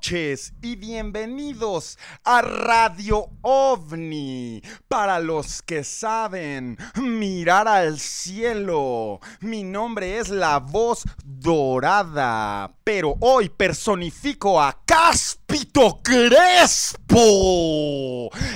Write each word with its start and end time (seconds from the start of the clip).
Noches 0.00 0.54
y 0.62 0.76
bienvenidos 0.76 1.98
a 2.24 2.40
Radio 2.40 3.28
OVNI. 3.42 4.62
Para 4.88 5.18
los 5.18 5.60
que 5.60 5.84
saben 5.84 6.78
mirar 6.94 7.68
al 7.68 7.98
cielo, 7.98 9.20
mi 9.40 9.62
nombre 9.62 10.16
es 10.16 10.30
la 10.30 10.58
voz 10.58 11.04
dorada, 11.22 12.72
pero 12.82 13.16
hoy 13.20 13.50
personifico 13.50 14.58
a 14.58 14.80
Cáspito 14.86 16.00
Crespo 16.02 17.10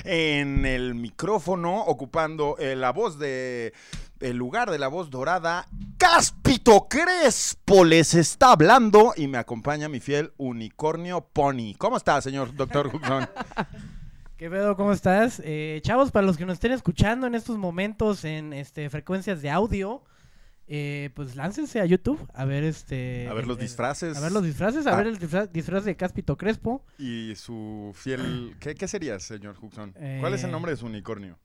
en 0.02 0.64
el 0.64 0.94
micrófono, 0.94 1.78
ocupando 1.82 2.56
eh, 2.58 2.74
la 2.74 2.90
voz 2.92 3.18
de 3.18 3.74
el 4.20 4.36
lugar 4.36 4.70
de 4.70 4.78
la 4.78 4.88
voz 4.88 5.10
dorada, 5.10 5.68
Cáspito 5.98 6.86
Crespo 6.88 7.84
les 7.84 8.14
está 8.14 8.52
hablando 8.52 9.12
y 9.16 9.26
me 9.28 9.38
acompaña 9.38 9.88
mi 9.88 10.00
fiel 10.00 10.32
unicornio 10.36 11.28
Pony. 11.32 11.74
¿Cómo 11.78 11.96
está, 11.96 12.20
señor 12.20 12.54
doctor 12.54 12.88
Huxon? 12.94 13.28
¿Qué 14.36 14.50
pedo? 14.50 14.76
¿Cómo 14.76 14.92
estás? 14.92 15.40
Eh, 15.44 15.80
chavos, 15.84 16.10
para 16.10 16.26
los 16.26 16.36
que 16.36 16.44
nos 16.44 16.54
estén 16.54 16.72
escuchando 16.72 17.26
en 17.26 17.34
estos 17.34 17.56
momentos 17.56 18.24
en 18.24 18.52
este, 18.52 18.90
frecuencias 18.90 19.40
de 19.42 19.50
audio, 19.50 20.02
eh, 20.66 21.10
pues 21.14 21.36
láncense 21.36 21.80
a 21.80 21.84
YouTube 21.86 22.18
a 22.34 22.44
ver 22.44 22.64
este... 22.64 23.28
A 23.30 23.34
ver 23.34 23.46
los 23.46 23.58
disfraces. 23.58 24.16
A 24.16 24.20
ver 24.20 24.32
los 24.32 24.42
disfraces, 24.42 24.86
a 24.86 24.92
Ah. 24.94 24.96
ver 24.96 25.06
el 25.06 25.18
disfraz, 25.18 25.52
disfraz 25.52 25.84
de 25.84 25.96
Cáspito 25.96 26.36
Crespo. 26.36 26.84
Y 26.98 27.34
su 27.36 27.92
fiel... 27.94 28.56
¿Qué, 28.60 28.74
qué 28.74 28.88
sería, 28.88 29.18
señor 29.20 29.56
Huxon? 29.62 29.92
¿Cuál 30.20 30.34
es 30.34 30.42
el 30.42 30.48
Eh. 30.48 30.52
nombre 30.52 30.72
de 30.72 30.76
su 30.78 30.86
unicornio? 30.86 31.38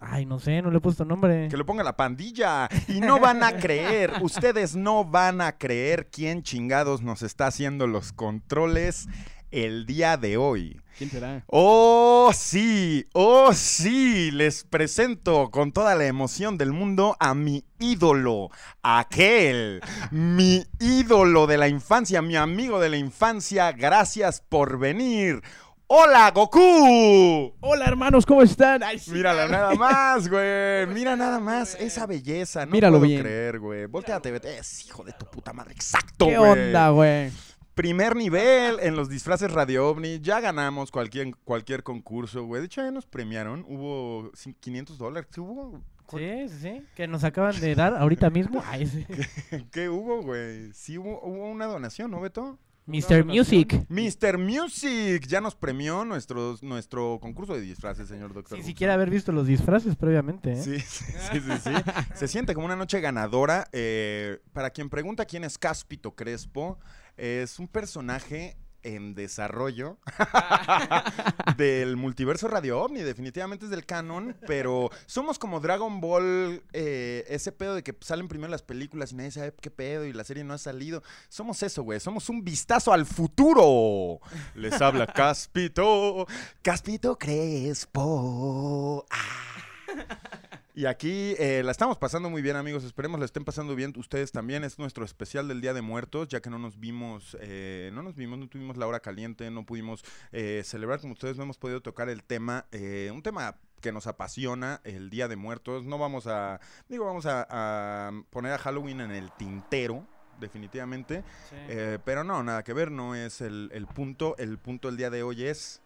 Ay, 0.00 0.26
no 0.26 0.38
sé, 0.38 0.62
no 0.62 0.70
le 0.70 0.78
he 0.78 0.80
puesto 0.80 1.04
nombre. 1.04 1.48
Que 1.48 1.56
lo 1.56 1.66
ponga 1.66 1.82
la 1.82 1.96
pandilla. 1.96 2.68
Y 2.86 3.00
no 3.00 3.18
van 3.18 3.42
a 3.42 3.56
creer, 3.56 4.12
ustedes 4.22 4.76
no 4.76 5.04
van 5.04 5.40
a 5.40 5.58
creer 5.58 6.08
quién 6.10 6.42
chingados 6.42 7.02
nos 7.02 7.22
está 7.22 7.48
haciendo 7.48 7.86
los 7.86 8.12
controles 8.12 9.08
el 9.50 9.86
día 9.86 10.16
de 10.16 10.36
hoy. 10.36 10.80
¿Quién 10.96 11.10
será? 11.10 11.44
Oh, 11.46 12.30
sí, 12.34 13.06
oh, 13.12 13.52
sí, 13.52 14.30
les 14.32 14.64
presento 14.64 15.50
con 15.50 15.72
toda 15.72 15.94
la 15.94 16.06
emoción 16.06 16.58
del 16.58 16.72
mundo 16.72 17.16
a 17.20 17.34
mi 17.34 17.64
ídolo, 17.78 18.50
aquel, 18.82 19.80
mi 20.10 20.64
ídolo 20.80 21.46
de 21.46 21.56
la 21.56 21.68
infancia, 21.68 22.20
mi 22.20 22.36
amigo 22.36 22.80
de 22.80 22.88
la 22.88 22.96
infancia, 22.96 23.70
gracias 23.72 24.40
por 24.40 24.78
venir. 24.78 25.42
Hola, 25.90 26.30
Goku. 26.32 27.54
Hola 27.60 27.86
hermanos, 27.86 28.26
¿cómo 28.26 28.42
están? 28.42 28.82
Ay, 28.82 28.98
sí. 28.98 29.10
Mírala 29.10 29.48
nada 29.48 29.74
más, 29.74 30.28
güey. 30.28 30.86
Mira 30.88 31.16
nada 31.16 31.40
más 31.40 31.76
esa 31.80 32.06
belleza. 32.06 32.66
No 32.66 32.72
Míralo 32.72 32.98
puedo 32.98 33.08
bien. 33.08 33.22
creer, 33.22 33.58
güey. 33.58 33.86
Volteate, 33.86 34.30
vete. 34.30 34.58
Es 34.58 34.84
hijo 34.84 35.02
de 35.02 35.12
tu 35.14 35.24
puta 35.24 35.54
madre. 35.54 35.72
Exacto, 35.72 36.26
¿Qué 36.26 36.36
güey. 36.36 36.50
onda, 36.50 36.90
güey? 36.90 37.30
Primer 37.74 38.16
nivel 38.16 38.80
en 38.80 38.96
los 38.96 39.08
disfraces 39.08 39.50
Radio 39.50 39.88
OVNI. 39.88 40.20
Ya 40.20 40.40
ganamos 40.40 40.90
cualquier, 40.90 41.34
cualquier 41.44 41.82
concurso, 41.82 42.44
güey. 42.44 42.60
De 42.60 42.66
hecho, 42.66 42.82
ya 42.82 42.90
nos 42.90 43.06
premiaron. 43.06 43.64
Hubo 43.66 44.30
cin- 44.32 44.56
500 44.60 44.98
dólares. 44.98 45.30
¿Qué 45.32 45.40
hubo? 45.40 45.80
Sí, 46.10 46.48
sí, 46.48 46.58
sí. 46.60 46.82
Que 46.96 47.06
nos 47.08 47.24
acaban 47.24 47.58
de 47.60 47.74
dar 47.74 47.94
ahorita 47.96 48.28
mismo. 48.28 48.62
Ay, 48.66 48.86
sí. 48.86 49.06
¿Qué 49.72 49.88
hubo, 49.88 50.20
güey? 50.20 50.70
Sí 50.74 50.98
hubo, 50.98 51.18
hubo 51.22 51.48
una 51.50 51.64
donación, 51.64 52.10
¿no, 52.10 52.20
Beto? 52.20 52.58
Mr. 52.88 53.22
Music. 53.24 53.84
Mr. 53.90 54.38
Music 54.38 55.26
ya 55.26 55.42
nos 55.42 55.54
premió 55.54 56.06
nuestros, 56.06 56.62
nuestro 56.62 57.18
concurso 57.20 57.52
de 57.52 57.60
disfraces, 57.60 58.08
señor 58.08 58.32
doctor. 58.32 58.56
Sin 58.56 58.66
siquiera 58.66 58.94
haber 58.94 59.10
visto 59.10 59.30
los 59.30 59.46
disfraces 59.46 59.94
previamente, 59.94 60.52
¿eh? 60.52 60.62
Sí, 60.62 60.80
sí, 60.86 61.04
sí, 61.04 61.40
sí, 61.40 61.52
sí. 61.64 61.70
Se 62.14 62.28
siente 62.28 62.54
como 62.54 62.64
una 62.64 62.76
noche 62.76 63.00
ganadora. 63.00 63.68
Eh, 63.72 64.40
para 64.54 64.70
quien 64.70 64.88
pregunta 64.88 65.26
quién 65.26 65.44
es 65.44 65.58
Cáspito 65.58 66.14
Crespo, 66.14 66.78
es 67.18 67.58
un 67.58 67.68
personaje 67.68 68.56
en 68.82 69.14
desarrollo 69.14 69.98
del 71.56 71.96
multiverso 71.96 72.48
Radio 72.48 72.80
OVNI, 72.80 73.00
definitivamente 73.02 73.66
es 73.66 73.70
del 73.70 73.86
canon, 73.86 74.36
pero 74.46 74.90
somos 75.06 75.38
como 75.38 75.60
Dragon 75.60 76.00
Ball, 76.00 76.62
eh, 76.72 77.24
ese 77.28 77.52
pedo 77.52 77.74
de 77.74 77.82
que 77.82 77.96
salen 78.00 78.28
primero 78.28 78.50
las 78.50 78.62
películas 78.62 79.12
y 79.12 79.16
nadie 79.16 79.30
sabe 79.30 79.54
qué 79.60 79.70
pedo 79.70 80.04
y 80.04 80.12
la 80.12 80.24
serie 80.24 80.44
no 80.44 80.54
ha 80.54 80.58
salido. 80.58 81.02
Somos 81.28 81.62
eso, 81.62 81.82
güey, 81.82 82.00
somos 82.00 82.28
un 82.28 82.44
vistazo 82.44 82.92
al 82.92 83.06
futuro. 83.06 84.20
Les 84.54 84.80
habla 84.80 85.06
Cáspito, 85.14 86.26
Cáspito 86.62 87.18
Crespo. 87.18 89.06
Ah. 89.10 90.38
Y 90.78 90.86
aquí 90.86 91.34
eh, 91.40 91.64
la 91.64 91.72
estamos 91.72 91.98
pasando 91.98 92.30
muy 92.30 92.40
bien, 92.40 92.54
amigos. 92.54 92.84
Esperemos 92.84 93.18
la 93.18 93.26
estén 93.26 93.44
pasando 93.44 93.74
bien 93.74 93.92
ustedes 93.96 94.30
también. 94.30 94.62
Es 94.62 94.78
nuestro 94.78 95.04
especial 95.04 95.48
del 95.48 95.60
Día 95.60 95.74
de 95.74 95.82
Muertos, 95.82 96.28
ya 96.28 96.40
que 96.40 96.50
no 96.50 96.58
nos 96.60 96.78
vimos, 96.78 97.36
eh, 97.40 97.90
no 97.92 98.04
nos 98.04 98.14
vimos, 98.14 98.38
no 98.38 98.46
tuvimos 98.46 98.76
la 98.76 98.86
hora 98.86 99.00
caliente, 99.00 99.50
no 99.50 99.66
pudimos 99.66 100.04
eh, 100.30 100.62
celebrar 100.64 101.00
como 101.00 101.14
ustedes, 101.14 101.36
no 101.36 101.42
hemos 101.42 101.58
podido 101.58 101.80
tocar 101.80 102.08
el 102.08 102.22
tema, 102.22 102.66
eh, 102.70 103.10
un 103.12 103.24
tema 103.24 103.56
que 103.80 103.90
nos 103.90 104.06
apasiona, 104.06 104.80
el 104.84 105.10
Día 105.10 105.26
de 105.26 105.34
Muertos. 105.34 105.84
No 105.84 105.98
vamos 105.98 106.28
a, 106.28 106.60
digo, 106.88 107.06
vamos 107.06 107.26
a, 107.26 107.44
a 107.50 108.12
poner 108.30 108.52
a 108.52 108.58
Halloween 108.58 109.00
en 109.00 109.10
el 109.10 109.32
tintero. 109.32 110.06
Definitivamente, 110.38 111.24
Eh, 111.50 111.98
pero 112.04 112.22
no, 112.22 112.44
nada 112.44 112.62
que 112.62 112.72
ver, 112.72 112.92
no 112.92 113.16
es 113.16 113.40
el, 113.40 113.68
el 113.74 113.88
punto. 113.88 114.36
El 114.38 114.58
punto 114.58 114.86
del 114.86 114.96
día 114.96 115.10
de 115.10 115.24
hoy 115.24 115.42
es 115.42 115.82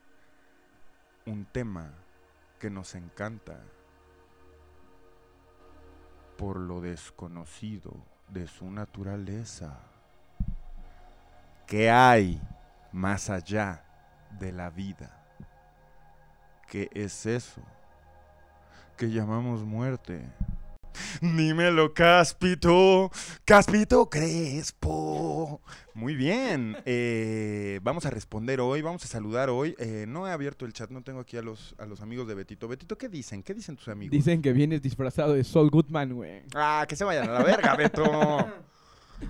un 1.24 1.46
tema 1.46 1.94
que 2.58 2.68
nos 2.68 2.94
encanta 2.94 3.58
por 6.42 6.58
lo 6.58 6.80
desconocido 6.80 8.04
de 8.28 8.48
su 8.48 8.68
naturaleza. 8.68 9.78
¿Qué 11.68 11.88
hay 11.88 12.42
más 12.90 13.30
allá 13.30 13.84
de 14.40 14.50
la 14.50 14.68
vida? 14.68 15.24
¿Qué 16.68 16.90
es 16.94 17.26
eso 17.26 17.62
que 18.96 19.08
llamamos 19.08 19.62
muerte? 19.62 20.28
Dímelo, 21.20 21.94
Cáspito. 21.94 23.10
Cáspito 23.44 24.08
Crespo. 24.10 25.60
Muy 25.94 26.14
bien. 26.14 26.76
eh, 26.86 27.80
vamos 27.82 28.06
a 28.06 28.10
responder 28.10 28.60
hoy, 28.60 28.80
vamos 28.82 29.04
a 29.04 29.08
saludar 29.08 29.50
hoy. 29.50 29.74
Eh, 29.78 30.06
no 30.08 30.26
he 30.26 30.30
abierto 30.32 30.64
el 30.64 30.72
chat, 30.72 30.90
no 30.90 31.02
tengo 31.02 31.20
aquí 31.20 31.36
a 31.36 31.42
los, 31.42 31.74
a 31.78 31.86
los 31.86 32.00
amigos 32.00 32.26
de 32.28 32.34
Betito. 32.34 32.66
Betito, 32.68 32.96
¿qué 32.96 33.08
dicen? 33.08 33.42
¿Qué 33.42 33.54
dicen 33.54 33.76
tus 33.76 33.88
amigos? 33.88 34.12
Dicen 34.12 34.40
que 34.42 34.52
vienes 34.52 34.80
disfrazado 34.82 35.34
de 35.34 35.44
Saul 35.44 35.70
Goodman, 35.70 36.14
güey. 36.14 36.42
Ah, 36.54 36.86
que 36.88 36.96
se 36.96 37.04
vayan 37.04 37.28
a 37.28 37.32
la 37.32 37.42
verga, 37.42 37.76
Beto. 37.76 38.04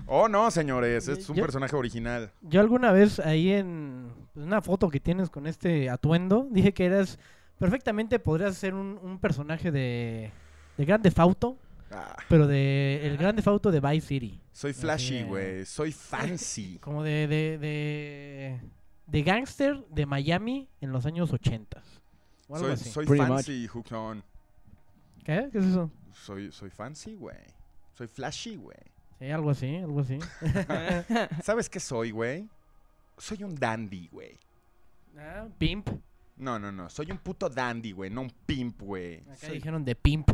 Oh, 0.07 0.27
no, 0.27 0.49
señores, 0.49 1.07
es 1.07 1.29
un 1.29 1.35
Yo- 1.35 1.43
personaje 1.43 1.75
original. 1.75 2.31
Yo 2.41 2.59
alguna 2.61 2.91
vez 2.91 3.19
ahí 3.19 3.51
en 3.51 4.11
pues, 4.33 4.45
una 4.45 4.61
foto 4.61 4.89
que 4.89 4.99
tienes 4.99 5.29
con 5.29 5.45
este 5.45 5.89
atuendo. 5.89 6.47
Dije 6.49 6.73
que 6.73 6.85
eras 6.85 7.19
perfectamente 7.59 8.17
podrías 8.19 8.57
ser 8.57 8.73
un, 8.73 8.99
un 9.03 9.19
personaje 9.19 9.71
de 9.71 10.31
de 10.77 10.85
Grande 10.85 11.11
Fauto, 11.11 11.57
Ah, 11.91 12.15
pero 12.27 12.47
de 12.47 13.05
el 13.05 13.17
Grande 13.17 13.41
Fauto 13.43 13.69
de 13.71 13.79
Vice 13.79 14.07
City, 14.07 14.39
soy 14.51 14.73
flashy, 14.73 15.23
güey. 15.23 15.63
Soy 15.65 15.91
fancy. 15.91 16.77
como 16.81 17.03
de 17.03 17.27
de 17.27 17.57
de, 17.59 18.59
de 19.05 19.21
gangster 19.23 19.77
de 19.89 20.05
Miami 20.07 20.67
en 20.81 20.91
los 20.91 21.05
años 21.05 21.31
80. 21.31 21.81
O 22.47 22.55
algo 22.55 22.65
Soy, 22.67 22.73
así. 22.73 22.89
soy 22.89 23.05
Pretty 23.05 23.25
fancy, 23.25 23.67
Hookson. 23.67 24.23
¿Qué? 25.23 25.49
¿Qué 25.51 25.57
es 25.59 25.65
eso? 25.65 25.91
Soy, 26.13 26.51
soy 26.51 26.69
fancy, 26.71 27.15
güey. 27.15 27.37
Soy 27.93 28.07
flashy, 28.07 28.55
güey. 28.55 28.77
Sí, 29.19 29.29
algo 29.29 29.51
así, 29.51 29.75
algo 29.77 29.99
así. 30.01 30.17
¿Sabes 31.43 31.69
qué 31.69 31.79
soy, 31.79 32.09
güey? 32.11 32.49
Soy 33.19 33.43
un 33.43 33.53
dandy, 33.55 34.09
güey. 34.11 34.37
Ah, 35.17 35.47
pimp. 35.59 35.89
No, 36.37 36.57
no, 36.57 36.71
no. 36.71 36.89
Soy 36.89 37.11
un 37.11 37.19
puto 37.19 37.47
dandy, 37.49 37.91
güey. 37.91 38.09
No 38.09 38.21
un 38.21 38.31
pimp, 38.47 38.81
güey. 38.81 39.19
Acá 39.21 39.35
Soy- 39.47 39.55
dijeron 39.57 39.85
de 39.85 39.95
pimp. 39.95 40.29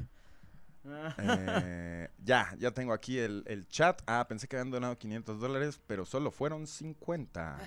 Eh, 1.18 2.10
ya, 2.20 2.54
ya 2.58 2.72
tengo 2.72 2.94
aquí 2.94 3.20
el, 3.20 3.44
el 3.48 3.68
chat. 3.68 4.02
Ah, 4.08 4.26
pensé 4.28 4.48
que 4.48 4.56
habían 4.56 4.72
donado 4.72 4.98
500 4.98 5.40
dólares, 5.40 5.82
pero 5.88 6.06
solo 6.06 6.32
fueron 6.32 6.68
50. 6.68 7.58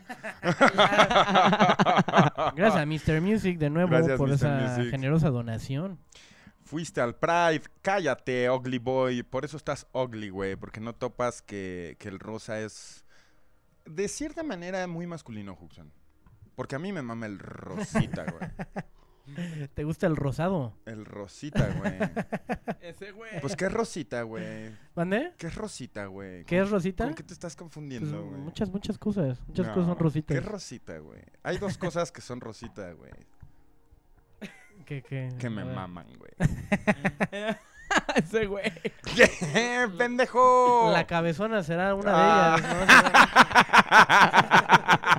Gracias 2.56 2.76
a 2.76 2.87
Mr. 2.87 3.20
Music 3.20 3.59
de 3.59 3.70
nuevo 3.70 3.91
Gracias, 3.91 4.19
por 4.19 4.29
Mr. 4.29 4.35
esa 4.35 4.61
Music. 4.61 4.91
generosa 4.91 5.31
donación. 5.31 5.99
Fuiste 6.64 7.00
al 7.00 7.17
Pride. 7.17 7.62
Cállate, 7.82 8.49
ugly 8.50 8.79
boy. 8.79 9.23
Por 9.23 9.44
eso 9.44 9.56
estás 9.56 9.87
ugly, 9.93 10.31
güey. 10.31 10.56
Porque 10.56 10.81
no 10.81 10.94
topas 10.94 11.43
que, 11.43 11.97
que 11.99 12.09
el 12.09 12.19
rosa 12.19 12.61
es, 12.61 13.05
de 13.85 14.09
cierta 14.09 14.43
manera, 14.43 14.87
muy 14.87 15.06
masculino, 15.06 15.56
Huxon. 15.61 15.93
Porque 16.55 16.76
a 16.76 16.79
mí 16.79 16.93
me 16.93 17.03
mama 17.03 17.26
el 17.26 17.38
rosita, 17.38 18.25
güey. 18.31 18.50
¿Te 19.74 19.84
gusta 19.84 20.06
el 20.06 20.16
rosado? 20.16 20.74
El 20.84 21.04
rosita, 21.04 21.69
güey. 21.78 21.94
Ese 22.82 23.12
güey. 23.12 23.40
Pues, 23.40 23.54
¿qué 23.56 23.66
es 23.66 23.72
rosita, 23.72 24.22
güey? 24.22 24.70
¿Mande? 24.94 25.32
¿Qué 25.38 25.46
es 25.46 25.54
rosita, 25.54 26.06
güey? 26.06 26.44
¿Qué 26.44 26.56
¿Con- 26.58 26.64
es 26.66 26.70
rosita? 26.70 27.04
¿Con 27.04 27.14
qué 27.14 27.22
te 27.22 27.32
estás 27.34 27.54
Pues, 27.54 27.58
confundiendo, 27.60 28.24
güey? 28.24 28.40
muchas, 28.40 28.69
muchas 28.70 28.98
cosas. 28.98 29.40
Muchas 29.46 29.66
No, 29.69 29.74
cosas 29.74 29.86
son 29.88 29.96
¿Qué 29.96 30.02
rositas. 30.02 30.36
es 30.36 30.44
rosita, 30.44 30.98
güey? 30.98 31.20
Hay 31.44 31.58
dos 31.58 31.78
cosas 31.78 32.10
que 32.12 32.20
son 32.20 32.40
rosita, 32.40 32.92
güey. 32.92 33.12
que, 34.84 35.02
que, 35.02 35.28
Que 35.38 35.48
me 35.50 35.64
maman, 35.64 36.06
güey. 36.18 36.32
Ese 38.16 38.46
güey. 38.46 38.72
¿Qué, 39.14 39.88
pendejo? 39.96 40.90
La 40.92 41.06
cabezona 41.06 41.62
será 41.62 41.94
una 41.94 42.54
Ah. 42.54 42.56
de 42.56 42.62
ellas, 42.62 42.86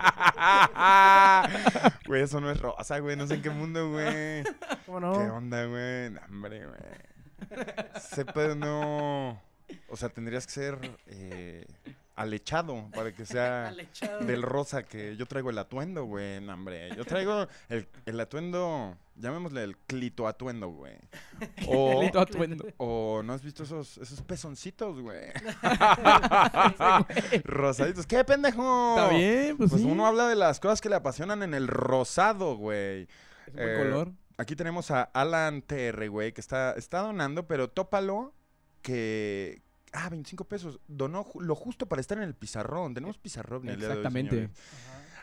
¿no? 0.07 0.12
Güey, 2.07 2.22
eso 2.24 2.42
no 2.42 2.51
es 2.51 2.60
rosa, 2.60 3.00
güey. 3.00 3.16
No 3.16 3.28
sé 3.28 3.36
en 3.36 3.42
qué 3.42 3.50
mundo, 3.50 3.90
güey. 3.92 4.44
¿Cómo 4.86 5.00
¿Qué 5.00 5.25
no? 5.25 5.36
onda, 5.36 5.66
güey? 5.66 6.10
No, 6.10 6.22
hombre, 6.30 6.66
güey. 6.66 8.25
Pedo 8.34 8.56
no... 8.56 9.42
O 9.90 9.95
sea, 9.95 10.10
tendrías 10.10 10.45
que 10.45 10.51
ser 10.51 10.98
eh, 11.07 11.66
alechado 12.15 12.89
para 12.94 13.13
que 13.13 13.25
sea 13.25 13.74
del 14.21 14.42
rosa 14.42 14.83
que 14.83 15.15
yo 15.15 15.25
traigo 15.25 15.50
el 15.50 15.57
atuendo, 15.57 16.06
güey. 16.06 16.42
No, 16.42 16.54
hombre. 16.54 16.95
Yo 16.95 17.06
traigo 17.06 17.48
el, 17.69 17.88
el 18.06 18.19
atuendo, 18.19 18.95
llamémosle 19.15 19.63
el 19.63 19.77
clito 19.77 20.27
atuendo, 20.27 20.69
güey. 20.69 20.95
O, 21.68 22.01
Lito 22.01 22.19
atuendo. 22.19 22.65
o 22.77 23.21
¿no 23.24 23.33
has 23.33 23.44
visto 23.44 23.63
esos, 23.63 23.98
esos 23.98 24.21
pezoncitos, 24.21 25.00
güey? 25.00 25.31
Rosaditos. 27.44 28.06
¿Qué, 28.06 28.24
pendejo? 28.24 28.95
Está 28.98 29.09
bien, 29.09 29.57
pues, 29.57 29.71
Pues 29.71 29.81
sí. 29.81 29.88
uno 29.89 30.06
habla 30.06 30.27
de 30.27 30.36
las 30.36 30.59
cosas 30.59 30.81
que 30.81 30.89
le 30.89 30.95
apasionan 30.95 31.44
en 31.44 31.54
el 31.54 31.68
rosado, 31.68 32.56
güey. 32.56 33.07
Es 33.48 33.50
un 33.50 33.56
buen 33.56 33.69
eh, 33.69 33.77
color. 33.77 34.12
Aquí 34.38 34.56
tenemos 34.56 34.89
a 34.92 35.04
Alan 35.04 35.62
TR, 35.62 36.09
güey, 36.09 36.33
que 36.33 36.42
está, 36.42 36.74
está 36.74 37.00
donando, 37.00 37.48
pero 37.48 37.69
tópalo 37.69 38.33
que... 38.81 39.62
Ah, 39.94 40.10
25 40.10 40.44
pesos. 40.45 40.80
Donó 40.88 41.25
lo 41.40 41.56
justo 41.56 41.86
para 41.86 42.01
estar 42.01 42.18
en 42.18 42.24
el 42.24 42.34
pizarrón. 42.36 42.94
Tenemos 42.94 43.18
pizarrón 43.18 43.68
el 43.69 43.78
día 43.78 43.88
de 43.90 43.94
hoy, 43.94 44.00
Exactamente. 44.00 44.50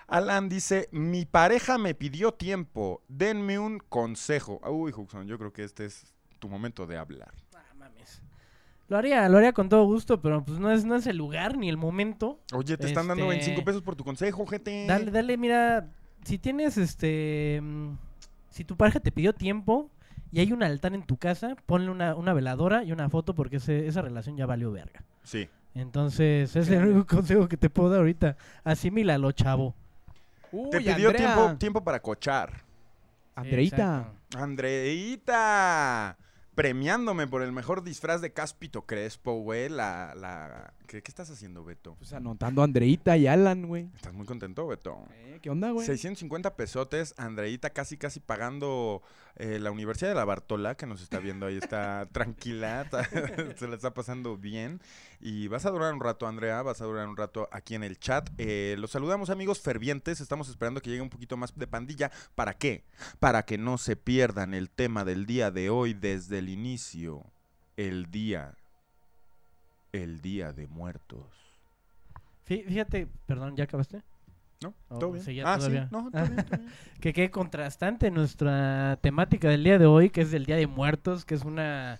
Alan 0.06 0.48
dice, 0.48 0.88
mi 0.92 1.24
pareja 1.24 1.76
me 1.78 1.94
pidió 1.94 2.32
tiempo. 2.32 3.02
Denme 3.08 3.58
un 3.58 3.78
consejo. 3.78 4.60
Uy, 4.68 4.92
Huxon, 4.96 5.26
yo 5.26 5.38
creo 5.38 5.52
que 5.52 5.62
este 5.64 5.84
es 5.86 6.12
tu 6.38 6.48
momento 6.48 6.86
de 6.86 6.96
hablar. 6.96 7.32
Ah, 7.54 7.62
mames. 7.78 8.22
Lo 8.88 8.96
haría, 8.96 9.28
lo 9.28 9.38
haría 9.38 9.52
con 9.52 9.68
todo 9.68 9.84
gusto, 9.84 10.20
pero 10.20 10.44
pues 10.44 10.58
no 10.58 10.70
es, 10.72 10.84
no 10.84 10.96
es 10.96 11.06
el 11.06 11.16
lugar 11.16 11.56
ni 11.56 11.68
el 11.68 11.76
momento. 11.76 12.40
Oye, 12.52 12.76
te 12.76 12.86
están 12.86 13.06
dando 13.06 13.24
Este- 13.24 13.36
25 13.36 13.64
pesos 13.64 13.82
por 13.82 13.94
tu 13.94 14.02
consejo, 14.04 14.44
gente. 14.46 14.84
Dale, 14.88 15.10
dale, 15.12 15.36
mira, 15.36 15.88
si 16.24 16.38
tienes 16.38 16.76
este... 16.76 17.60
mm, 17.62 17.92
Si 18.50 18.64
tu 18.64 18.76
pareja 18.76 18.98
te 18.98 19.12
pidió 19.12 19.32
tiempo 19.32 19.90
y 20.32 20.40
hay 20.40 20.52
un 20.52 20.62
altar 20.62 20.94
en 20.94 21.02
tu 21.02 21.16
casa, 21.16 21.56
ponle 21.66 21.90
una, 21.90 22.14
una 22.14 22.32
veladora 22.32 22.84
y 22.84 22.92
una 22.92 23.08
foto 23.08 23.34
porque 23.34 23.56
ese- 23.56 23.86
esa 23.86 24.02
relación 24.02 24.36
ya 24.36 24.46
valió 24.46 24.70
verga. 24.72 25.02
Sí. 25.22 25.48
Entonces, 25.74 26.50
ese 26.56 26.60
es 26.60 26.68
el 26.68 26.86
único 26.88 27.06
consejo 27.16 27.48
que 27.48 27.56
te 27.56 27.70
puedo 27.70 27.90
dar 27.90 28.00
ahorita. 28.00 28.36
Asimílalo, 28.64 29.30
chavo. 29.32 29.74
Uy, 30.52 30.70
Te 30.70 30.78
pidió 30.80 31.10
Andrea. 31.10 31.34
tiempo, 31.34 31.58
tiempo 31.58 31.84
para 31.84 32.00
cochar. 32.00 32.64
Andreita. 33.36 33.98
Exacto. 33.98 34.38
Andreita. 34.38 36.16
Premiándome 36.54 37.26
por 37.26 37.42
el 37.42 37.52
mejor 37.52 37.82
disfraz 37.84 38.20
de 38.20 38.32
Cáspito 38.32 38.82
Crespo, 38.84 39.40
güey. 39.40 39.68
La, 39.68 40.14
la... 40.16 40.74
¿Qué, 40.90 41.02
qué 41.04 41.10
estás 41.12 41.30
haciendo, 41.30 41.62
Beto? 41.62 41.94
Pues 41.94 42.12
anotando 42.12 42.62
a 42.62 42.64
Andreita 42.64 43.16
y 43.16 43.28
Alan, 43.28 43.64
güey. 43.68 43.88
¿Estás 43.94 44.12
muy 44.12 44.26
contento, 44.26 44.66
Beto? 44.66 45.06
Eh, 45.12 45.38
¿Qué 45.40 45.48
onda, 45.48 45.70
güey? 45.70 45.86
650 45.86 46.56
pesotes, 46.56 47.14
Andreita 47.16 47.70
casi 47.70 47.96
casi 47.96 48.18
pagando 48.18 49.00
eh, 49.36 49.60
la 49.60 49.70
Universidad 49.70 50.08
de 50.10 50.16
la 50.16 50.24
Bartola, 50.24 50.74
que 50.74 50.86
nos 50.86 51.00
está 51.00 51.20
viendo 51.20 51.46
ahí, 51.46 51.58
está 51.58 52.08
tranquila, 52.12 52.82
está- 52.82 53.04
se 53.56 53.68
la 53.68 53.76
está 53.76 53.94
pasando 53.94 54.36
bien. 54.36 54.80
Y 55.20 55.46
vas 55.46 55.64
a 55.64 55.70
durar 55.70 55.94
un 55.94 56.00
rato, 56.00 56.26
Andrea, 56.26 56.60
vas 56.62 56.80
a 56.80 56.86
durar 56.86 57.06
un 57.06 57.16
rato 57.16 57.48
aquí 57.52 57.76
en 57.76 57.84
el 57.84 57.96
chat. 58.00 58.28
Eh, 58.38 58.74
los 58.76 58.90
saludamos, 58.90 59.30
amigos 59.30 59.60
fervientes, 59.60 60.20
estamos 60.20 60.48
esperando 60.48 60.80
que 60.82 60.90
llegue 60.90 61.02
un 61.02 61.10
poquito 61.10 61.36
más 61.36 61.56
de 61.56 61.68
pandilla. 61.68 62.10
¿Para 62.34 62.54
qué? 62.54 62.82
Para 63.20 63.44
que 63.44 63.58
no 63.58 63.78
se 63.78 63.94
pierdan 63.94 64.54
el 64.54 64.68
tema 64.70 65.04
del 65.04 65.24
día 65.24 65.52
de 65.52 65.70
hoy 65.70 65.94
desde 65.94 66.38
el 66.38 66.48
inicio. 66.48 67.24
El 67.76 68.10
día, 68.10 68.56
el 69.92 70.20
día 70.20 70.52
de 70.52 70.66
muertos. 70.66 71.26
Fí- 72.46 72.64
Fíjate, 72.66 73.08
perdón, 73.26 73.56
¿ya 73.56 73.64
acabaste? 73.64 74.02
¿No? 74.62 74.74
Oh, 74.88 74.98
¿Todo 74.98 75.12
bien? 75.12 75.46
ah, 75.46 75.56
todavía. 75.56 75.84
sí, 75.84 75.88
no, 75.92 76.10
todo 76.12 76.24
bien, 76.26 76.44
todo 76.44 76.58
bien. 76.58 76.72
Que 77.00 77.12
qué 77.12 77.30
contrastante 77.30 78.10
nuestra 78.10 78.98
temática 79.00 79.48
del 79.48 79.64
día 79.64 79.78
de 79.78 79.86
hoy, 79.86 80.10
que 80.10 80.20
es 80.22 80.32
el 80.32 80.44
Día 80.46 80.56
de 80.56 80.66
Muertos, 80.66 81.24
que 81.24 81.34
es 81.34 81.44
una, 81.44 81.98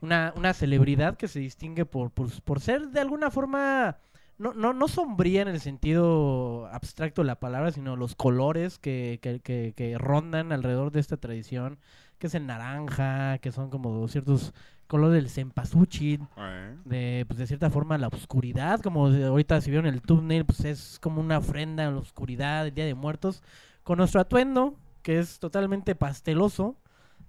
una, 0.00 0.32
una 0.36 0.52
celebridad 0.54 1.16
que 1.16 1.26
se 1.28 1.40
distingue 1.40 1.84
por, 1.86 2.10
por, 2.10 2.30
por 2.42 2.60
ser 2.60 2.88
de 2.88 3.00
alguna 3.00 3.30
forma, 3.32 3.96
no, 4.38 4.52
no, 4.54 4.72
no 4.72 4.86
sombría 4.86 5.42
en 5.42 5.48
el 5.48 5.60
sentido 5.60 6.68
abstracto 6.68 7.22
de 7.22 7.26
la 7.26 7.40
palabra, 7.40 7.72
sino 7.72 7.96
los 7.96 8.14
colores 8.14 8.78
que, 8.78 9.18
que, 9.20 9.40
que, 9.40 9.72
que 9.76 9.98
rondan 9.98 10.52
alrededor 10.52 10.92
de 10.92 11.00
esta 11.00 11.16
tradición, 11.16 11.78
que 12.18 12.28
es 12.28 12.34
el 12.36 12.46
naranja, 12.46 13.38
que 13.38 13.50
son 13.50 13.70
como 13.70 14.06
ciertos 14.06 14.54
colores 14.88 15.14
del 15.22 15.30
cempasúchil, 15.30 16.20
Eh. 16.36 16.74
de, 16.84 17.24
pues, 17.28 17.38
de 17.38 17.46
cierta 17.46 17.70
forma 17.70 17.96
la 17.98 18.08
oscuridad, 18.08 18.80
como 18.80 19.10
de- 19.10 19.26
ahorita 19.26 19.60
si 19.60 19.70
vieron 19.70 19.86
el 19.86 20.02
thumbnail, 20.02 20.44
pues 20.44 20.64
es 20.64 20.98
como 21.00 21.20
una 21.20 21.38
ofrenda 21.38 21.86
a 21.86 21.90
la 21.92 21.98
oscuridad, 21.98 22.66
el 22.66 22.74
Día 22.74 22.86
de 22.86 22.94
Muertos, 22.94 23.42
con 23.84 23.98
nuestro 23.98 24.20
atuendo, 24.20 24.74
que 25.02 25.18
es 25.20 25.38
totalmente 25.38 25.94
pasteloso, 25.94 26.76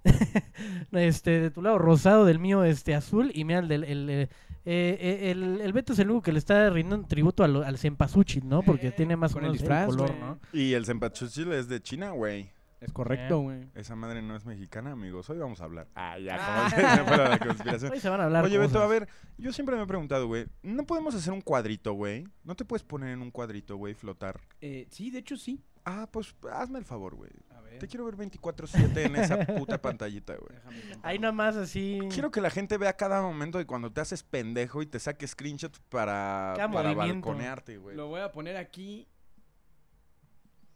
este, 0.91 1.39
de 1.41 1.51
tu 1.51 1.61
lado 1.61 1.77
rosado, 1.77 2.25
del 2.25 2.39
mío 2.39 2.63
este 2.63 2.95
azul, 2.95 3.31
y 3.33 3.43
mira 3.45 3.59
el 3.59 3.67
del, 3.67 3.83
el, 3.83 4.09
eh, 4.09 4.29
eh, 4.65 5.31
el, 5.31 5.61
el 5.61 5.73
Beto 5.73 5.93
es 5.93 5.99
el 5.99 6.09
único 6.09 6.23
que 6.23 6.31
le 6.31 6.39
está 6.39 6.69
rindiendo 6.69 6.95
un 7.03 7.07
tributo 7.07 7.43
al, 7.43 7.63
al 7.63 7.77
cempasúchil, 7.77 8.47
¿no? 8.47 8.61
Porque 8.61 8.87
Eh, 8.87 8.91
tiene 8.91 9.15
más 9.15 9.31
o 9.31 9.35
con 9.35 9.43
el 9.45 9.51
menos 9.51 9.61
el 9.61 9.67
disfraz, 9.67 9.87
color. 9.87 10.15
¿no? 10.19 10.39
Y 10.53 10.73
el 10.73 10.85
Zempachuchil 10.85 11.51
es 11.53 11.67
de 11.67 11.81
China, 11.81 12.11
güey. 12.11 12.51
Es 12.79 12.93
correcto, 12.93 13.39
güey. 13.41 13.67
Esa 13.75 13.95
madre 13.97 14.21
no 14.21 14.35
es 14.37 14.45
mexicana, 14.45 14.91
amigos. 14.93 15.29
Hoy 15.29 15.37
vamos 15.37 15.59
a 15.59 15.65
hablar. 15.65 15.87
Ah, 15.95 16.17
ya, 16.17 16.37
Ah. 16.39 16.69
como 16.69 16.81
ya 16.95 17.05
fuera 17.05 17.29
la 17.29 17.39
conspiración. 17.39 17.91
Hoy 17.91 17.99
se 17.99 18.07
van 18.09 18.21
a 18.21 18.23
hablar 18.25 18.45
Oye, 18.45 18.57
Beto, 18.57 18.69
cosas. 18.73 18.83
a 18.83 18.87
ver, 18.87 19.09
yo 19.37 19.51
siempre 19.51 19.75
me 19.75 19.83
he 19.83 19.85
preguntado, 19.87 20.27
güey, 20.27 20.47
¿no 20.63 20.85
podemos 20.85 21.13
hacer 21.13 21.33
un 21.33 21.41
cuadrito, 21.41 21.91
güey? 21.93 22.25
¿No 22.45 22.55
te 22.55 22.63
puedes 22.63 22.83
poner 22.83 23.09
en 23.09 23.21
un 23.21 23.31
cuadrito, 23.31 23.75
güey, 23.75 23.93
flotar? 23.95 24.39
Eh, 24.61 24.87
sí, 24.91 25.11
de 25.11 25.19
hecho 25.19 25.35
sí. 25.35 25.61
Ah, 25.83 26.07
pues 26.11 26.33
hazme 26.51 26.79
el 26.79 26.85
favor, 26.85 27.15
güey. 27.15 27.31
A 27.55 27.61
ver. 27.61 27.79
Te 27.79 27.87
quiero 27.87 28.05
ver 28.05 28.15
24-7 28.15 28.97
en 29.05 29.15
esa 29.17 29.45
puta 29.45 29.77
pantallita, 29.81 30.35
güey. 30.35 30.57
Ahí 31.03 31.19
nada 31.19 31.33
más 31.33 31.55
así... 31.57 31.99
Quiero 32.11 32.31
que 32.31 32.39
la 32.41 32.49
gente 32.49 32.77
vea 32.77 32.93
cada 32.93 33.21
momento 33.21 33.57
de 33.57 33.65
cuando 33.65 33.91
te 33.91 33.99
haces 33.99 34.23
pendejo 34.23 34.81
y 34.81 34.85
te 34.85 34.99
saque 34.99 35.27
screenshots 35.27 35.79
para, 35.89 36.53
Cada 36.55 36.71
para 36.71 36.93
movimiento. 36.93 37.27
balconearte, 37.27 37.77
güey. 37.77 37.95
Lo 37.97 38.07
voy 38.07 38.21
a 38.21 38.31
poner 38.31 38.55
aquí 38.57 39.07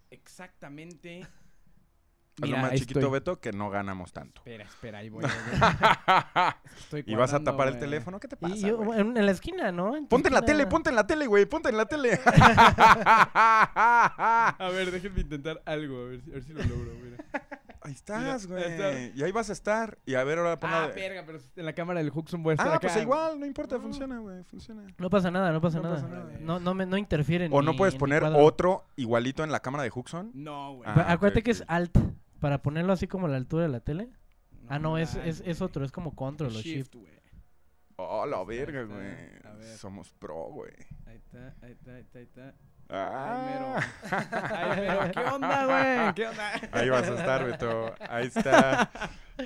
exactamente 0.10 1.25
Mira, 2.41 2.61
más 2.61 2.71
ahí 2.71 2.79
chiquito, 2.79 2.99
estoy. 2.99 3.11
Beto, 3.11 3.39
que 3.39 3.51
no 3.51 3.69
ganamos 3.69 4.11
tanto. 4.11 4.39
Espera, 4.39 4.63
espera, 4.65 4.97
ahí 4.99 5.09
voy. 5.09 5.23
Estoy 6.77 7.03
y 7.05 7.13
vas 7.15 7.33
a 7.33 7.43
tapar 7.43 7.67
el 7.67 7.77
teléfono, 7.79 8.19
¿qué 8.19 8.27
te 8.27 8.35
pasa, 8.35 8.55
Y 8.55 8.61
yo, 8.61 8.77
güey? 8.77 8.99
en, 8.99 9.15
en 9.15 9.25
la 9.25 9.31
esquina, 9.31 9.71
¿no? 9.71 9.93
Ponte 10.09 10.29
en 10.29 10.33
la 10.33 10.41
tele, 10.41 10.65
ponte 10.65 10.89
en 10.89 10.95
la 10.95 11.05
tele, 11.05 11.27
güey, 11.27 11.45
ponte 11.45 11.69
en 11.69 11.77
la 11.77 11.85
tele. 11.85 12.19
A 13.35 14.69
ver, 14.71 14.91
déjenme 14.91 15.21
intentar 15.21 15.61
algo, 15.65 16.01
a 16.01 16.05
ver, 16.05 16.21
si- 16.21 16.31
a 16.31 16.33
ver 16.33 16.43
si 16.43 16.53
lo 16.53 16.63
logro, 16.63 16.91
mira. 17.03 17.17
Ahí 17.85 17.91
estás, 17.91 18.47
güey. 18.47 19.11
Y 19.15 19.23
ahí 19.23 19.31
vas 19.33 19.49
a 19.49 19.53
estar. 19.53 19.97
Y 20.05 20.15
a 20.15 20.23
ver, 20.23 20.37
ahora 20.39 20.57
pon 20.59 20.69
Ah, 20.73 20.87
la- 20.87 20.93
verga, 20.93 21.23
pero 21.25 21.39
en 21.55 21.65
la 21.65 21.73
cámara 21.73 21.99
del 21.99 22.11
Huxon 22.13 22.41
voy 22.41 22.51
a 22.51 22.53
estar 22.55 22.67
Ah, 22.69 22.75
acá. 22.75 22.87
pues 22.87 22.95
igual, 23.01 23.39
no 23.39 23.45
importa, 23.45 23.75
Ah. 23.75 23.79
funciona, 23.79 24.19
güey, 24.19 24.43
funciona. 24.45 24.83
No 24.97 25.09
pasa 25.09 25.29
nada, 25.31 25.51
no 25.51 25.59
pasa 25.61 25.77
No 25.79 25.83
nada. 25.83 25.95
pasa 25.95 26.07
nada. 26.07 26.31
No, 26.39 26.59
no, 26.59 26.73
me, 26.73 26.85
no 26.85 26.97
interfiere 26.97 27.49
O 27.51 27.59
ni- 27.61 27.65
no 27.65 27.75
puedes 27.75 27.95
poner 27.95 28.23
otro 28.23 28.85
igualito 28.95 29.43
en 29.43 29.51
la 29.51 29.59
cámara 29.59 29.83
de 29.83 29.91
Huxon. 29.93 30.31
No, 30.33 30.75
güey. 30.75 30.89
Ah, 30.89 31.11
Acuérdate 31.11 31.39
ok, 31.39 31.45
que 31.45 31.51
es 31.51 31.63
Alt 31.67 31.97
para 32.43 32.62
ponerlo 32.62 32.91
así 32.91 33.07
como 33.07 33.27
a 33.27 33.29
la 33.29 33.38
altura 33.38 33.63
de 33.63 33.69
la 33.69 33.79
tele. 33.79 34.09
Ah, 34.67 34.77
no, 34.77 34.97
es, 34.97 35.15
es, 35.15 35.41
es 35.45 35.62
otro, 35.62 35.85
es 35.85 35.93
como 35.93 36.13
control 36.13 36.50
o 36.50 36.59
shift. 36.59 36.65
Shift, 36.65 36.95
güey. 36.95 37.13
Oh, 37.95 38.25
la 38.25 38.43
verga, 38.43 38.83
güey. 38.83 39.15
Somos 39.77 40.12
pro, 40.12 40.50
güey. 40.51 40.73
Ahí 41.05 41.15
está, 41.15 41.55
ahí 41.62 41.71
está, 41.71 41.95
ahí 41.95 42.01
está, 42.01 42.19
ahí 42.19 42.25
está. 42.25 42.55
Ah. 42.95 43.79
Ay, 44.12 44.81
mero. 44.81 45.12
¿Qué 45.12 45.19
onda, 45.19 45.65
güey? 45.65 46.13
¿Qué 46.13 46.27
onda? 46.29 46.51
Ahí 46.71 46.89
vas 46.89 47.07
a 47.07 47.15
estar, 47.15 47.43
Beto. 47.43 47.95
Ahí 48.07 48.27
está. 48.27 48.89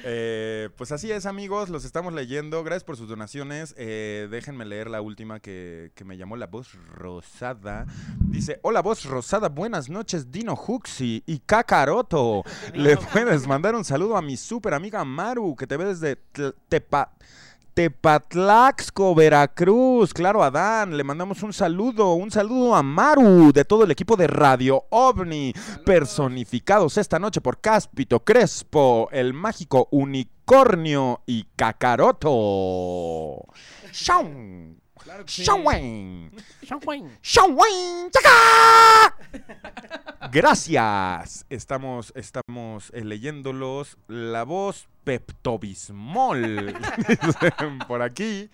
Eh, 0.04 0.70
pues 0.76 0.92
así 0.92 1.10
es, 1.14 1.26
amigos. 1.26 1.70
Los 1.70 1.86
estamos 1.86 2.14
leyendo. 2.14 2.62
Gracias 2.66 2.84
por 2.84 2.98
sus 2.98 3.08
donaciones. 3.08 3.74
Eh, 3.78 4.28
déjenme 4.30 4.66
leer 4.66 4.90
la 4.90 5.00
última 5.00 5.40
que, 5.40 5.94
que 5.96 6.04
me 6.04 6.18
llamó 6.18 6.36
la 6.36 6.48
voz 6.48 6.74
rosada. 6.94 7.86
Dice: 8.20 8.60
Hola, 8.64 8.82
voz 8.82 9.06
rosada. 9.06 9.48
Buenas 9.48 9.90
noches, 9.90 10.30
Dino 10.30 10.54
Huxi 10.54 11.24
y 11.26 11.40
Kakaroto. 11.40 12.44
Le 12.74 12.98
puedes 12.98 13.48
mandar 13.48 13.76
un 13.76 13.86
saludo 13.86 14.18
a 14.18 14.22
mi 14.22 14.36
super 14.36 14.74
amiga 14.74 15.06
Maru, 15.06 15.56
que 15.56 15.68
te 15.68 15.78
ve 15.78 15.86
desde 15.86 16.18
Tepa. 16.68 17.14
Tepatlaxco, 17.78 19.14
Veracruz. 19.14 20.12
Claro, 20.12 20.42
Adán, 20.42 20.98
le 20.98 21.04
mandamos 21.04 21.44
un 21.44 21.54
saludo, 21.54 22.14
un 22.14 22.32
saludo 22.32 22.74
a 22.74 22.82
Maru 22.82 23.52
de 23.54 23.66
todo 23.66 23.84
el 23.84 23.92
equipo 23.92 24.16
de 24.16 24.26
Radio 24.26 24.86
OVNI, 24.90 25.54
personificados 25.86 26.98
esta 26.98 27.20
noche 27.20 27.40
por 27.40 27.62
Cáspito 27.62 28.22
Crespo, 28.22 29.10
el 29.12 29.36
mágico 29.36 29.90
unicornio 29.92 31.22
y 31.28 31.44
Kakaroto. 31.56 33.46
¡Shaun! 33.94 34.77
Claro 35.08 35.26
que 35.26 35.32
sí. 35.32 35.44
¡Shaun! 35.44 36.32
Shawn. 36.64 37.18
¡Shaun! 37.24 38.12
¡Chaca! 38.12 39.16
Gracias. 40.30 41.46
Estamos, 41.50 42.12
estamos 42.14 42.92
eh, 42.94 43.06
leyéndolos. 43.06 43.98
La 44.10 44.44
voz 44.44 44.90
Peptobismol. 45.06 46.74
por 47.88 48.02
aquí. 48.02 48.50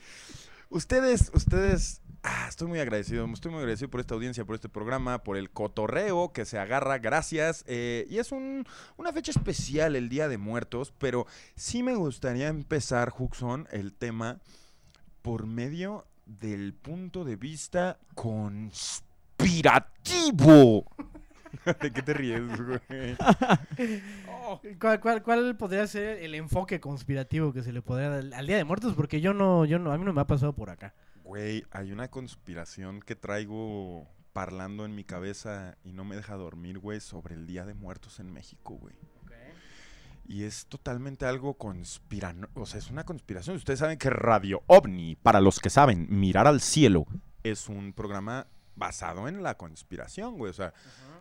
Ustedes, 0.70 1.32
ustedes. 1.34 2.02
ah, 2.22 2.46
estoy 2.48 2.68
muy 2.68 2.80
agradecido. 2.80 3.26
Estoy 3.34 3.50
muy 3.52 3.60
agradecido 3.62 3.90
por 3.90 4.00
esta 4.02 4.14
audiencia, 4.14 4.46
por 4.46 4.54
este 4.54 4.70
programa, 4.70 5.24
por 5.24 5.38
el 5.38 5.50
cotorreo 5.50 6.34
que 6.34 6.46
se 6.46 6.60
agarra. 6.60 7.00
Gracias. 7.00 7.64
Eh, 7.66 8.06
y 8.12 8.20
es 8.20 8.32
un- 8.32 8.68
una 8.98 9.12
fecha 9.12 9.32
especial, 9.32 9.96
el 9.96 10.08
Día 10.08 10.28
de 10.28 10.38
Muertos. 10.38 10.94
Pero 11.00 11.26
sí 11.56 11.82
me 11.82 11.96
gustaría 11.96 12.48
empezar, 12.48 13.10
Juxon, 13.10 13.68
el 13.72 13.92
tema 13.92 14.40
por 15.24 15.48
medio 15.48 16.06
del 16.26 16.74
punto 16.74 17.26
de 17.26 17.36
vista 17.36 18.00
conspirativo. 18.16 20.86
¿De 21.82 21.92
qué 21.94 22.02
te 22.02 22.14
ríes, 22.14 22.42
güey? 22.62 23.16
¿Cuál, 24.80 25.00
cuál, 25.00 25.24
cuál 25.24 25.56
podría 25.56 25.86
ser 25.88 26.20
el 26.24 26.36
enfoque 26.36 26.80
conspirativo 26.80 27.54
que 27.54 27.64
se 27.64 27.72
le 27.72 27.82
podría 27.82 28.10
dar 28.10 28.20
al- 28.20 28.34
al 28.34 28.48
Día 28.48 28.58
de 28.58 28.64
Muertos? 28.64 28.94
Porque 28.96 29.22
yo 29.22 29.34
no, 29.34 29.66
yo 29.66 29.80
no, 29.80 29.92
a 29.92 29.98
mí 29.98 30.06
no 30.06 30.14
me 30.14 30.22
ha 30.22 30.28
pasado 30.28 30.54
por 30.54 30.70
acá. 30.70 30.94
Güey, 31.24 31.64
hay 31.72 31.92
una 31.92 32.10
conspiración 32.10 33.00
que 33.02 33.16
traigo 33.16 34.08
parlando 34.34 34.86
en 34.86 34.96
mi 34.96 35.04
cabeza 35.04 35.78
y 35.84 35.94
no 35.94 36.04
me 36.04 36.16
deja 36.16 36.36
dormir, 36.36 36.80
güey, 36.80 37.00
sobre 37.00 37.36
el 37.36 37.46
Día 37.46 37.66
de 37.66 37.74
Muertos 37.76 38.20
en 38.20 38.32
México, 38.34 38.76
güey. 38.76 38.96
Y 40.26 40.44
es 40.44 40.66
totalmente 40.68 41.26
algo 41.26 41.56
conspirano... 41.56 42.48
O 42.56 42.66
sea, 42.66 42.80
es 42.80 42.90
una 42.90 43.04
conspiración. 43.04 43.56
Ustedes 43.56 43.80
saben 43.80 43.98
que 43.98 44.10
Radio 44.10 44.64
OVNI, 44.68 45.16
para 45.16 45.42
los 45.42 45.60
que 45.60 45.70
saben, 45.70 46.08
mirar 46.10 46.48
al 46.48 46.62
cielo, 46.62 47.06
es 47.44 47.68
un 47.68 47.94
programa 47.94 48.48
basado 48.76 49.28
en 49.28 49.44
la 49.44 49.56
conspiración, 49.56 50.38
güey. 50.38 50.50
O 50.50 50.54
sea, 50.54 50.74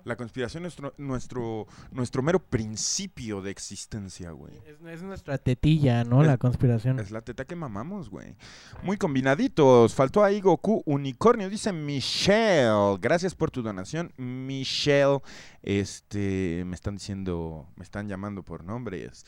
la 0.04 0.16
conspiración 0.16 0.64
es 0.66 0.78
nuestro, 0.80 0.94
nuestro, 0.98 1.66
nuestro 1.90 2.22
mero 2.22 2.38
principio 2.40 3.40
de 3.42 3.50
existencia, 3.50 4.30
güey. 4.32 4.52
Es, 4.66 4.76
es 4.94 5.02
nuestra 5.02 5.38
tetilla, 5.38 6.04
¿no? 6.04 6.22
Es- 6.22 6.26
la 6.26 6.38
conspiración. 6.38 6.98
Es 6.98 7.10
la 7.10 7.20
teta 7.22 7.44
que 7.44 7.54
mamamos, 7.56 8.10
güey. 8.10 8.36
Muy 8.82 8.96
combinaditos. 8.96 9.94
Faltó 9.94 10.24
ahí 10.24 10.40
Goku 10.40 10.82
Unicornio. 10.86 11.48
Dice 11.48 11.72
Michelle. 11.72 12.98
Gracias 13.00 13.34
por 13.34 13.50
tu 13.50 13.62
donación. 13.62 14.12
Michelle. 14.16 15.20
Este. 15.62 16.64
Me 16.66 16.74
están 16.74 16.94
diciendo. 16.94 17.68
Me 17.76 17.84
están 17.84 18.08
llamando 18.08 18.42
por 18.42 18.64
nombres. 18.64 19.24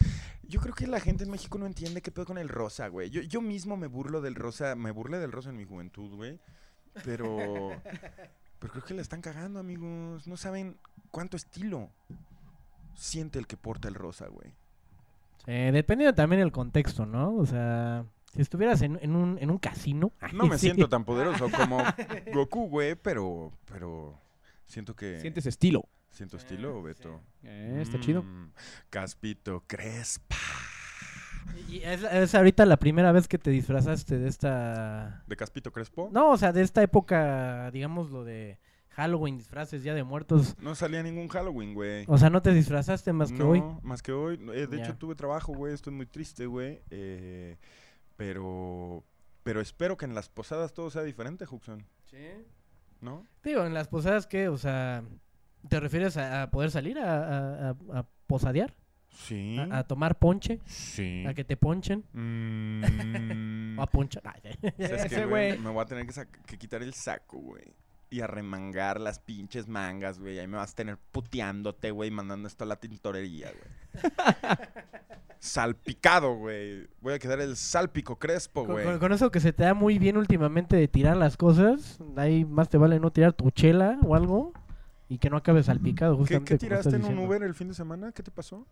Yo 0.47 0.61
creo 0.61 0.75
que 0.75 0.87
la 0.87 1.01
gente 1.01 1.25
en 1.25 1.31
México 1.31 1.57
no 1.59 1.67
entiende 1.67 2.03
qué 2.03 2.11
pedo 2.11 2.27
con 2.27 2.39
el 2.39 2.49
rosa, 2.49 2.89
güey. 2.89 3.11
Yo, 3.11 3.23
yo 3.23 3.41
mismo 3.41 3.77
me 3.77 3.87
burlo 3.87 4.21
del 4.21 4.35
rosa. 4.35 4.75
Me 4.75 4.91
burlé 4.91 5.19
del 5.19 5.33
rosa 5.33 5.51
en 5.51 5.57
mi 5.57 5.65
juventud, 5.65 6.15
güey. 6.15 6.39
Pero. 7.05 7.71
Pero 8.65 8.73
creo 8.73 8.85
que 8.87 8.95
la 8.95 9.03
están 9.03 9.21
cagando, 9.21 9.61
amigos. 9.61 10.27
No 10.27 10.39
saben 10.39 10.79
cuánto 11.11 11.37
estilo 11.37 11.91
siente 12.95 13.39
el 13.39 13.47
que 13.47 13.59
porta 13.59 13.89
el 13.89 13.95
rosa, 13.95 14.27
güey. 14.29 14.55
Eh, 15.47 15.71
dependiendo 15.71 16.15
también 16.15 16.41
del 16.41 16.51
contexto, 16.51 17.05
¿no? 17.05 17.35
O 17.37 17.45
sea, 17.45 18.07
si 18.35 18.41
estuvieras 18.41 18.81
en, 18.81 18.99
en 19.03 19.17
un, 19.17 19.37
en 19.39 19.51
un 19.51 19.59
casino. 19.59 20.13
No 20.33 20.47
me 20.47 20.57
sí. 20.57 20.69
siento 20.69 20.89
tan 20.89 21.05
poderoso 21.05 21.51
como 21.51 21.77
Goku, 22.33 22.67
güey, 22.71 22.95
pero, 22.95 23.53
pero 23.67 24.19
siento 24.65 24.97
que 24.97 25.21
Sientes 25.21 25.45
estilo. 25.45 25.87
siento 26.09 26.39
estilo, 26.39 26.83
Beto. 26.83 27.21
Eh, 27.43 27.81
está 27.83 28.01
chido. 28.01 28.23
Mm, 28.23 28.51
Caspito 28.89 29.63
Crespa. 29.67 30.37
Y 31.69 31.79
es, 31.83 32.03
es 32.03 32.35
ahorita 32.35 32.67
la 32.67 32.77
primera 32.77 33.13
vez 33.13 33.27
que 33.29 33.39
te 33.39 33.51
disfrazaste 33.51 34.19
de 34.19 34.29
esta... 34.29 35.23
¿De 35.27 35.37
Caspito 35.37 35.73
Crespo? 35.73 36.09
No, 36.13 36.31
o 36.31 36.37
sea, 36.37 36.53
de 36.53 36.63
esta 36.63 36.83
época, 36.83 37.71
digamos, 37.73 38.11
lo 38.11 38.25
de 38.25 38.59
Halloween, 38.91 39.37
disfraces, 39.37 39.83
Día 39.83 39.95
de 39.95 40.05
Muertos. 40.05 40.57
No 40.61 40.75
salía 40.75 41.03
ningún 41.03 41.27
Halloween, 41.29 41.75
güey. 41.75 42.05
O 42.07 42.17
sea, 42.19 42.31
no 42.31 42.43
te 42.43 42.53
disfrazaste 42.55 43.13
más 43.13 43.33
que 43.33 43.39
no, 43.39 43.51
hoy. 43.51 43.63
más 43.83 44.03
que 44.03 44.13
hoy. 44.13 44.35
Eh, 44.55 44.67
de 44.69 44.77
Ya. 44.79 44.85
hecho, 44.85 44.97
tuve 44.97 45.15
trabajo, 45.17 45.53
güey. 45.53 45.75
Estoy 45.75 45.93
muy 45.93 46.07
triste, 46.07 46.47
güey. 46.47 46.81
Eh, 46.91 47.57
pero, 48.17 49.05
pero 49.43 49.61
espero 49.61 49.97
que 49.97 50.05
en 50.05 50.15
las 50.15 50.29
posadas 50.29 50.73
todo 50.75 50.91
sea 50.91 51.03
diferente, 51.03 51.45
Juxon. 51.47 51.85
¿No? 53.01 53.27
Digo, 53.43 53.65
en 53.67 53.75
las 53.75 53.89
posadas, 53.89 54.27
¿qué? 54.27 54.49
O 54.49 54.57
sea, 54.57 55.03
¿te 55.69 55.81
refieres 55.81 56.17
a, 56.17 56.43
a 56.45 56.51
poder 56.51 56.71
salir 56.71 56.99
a, 56.99 57.17
a- 57.17 57.71
a- 57.71 57.99
a 57.99 58.07
posadear? 58.27 58.75
Sí. 59.15 59.57
A, 59.59 59.79
a 59.79 59.85
tomar 59.85 60.19
ponche? 60.19 60.61
sí. 60.67 61.25
¿A 61.27 61.35
que 61.35 61.45
te 61.45 61.57
ponchen? 61.57 62.05
Mm. 62.13 63.79
¿O 63.79 63.83
a 63.83 63.87
ponchar? 63.87 64.23
¿Sabes 64.61 64.75
qué, 64.79 64.83
Ese 64.85 65.27
güey? 65.27 65.51
güey. 65.53 65.59
Me 65.59 65.71
voy 65.71 65.83
a 65.83 65.87
tener 65.87 66.07
que, 66.07 66.13
que 66.47 66.59
quitar 66.59 66.83
el 66.83 66.93
saco, 66.95 67.39
güey. 67.39 67.65
Y 68.11 68.21
a 68.21 68.27
remangar 68.29 69.01
las 69.01 69.19
pinches 69.19 69.67
mangas, 69.67 70.21
güey. 70.21 70.39
Ahí 70.39 70.47
me 70.47 70.57
vas 70.57 70.73
a 70.73 70.75
tener 70.77 70.99
puteándote, 71.11 71.91
güey, 71.91 72.11
mandando 72.13 72.47
esto 72.47 72.63
a 72.65 72.67
la 72.67 72.77
tintorería, 72.77 73.51
güey. 73.51 74.13
Salpicado, 75.39 76.35
güey. 76.37 76.87
Voy 77.01 77.15
a 77.15 77.19
quedar 77.19 77.41
el 77.41 77.57
salpico 77.57 78.19
crespo, 78.19 78.65
güey. 78.65 78.85
con- 78.85 78.99
con 78.99 79.13
eso 79.13 79.31
que 79.31 79.41
se 79.41 79.53
te 79.53 79.65
da 79.65 79.75
muy 79.75 79.99
bien 79.99 80.17
últimamente 80.17 80.77
de 80.77 80.89
tirar 80.89 81.17
las 81.17 81.37
cosas, 81.37 81.99
ahí 82.17 82.45
más 82.45 82.69
te 82.69 82.79
vale 82.79 82.99
no 82.99 83.11
tirar 83.11 83.33
tu 83.35 83.51
chela 83.51 83.99
o 84.07 84.15
algo 84.15 84.53
y 85.09 85.19
que 85.19 85.31
no 85.31 85.37
acabes 85.37 85.67
salpicado. 85.67 86.15
¿Qué, 86.17 86.21
Justamente 86.39 86.55
qué 86.55 86.59
como 86.59 86.69
tiraste 86.83 86.97
en 86.97 87.19
un. 87.19 87.27
Uber 87.27 87.43
el 87.43 87.55
fin 87.55 87.69
de 87.69 87.75
semana? 87.75 88.13
¿Qué 88.13 88.23
te 88.23 88.31
pasó? 88.31 88.67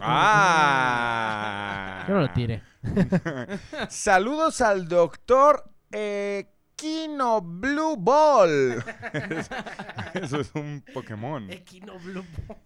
¡Ah! 0.00 2.04
Yo 2.08 2.14
no 2.14 2.20
lo 2.20 2.30
tiré. 2.32 2.62
Saludos 3.88 4.60
al 4.60 4.88
doctor 4.88 5.70
Equino 5.90 7.40
Blue 7.42 7.96
Ball. 7.96 8.82
Eso 10.14 10.40
es 10.40 10.54
un 10.54 10.84
Pokémon. 10.92 11.48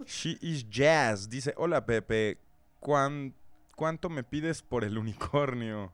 She 0.07 0.39
is 0.41 0.69
Jazz. 0.69 1.29
Dice, 1.29 1.55
hola 1.57 1.85
Pepe, 1.85 2.39
¿cuán- 2.81 3.35
¿cuánto 3.77 4.09
me 4.09 4.25
pides 4.25 4.63
por 4.63 4.85
el 4.85 4.99
unicornio? 4.99 5.93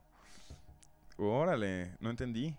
Órale, 1.17 1.95
no 1.99 2.09
entendí. 2.09 2.55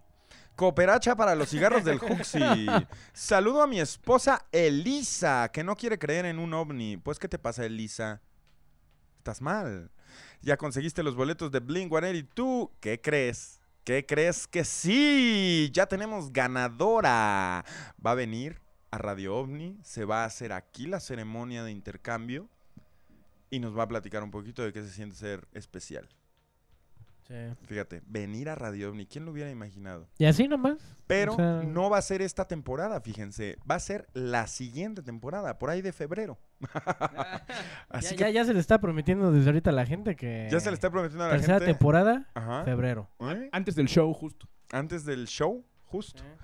Cooperacha 0.59 1.15
para 1.15 1.37
los 1.37 1.51
cigarros 1.51 1.85
del 1.85 1.99
Juxi. 2.01 2.67
Saludo 3.13 3.63
a 3.63 3.69
mi 3.69 3.79
esposa 3.79 4.45
Elisa, 4.51 5.49
que 5.53 5.63
no 5.63 5.77
quiere 5.77 6.01
creer 6.01 6.27
en 6.27 6.41
un 6.41 6.53
ovni. 6.53 6.97
Pues, 6.97 7.21
¿qué 7.21 7.29
te 7.29 7.39
pasa, 7.39 7.65
Elisa? 7.65 8.21
Estás 9.19 9.41
mal. 9.41 9.93
Ya 10.43 10.57
conseguiste 10.57 11.05
los 11.05 11.15
boletos 11.15 11.53
de 11.53 11.61
Blink 11.61 11.91
182. 11.91 12.71
¿Qué 12.81 13.01
crees? 13.01 13.61
¿Qué 13.85 14.05
crees 14.05 14.49
que 14.49 14.65
sí? 14.65 15.71
Ya 15.73 15.87
tenemos 15.87 16.33
ganadora. 16.33 17.65
Va 18.05 18.11
a 18.11 18.15
venir 18.17 18.61
a 18.91 18.99
Radio 18.99 19.37
OVNI. 19.37 19.79
Se 19.85 20.05
va 20.05 20.23
a 20.25 20.27
hacer 20.27 20.53
aquí 20.53 20.89
la 20.89 20.99
ceremonia 20.99 21.63
de 21.63 21.71
intercambio. 21.71 22.49
y 23.49 23.61
nos 23.61 23.79
va 23.79 23.85
a 23.85 23.89
platicar 23.89 24.25
un 24.25 24.33
poquito 24.33 24.63
de 24.65 24.73
qué 24.73 24.83
se 24.83 24.91
siente 24.91 25.15
ser 25.15 25.47
especial. 25.53 26.09
Sí. 27.29 27.35
Fíjate, 27.67 28.01
venir 28.07 28.49
a 28.49 28.55
Radio 28.55 28.89
OVNI, 28.89 29.07
¿quién 29.07 29.27
lo 29.27 29.33
hubiera 29.33 29.51
imaginado? 29.51 30.09
Y 30.17 30.25
así 30.25 30.49
nomás. 30.49 30.79
Pero 31.07 31.35
O 31.35 31.37
sea- 31.37 31.63
no 31.63 31.91
va 31.91 31.99
a 31.99 32.03
ser 32.03 32.23
esta 32.23 32.47
temporada, 32.49 33.01
fíjense. 33.03 33.59
Va 33.71 33.75
a 33.75 33.81
ser 33.81 34.09
la 34.15 34.47
siguiente 34.47 35.03
temporada, 35.03 35.59
por 35.59 35.69
ahí 35.69 35.83
de 35.83 35.93
febrero. 35.93 36.39
Así 37.91 38.11
Ya, 38.11 38.17
que 38.17 38.17
ya, 38.17 38.31
ya 38.31 38.45
se 38.45 38.55
le 38.55 38.61
está 38.61 38.81
prometiendo 38.81 39.31
desde 39.33 39.49
ahorita 39.51 39.71
a 39.71 39.73
la 39.73 39.87
gente 39.87 40.17
que. 40.17 40.49
ya 40.51 40.59
se 40.61 40.71
le 40.71 40.75
está 40.75 40.91
prometiendo 40.91 41.25
a 41.25 41.29
la 41.29 41.35
Tercera 41.35 41.59
gente. 41.59 41.73
temporada, 41.73 42.27
Ajá. 42.35 42.65
febrero. 42.65 43.11
¿Eh? 43.21 43.49
Antes 43.53 43.75
del 43.77 43.89
show, 43.89 44.13
justo. 44.13 44.49
Antes 44.73 45.05
del 45.05 45.27
show, 45.27 45.65
justo. 45.85 46.23
Eh, 46.23 46.37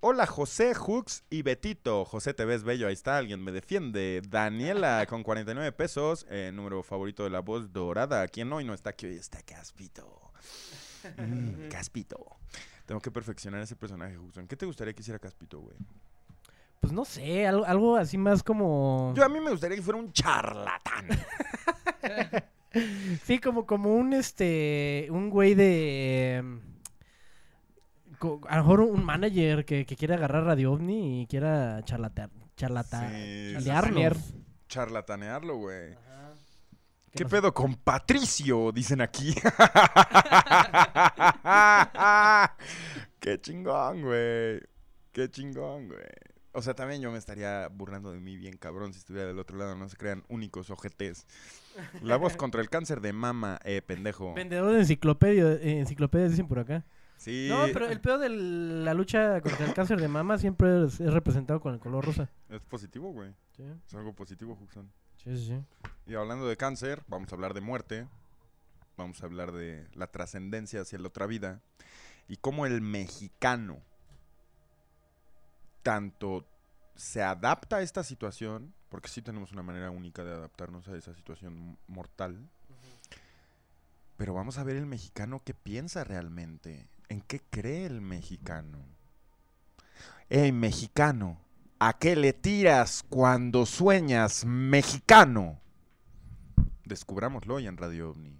hola 0.00 0.26
José, 0.26 0.74
Hooks 0.74 1.24
y 1.28 1.42
Betito. 1.42 2.04
José, 2.04 2.32
te 2.32 2.44
ves 2.44 2.64
bello, 2.64 2.86
ahí 2.86 2.94
está, 2.94 3.18
alguien 3.18 3.42
me 3.42 3.52
defiende. 3.52 4.22
Daniela 4.26 5.04
con 5.08 5.22
49 5.22 5.72
pesos, 5.72 6.26
eh, 6.30 6.50
número 6.54 6.82
favorito 6.82 7.24
de 7.24 7.30
la 7.30 7.40
voz 7.40 7.72
dorada. 7.72 8.26
¿Quién 8.28 8.52
hoy 8.52 8.64
no 8.64 8.72
está 8.72 8.90
aquí? 8.90 9.06
Hoy 9.06 9.16
está 9.16 9.42
Caspito. 9.42 10.32
Mm, 11.16 11.68
Caspito. 11.68 12.38
Tengo 12.86 13.00
que 13.00 13.10
perfeccionar 13.10 13.60
ese 13.60 13.76
personaje, 13.76 14.16
Hooks. 14.16 14.40
¿Qué 14.48 14.56
te 14.56 14.64
gustaría 14.64 14.94
que 14.94 15.02
hiciera 15.02 15.18
Caspito, 15.18 15.60
güey? 15.60 15.76
Pues 16.80 16.92
no 16.92 17.04
sé, 17.04 17.46
algo, 17.46 17.64
algo 17.66 17.96
así 17.96 18.16
más 18.16 18.42
como. 18.42 19.12
Yo 19.16 19.24
a 19.24 19.28
mí 19.28 19.40
me 19.40 19.50
gustaría 19.50 19.76
que 19.76 19.82
fuera 19.82 19.98
un 19.98 20.12
charlatán. 20.12 21.08
Sí, 23.24 23.38
como, 23.38 23.66
como 23.66 23.94
un 23.94 24.12
este. 24.12 25.08
Un 25.10 25.30
güey 25.30 25.54
de. 25.54 26.44
A 28.48 28.56
lo 28.56 28.62
mejor 28.62 28.80
un 28.80 29.04
manager 29.04 29.64
que, 29.64 29.86
que 29.86 29.96
quiera 29.96 30.16
agarrar 30.16 30.44
Radio 30.44 30.72
OVNI 30.72 31.22
y 31.22 31.26
quiera 31.26 31.80
charlatar. 31.84 32.30
Charlatar. 32.56 33.10
Sí. 33.12 33.54
Charlatanearlo, 34.68 35.56
güey. 35.56 35.94
¿Qué 37.12 37.24
nos- 37.24 37.30
pedo 37.30 37.54
con 37.54 37.74
Patricio? 37.76 38.70
Dicen 38.72 39.00
aquí. 39.00 39.34
Qué 43.20 43.40
chingón, 43.40 44.02
güey. 44.02 44.60
Qué 45.12 45.30
chingón, 45.30 45.88
güey. 45.88 46.00
O 46.52 46.62
sea, 46.62 46.74
también 46.74 47.00
yo 47.00 47.10
me 47.12 47.18
estaría 47.18 47.68
burlando 47.68 48.10
de 48.12 48.20
mí 48.20 48.36
bien 48.36 48.56
cabrón 48.56 48.92
si 48.92 48.98
estuviera 48.98 49.28
del 49.28 49.38
otro 49.38 49.56
lado. 49.56 49.76
No 49.76 49.88
se 49.88 49.96
crean 49.96 50.24
únicos 50.28 50.70
ojetes. 50.70 51.26
La 52.02 52.16
voz 52.16 52.36
contra 52.36 52.60
el 52.60 52.68
cáncer 52.70 53.00
de 53.00 53.12
mama, 53.12 53.58
eh, 53.64 53.82
pendejo. 53.82 54.34
Vendedor 54.34 54.72
de 54.72 54.80
enciclopedia, 54.80 55.52
eh, 55.52 55.78
enciclopedias 55.78 56.30
dicen 56.32 56.48
por 56.48 56.58
acá. 56.58 56.84
Sí. 57.18 57.48
No, 57.50 57.66
pero 57.72 57.86
el 57.88 58.00
peor 58.00 58.18
de 58.20 58.28
la 58.30 58.94
lucha 58.94 59.40
contra 59.40 59.66
el 59.66 59.74
cáncer 59.74 60.00
de 60.00 60.08
mama 60.08 60.38
siempre 60.38 60.84
es, 60.86 61.00
es 61.00 61.12
representado 61.12 61.60
con 61.60 61.74
el 61.74 61.80
color 61.80 62.04
rosa. 62.06 62.30
Es 62.48 62.60
positivo, 62.62 63.12
güey. 63.12 63.34
Sí, 63.56 63.64
Es 63.86 63.94
algo 63.94 64.14
positivo, 64.14 64.54
Juxon. 64.56 64.90
sí, 65.16 65.36
sí. 65.36 65.46
sí. 65.48 65.90
Y 66.06 66.14
hablando 66.14 66.48
de 66.48 66.56
cáncer, 66.56 67.02
vamos 67.08 67.30
a 67.30 67.34
hablar 67.34 67.52
de 67.54 67.60
muerte. 67.60 68.06
Vamos 68.96 69.22
a 69.22 69.26
hablar 69.26 69.52
de 69.52 69.86
la 69.94 70.06
trascendencia 70.06 70.80
hacia 70.80 70.98
la 70.98 71.08
otra 71.08 71.26
vida. 71.26 71.60
Y 72.28 72.36
cómo 72.36 72.66
el 72.66 72.80
mexicano 72.80 73.78
tanto 75.82 76.46
se 76.96 77.22
adapta 77.22 77.76
a 77.76 77.82
esta 77.82 78.02
situación, 78.02 78.74
porque 78.88 79.08
sí 79.08 79.22
tenemos 79.22 79.52
una 79.52 79.62
manera 79.62 79.90
única 79.90 80.24
de 80.24 80.32
adaptarnos 80.32 80.88
a 80.88 80.96
esa 80.96 81.14
situación 81.14 81.78
mortal. 81.86 82.48
Pero 84.16 84.34
vamos 84.34 84.58
a 84.58 84.64
ver 84.64 84.76
el 84.76 84.86
mexicano 84.86 85.40
qué 85.44 85.54
piensa 85.54 86.04
realmente. 86.04 86.88
¿En 87.08 87.22
qué 87.22 87.40
cree 87.50 87.86
el 87.86 88.02
mexicano? 88.02 88.78
Hey, 90.28 90.52
mexicano, 90.52 91.40
¿a 91.78 91.98
qué 91.98 92.16
le 92.16 92.34
tiras 92.34 93.02
cuando 93.08 93.64
sueñas 93.64 94.44
mexicano? 94.44 95.58
Descubrámoslo 96.84 97.54
hoy 97.54 97.66
en 97.66 97.78
Radio 97.78 98.10
OVNI. 98.10 98.38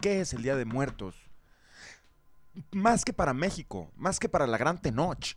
¿Qué 0.00 0.20
es 0.20 0.32
el 0.34 0.42
Día 0.42 0.54
de 0.54 0.64
Muertos? 0.64 1.16
Más 2.70 3.04
que 3.04 3.12
para 3.12 3.34
México, 3.34 3.90
más 3.96 4.20
que 4.20 4.28
para 4.28 4.46
la 4.46 4.58
Gran 4.58 4.80
Tenoch. 4.80 5.34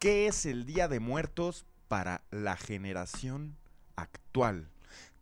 ¿Qué 0.00 0.26
es 0.26 0.44
el 0.44 0.66
Día 0.66 0.88
de 0.88 0.98
Muertos 0.98 1.66
para 1.86 2.24
la 2.32 2.56
generación 2.56 3.56
actual? 3.94 4.68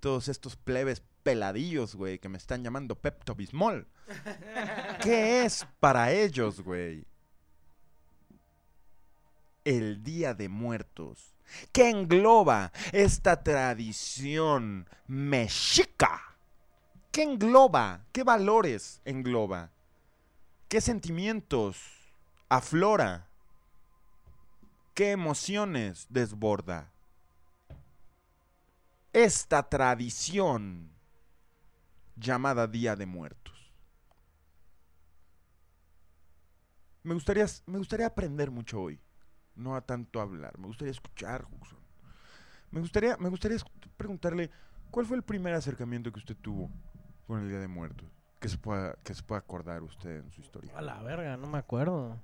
Todos 0.00 0.28
estos 0.28 0.56
plebes 0.56 1.02
peladillos, 1.30 1.94
güey, 1.94 2.18
que 2.18 2.28
me 2.28 2.38
están 2.38 2.64
llamando 2.64 2.96
Pepto 2.96 3.36
Bismol. 3.36 3.86
¿Qué 5.00 5.44
es 5.44 5.64
para 5.78 6.10
ellos, 6.10 6.60
güey? 6.60 7.04
El 9.64 10.02
Día 10.02 10.34
de 10.34 10.48
Muertos. 10.48 11.36
¿Qué 11.70 11.88
engloba 11.88 12.72
esta 12.90 13.44
tradición 13.44 14.88
mexica? 15.06 16.20
¿Qué 17.12 17.22
engloba? 17.22 18.00
¿Qué 18.10 18.24
valores 18.24 19.00
engloba? 19.04 19.70
¿Qué 20.68 20.80
sentimientos 20.80 21.78
aflora? 22.48 23.28
¿Qué 24.94 25.12
emociones 25.12 26.06
desborda? 26.08 26.90
Esta 29.12 29.68
tradición 29.68 30.90
llamada 32.20 32.66
Día 32.66 32.94
de 32.96 33.06
Muertos. 33.06 33.72
Me 37.02 37.14
gustaría, 37.14 37.46
me 37.66 37.78
gustaría 37.78 38.06
aprender 38.06 38.50
mucho 38.50 38.80
hoy, 38.80 39.00
no 39.54 39.74
a 39.74 39.80
tanto 39.80 40.20
hablar. 40.20 40.58
Me 40.58 40.66
gustaría 40.66 40.92
escuchar, 40.92 41.44
Juxon. 41.44 41.78
Me 42.70 42.80
gustaría, 42.80 43.16
me 43.16 43.30
gustaría 43.30 43.56
preguntarle, 43.96 44.50
¿cuál 44.90 45.06
fue 45.06 45.16
el 45.16 45.22
primer 45.22 45.54
acercamiento 45.54 46.12
que 46.12 46.18
usted 46.18 46.36
tuvo 46.36 46.70
con 47.26 47.40
el 47.40 47.48
Día 47.48 47.58
de 47.58 47.68
Muertos? 47.68 48.06
Que 48.38 48.48
se 48.48 48.58
pueda, 48.58 48.94
que 49.02 49.14
se 49.14 49.22
pueda 49.22 49.38
acordar 49.40 49.82
usted 49.82 50.18
en 50.24 50.30
su 50.30 50.40
historia. 50.40 50.76
A 50.76 50.82
la 50.82 51.02
verga, 51.02 51.36
no 51.36 51.46
me 51.46 51.58
acuerdo. 51.58 52.20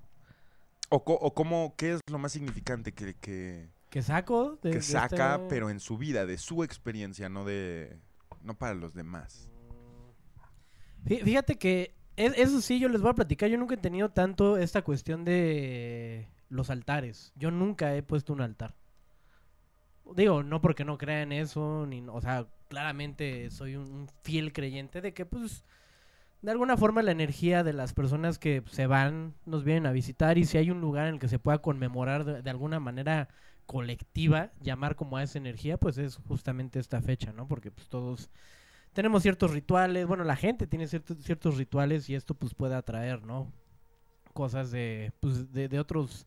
O, 0.89 1.03
co- 1.05 1.15
o 1.15 1.35
cómo, 1.35 1.75
¿qué 1.77 1.95
es 1.95 2.01
lo 2.09 2.19
más 2.19 2.33
significante 2.33 2.93
que, 2.93 3.15
que, 3.17 3.71
¿Qué 3.91 4.03
saco? 4.03 4.59
De, 4.63 4.71
que 4.71 4.77
de 4.77 4.83
saca, 4.83 5.35
este- 5.37 5.49
pero 5.49 5.69
en 5.71 5.81
su 5.81 5.99
vida, 5.99 6.27
de 6.27 6.39
su 6.39 6.63
experiencia, 6.63 7.29
no 7.29 7.45
de, 7.45 7.99
no 8.43 8.55
para 8.55 8.75
los 8.75 8.95
demás? 8.95 9.51
Fí- 11.07 11.23
Fíjate 11.23 11.57
que 11.57 11.95
es- 12.17 12.37
eso 12.39 12.61
sí, 12.61 12.79
yo 12.79 12.89
les 12.89 13.01
voy 13.01 13.11
a 13.11 13.15
platicar. 13.15 13.49
Yo 13.51 13.59
nunca 13.59 13.75
he 13.75 13.79
tenido 13.79 14.11
tanto 14.11 14.57
esta 14.57 14.83
cuestión 14.83 15.25
de 15.25 16.29
los 16.49 16.71
altares. 16.71 17.33
Yo 17.37 17.51
nunca 17.51 17.95
he 17.97 18.03
puesto 18.03 18.33
un 18.33 18.41
altar. 18.41 18.75
Digo, 20.15 20.43
no 20.45 20.61
porque 20.61 20.85
no 20.85 20.99
crea 20.99 21.23
en 21.23 21.33
eso, 21.33 21.87
o 22.13 22.21
sea, 22.21 22.47
claramente 22.69 23.51
soy 23.51 23.75
un, 23.75 23.91
un 23.93 24.09
fiel 24.23 24.53
creyente 24.53 25.01
de 25.01 25.13
que, 25.13 25.27
pues, 25.27 25.65
de 26.43 26.53
alguna 26.53 26.77
forma 26.77 27.03
la 27.03 27.13
energía 27.13 27.65
de 27.65 27.73
las 27.75 27.95
personas 27.95 28.39
que 28.39 28.63
se 28.71 28.87
van 28.87 29.35
nos 29.47 29.65
vienen 29.65 29.87
a 29.87 29.93
visitar 29.93 30.39
y 30.39 30.45
si 30.47 30.59
hay 30.59 30.71
un 30.71 30.81
lugar 30.81 31.09
en 31.09 31.15
el 31.15 31.21
que 31.21 31.29
se 31.29 31.39
pueda 31.41 31.59
conmemorar 31.59 32.25
de, 32.25 32.43
de 32.43 32.51
alguna 32.51 32.81
manera 32.81 33.29
colectiva, 33.67 34.53
llamar 34.61 34.97
como 34.97 35.17
a 35.19 35.25
esa 35.25 35.39
energía, 35.39 35.79
pues 35.79 35.99
es 35.99 36.17
justamente 36.29 36.79
esta 36.81 37.03
fecha, 37.03 37.33
¿no? 37.33 37.49
Porque 37.49 37.71
pues 37.73 37.89
todos 37.89 38.31
tenemos 38.97 39.23
ciertos 39.23 39.51
rituales, 39.51 40.07
bueno, 40.07 40.25
la 40.25 40.37
gente 40.37 40.67
tiene 40.67 40.87
ciertos, 40.87 41.19
ciertos 41.19 41.59
rituales 41.59 42.09
y 42.09 42.15
esto 42.15 42.33
pues 42.33 42.55
puede 42.55 42.75
atraer, 42.75 43.23
¿no? 43.25 43.53
Cosas 44.33 44.71
de, 44.71 45.13
pues, 45.21 45.53
de, 45.53 45.69
de 45.69 45.79
otros, 45.79 46.27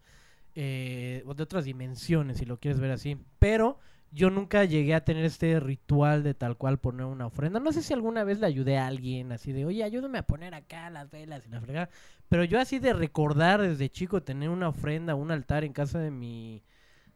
eh, 0.53 1.23
de 1.25 1.43
otras 1.43 1.65
dimensiones, 1.65 2.37
si 2.37 2.45
lo 2.45 2.59
quieres 2.59 2.79
ver 2.79 2.91
así. 2.91 3.17
Pero 3.39 3.79
yo 4.11 4.29
nunca 4.29 4.65
llegué 4.65 4.93
a 4.93 5.03
tener 5.03 5.25
este 5.25 5.59
ritual 5.59 6.21
de 6.21 6.35
tal 6.35 6.57
cual 6.57 6.77
poner 6.77 7.07
una 7.07 7.25
ofrenda. 7.25 7.59
No 7.59 7.71
sé 7.71 7.81
si 7.81 7.91
alguna 7.91 8.23
vez 8.23 8.39
le 8.39 8.45
ayudé 8.45 8.77
a 8.77 8.85
alguien 8.85 9.31
así 9.31 9.51
de, 9.51 9.65
oye, 9.65 9.83
ayúdame 9.83 10.19
a 10.19 10.27
poner 10.27 10.53
acá 10.53 10.91
las 10.91 11.09
velas 11.09 11.47
y 11.47 11.49
la 11.49 11.61
fregada. 11.61 11.89
Pero 12.29 12.43
yo 12.43 12.59
así 12.59 12.77
de 12.77 12.93
recordar 12.93 13.63
desde 13.63 13.89
chico 13.89 14.21
tener 14.21 14.49
una 14.49 14.69
ofrenda, 14.69 15.15
un 15.15 15.31
altar 15.31 15.63
en 15.63 15.73
casa 15.73 15.97
de 15.97 16.11
mi, 16.11 16.61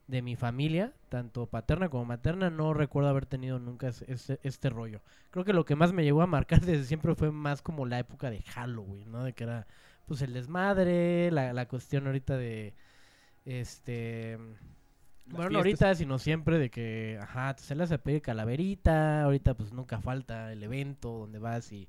de 0.06 0.22
mi 0.22 0.36
familia, 0.36 0.92
tanto 1.08 1.46
paterna 1.46 1.88
como 1.88 2.04
materna, 2.04 2.50
no 2.50 2.74
recuerdo 2.74 3.08
haber 3.10 3.26
tenido 3.26 3.58
nunca 3.58 3.88
es- 3.88 4.02
este, 4.02 4.38
este 4.42 4.70
rollo. 4.70 5.02
Creo 5.30 5.44
que 5.44 5.52
lo 5.54 5.64
que 5.64 5.76
más 5.76 5.92
me 5.92 6.04
llegó 6.04 6.22
a 6.22 6.26
marcar 6.26 6.60
desde 6.62 6.84
siempre 6.84 7.14
fue 7.14 7.30
más 7.32 7.62
como 7.62 7.86
la 7.86 7.98
época 7.98 8.30
de 8.30 8.42
Halloween, 8.42 9.10
¿no? 9.12 9.24
De 9.24 9.32
que 9.34 9.44
era 9.44 9.66
pues 10.06 10.22
el 10.22 10.34
desmadre, 10.34 11.30
la, 11.30 11.52
la 11.54 11.66
cuestión 11.68 12.06
ahorita 12.06 12.36
de 12.36 12.74
este 13.46 14.38
Las 15.30 15.46
bueno, 15.46 15.50
no 15.50 15.58
ahorita, 15.58 15.94
sino 15.94 16.18
siempre 16.18 16.58
de 16.58 16.70
que, 16.70 17.18
ajá, 17.20 17.56
se 17.58 17.74
le 17.74 17.84
hace 17.84 17.98
pedir 17.98 18.22
calaverita, 18.22 19.22
ahorita 19.24 19.54
pues 19.54 19.72
nunca 19.72 20.00
falta 20.00 20.52
el 20.52 20.62
evento 20.62 21.10
donde 21.10 21.38
vas 21.38 21.72
y 21.72 21.88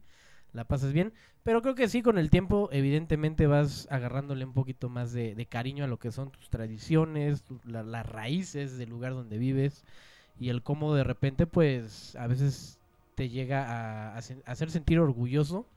la 0.55 0.63
pasas 0.65 0.93
bien, 0.93 1.13
pero 1.43 1.61
creo 1.61 1.75
que 1.75 1.87
sí, 1.89 2.01
con 2.01 2.17
el 2.17 2.29
tiempo 2.29 2.69
evidentemente 2.71 3.45
vas 3.47 3.87
agarrándole 3.91 4.45
un 4.45 4.53
poquito 4.53 4.89
más 4.89 5.11
de, 5.13 5.45
cariño 5.49 5.83
a 5.83 5.87
lo 5.87 5.99
que 5.99 6.11
son 6.11 6.31
tus 6.31 6.49
tradiciones, 6.49 7.43
la- 7.65 7.83
las 7.83 8.05
raíces 8.07 8.77
del 8.77 8.89
lugar 8.89 9.13
donde 9.13 9.37
vives 9.37 9.83
y 10.39 10.49
el 10.49 10.63
cómo 10.63 10.95
de 10.95 11.03
repente 11.03 11.47
pues 11.47 12.15
a 12.15 12.27
veces 12.27 12.79
te 13.15 13.29
llega 13.29 13.65
a, 13.65 14.15
a 14.15 14.17
hacer 14.17 14.71
sentir 14.71 14.99
orgulloso 14.99 15.67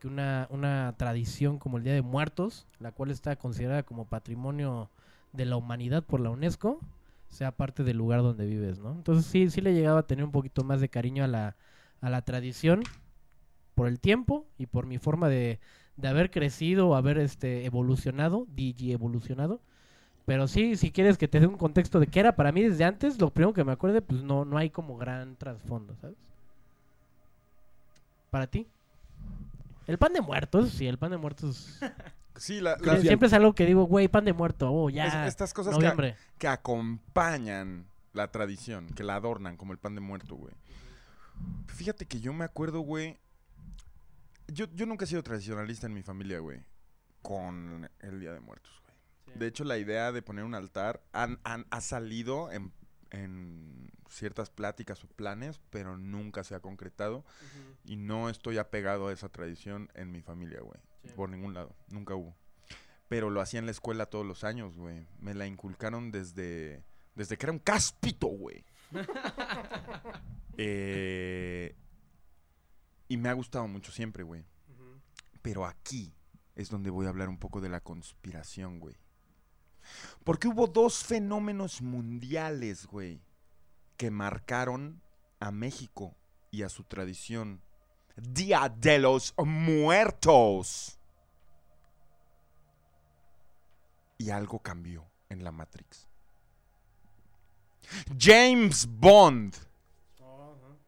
que 0.00 0.08
una, 0.08 0.46
una 0.50 0.94
tradición 0.98 1.58
como 1.58 1.78
el 1.78 1.84
Día 1.84 1.94
de 1.94 2.02
Muertos, 2.02 2.66
la 2.80 2.92
cual 2.92 3.10
está 3.10 3.36
considerada 3.36 3.82
como 3.84 4.06
patrimonio 4.06 4.90
de 5.32 5.46
la 5.46 5.56
humanidad 5.56 6.02
por 6.04 6.20
la 6.20 6.30
UNESCO, 6.30 6.80
sea 7.28 7.52
parte 7.52 7.82
del 7.84 7.96
lugar 7.96 8.22
donde 8.22 8.46
vives, 8.46 8.78
¿no? 8.78 8.92
Entonces 8.92 9.26
sí, 9.26 9.50
sí 9.50 9.60
le 9.60 9.74
llegaba 9.74 10.00
a 10.00 10.06
tener 10.06 10.24
un 10.24 10.32
poquito 10.32 10.64
más 10.64 10.80
de 10.80 10.88
cariño 10.88 11.24
a 11.24 11.28
la, 11.28 11.56
a 12.00 12.10
la 12.10 12.22
tradición 12.22 12.82
por 13.76 13.86
el 13.86 14.00
tiempo 14.00 14.44
y 14.58 14.66
por 14.66 14.86
mi 14.86 14.98
forma 14.98 15.28
de, 15.28 15.60
de 15.96 16.08
haber 16.08 16.32
crecido 16.32 16.96
haber 16.96 17.18
este, 17.18 17.64
evolucionado, 17.66 18.46
digi 18.56 18.90
evolucionado. 18.92 19.60
Pero 20.24 20.48
sí, 20.48 20.74
si 20.74 20.90
quieres 20.90 21.18
que 21.18 21.28
te 21.28 21.38
dé 21.38 21.46
un 21.46 21.56
contexto 21.56 22.00
de 22.00 22.08
qué 22.08 22.18
era 22.18 22.34
para 22.34 22.50
mí 22.50 22.62
desde 22.64 22.82
antes, 22.82 23.20
lo 23.20 23.30
primero 23.30 23.52
que 23.52 23.62
me 23.62 23.70
acuerde, 23.70 24.02
pues 24.02 24.24
no, 24.24 24.44
no 24.44 24.58
hay 24.58 24.70
como 24.70 24.96
gran 24.96 25.36
trasfondo, 25.36 25.94
¿sabes? 26.00 26.16
Para 28.30 28.46
ti. 28.48 28.66
El 29.86 29.98
pan 29.98 30.12
de 30.12 30.20
muertos, 30.20 30.70
sí, 30.70 30.86
el 30.88 30.98
pan 30.98 31.12
de 31.12 31.16
muertos. 31.18 31.78
Sí, 32.38 32.60
la- 32.60 32.76
las- 32.82 33.00
siempre 33.00 33.28
es 33.28 33.32
algo 33.32 33.54
que 33.54 33.64
digo, 33.64 33.84
güey, 33.84 34.08
pan 34.08 34.26
de 34.26 34.34
muerto, 34.34 34.70
oh, 34.70 34.90
ya. 34.90 35.06
es- 35.24 35.28
estas 35.28 35.54
cosas 35.54 35.78
que, 35.78 36.14
que 36.36 36.48
acompañan 36.48 37.86
la 38.12 38.30
tradición, 38.30 38.88
que 38.88 39.04
la 39.04 39.14
adornan, 39.16 39.56
como 39.56 39.72
el 39.72 39.78
pan 39.78 39.94
de 39.94 40.02
muerto, 40.02 40.34
güey. 40.36 40.52
Fíjate 41.66 42.04
que 42.04 42.20
yo 42.20 42.34
me 42.34 42.44
acuerdo, 42.44 42.80
güey. 42.80 43.16
Yo, 44.48 44.66
yo 44.74 44.86
nunca 44.86 45.04
he 45.04 45.08
sido 45.08 45.22
tradicionalista 45.22 45.86
en 45.86 45.94
mi 45.94 46.02
familia, 46.02 46.38
güey. 46.38 46.60
Con 47.22 47.90
el 48.00 48.20
Día 48.20 48.32
de 48.32 48.40
Muertos, 48.40 48.82
güey. 48.84 49.38
De 49.38 49.46
hecho, 49.48 49.64
la 49.64 49.76
idea 49.78 50.12
de 50.12 50.22
poner 50.22 50.44
un 50.44 50.54
altar 50.54 51.02
han- 51.12 51.40
han- 51.44 51.66
ha 51.70 51.80
salido 51.80 52.50
en, 52.52 52.72
en 53.10 53.90
ciertas 54.08 54.50
pláticas 54.50 55.02
o 55.04 55.08
planes, 55.08 55.60
pero 55.70 55.98
nunca 55.98 56.44
se 56.44 56.54
ha 56.54 56.60
concretado. 56.60 57.24
Y 57.84 57.96
no 57.96 58.30
estoy 58.30 58.58
apegado 58.58 59.08
a 59.08 59.12
esa 59.12 59.28
tradición 59.28 59.90
en 59.94 60.12
mi 60.12 60.22
familia, 60.22 60.60
güey. 60.60 60.78
Sí. 61.04 61.12
Por 61.16 61.28
ningún 61.28 61.52
lado. 61.54 61.74
Nunca 61.88 62.14
hubo. 62.14 62.36
Pero 63.08 63.30
lo 63.30 63.40
hacía 63.40 63.58
en 63.60 63.66
la 63.66 63.72
escuela 63.72 64.06
todos 64.06 64.24
los 64.26 64.42
años, 64.44 64.76
güey. 64.76 65.06
Me 65.20 65.34
la 65.34 65.46
inculcaron 65.46 66.10
desde, 66.10 66.82
desde 67.14 67.36
que 67.36 67.46
era 67.46 67.52
un 67.52 67.58
cáspito, 67.58 68.28
güey. 68.28 68.64
Eh, 70.58 71.74
y 73.08 73.16
me 73.16 73.28
ha 73.28 73.32
gustado 73.32 73.66
mucho 73.68 73.92
siempre, 73.92 74.22
güey. 74.22 74.44
Pero 75.42 75.64
aquí 75.64 76.12
es 76.54 76.70
donde 76.70 76.90
voy 76.90 77.06
a 77.06 77.10
hablar 77.10 77.28
un 77.28 77.38
poco 77.38 77.60
de 77.60 77.68
la 77.68 77.80
conspiración, 77.80 78.80
güey. 78.80 78.96
Porque 80.24 80.48
hubo 80.48 80.66
dos 80.66 81.04
fenómenos 81.04 81.82
mundiales, 81.82 82.86
güey, 82.86 83.22
que 83.96 84.10
marcaron 84.10 85.00
a 85.38 85.50
México 85.52 86.16
y 86.50 86.62
a 86.62 86.68
su 86.68 86.84
tradición. 86.84 87.62
Día 88.16 88.68
de 88.68 88.98
los 88.98 89.34
Muertos. 89.38 90.98
Y 94.18 94.30
algo 94.30 94.60
cambió 94.60 95.06
en 95.28 95.44
la 95.44 95.52
Matrix. 95.52 96.08
James 98.18 98.86
Bond. 98.86 99.54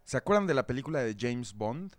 ¿Se 0.04 0.16
acuerdan 0.16 0.46
de 0.46 0.54
la 0.54 0.66
película 0.66 1.00
de 1.00 1.14
James 1.18 1.52
Bond? 1.52 1.94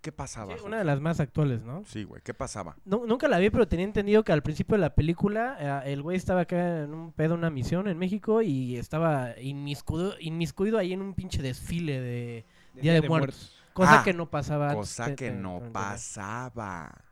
¿Qué 0.00 0.12
pasaba? 0.12 0.54
Sí, 0.56 0.62
una 0.64 0.78
de 0.78 0.84
las 0.84 1.00
más 1.00 1.18
actuales, 1.18 1.62
¿no? 1.64 1.82
Sí, 1.84 2.04
güey, 2.04 2.22
¿qué 2.22 2.32
pasaba? 2.32 2.76
Nu- 2.84 3.06
nunca 3.08 3.26
la 3.26 3.38
vi, 3.38 3.50
pero 3.50 3.66
tenía 3.66 3.84
entendido 3.84 4.22
que 4.22 4.30
al 4.32 4.42
principio 4.42 4.76
de 4.76 4.80
la 4.82 4.94
película 4.94 5.82
eh, 5.84 5.92
el 5.92 6.00
güey 6.02 6.16
estaba 6.16 6.42
acá 6.42 6.84
en 6.84 6.94
un 6.94 7.12
pedo, 7.12 7.34
una 7.34 7.50
misión 7.50 7.88
en 7.88 7.98
México 7.98 8.40
y 8.40 8.76
estaba 8.76 9.36
inmiscuido, 9.40 10.14
inmiscuido 10.20 10.78
ahí 10.78 10.92
en 10.92 11.02
un 11.02 11.14
pinche 11.14 11.42
desfile 11.42 12.00
de 12.00 12.44
Día, 12.74 12.92
de, 12.92 13.08
Muertos. 13.08 13.52
Cosa 13.72 14.00
Ah, 14.00 14.04
que 14.04 14.12
no 14.14 14.30
pasaba 14.30 14.66
antes, 14.70 14.76
Cosa 14.90 15.06
te- 15.06 15.16
que 15.16 15.30
te- 15.30 15.36
no 15.36 15.60
pasaba. 15.72 17.02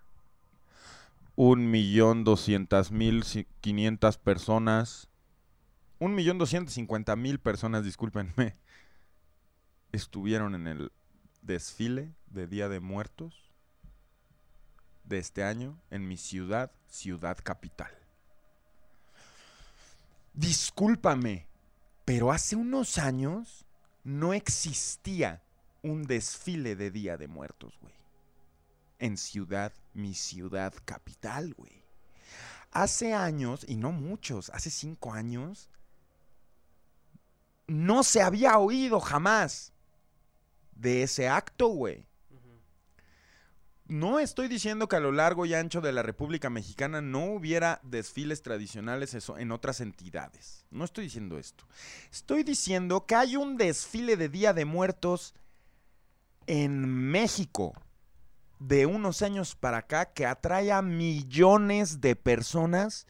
Un 1.34 1.68
millón 1.72 2.22
doscientas 2.22 2.92
mil 2.92 3.24
quinientas 3.60 4.18
personas. 4.18 5.08
Un 5.98 6.14
millón 6.14 6.38
doscientas 6.38 6.74
cincuenta 6.74 7.16
mil 7.16 7.40
personas, 7.40 7.82
discúlpenme. 7.84 8.56
Estuvieron 9.92 10.54
en 10.54 10.68
el 10.68 10.92
desfile 11.44 12.14
de 12.26 12.46
Día 12.46 12.68
de 12.68 12.80
Muertos 12.80 13.52
de 15.04 15.18
este 15.18 15.44
año 15.44 15.78
en 15.90 16.08
mi 16.08 16.16
ciudad, 16.16 16.72
ciudad 16.88 17.36
capital. 17.42 17.92
Discúlpame, 20.32 21.46
pero 22.04 22.32
hace 22.32 22.56
unos 22.56 22.98
años 22.98 23.66
no 24.02 24.32
existía 24.32 25.42
un 25.82 26.04
desfile 26.04 26.76
de 26.76 26.90
Día 26.90 27.16
de 27.18 27.28
Muertos, 27.28 27.78
güey. 27.80 27.94
En 28.98 29.18
ciudad, 29.18 29.72
mi 29.92 30.14
ciudad 30.14 30.72
capital, 30.86 31.52
güey. 31.54 31.84
Hace 32.70 33.12
años, 33.12 33.64
y 33.68 33.76
no 33.76 33.92
muchos, 33.92 34.50
hace 34.50 34.70
cinco 34.70 35.12
años, 35.12 35.68
no 37.66 38.02
se 38.02 38.22
había 38.22 38.58
oído 38.58 38.98
jamás 38.98 39.73
de 40.74 41.02
ese 41.02 41.28
acto, 41.28 41.68
güey. 41.68 42.06
No 43.86 44.18
estoy 44.18 44.48
diciendo 44.48 44.88
que 44.88 44.96
a 44.96 45.00
lo 45.00 45.12
largo 45.12 45.44
y 45.44 45.52
ancho 45.52 45.82
de 45.82 45.92
la 45.92 46.02
República 46.02 46.48
Mexicana 46.48 47.02
no 47.02 47.26
hubiera 47.26 47.80
desfiles 47.82 48.40
tradicionales 48.40 49.14
en 49.36 49.52
otras 49.52 49.80
entidades. 49.80 50.64
No 50.70 50.84
estoy 50.84 51.04
diciendo 51.04 51.38
esto. 51.38 51.66
Estoy 52.10 52.44
diciendo 52.44 53.04
que 53.04 53.14
hay 53.14 53.36
un 53.36 53.58
desfile 53.58 54.16
de 54.16 54.30
Día 54.30 54.54
de 54.54 54.64
Muertos 54.64 55.34
en 56.46 56.88
México 56.88 57.74
de 58.58 58.86
unos 58.86 59.20
años 59.20 59.54
para 59.54 59.78
acá 59.78 60.06
que 60.06 60.24
atrae 60.24 60.72
a 60.72 60.80
millones 60.80 62.00
de 62.00 62.16
personas, 62.16 63.06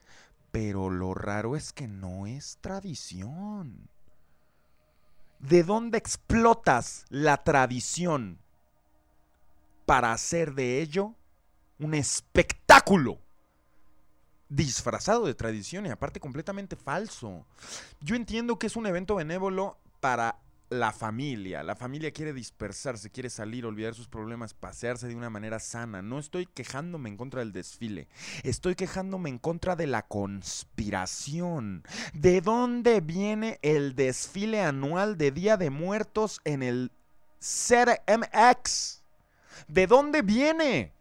pero 0.51 0.91
lo 0.91 1.15
raro 1.15 1.55
es 1.55 1.73
que 1.73 1.87
no 1.87 2.27
es 2.27 2.59
tradición. 2.61 3.89
¿De 5.49 5.63
dónde 5.63 5.99
explotas 5.99 7.05
la 7.11 7.45
tradición 7.45 8.39
para 9.85 10.11
hacer 10.13 10.55
de 10.55 10.81
ello 10.81 11.15
un 11.79 11.93
espectáculo? 11.93 13.19
Disfrazado 14.49 15.27
de 15.27 15.35
tradición 15.35 15.85
y 15.85 15.91
aparte 15.91 16.19
completamente 16.19 16.77
falso. 16.77 17.45
Yo 18.01 18.17
entiendo 18.17 18.59
que 18.59 18.69
es 18.69 18.77
un 18.77 18.87
evento 18.87 19.17
benévolo 19.17 19.77
para 20.01 20.41
la 20.75 20.93
familia. 20.93 21.63
La 21.63 21.77
familia 21.77 22.13
quiere 22.13 22.33
dispersarse, 22.33 23.11
quiere 23.11 23.31
salir, 23.31 23.65
olvidar 23.65 23.95
sus 23.95 24.09
problemas, 24.09 24.55
pasearse 24.55 25.09
de 25.09 25.15
una 25.15 25.31
manera 25.31 25.59
sana. 25.59 26.03
No 26.03 26.19
estoy 26.19 26.47
quejándome 26.47 27.09
en 27.09 27.17
contra 27.17 27.41
del 27.41 27.53
desfile. 27.53 28.09
Estoy 28.43 28.75
quejándome 28.75 29.31
en 29.31 29.39
contra 29.39 29.77
de 29.77 29.87
la 29.87 30.03
conspiración. 30.03 31.85
¿De 32.13 32.41
dónde 32.41 33.01
viene 33.01 33.59
el 33.63 33.95
desfile 33.95 34.61
anual 34.61 35.17
de 35.17 35.31
Día 35.31 35.57
de 35.57 35.71
Muertos 35.71 36.41
en 36.45 36.63
el 36.63 36.93
CDMX? 37.39 39.03
¿De 39.69 39.87
dónde 39.87 40.23
viene? 40.23 40.94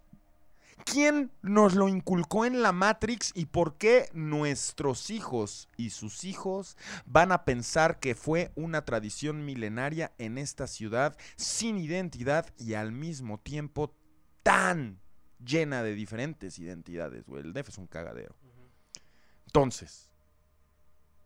¿Quién 0.85 1.31
nos 1.41 1.75
lo 1.75 1.87
inculcó 1.87 2.45
en 2.45 2.61
la 2.61 2.71
Matrix 2.71 3.31
y 3.35 3.45
por 3.45 3.77
qué 3.77 4.09
nuestros 4.13 5.09
hijos 5.09 5.69
y 5.77 5.91
sus 5.91 6.23
hijos 6.23 6.77
van 7.05 7.31
a 7.31 7.45
pensar 7.45 7.99
que 7.99 8.15
fue 8.15 8.51
una 8.55 8.85
tradición 8.85 9.45
milenaria 9.45 10.13
en 10.17 10.37
esta 10.37 10.67
ciudad 10.67 11.17
sin 11.35 11.77
identidad 11.77 12.47
y 12.57 12.73
al 12.73 12.91
mismo 12.91 13.39
tiempo 13.39 13.95
tan 14.43 14.99
llena 15.43 15.83
de 15.83 15.93
diferentes 15.93 16.59
identidades, 16.59 17.25
güey? 17.25 17.43
El 17.43 17.53
DF 17.53 17.69
es 17.69 17.77
un 17.77 17.87
cagadero. 17.87 18.35
Entonces, 19.45 20.09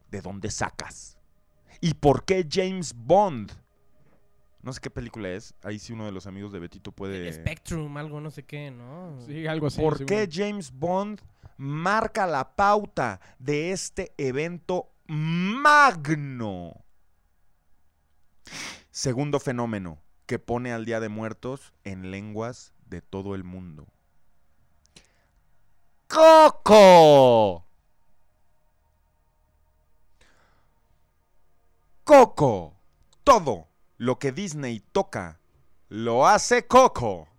¿de 0.09 0.21
dónde 0.21 0.51
sacas? 0.51 1.17
¿Y 1.81 1.93
por 1.93 2.25
qué 2.25 2.47
James 2.49 2.93
Bond? 2.95 3.51
No 4.67 4.73
sé 4.73 4.81
qué 4.81 4.89
película 4.89 5.29
es. 5.29 5.53
Ahí 5.63 5.79
sí 5.79 5.93
uno 5.93 6.05
de 6.05 6.11
los 6.11 6.27
amigos 6.27 6.51
de 6.51 6.59
Betito 6.59 6.91
puede... 6.91 7.31
Spectrum, 7.31 7.95
algo 7.95 8.19
no 8.19 8.29
sé 8.29 8.43
qué, 8.43 8.69
¿no? 8.69 9.17
Sí, 9.25 9.47
algo 9.47 9.67
así. 9.67 9.79
¿Por 9.79 9.97
seguro. 9.97 10.13
qué 10.13 10.27
James 10.29 10.73
Bond 10.73 11.21
marca 11.55 12.27
la 12.27 12.53
pauta 12.53 13.21
de 13.39 13.71
este 13.71 14.11
evento 14.17 14.89
magno? 15.07 16.83
Segundo 18.91 19.39
fenómeno 19.39 20.01
que 20.25 20.37
pone 20.37 20.73
al 20.73 20.83
Día 20.83 20.99
de 20.99 21.07
Muertos 21.07 21.71
en 21.85 22.11
lenguas 22.11 22.73
de 22.87 23.01
todo 23.01 23.35
el 23.35 23.45
mundo. 23.45 23.87
¡Coco! 26.09 27.65
Coco. 32.03 32.73
Todo 33.23 33.66
lo 33.97 34.19
que 34.19 34.31
Disney 34.31 34.79
toca 34.91 35.39
lo 35.89 36.27
hace 36.27 36.67
Coco. 36.67 37.27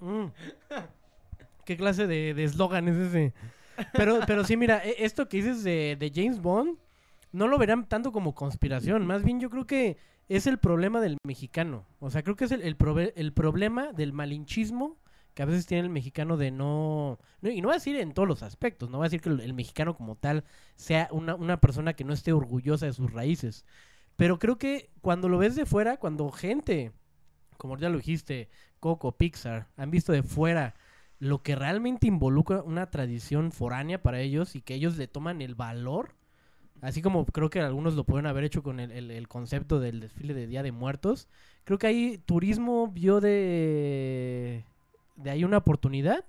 Mm. 0.00 0.26
¿Qué 1.64 1.76
clase 1.76 2.08
de 2.08 2.30
eslogan 2.42 2.88
es 2.88 2.96
ese? 2.96 3.34
Pero, 3.92 4.20
pero 4.26 4.44
sí, 4.44 4.56
mira, 4.56 4.84
e- 4.84 5.04
esto 5.04 5.28
que 5.28 5.36
dices 5.38 5.62
de, 5.62 5.96
de 5.98 6.10
James 6.14 6.40
Bond, 6.40 6.76
no 7.32 7.48
lo 7.48 7.58
verán 7.58 7.86
tanto 7.88 8.12
como 8.12 8.34
conspiración. 8.34 9.06
Más 9.06 9.22
bien 9.22 9.40
yo 9.40 9.48
creo 9.50 9.66
que 9.66 9.96
es 10.28 10.46
el 10.46 10.58
problema 10.58 11.00
del 11.00 11.18
mexicano. 11.24 11.86
O 12.00 12.10
sea, 12.10 12.22
creo 12.22 12.36
que 12.36 12.44
es 12.44 12.52
el, 12.52 12.62
el, 12.62 12.76
el 13.16 13.32
problema 13.32 13.92
del 13.92 14.12
malinchismo 14.12 14.96
que 15.34 15.42
a 15.42 15.46
veces 15.46 15.66
tiene 15.66 15.84
el 15.84 15.90
mexicano 15.90 16.36
de 16.36 16.50
no, 16.50 17.18
no- 17.40 17.50
y 17.50 17.60
no 17.60 17.68
va 17.68 17.74
a 17.74 17.76
decir 17.78 17.96
en 17.96 18.12
todos 18.14 18.28
los 18.28 18.42
aspectos, 18.42 18.90
no 18.90 18.98
va 18.98 19.04
a 19.06 19.08
decir 19.08 19.20
que 19.20 19.28
el, 19.30 19.40
el 19.40 19.54
mexicano 19.54 19.94
como 19.96 20.16
tal 20.16 20.44
sea 20.76 21.08
una, 21.12 21.34
una 21.36 21.60
persona 21.60 21.94
que 21.94 22.04
no 22.04 22.12
esté 22.12 22.32
orgullosa 22.32 22.86
de 22.86 22.92
sus 22.92 23.12
raíces, 23.12 23.64
pero 24.16 24.38
creo 24.38 24.58
que 24.58 24.90
cuando 25.00 25.28
lo 25.28 25.38
ves 25.38 25.56
de 25.56 25.66
fuera, 25.66 25.96
cuando 25.98 26.30
gente, 26.30 26.92
como 27.58 27.76
ya 27.78 27.88
lo 27.88 27.96
dijiste, 27.98 28.48
Coco, 28.80 29.12
Pixar, 29.16 29.68
han 29.76 29.90
visto 29.90 30.12
de 30.12 30.22
fuera 30.22 30.74
lo 31.18 31.42
que 31.42 31.54
realmente 31.56 32.06
involucra 32.08 32.62
una 32.62 32.90
tradición 32.90 33.52
foránea 33.52 34.02
para 34.02 34.20
ellos 34.20 34.56
y 34.56 34.62
que 34.62 34.74
ellos 34.74 34.96
le 34.98 35.06
toman 35.08 35.40
el 35.42 35.54
valor, 35.54 36.14
así 36.80 37.02
como 37.02 37.24
creo 37.26 37.50
que 37.50 37.60
algunos 37.60 37.94
lo 37.94 38.04
pueden 38.04 38.26
haber 38.26 38.44
hecho 38.44 38.62
con 38.62 38.80
el, 38.80 38.90
el- 38.92 39.10
el 39.10 39.28
concepto 39.28 39.80
del 39.80 40.00
desfile 40.00 40.34
de 40.34 40.46
Día 40.48 40.62
de 40.62 40.72
Muertos, 40.72 41.28
creo 41.64 41.78
que 41.78 41.86
ahí 41.88 42.18
turismo 42.26 42.88
vio 42.88 43.20
de, 43.20 44.64
de 45.16 45.30
ahí 45.30 45.44
una 45.44 45.58
oportunidad 45.58 46.24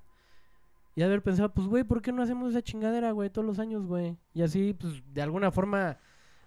y 0.96 1.02
haber 1.02 1.22
pensado, 1.24 1.50
pues 1.54 1.68
güey, 1.68 1.84
¿por 1.84 2.02
qué 2.02 2.12
no 2.12 2.22
hacemos 2.22 2.52
esa 2.52 2.62
chingadera, 2.62 3.12
güey, 3.12 3.30
todos 3.30 3.46
los 3.48 3.60
años, 3.60 3.86
güey? 3.86 4.16
Y 4.34 4.44
así, 4.44 4.74
pues 4.74 5.02
de 5.14 5.22
alguna 5.22 5.52
forma 5.52 5.98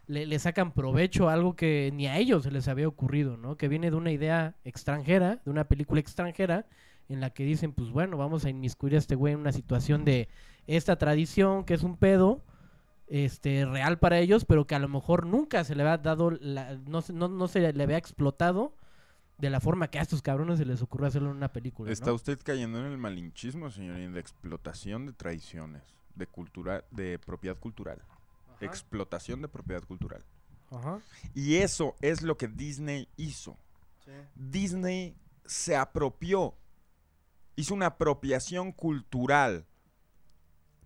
le, 0.07 0.25
le 0.25 0.38
sacan 0.38 0.72
provecho 0.72 1.29
a 1.29 1.33
algo 1.33 1.57
que 1.57 1.90
ni 1.92 2.07
a 2.07 2.16
ellos 2.18 2.44
se 2.44 2.51
les 2.53 2.68
había 2.68 2.87
ocurrido, 2.87 3.37
¿no? 3.37 3.57
Que 3.57 3.66
viene 3.68 3.90
de 3.90 3.96
una 3.96 4.12
idea 4.12 4.55
extranjera, 4.64 5.40
de 5.44 5.51
una 5.51 5.64
película 5.64 6.01
extranjera, 6.01 6.66
en 7.09 7.20
la 7.20 7.31
que 7.31 7.44
dicen, 7.44 7.72
pues 7.72 7.90
bueno, 7.90 8.16
vamos 8.16 8.44
a 8.44 8.51
inmiscuir 8.51 8.94
a 8.94 8.99
este 8.99 9.14
güey 9.16 9.35
en 9.35 9.40
una 9.40 9.53
situación 9.53 10.05
de 10.05 10.29
esta 10.68 10.96
tradición 10.96 11.64
que 11.64 11.75
es 11.75 11.83
un 11.83 11.96
pedo 11.96 12.40
este 13.09 13.64
real 13.64 13.99
para 13.99 14.18
ellos, 14.18 14.44
pero 14.44 14.66
que 14.66 14.75
a 14.75 14.81
lo 14.81 14.88
mejor 14.88 15.27
nunca 15.27 15.62
se 15.64 15.75
le 15.77 15.83
había 15.83 15.99
dado, 15.99 16.31
la- 16.40 16.77
no, 16.88 17.01
no, 17.12 17.29
no 17.29 17.49
se 17.49 17.72
le 17.72 17.83
había 17.83 17.99
explotado 17.99 18.72
de 19.38 19.51
la 19.51 19.61
forma 19.61 19.88
que 19.88 19.99
a 19.99 20.03
estos 20.03 20.22
cabrones 20.22 20.59
se 20.59 20.64
les 20.64 20.81
ocurrió 20.83 21.07
hacerlo 21.09 21.31
en 21.31 21.37
una 21.37 21.53
película. 21.53 21.92
Está 21.92 22.07
¿no? 22.07 22.14
usted 22.14 22.38
cayendo 22.42 22.79
en 22.79 22.87
el 22.87 22.99
malinchismo, 22.99 23.70
señor, 23.70 23.99
y 23.99 24.05
en 24.05 24.14
la 24.14 24.20
explotación 24.20 25.07
de 25.07 25.12
tradiciones, 25.12 25.83
de 26.14 26.27
cultura, 26.27 26.85
de 26.90 27.18
propiedad 27.18 27.59
cultural. 27.59 28.03
Ajá, 28.49 28.64
Explotación 28.64 29.42
de 29.42 29.49
propiedad 29.49 29.83
cultural. 29.85 30.25
ajá, 30.70 31.01
Y 31.35 31.57
eso 31.57 31.96
es 32.01 32.22
lo 32.22 32.37
que 32.38 32.49
Disney 32.49 33.09
hizo. 33.16 33.59
Disney 34.37 35.16
se 35.44 35.77
apropió, 35.77 36.55
hizo 37.57 37.75
una 37.75 37.87
apropiación 37.87 38.72
cultural, 38.72 39.66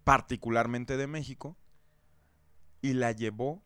particularmente 0.04 0.96
de 0.96 1.06
México, 1.06 1.56
y 2.82 2.94
la 2.94 3.12
llevó 3.12 3.62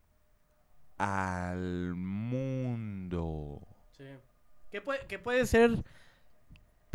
al 0.97 1.95
mundo. 1.95 3.61
sí. 3.97 4.03
Que 4.75 4.81
puede, 4.81 4.99
que 5.07 5.19
puede 5.19 5.45
ser 5.45 5.85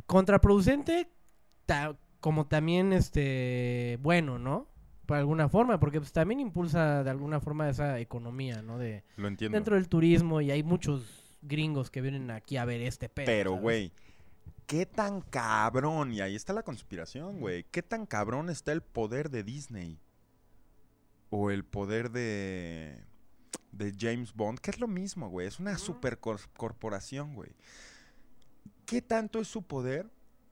contraproducente 0.07 1.09
ta- 1.65 1.97
como 2.21 2.47
también 2.47 2.93
este 2.93 3.99
bueno, 4.03 4.39
¿no? 4.39 4.69
Por 5.07 5.17
alguna 5.17 5.49
forma, 5.49 5.81
porque 5.81 5.99
pues, 5.99 6.13
también 6.13 6.41
impulsa 6.41 7.03
de 7.03 7.09
alguna 7.09 7.41
forma 7.41 7.71
esa 7.71 7.99
economía, 7.99 8.61
¿no? 8.61 8.77
De, 8.77 9.03
Lo 9.17 9.29
entiendo. 9.29 9.57
dentro 9.57 9.77
del 9.77 9.89
turismo 9.89 10.43
y 10.43 10.51
hay 10.51 10.63
muchos 10.63 11.39
gringos 11.41 11.91
que 11.91 12.03
vienen 12.03 12.31
aquí 12.31 12.59
a 12.59 12.67
ver 12.67 12.83
este 12.83 13.09
pedo. 13.09 13.25
Pero, 13.25 13.55
güey, 13.55 13.93
¿qué 14.67 14.85
tan 14.85 15.23
cabrón? 15.23 16.13
Y 16.13 16.21
ahí 16.21 16.37
está 16.37 16.53
la 16.53 16.63
conspiración, 16.63 17.41
güey. 17.41 17.65
¿Qué 17.71 17.83
tan 17.83 18.05
cabrón 18.05 18.51
está 18.51 18.73
el 18.73 18.83
poder 18.83 19.31
de 19.31 19.43
Disney? 19.43 19.99
O 21.31 21.51
el 21.51 21.65
poder 21.65 22.11
de, 22.11 23.03
de 23.73 23.95
James 23.99 24.35
Bond, 24.35 24.59
que 24.59 24.71
es 24.71 24.81
lo 24.81 24.89
mismo, 24.89 25.29
güey. 25.29 25.47
Es 25.47 25.59
una 25.59 25.79
supercorporación, 25.79 27.35
güey. 27.35 27.51
¿Qué 28.87 29.03
tanto 29.03 29.41
es 29.41 29.49
su 29.49 29.63
poder? 29.63 30.11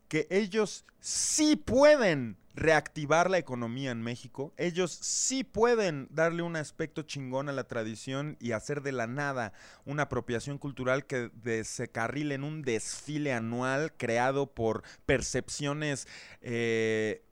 Que 0.09 0.27
ellos 0.31 0.87
sí 1.01 1.57
pueden 1.57 2.39
reactivar 2.59 3.31
la 3.31 3.39
economía 3.39 3.91
en 3.91 4.03
México. 4.03 4.53
Ellos 4.57 4.91
sí 4.93 5.45
pueden 5.45 6.09
darle 6.11 6.43
un 6.43 6.57
aspecto 6.57 7.03
chingón 7.03 7.49
a 7.49 7.53
la 7.53 7.65
tradición 7.65 8.37
y 8.41 8.53
hacer 8.53 8.83
de 8.83 8.93
la 8.93 9.07
nada 9.07 9.53
una 9.85 10.05
apropiación 10.05 10.59
cultural 10.59 11.07
que 11.07 11.31
desecarrile 11.35 12.35
en 12.35 12.45
un 12.45 12.63
desfile 12.63 13.33
anual 13.33 13.93
creado 13.97 14.53
por 14.53 14.83
percepciones 15.07 16.09
eh, 16.41 17.25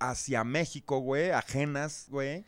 hacia 0.00 0.44
México, 0.44 0.98
güey, 0.98 1.30
ajenas, 1.30 2.06
güey. 2.08 2.44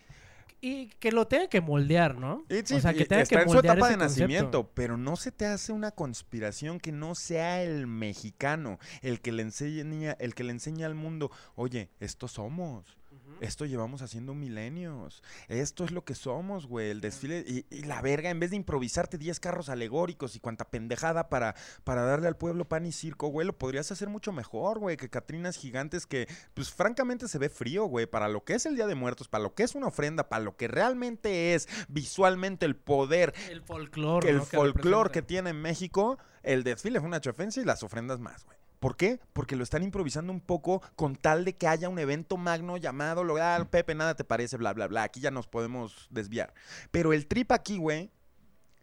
Y 0.60 0.88
que 0.98 1.12
lo 1.12 1.26
tengan 1.26 1.48
que 1.48 1.60
moldear, 1.60 2.16
¿no? 2.16 2.44
Sí, 2.64 2.74
o 2.74 2.80
sea, 2.80 2.92
que 2.92 3.04
tenga 3.04 3.22
está 3.22 3.36
que 3.36 3.42
en 3.42 3.48
su 3.48 3.54
moldear 3.54 3.76
etapa 3.76 3.90
de 3.90 3.96
concepto. 3.96 4.22
nacimiento, 4.22 4.70
pero 4.74 4.96
no 4.96 5.16
se 5.16 5.30
te 5.30 5.46
hace 5.46 5.72
una 5.72 5.92
conspiración 5.92 6.80
que 6.80 6.90
no 6.90 7.14
sea 7.14 7.62
el 7.62 7.86
mexicano, 7.86 8.78
el 9.02 9.20
que 9.20 9.30
le 9.30 9.42
enseña, 9.42 10.12
el 10.18 10.34
que 10.34 10.44
le 10.44 10.50
enseña 10.52 10.86
al 10.86 10.94
mundo, 10.94 11.30
oye, 11.54 11.90
estos 12.00 12.32
somos. 12.32 12.98
Esto 13.40 13.64
llevamos 13.66 14.02
haciendo 14.02 14.34
milenios. 14.34 15.22
Esto 15.48 15.84
es 15.84 15.90
lo 15.90 16.04
que 16.04 16.14
somos, 16.14 16.66
güey. 16.66 16.90
El 16.90 17.00
desfile. 17.00 17.44
Y, 17.46 17.66
y 17.70 17.82
la 17.82 18.02
verga, 18.02 18.30
en 18.30 18.40
vez 18.40 18.50
de 18.50 18.56
improvisarte 18.56 19.18
10 19.18 19.38
carros 19.40 19.68
alegóricos 19.68 20.36
y 20.36 20.40
cuanta 20.40 20.70
pendejada 20.70 21.28
para, 21.28 21.54
para 21.84 22.02
darle 22.02 22.28
al 22.28 22.36
pueblo 22.36 22.68
pan 22.68 22.86
y 22.86 22.92
circo, 22.92 23.28
güey, 23.28 23.46
lo 23.46 23.56
podrías 23.56 23.90
hacer 23.92 24.08
mucho 24.08 24.32
mejor, 24.32 24.78
güey. 24.78 24.96
Que 24.96 25.08
Catrinas 25.10 25.56
gigantes 25.56 26.06
que, 26.06 26.28
pues 26.54 26.70
francamente 26.70 27.28
se 27.28 27.38
ve 27.38 27.48
frío, 27.48 27.84
güey. 27.84 28.06
Para 28.06 28.28
lo 28.28 28.44
que 28.44 28.54
es 28.54 28.66
el 28.66 28.76
Día 28.76 28.86
de 28.86 28.94
Muertos, 28.94 29.28
para 29.28 29.42
lo 29.44 29.54
que 29.54 29.62
es 29.62 29.74
una 29.74 29.86
ofrenda, 29.88 30.28
para 30.28 30.42
lo 30.44 30.56
que 30.56 30.68
realmente 30.68 31.54
es 31.54 31.68
visualmente 31.88 32.66
el 32.66 32.76
poder, 32.76 33.34
El 33.50 33.62
folclore. 33.62 34.26
que 34.26 34.30
el 34.32 34.38
¿no? 34.38 34.44
folclore 34.44 35.10
que 35.10 35.22
tiene 35.22 35.52
México, 35.52 36.18
el 36.42 36.64
desfile 36.64 36.98
fue 37.00 37.08
una 37.08 37.20
chofensa 37.20 37.60
y 37.60 37.64
las 37.64 37.82
ofrendas 37.82 38.20
más, 38.20 38.44
güey. 38.44 38.57
¿Por 38.78 38.96
qué? 38.96 39.20
Porque 39.32 39.56
lo 39.56 39.64
están 39.64 39.82
improvisando 39.82 40.32
un 40.32 40.40
poco 40.40 40.82
con 40.96 41.16
tal 41.16 41.44
de 41.44 41.56
que 41.56 41.66
haya 41.66 41.88
un 41.88 41.98
evento 41.98 42.36
magno 42.36 42.76
llamado, 42.76 43.24
lo, 43.24 43.36
ah, 43.36 43.66
Pepe, 43.70 43.94
nada 43.94 44.14
te 44.14 44.24
parece, 44.24 44.56
bla, 44.56 44.72
bla, 44.72 44.86
bla. 44.86 45.02
Aquí 45.02 45.20
ya 45.20 45.30
nos 45.30 45.46
podemos 45.46 46.06
desviar. 46.10 46.54
Pero 46.90 47.12
el 47.12 47.26
trip 47.26 47.52
aquí, 47.52 47.78
güey, 47.78 48.10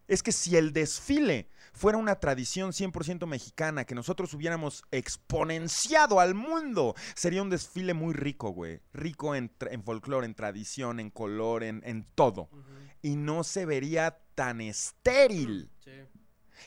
es 0.08 0.22
que 0.22 0.32
si 0.32 0.56
el 0.56 0.72
desfile 0.74 1.50
fuera 1.74 1.98
una 1.98 2.20
tradición 2.20 2.72
100% 2.72 3.26
mexicana, 3.26 3.86
que 3.86 3.96
nosotros 3.96 4.34
hubiéramos 4.34 4.84
exponenciado 4.92 6.20
al 6.20 6.36
mundo, 6.36 6.96
sería 7.16 7.42
un 7.42 7.50
desfile 7.50 7.94
muy 7.94 8.14
rico, 8.14 8.50
güey. 8.50 8.82
Rico 8.94 9.36
en, 9.36 9.52
folclore, 9.84 10.26
en 10.26 10.36
tradición, 10.36 11.00
en 11.00 11.10
color, 11.10 11.64
en, 11.64 11.82
en 11.86 12.06
todo 12.16 12.50
y 13.06 13.18
no 13.18 13.44
se 13.44 13.68
vería 13.68 14.18
tan 14.34 14.62
estéril. 14.62 15.70
Sí. 15.84 15.92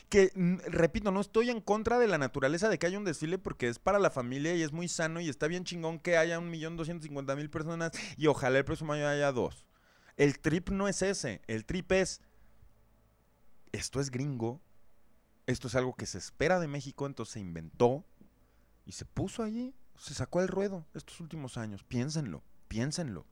Que, 0.09 0.31
mm, 0.35 0.57
repito, 0.67 1.11
no 1.11 1.21
estoy 1.21 1.49
en 1.49 1.61
contra 1.61 1.99
de 1.99 2.07
la 2.07 2.17
naturaleza 2.17 2.69
de 2.69 2.77
que 2.77 2.87
haya 2.87 2.97
un 2.97 3.05
desfile 3.05 3.37
porque 3.37 3.67
es 3.67 3.79
para 3.79 3.99
la 3.99 4.09
familia 4.09 4.55
y 4.55 4.61
es 4.61 4.71
muy 4.71 4.87
sano 4.87 5.19
y 5.19 5.29
está 5.29 5.47
bien 5.47 5.63
chingón 5.63 5.99
que 5.99 6.17
haya 6.17 6.39
un 6.39 6.49
millón 6.49 6.77
doscientos 6.77 7.05
cincuenta 7.05 7.35
mil 7.35 7.49
personas 7.49 7.91
y 8.17 8.27
ojalá 8.27 8.59
el 8.59 8.65
próximo 8.65 8.93
año 8.93 9.07
haya 9.07 9.31
dos. 9.31 9.65
El 10.17 10.39
trip 10.39 10.69
no 10.69 10.87
es 10.87 11.01
ese, 11.01 11.41
el 11.47 11.65
trip 11.65 11.91
es, 11.93 12.21
esto 13.71 13.99
es 13.99 14.11
gringo, 14.11 14.61
esto 15.47 15.67
es 15.67 15.75
algo 15.75 15.95
que 15.95 16.05
se 16.05 16.17
espera 16.17 16.59
de 16.59 16.67
México, 16.67 17.05
entonces 17.05 17.33
se 17.33 17.39
inventó 17.39 18.05
y 18.85 18.91
se 18.91 19.05
puso 19.05 19.43
allí, 19.43 19.73
se 19.97 20.13
sacó 20.13 20.41
el 20.41 20.47
ruedo 20.47 20.85
estos 20.93 21.19
últimos 21.19 21.57
años. 21.57 21.83
Piénsenlo, 21.83 22.43
piénsenlo. 22.67 23.25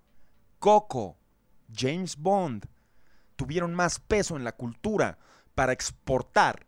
Coco, 0.59 1.17
James 1.71 2.15
Bond, 2.17 2.67
tuvieron 3.35 3.73
más 3.75 3.99
peso 3.99 4.35
en 4.35 4.43
la 4.43 4.53
cultura 4.53 5.19
para 5.57 5.73
exportar 5.73 6.67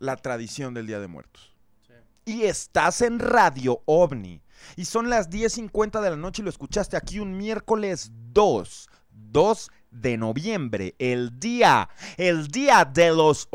la 0.00 0.16
tradición 0.16 0.74
del 0.74 0.88
Día 0.88 0.98
de 0.98 1.06
Muertos. 1.06 1.54
Sí. 1.86 1.92
Y 2.24 2.42
estás 2.42 3.00
en 3.00 3.20
Radio 3.20 3.80
OVNI. 3.84 4.42
Y 4.74 4.86
son 4.86 5.08
las 5.08 5.30
10.50 5.30 6.00
de 6.00 6.10
la 6.10 6.16
noche 6.16 6.42
y 6.42 6.44
lo 6.44 6.50
escuchaste 6.50 6.96
aquí 6.96 7.20
un 7.20 7.36
miércoles 7.36 8.10
2, 8.32 8.88
2 9.12 9.70
de 9.92 10.16
noviembre, 10.16 10.96
el 10.98 11.38
día, 11.38 11.88
el 12.16 12.48
día 12.48 12.84
de 12.84 13.10
los 13.14 13.48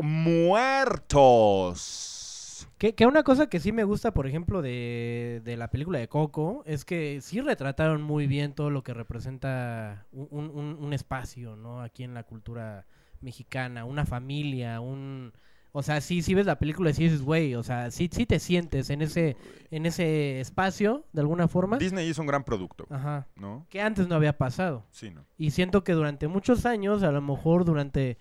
muertos. 1.28 2.68
Que, 2.78 2.94
que 2.94 3.06
una 3.06 3.22
cosa 3.24 3.48
que 3.48 3.60
sí 3.60 3.72
me 3.72 3.84
gusta, 3.84 4.12
por 4.14 4.26
ejemplo, 4.26 4.62
de, 4.62 5.42
de 5.44 5.56
la 5.58 5.68
película 5.68 5.98
de 5.98 6.08
Coco, 6.08 6.62
es 6.64 6.84
que 6.86 7.20
sí 7.20 7.40
retrataron 7.42 8.00
muy 8.02 8.26
bien 8.26 8.54
todo 8.54 8.70
lo 8.70 8.82
que 8.82 8.94
representa 8.94 10.06
un, 10.12 10.28
un- 10.30 10.50
un- 10.50 10.78
un 10.80 10.92
espacio, 10.94 11.56
¿no? 11.56 11.82
Aquí 11.82 12.04
en 12.04 12.14
la 12.14 12.22
cultura 12.22 12.86
mexicana, 13.20 13.84
una 13.84 14.04
familia, 14.06 14.80
un... 14.80 15.32
O 15.72 15.82
sea, 15.82 16.00
sí, 16.00 16.22
sí 16.22 16.32
ves 16.34 16.46
la 16.46 16.58
película 16.58 16.90
y 16.90 16.94
sí 16.94 17.04
dices, 17.04 17.20
güey, 17.22 17.54
o 17.54 17.62
sea, 17.62 17.90
sí, 17.90 18.08
sí 18.10 18.24
te 18.24 18.40
sientes 18.40 18.88
en 18.88 19.02
ese, 19.02 19.36
en 19.70 19.84
ese 19.84 20.40
espacio, 20.40 21.04
de 21.12 21.20
alguna 21.20 21.46
forma. 21.46 21.76
Disney 21.76 22.08
hizo 22.08 22.22
un 22.22 22.26
gran 22.26 22.42
producto, 22.42 22.86
Ajá. 22.90 23.28
¿no? 23.36 23.66
Que 23.68 23.82
antes 23.82 24.08
no 24.08 24.14
había 24.14 24.36
pasado. 24.38 24.86
Sí, 24.90 25.10
¿no? 25.10 25.24
Y 25.36 25.50
siento 25.50 25.84
que 25.84 25.92
durante 25.92 26.26
muchos 26.26 26.64
años, 26.64 27.02
a 27.02 27.12
lo 27.12 27.20
mejor 27.20 27.64
durante 27.66 28.16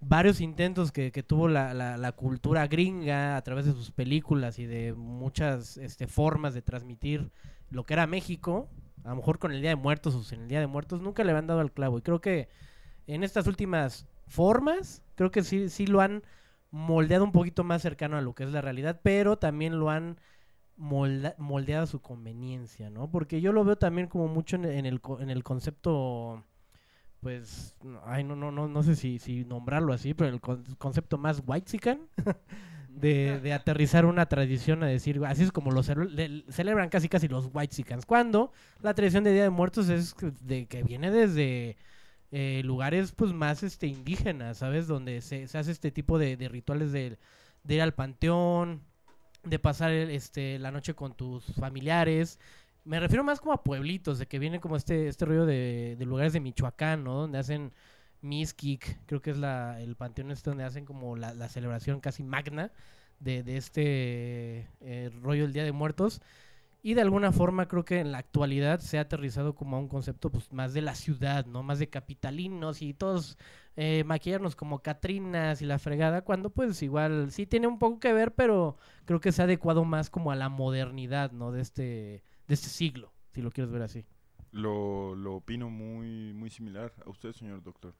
varios 0.00 0.40
intentos 0.40 0.92
que, 0.92 1.10
que 1.10 1.22
tuvo 1.24 1.48
la, 1.48 1.74
la- 1.74 1.96
la 1.96 2.12
cultura 2.12 2.66
gringa 2.68 3.36
a 3.36 3.42
través 3.42 3.66
de 3.66 3.72
sus 3.72 3.90
películas 3.90 4.58
y 4.60 4.64
de 4.66 4.94
muchas 4.94 5.76
este, 5.78 6.06
formas 6.06 6.54
de 6.54 6.62
transmitir 6.62 7.32
lo 7.70 7.84
que 7.84 7.94
era 7.94 8.06
México, 8.06 8.68
a 9.02 9.10
lo 9.10 9.16
mejor 9.16 9.38
con 9.40 9.50
el 9.52 9.60
Día 9.60 9.70
de 9.70 9.76
Muertos 9.76 10.14
o 10.14 10.22
sin 10.22 10.42
el 10.42 10.48
Día 10.48 10.60
de 10.60 10.68
Muertos, 10.68 11.00
nunca 11.02 11.24
le 11.24 11.32
habían 11.32 11.48
dado 11.48 11.60
al 11.60 11.72
clavo. 11.72 11.98
Y 11.98 12.02
creo 12.02 12.20
que 12.20 12.48
en 13.08 13.24
estas 13.24 13.46
últimas 13.48 14.06
formas, 14.26 15.02
creo 15.14 15.30
que 15.30 15.42
sí, 15.42 15.68
sí 15.68 15.86
lo 15.86 16.00
han 16.00 16.22
moldeado 16.70 17.24
un 17.24 17.32
poquito 17.32 17.64
más 17.64 17.82
cercano 17.82 18.16
a 18.16 18.22
lo 18.22 18.34
que 18.34 18.44
es 18.44 18.50
la 18.52 18.60
realidad, 18.60 19.00
pero 19.02 19.38
también 19.38 19.78
lo 19.78 19.90
han 19.90 20.18
moldeada 20.76 21.84
a 21.84 21.86
su 21.86 22.00
conveniencia, 22.02 22.90
¿no? 22.90 23.10
Porque 23.10 23.40
yo 23.40 23.52
lo 23.52 23.64
veo 23.64 23.76
también 23.76 24.08
como 24.08 24.28
mucho 24.28 24.56
en, 24.56 24.64
el, 24.86 25.00
en 25.20 25.30
el 25.30 25.44
concepto, 25.44 26.44
pues, 27.20 27.76
ay, 28.04 28.24
no, 28.24 28.36
no, 28.36 28.50
no, 28.52 28.68
no 28.68 28.82
sé 28.82 28.96
si, 28.96 29.18
si 29.18 29.44
nombrarlo 29.44 29.92
así, 29.92 30.14
pero 30.14 30.30
el 30.30 30.40
con- 30.40 30.64
concepto 30.78 31.18
más 31.18 31.42
white 31.46 31.78
de, 32.88 33.40
de 33.40 33.52
aterrizar 33.52 34.04
una 34.06 34.26
tradición 34.26 34.82
a 34.82 34.86
decir, 34.86 35.20
así 35.26 35.42
es 35.42 35.52
como 35.52 35.70
lo 35.70 35.82
cele- 35.82 36.08
le- 36.10 36.52
celebran 36.52 36.88
casi 36.90 37.08
casi 37.08 37.28
los 37.28 37.48
white 37.52 37.84
cuando 38.06 38.52
la 38.82 38.94
tradición 38.94 39.24
de 39.24 39.32
Día 39.32 39.42
de 39.44 39.50
Muertos 39.50 39.88
es 39.88 40.14
de 40.42 40.66
que 40.66 40.82
viene 40.82 41.10
desde 41.10 41.76
eh, 42.36 42.62
lugares 42.64 43.12
pues 43.12 43.32
más 43.32 43.62
este 43.62 43.86
indígenas, 43.86 44.58
¿sabes? 44.58 44.86
Donde 44.88 45.20
se, 45.22 45.46
se 45.48 45.58
hace 45.58 45.70
este 45.72 45.90
tipo 45.92 46.18
de, 46.18 46.36
rituales 46.50 46.90
de, 46.92 47.16
ir 47.68 47.82
al 47.82 47.94
panteón, 47.94 48.82
de 49.44 49.58
pasar 49.58 49.90
el- 49.92 50.10
este, 50.10 50.58
la 50.58 50.70
noche 50.72 50.94
con 50.94 51.14
tus 51.16 51.44
familiares. 51.54 52.38
Me 52.84 53.00
refiero 53.00 53.24
más 53.24 53.40
como 53.40 53.52
a 53.54 53.62
pueblitos, 53.64 54.18
de 54.18 54.26
que 54.26 54.38
viene 54.38 54.60
como 54.60 54.76
este, 54.76 55.08
este 55.08 55.24
rollo 55.24 55.46
de, 55.46 55.96
lugares 56.06 56.32
de 56.32 56.40
Michoacán, 56.40 57.04
¿no? 57.04 57.14
Donde 57.22 57.38
hacen 57.38 57.72
Mixquic, 58.22 58.98
creo 59.06 59.20
que 59.22 59.30
es 59.30 59.38
la, 59.38 59.80
el 59.80 59.96
panteón 59.96 60.30
este 60.30 60.50
donde 60.50 60.64
hacen 60.64 60.84
como 60.86 61.16
la, 61.16 61.34
la 61.34 61.48
celebración 61.48 62.00
casi 62.00 62.22
magna 62.24 62.72
de, 63.20 63.42
de 63.42 63.56
este 63.56 64.68
eh, 64.80 65.10
rollo 65.22 65.42
del 65.44 65.52
Día 65.52 65.64
de 65.64 65.72
Muertos. 65.72 66.20
Y 66.86 66.92
de 66.92 67.00
alguna 67.00 67.32
forma 67.32 67.66
creo 67.66 67.86
que 67.86 68.00
en 68.00 68.12
la 68.12 68.18
actualidad 68.18 68.80
se 68.80 68.98
ha 68.98 69.00
aterrizado 69.00 69.54
como 69.54 69.76
a 69.76 69.78
un 69.78 69.88
concepto 69.88 70.30
pues 70.30 70.52
más 70.52 70.74
de 70.74 70.82
la 70.82 70.94
ciudad, 70.94 71.46
¿no? 71.46 71.62
Más 71.62 71.78
de 71.78 71.88
capitalinos 71.88 72.82
y 72.82 72.92
todos 72.92 73.38
eh, 73.76 74.04
maquillarnos 74.04 74.54
como 74.54 74.82
Catrinas 74.82 75.62
y 75.62 75.64
la 75.64 75.78
fregada, 75.78 76.24
cuando 76.24 76.50
pues 76.50 76.82
igual 76.82 77.32
sí 77.32 77.46
tiene 77.46 77.68
un 77.68 77.78
poco 77.78 78.00
que 78.00 78.12
ver, 78.12 78.34
pero 78.34 78.76
creo 79.06 79.18
que 79.18 79.32
se 79.32 79.40
ha 79.40 79.46
adecuado 79.46 79.86
más 79.86 80.10
como 80.10 80.30
a 80.30 80.36
la 80.36 80.50
modernidad, 80.50 81.32
¿no? 81.32 81.52
De 81.52 81.62
este, 81.62 82.22
de 82.48 82.54
este 82.54 82.68
siglo, 82.68 83.14
si 83.32 83.40
lo 83.40 83.50
quieres 83.50 83.72
ver 83.72 83.80
así. 83.80 84.04
Lo, 84.50 85.14
lo 85.14 85.36
opino 85.36 85.70
muy, 85.70 86.34
muy 86.34 86.50
similar 86.50 86.92
a 87.06 87.08
usted, 87.08 87.32
señor 87.32 87.62
doctor. 87.62 87.94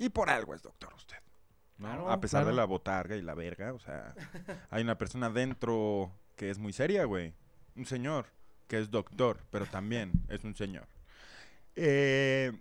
Y 0.00 0.08
por 0.08 0.28
algo 0.28 0.56
es 0.56 0.62
doctor 0.64 0.92
usted. 0.92 1.18
¿no? 1.76 1.86
Claro, 1.86 2.10
a 2.10 2.18
pesar 2.18 2.40
claro. 2.40 2.50
de 2.50 2.56
la 2.56 2.64
botarga 2.64 3.14
y 3.14 3.22
la 3.22 3.34
verga, 3.36 3.74
o 3.74 3.78
sea, 3.78 4.12
hay 4.70 4.82
una 4.82 4.98
persona 4.98 5.30
dentro 5.30 6.10
que 6.34 6.50
es 6.50 6.58
muy 6.58 6.72
seria, 6.72 7.04
güey. 7.04 7.32
Un 7.78 7.86
señor 7.86 8.26
que 8.66 8.78
es 8.78 8.90
doctor, 8.90 9.38
pero 9.50 9.64
también 9.66 10.12
es 10.28 10.44
un 10.44 10.54
señor. 10.54 10.86
Eh, 11.76 12.52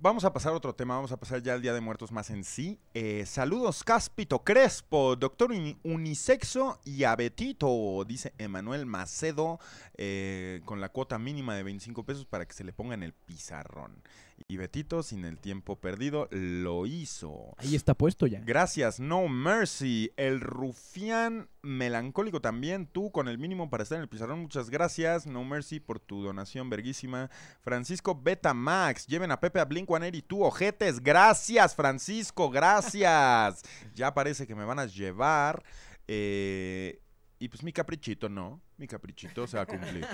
Vamos 0.00 0.22
a 0.24 0.32
pasar 0.32 0.52
a 0.52 0.54
otro 0.56 0.72
tema, 0.76 0.94
vamos 0.94 1.10
a 1.10 1.16
pasar 1.18 1.42
ya 1.42 1.54
al 1.54 1.60
Día 1.60 1.74
de 1.74 1.80
Muertos 1.80 2.12
más 2.12 2.30
en 2.30 2.44
sí. 2.44 2.78
Eh, 2.94 3.26
saludos, 3.26 3.82
Cáspito 3.82 4.44
Crespo, 4.44 5.16
doctor 5.16 5.50
uni- 5.50 5.76
unisexo 5.82 6.78
y 6.84 7.02
abetito, 7.02 8.04
dice 8.06 8.32
Emanuel 8.38 8.86
Macedo, 8.86 9.58
eh, 9.96 10.60
con 10.66 10.80
la 10.80 10.90
cuota 10.90 11.18
mínima 11.18 11.56
de 11.56 11.64
25 11.64 12.04
pesos 12.04 12.26
para 12.26 12.46
que 12.46 12.52
se 12.54 12.62
le 12.62 12.72
ponga 12.72 12.94
en 12.94 13.02
el 13.02 13.12
pizarrón. 13.12 14.00
Y 14.46 14.56
Betito, 14.56 15.02
sin 15.02 15.24
el 15.24 15.38
tiempo 15.40 15.76
perdido, 15.76 16.28
lo 16.30 16.86
hizo. 16.86 17.54
Ahí 17.58 17.74
está 17.74 17.94
puesto 17.94 18.26
ya. 18.26 18.40
Gracias, 18.40 19.00
No 19.00 19.28
Mercy. 19.28 20.12
El 20.16 20.40
rufián 20.40 21.48
melancólico 21.62 22.40
también. 22.40 22.86
Tú 22.86 23.10
con 23.10 23.28
el 23.28 23.38
mínimo 23.38 23.68
para 23.68 23.82
estar 23.82 23.96
en 23.96 24.02
el 24.02 24.08
pizarrón. 24.08 24.40
Muchas 24.40 24.70
gracias, 24.70 25.26
No 25.26 25.44
Mercy, 25.44 25.80
por 25.80 25.98
tu 25.98 26.22
donación 26.22 26.70
verguísima. 26.70 27.30
Francisco 27.60 28.14
Betamax. 28.14 29.06
Lleven 29.06 29.32
a 29.32 29.40
Pepe 29.40 29.60
a 29.60 29.64
Blink 29.64 29.88
y 30.12 30.22
tú, 30.22 30.44
ojetes. 30.44 31.00
Gracias, 31.02 31.74
Francisco. 31.74 32.50
Gracias. 32.50 33.62
ya 33.94 34.14
parece 34.14 34.46
que 34.46 34.54
me 34.54 34.64
van 34.64 34.78
a 34.78 34.86
llevar. 34.86 35.62
Eh, 36.06 37.00
y 37.38 37.48
pues 37.48 37.62
mi 37.62 37.72
caprichito, 37.72 38.28
no. 38.28 38.60
Mi 38.76 38.86
caprichito 38.86 39.46
se 39.46 39.56
va 39.56 39.64
a 39.64 39.66
cumplir. 39.66 40.06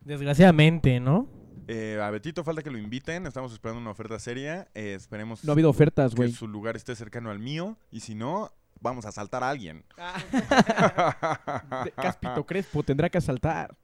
Desgraciadamente, 0.00 0.98
¿no? 0.98 1.28
Eh, 1.72 2.00
a 2.02 2.10
Betito 2.10 2.42
falta 2.42 2.62
que 2.62 2.70
lo 2.70 2.78
inviten. 2.78 3.26
Estamos 3.26 3.52
esperando 3.52 3.80
una 3.80 3.92
oferta 3.92 4.18
seria. 4.18 4.66
Eh, 4.74 4.94
esperemos 4.94 5.44
No 5.44 5.52
ha 5.52 5.54
habido 5.54 5.70
ofertas, 5.70 6.16
que 6.16 6.28
su 6.32 6.48
lugar 6.48 6.74
esté 6.74 6.96
cercano 6.96 7.30
al 7.30 7.38
mío. 7.38 7.76
Y 7.92 8.00
si 8.00 8.16
no, 8.16 8.50
vamos 8.80 9.04
a 9.04 9.10
asaltar 9.10 9.44
a 9.44 9.50
alguien. 9.50 9.84
Cáspito 11.94 12.44
Crespo 12.44 12.82
tendrá 12.82 13.08
que 13.08 13.18
asaltar. 13.18 13.76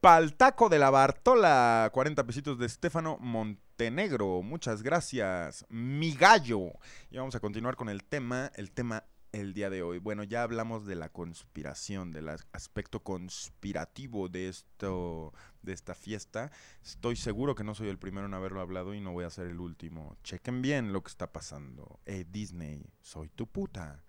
Paltaco 0.00 0.70
de 0.70 0.78
la 0.78 0.88
Bartola, 0.88 1.90
40 1.92 2.24
pesitos 2.24 2.58
de 2.58 2.64
Estefano 2.64 3.18
Montenegro, 3.20 4.40
muchas 4.42 4.82
gracias. 4.82 5.66
Mi 5.68 6.14
gallo. 6.14 6.72
Y 7.10 7.18
vamos 7.18 7.34
a 7.34 7.40
continuar 7.40 7.76
con 7.76 7.90
el 7.90 8.04
tema, 8.04 8.52
el 8.54 8.70
tema 8.70 9.04
el 9.40 9.52
día 9.54 9.70
de 9.70 9.82
hoy. 9.82 9.98
Bueno, 9.98 10.22
ya 10.24 10.42
hablamos 10.42 10.86
de 10.86 10.94
la 10.94 11.08
conspiración, 11.08 12.12
del 12.12 12.28
as- 12.28 12.46
aspecto 12.52 13.00
conspirativo 13.02 14.28
de 14.28 14.48
esto, 14.48 15.32
de 15.62 15.72
esta 15.72 15.94
fiesta. 15.94 16.50
Estoy 16.82 17.16
seguro 17.16 17.54
que 17.54 17.64
no 17.64 17.74
soy 17.74 17.88
el 17.88 17.98
primero 17.98 18.26
en 18.26 18.34
haberlo 18.34 18.60
hablado 18.60 18.94
y 18.94 19.00
no 19.00 19.12
voy 19.12 19.24
a 19.24 19.30
ser 19.30 19.46
el 19.48 19.60
último. 19.60 20.16
Chequen 20.22 20.62
bien 20.62 20.92
lo 20.92 21.02
que 21.02 21.08
está 21.10 21.32
pasando. 21.32 22.00
Eh, 22.06 22.24
Disney, 22.30 22.84
soy 23.02 23.28
tu 23.28 23.46
puta. 23.46 24.02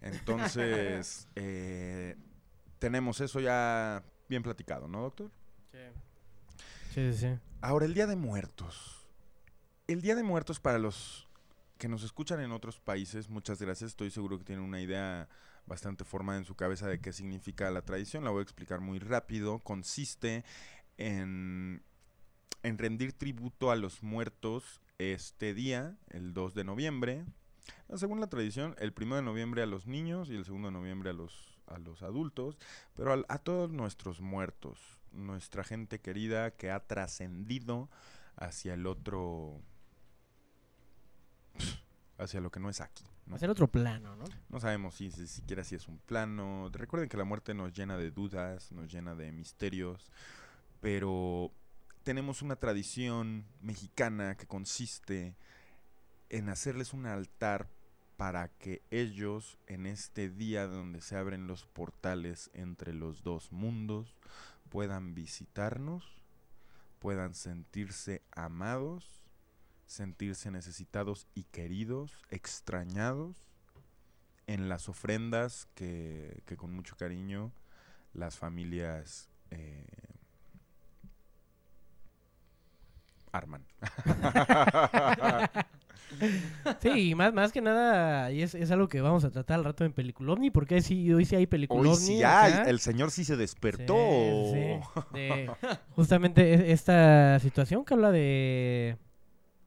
Entonces, 0.00 1.28
eh, 1.36 2.16
tenemos 2.78 3.20
eso 3.20 3.40
ya 3.40 4.02
bien 4.28 4.42
platicado, 4.42 4.88
¿no, 4.88 5.02
doctor? 5.02 5.30
Sí, 5.72 5.78
sí, 6.94 7.12
sí. 7.14 7.38
Ahora, 7.60 7.86
el 7.86 7.94
Día 7.94 8.06
de 8.06 8.16
Muertos. 8.16 9.06
El 9.86 10.02
Día 10.02 10.14
de 10.14 10.22
Muertos 10.22 10.60
para 10.60 10.78
los 10.78 11.27
que 11.78 11.88
nos 11.88 12.02
escuchan 12.02 12.40
en 12.40 12.52
otros 12.52 12.80
países, 12.80 13.28
muchas 13.28 13.60
gracias. 13.62 13.90
Estoy 13.90 14.10
seguro 14.10 14.38
que 14.38 14.44
tienen 14.44 14.64
una 14.64 14.80
idea 14.80 15.28
bastante 15.66 16.04
formada 16.04 16.38
en 16.38 16.44
su 16.44 16.54
cabeza 16.54 16.88
de 16.88 17.00
qué 17.00 17.12
significa 17.12 17.70
la 17.70 17.82
tradición. 17.82 18.24
La 18.24 18.30
voy 18.30 18.40
a 18.40 18.42
explicar 18.42 18.80
muy 18.80 18.98
rápido. 18.98 19.60
Consiste 19.60 20.44
en, 20.96 21.82
en 22.62 22.78
rendir 22.78 23.12
tributo 23.12 23.70
a 23.70 23.76
los 23.76 24.02
muertos 24.02 24.82
este 24.98 25.54
día, 25.54 25.96
el 26.08 26.34
2 26.34 26.54
de 26.54 26.64
noviembre. 26.64 27.24
Según 27.94 28.20
la 28.20 28.28
tradición, 28.28 28.74
el 28.78 28.92
1 28.98 29.16
de 29.16 29.22
noviembre 29.22 29.62
a 29.62 29.66
los 29.66 29.86
niños 29.86 30.28
y 30.28 30.34
el 30.34 30.44
2 30.44 30.62
de 30.62 30.70
noviembre 30.70 31.10
a 31.10 31.12
los, 31.12 31.58
a 31.66 31.78
los 31.78 32.02
adultos, 32.02 32.58
pero 32.94 33.24
a 33.28 33.38
todos 33.38 33.70
nuestros 33.70 34.20
muertos, 34.20 35.00
nuestra 35.12 35.64
gente 35.64 36.00
querida 36.00 36.50
que 36.50 36.70
ha 36.70 36.80
trascendido 36.80 37.88
hacia 38.36 38.74
el 38.74 38.86
otro, 38.86 39.60
hacia 42.18 42.40
lo 42.40 42.50
que 42.50 42.60
no 42.60 42.68
es 42.68 42.80
aquí. 42.80 43.04
¿no? 43.26 43.36
Hacer 43.36 43.50
otro 43.50 43.68
plano, 43.68 44.16
¿no? 44.16 44.24
No 44.48 44.60
sabemos 44.60 44.94
si, 44.94 45.10
si 45.10 45.26
siquiera 45.26 45.64
si 45.64 45.74
es 45.74 45.88
un 45.88 45.98
plano. 45.98 46.70
Recuerden 46.72 47.08
que 47.08 47.16
la 47.16 47.24
muerte 47.24 47.54
nos 47.54 47.72
llena 47.72 47.96
de 47.96 48.10
dudas, 48.10 48.72
nos 48.72 48.92
llena 48.92 49.14
de 49.14 49.32
misterios, 49.32 50.10
pero 50.80 51.52
tenemos 52.02 52.42
una 52.42 52.56
tradición 52.56 53.44
mexicana 53.60 54.36
que 54.36 54.46
consiste 54.46 55.36
en 56.30 56.48
hacerles 56.48 56.92
un 56.92 57.06
altar 57.06 57.68
para 58.16 58.48
que 58.48 58.82
ellos 58.90 59.58
en 59.68 59.86
este 59.86 60.28
día 60.28 60.66
donde 60.66 61.00
se 61.00 61.16
abren 61.16 61.46
los 61.46 61.66
portales 61.66 62.50
entre 62.52 62.92
los 62.92 63.22
dos 63.22 63.52
mundos 63.52 64.16
puedan 64.68 65.14
visitarnos, 65.14 66.04
puedan 66.98 67.34
sentirse 67.34 68.22
amados, 68.32 69.22
sentirse 69.88 70.50
necesitados 70.52 71.26
y 71.34 71.44
queridos, 71.44 72.12
extrañados 72.30 73.36
en 74.46 74.68
las 74.68 74.88
ofrendas 74.88 75.66
que, 75.74 76.42
que 76.46 76.56
con 76.56 76.72
mucho 76.72 76.94
cariño 76.96 77.52
las 78.12 78.36
familias 78.38 79.28
eh, 79.50 79.84
arman. 83.32 83.64
Sí, 86.80 87.10
y 87.10 87.14
más, 87.14 87.34
más 87.34 87.52
que 87.52 87.60
nada, 87.60 88.32
y 88.32 88.42
es, 88.42 88.54
es 88.54 88.70
algo 88.70 88.88
que 88.88 89.00
vamos 89.00 89.24
a 89.24 89.30
tratar 89.30 89.58
al 89.58 89.64
rato 89.64 89.84
en 89.84 89.92
Peliculovni, 89.92 90.50
porque 90.50 90.80
sí, 90.80 91.12
hoy 91.12 91.24
sí 91.26 91.36
hay 91.36 91.46
Peliculovni. 91.46 91.90
Hoy 91.90 91.96
sí 91.96 92.22
hay, 92.22 92.54
acá. 92.54 92.70
el 92.70 92.80
señor 92.80 93.10
sí 93.10 93.24
se 93.24 93.36
despertó. 93.36 93.94
Sí, 93.94 94.52
sí, 94.54 94.80
sí. 94.94 95.04
De 95.12 95.50
justamente 95.90 96.54
e- 96.54 96.72
esta 96.72 97.38
situación 97.40 97.84
que 97.84 97.94
habla 97.94 98.10
de, 98.10 98.96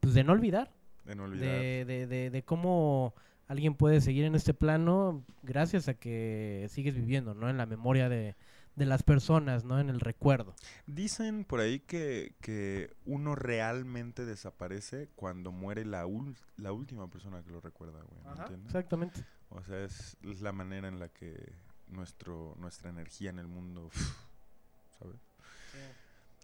pues 0.01 0.13
de 0.13 0.23
no 0.25 0.33
olvidar, 0.33 0.71
De 1.05 1.15
no 1.15 1.23
olvidar. 1.23 1.47
de, 1.47 1.85
de, 1.85 2.07
de, 2.07 2.29
de 2.29 2.43
cómo 2.43 3.13
alguien 3.47 3.75
puede 3.75 4.01
seguir 4.01 4.25
en 4.25 4.35
este 4.35 4.53
plano 4.53 5.23
gracias 5.43 5.87
a 5.87 5.93
que 5.93 6.67
sigues 6.69 6.95
viviendo, 6.95 7.33
¿no? 7.33 7.49
En 7.49 7.57
la 7.57 7.65
memoria 7.65 8.07
de, 8.09 8.35
de 8.75 8.85
las 8.85 9.03
personas, 9.03 9.63
¿no? 9.65 9.79
En 9.79 9.89
el 9.89 9.99
recuerdo. 9.99 10.55
Dicen 10.87 11.43
por 11.45 11.59
ahí 11.59 11.79
que, 11.79 12.33
que 12.41 12.93
uno 13.05 13.35
realmente 13.35 14.25
desaparece 14.25 15.09
cuando 15.15 15.51
muere 15.51 15.85
la, 15.85 16.05
ul- 16.07 16.35
la 16.57 16.71
última 16.71 17.07
persona 17.09 17.43
que 17.43 17.51
lo 17.51 17.59
recuerda, 17.61 17.99
güey. 18.01 18.23
¿me 18.23 18.41
entiendes? 18.41 18.67
Exactamente. 18.67 19.23
O 19.49 19.61
sea, 19.63 19.83
es, 19.83 20.15
es 20.23 20.41
la 20.41 20.53
manera 20.53 20.87
en 20.87 20.99
la 20.99 21.09
que 21.09 21.51
nuestro, 21.89 22.55
nuestra 22.57 22.89
energía 22.89 23.29
en 23.31 23.39
el 23.39 23.47
mundo, 23.47 23.89
¿sabes? 24.99 25.17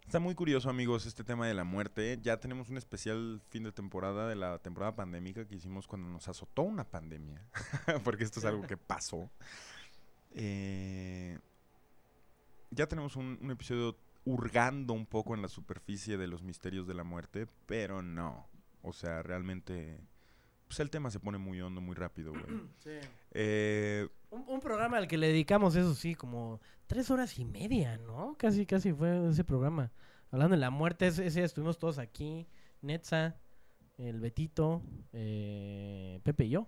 Está 0.07 0.21
muy 0.21 0.35
curioso, 0.35 0.69
amigos, 0.69 1.05
este 1.05 1.25
tema 1.25 1.47
de 1.47 1.53
la 1.53 1.65
muerte. 1.65 2.17
Ya 2.21 2.39
tenemos 2.39 2.69
un 2.69 2.77
especial 2.77 3.41
fin 3.49 3.63
de 3.63 3.73
temporada 3.73 4.25
de 4.29 4.37
la 4.37 4.57
temporada 4.57 4.95
pandémica 4.95 5.45
que 5.45 5.55
hicimos 5.55 5.85
cuando 5.85 6.07
nos 6.07 6.29
azotó 6.29 6.61
una 6.61 6.85
pandemia, 6.85 7.45
porque 8.05 8.23
esto 8.23 8.39
es 8.39 8.45
algo 8.45 8.65
que 8.65 8.77
pasó. 8.77 9.29
Eh, 10.31 11.37
ya 12.71 12.87
tenemos 12.87 13.17
un, 13.17 13.37
un 13.41 13.51
episodio 13.51 13.97
hurgando 14.23 14.93
un 14.93 15.05
poco 15.05 15.35
en 15.35 15.41
la 15.41 15.49
superficie 15.49 16.15
de 16.15 16.27
los 16.27 16.41
misterios 16.41 16.87
de 16.87 16.93
la 16.93 17.03
muerte, 17.03 17.45
pero 17.65 18.01
no. 18.01 18.47
O 18.83 18.93
sea, 18.93 19.21
realmente, 19.23 19.99
pues 20.67 20.79
el 20.79 20.89
tema 20.89 21.09
se 21.09 21.19
pone 21.19 21.37
muy 21.37 21.61
hondo 21.61 21.81
muy 21.81 21.95
rápido, 21.95 22.31
güey. 22.31 22.43
Eh, 23.39 24.07
Un, 24.31 24.43
un 24.47 24.59
programa 24.59 24.97
al 24.97 25.07
que 25.07 25.17
le 25.17 25.27
dedicamos, 25.27 25.75
eso 25.75 25.93
sí, 25.93 26.15
como 26.15 26.59
tres 26.87 27.11
horas 27.11 27.37
y 27.39 27.45
media, 27.45 27.97
¿no? 27.97 28.35
Casi, 28.37 28.65
casi 28.65 28.91
fue 28.93 29.29
ese 29.29 29.43
programa. 29.43 29.91
Hablando 30.31 30.55
de 30.55 30.59
la 30.61 30.69
muerte, 30.71 31.07
ese, 31.07 31.25
ese 31.27 31.39
día 31.39 31.45
estuvimos 31.45 31.77
todos 31.77 31.99
aquí. 31.99 32.47
Netza, 32.81 33.35
el 33.97 34.19
Betito, 34.19 34.81
eh, 35.13 36.19
Pepe 36.23 36.45
y 36.45 36.49
yo. 36.49 36.67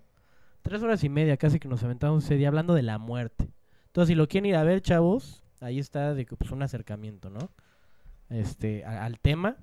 Tres 0.62 0.82
horas 0.82 1.02
y 1.04 1.08
media 1.08 1.36
casi 1.36 1.58
que 1.58 1.68
nos 1.68 1.82
aventamos 1.82 2.24
ese 2.24 2.36
día 2.36 2.48
hablando 2.48 2.74
de 2.74 2.82
la 2.82 2.98
muerte. 2.98 3.50
Entonces, 3.86 4.08
si 4.08 4.14
lo 4.14 4.28
quieren 4.28 4.48
ir 4.50 4.56
a 4.56 4.62
ver, 4.62 4.80
chavos, 4.82 5.42
ahí 5.60 5.78
está 5.78 6.14
de 6.14 6.26
que, 6.26 6.36
pues, 6.36 6.50
un 6.52 6.62
acercamiento, 6.62 7.30
¿no? 7.30 7.50
Este, 8.28 8.84
a- 8.84 9.04
al 9.04 9.18
tema. 9.18 9.56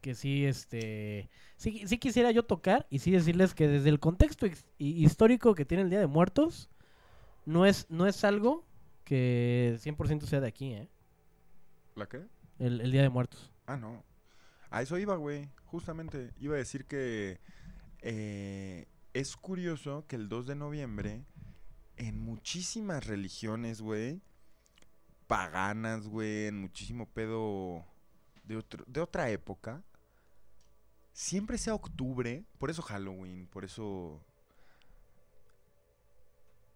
Que 0.00 0.14
sí, 0.14 0.44
este... 0.46 1.30
Sí, 1.56 1.86
sí 1.86 1.98
quisiera 1.98 2.30
yo 2.30 2.44
tocar 2.44 2.86
y 2.90 2.98
sí 3.00 3.10
decirles 3.10 3.54
que 3.54 3.68
desde 3.68 3.88
el 3.88 4.00
contexto 4.00 4.46
his- 4.46 4.64
hi- 4.78 5.04
histórico 5.04 5.54
que 5.54 5.64
tiene 5.64 5.82
el 5.84 5.90
Día 5.90 6.00
de 6.00 6.06
Muertos, 6.06 6.70
no 7.46 7.66
es, 7.66 7.86
no 7.90 8.06
es 8.06 8.24
algo 8.24 8.64
que 9.04 9.76
100% 9.80 10.26
sea 10.26 10.40
de 10.40 10.48
aquí, 10.48 10.72
¿eh? 10.72 10.88
¿La 11.96 12.08
qué? 12.08 12.26
El, 12.58 12.80
el 12.80 12.92
Día 12.92 13.02
de 13.02 13.08
Muertos. 13.10 13.52
Ah, 13.66 13.76
no. 13.76 14.04
A 14.70 14.82
eso 14.82 14.98
iba, 14.98 15.16
güey. 15.16 15.50
Justamente 15.66 16.32
iba 16.38 16.54
a 16.54 16.58
decir 16.58 16.86
que 16.86 17.40
eh, 18.00 18.86
es 19.12 19.36
curioso 19.36 20.06
que 20.06 20.16
el 20.16 20.28
2 20.28 20.46
de 20.46 20.54
noviembre, 20.54 21.24
en 21.96 22.18
muchísimas 22.20 23.06
religiones, 23.06 23.80
güey, 23.82 24.20
paganas, 25.26 26.06
güey, 26.06 26.46
en 26.46 26.60
muchísimo 26.60 27.06
pedo 27.06 27.84
de, 28.52 28.58
otro, 28.58 28.84
de 28.86 29.00
otra 29.00 29.30
época, 29.30 29.82
siempre 31.12 31.58
sea 31.58 31.74
octubre, 31.74 32.44
por 32.58 32.70
eso 32.70 32.82
Halloween, 32.82 33.46
por 33.46 33.64
eso... 33.64 34.22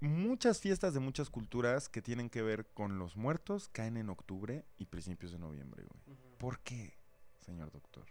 Muchas 0.01 0.61
fiestas 0.61 0.93
de 0.93 1.01
muchas 1.01 1.31
culturas 1.31 1.89
que 1.89 2.03
tienen 2.03 2.29
que 2.29 2.43
ver 2.43 2.67
con 2.67 2.99
los 2.99 3.17
muertos 3.17 3.71
caen 3.73 3.97
en 3.97 4.11
octubre 4.11 4.65
y 4.77 4.85
principios 4.87 5.33
de 5.33 5.39
noviembre, 5.39 5.85
güey. 5.85 6.19
¿Por 6.39 6.61
qué, 6.61 6.95
señor 7.41 7.73
doctor? 7.73 8.05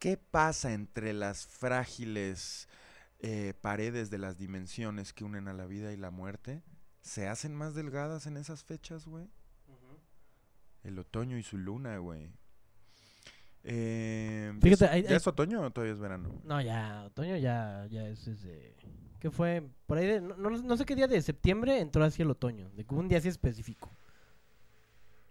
¿Qué 0.00 0.16
pasa 0.16 0.72
entre 0.72 1.12
las 1.12 1.46
frágiles 1.46 2.68
eh, 3.20 3.54
paredes 3.60 4.10
de 4.10 4.18
las 4.18 4.38
dimensiones 4.38 5.12
que 5.12 5.22
unen 5.22 5.46
a 5.46 5.52
la 5.52 5.66
vida 5.66 5.92
y 5.92 5.96
la 5.96 6.10
muerte? 6.10 6.64
¿Se 7.00 7.28
hacen 7.28 7.54
más 7.54 7.74
delgadas 7.74 8.26
en 8.26 8.36
esas 8.36 8.64
fechas, 8.64 9.06
güey? 9.06 9.30
El 10.82 10.98
otoño 10.98 11.38
y 11.38 11.44
su 11.44 11.58
luna, 11.58 11.98
güey. 11.98 12.32
Eh, 13.64 14.52
¿ya 14.54 14.60
Fíjate, 14.60 14.84
es- 14.86 14.90
hay- 14.90 15.02
¿Ya 15.02 15.10
hay- 15.10 15.16
es 15.16 15.26
otoño 15.26 15.60
o 15.62 15.70
todavía 15.70 15.92
es 15.94 16.00
verano? 16.00 16.30
No, 16.44 16.60
ya, 16.60 17.04
otoño 17.06 17.36
ya, 17.36 17.86
ya 17.90 18.06
es 18.08 18.24
desde... 18.26 18.74
¿Qué 19.20 19.30
fue? 19.30 19.62
Por 19.86 19.98
ahí 19.98 20.06
de... 20.06 20.20
No, 20.20 20.34
no- 20.36 20.50
no 20.50 20.76
sé 20.76 20.84
qué 20.84 20.96
día 20.96 21.06
de 21.06 21.22
septiembre 21.22 21.78
entró 21.80 22.02
así 22.04 22.22
el 22.22 22.30
otoño. 22.30 22.70
De 22.70 22.84
que 22.84 22.94
un 22.94 23.08
día 23.08 23.18
así 23.18 23.28
específico. 23.28 23.88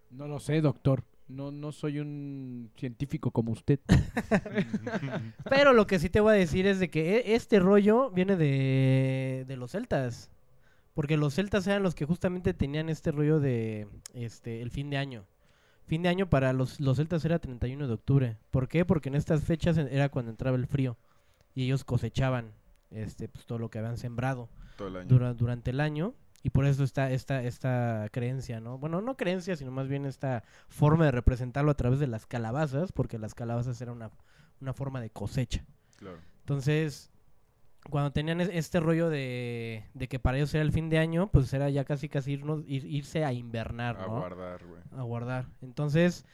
No 0.09 0.27
lo 0.27 0.39
sé, 0.39 0.61
doctor. 0.61 1.03
No, 1.27 1.51
no 1.51 1.71
soy 1.71 1.99
un 1.99 2.71
científico 2.77 3.31
como 3.31 3.51
usted. 3.51 3.79
Pero 5.49 5.73
lo 5.73 5.87
que 5.87 5.99
sí 5.99 6.09
te 6.09 6.19
voy 6.19 6.31
a 6.33 6.37
decir 6.37 6.67
es 6.67 6.79
de 6.79 6.89
que 6.89 7.17
e- 7.17 7.35
este 7.35 7.59
rollo 7.59 8.11
viene 8.11 8.35
de, 8.37 9.45
de 9.47 9.57
los 9.57 9.71
celtas. 9.71 10.29
Porque 10.93 11.15
los 11.17 11.33
celtas 11.35 11.65
eran 11.67 11.83
los 11.83 11.95
que 11.95 12.05
justamente 12.05 12.53
tenían 12.53 12.89
este 12.89 13.11
rollo 13.11 13.39
de 13.39 13.87
este 14.13 14.61
el 14.61 14.71
fin 14.71 14.89
de 14.89 14.97
año. 14.97 15.25
Fin 15.87 16.03
de 16.03 16.09
año 16.09 16.29
para 16.29 16.53
los, 16.53 16.79
los 16.79 16.97
celtas 16.97 17.25
era 17.25 17.39
31 17.39 17.87
de 17.87 17.93
octubre. 17.93 18.37
¿Por 18.49 18.67
qué? 18.67 18.85
Porque 18.85 19.09
en 19.09 19.15
estas 19.15 19.43
fechas 19.43 19.77
era 19.77 20.09
cuando 20.09 20.31
entraba 20.31 20.55
el 20.57 20.67
frío. 20.67 20.97
Y 21.53 21.65
ellos 21.65 21.83
cosechaban 21.83 22.53
este 22.91 23.27
pues, 23.27 23.45
todo 23.45 23.57
lo 23.59 23.69
que 23.69 23.79
habían 23.79 23.97
sembrado 23.97 24.47
Todo 24.77 24.87
el 24.89 24.97
año. 24.97 25.07
dura- 25.07 25.33
durante 25.33 25.71
el 25.71 25.79
año. 25.81 26.13
Y 26.43 26.49
por 26.49 26.65
eso 26.65 26.83
está 26.83 27.11
esta, 27.11 27.43
esta 27.43 28.07
creencia, 28.11 28.59
¿no? 28.61 28.77
Bueno, 28.79 28.99
no 29.01 29.15
creencia, 29.15 29.55
sino 29.55 29.69
más 29.71 29.87
bien 29.87 30.05
esta 30.05 30.43
forma 30.69 31.05
de 31.05 31.11
representarlo 31.11 31.69
a 31.71 31.75
través 31.75 31.99
de 31.99 32.07
las 32.07 32.25
calabazas, 32.25 32.91
porque 32.91 33.19
las 33.19 33.35
calabazas 33.35 33.79
era 33.81 33.91
una, 33.91 34.09
una 34.59 34.73
forma 34.73 35.01
de 35.01 35.11
cosecha. 35.11 35.63
Claro. 35.97 36.17
Entonces, 36.39 37.11
cuando 37.89 38.11
tenían 38.11 38.41
es- 38.41 38.49
este 38.53 38.79
rollo 38.79 39.09
de, 39.09 39.85
de 39.93 40.07
que 40.07 40.19
para 40.19 40.37
ellos 40.37 40.53
era 40.53 40.63
el 40.63 40.71
fin 40.71 40.89
de 40.89 40.97
año, 40.99 41.31
pues 41.31 41.51
era 41.53 41.69
ya 41.69 41.83
casi 41.83 42.09
casi 42.09 42.33
irnos, 42.33 42.61
ir- 42.65 42.85
irse 42.85 43.25
a 43.25 43.33
invernar, 43.33 43.97
A 43.97 44.07
¿no? 44.07 44.19
guardar, 44.19 44.63
güey. 44.65 44.81
A 44.95 45.01
guardar. 45.03 45.47
Entonces, 45.61 46.25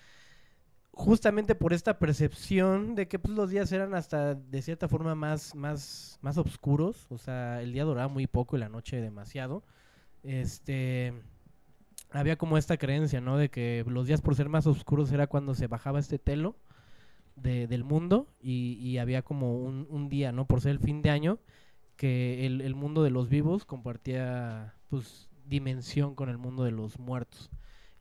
justamente 0.91 1.55
por 1.55 1.73
esta 1.73 1.99
percepción 1.99 2.95
de 2.95 3.07
que 3.07 3.19
pues, 3.19 3.35
los 3.35 3.49
días 3.49 3.71
eran 3.71 3.93
hasta 3.93 4.35
de 4.35 4.61
cierta 4.61 4.87
forma 4.87 5.15
más, 5.15 5.55
más, 5.55 6.17
más 6.21 6.37
oscuros, 6.37 7.05
o 7.09 7.17
sea, 7.17 7.61
el 7.61 7.71
día 7.71 7.83
duraba 7.83 8.07
muy 8.07 8.27
poco 8.27 8.57
y 8.57 8.59
la 8.59 8.69
noche 8.69 8.99
demasiado, 9.01 9.63
este... 10.23 11.13
Había 12.11 12.37
como 12.37 12.57
esta 12.57 12.77
creencia, 12.77 13.19
¿no? 13.19 13.37
De 13.37 13.49
que 13.49 13.83
los 13.85 14.07
días 14.07 14.21
por 14.21 14.33
ser 14.33 14.47
más 14.47 14.65
oscuros 14.65 15.11
era 15.11 15.27
cuando 15.27 15.53
se 15.55 15.67
bajaba 15.67 15.99
este 15.99 16.17
telo 16.17 16.55
de- 17.37 17.67
del 17.67 17.83
mundo 17.83 18.27
y, 18.41 18.97
había 18.97 19.21
como 19.21 19.57
un, 19.57 20.09
día, 20.09 20.31
¿no? 20.31 20.45
Por 20.45 20.61
ser 20.61 20.71
el 20.71 20.79
fin 20.79 21.01
de 21.01 21.09
año, 21.11 21.39
que 21.95 22.45
el, 22.45 22.75
mundo 22.75 23.03
de 23.03 23.09
los 23.11 23.29
vivos 23.29 23.65
compartía, 23.65 24.75
pues, 24.89 25.29
dimensión 25.45 26.15
con 26.15 26.29
el 26.29 26.37
mundo 26.37 26.63
de 26.63 26.71
los 26.71 26.99
muertos. 26.99 27.49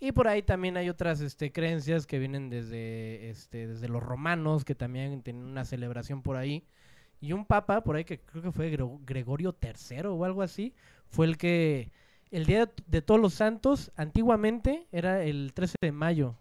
Y 0.00 0.12
por 0.12 0.28
ahí 0.28 0.42
también 0.42 0.76
hay 0.76 0.90
otras 0.90 1.20
este, 1.20 1.52
creencias 1.52 2.06
que 2.06 2.18
vienen 2.18 2.50
desde, 2.50 3.30
este, 3.30 3.66
desde 3.66 3.88
los 3.88 4.02
romanos, 4.02 4.64
que 4.64 4.74
también 4.74 5.22
tienen 5.22 5.44
una 5.44 5.64
celebración 5.64 6.22
por 6.22 6.36
ahí. 6.36 6.64
Y 7.20 7.32
un 7.32 7.46
papa, 7.46 7.82
por 7.82 7.96
ahí 7.96 8.04
que 8.04 8.20
creo 8.20 8.42
que 8.42 8.52
fue 8.52 8.70
Gre- 8.76 8.98
Gregorio 9.06 9.56
III 9.62 10.06
o 10.08 10.24
algo 10.24 10.42
así, 10.42 10.74
fue 11.08 11.26
el 11.26 11.38
que 11.38 11.90
el 12.30 12.44
Día 12.46 12.66
de, 12.66 12.72
de 12.86 13.02
Todos 13.02 13.20
los 13.20 13.34
Santos 13.34 13.90
antiguamente 13.96 14.86
era 14.92 15.22
el 15.24 15.52
13 15.54 15.76
de 15.80 15.92
mayo 15.92 16.36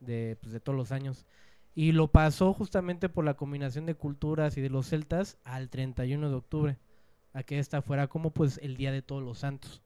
de, 0.00 0.36
pues, 0.40 0.52
de 0.52 0.60
todos 0.60 0.76
los 0.76 0.92
años. 0.92 1.26
Y 1.74 1.92
lo 1.92 2.08
pasó 2.08 2.52
justamente 2.52 3.08
por 3.08 3.24
la 3.24 3.34
combinación 3.34 3.86
de 3.86 3.94
culturas 3.94 4.56
y 4.56 4.60
de 4.60 4.68
los 4.70 4.88
celtas 4.88 5.38
al 5.44 5.70
31 5.70 6.28
de 6.28 6.34
octubre. 6.34 6.78
A 7.32 7.42
que 7.42 7.58
esta 7.58 7.80
fuera 7.80 8.08
como 8.08 8.30
pues 8.30 8.58
el 8.62 8.76
Día 8.76 8.92
de 8.92 9.00
Todos 9.00 9.22
los 9.22 9.38
Santos. 9.38 9.80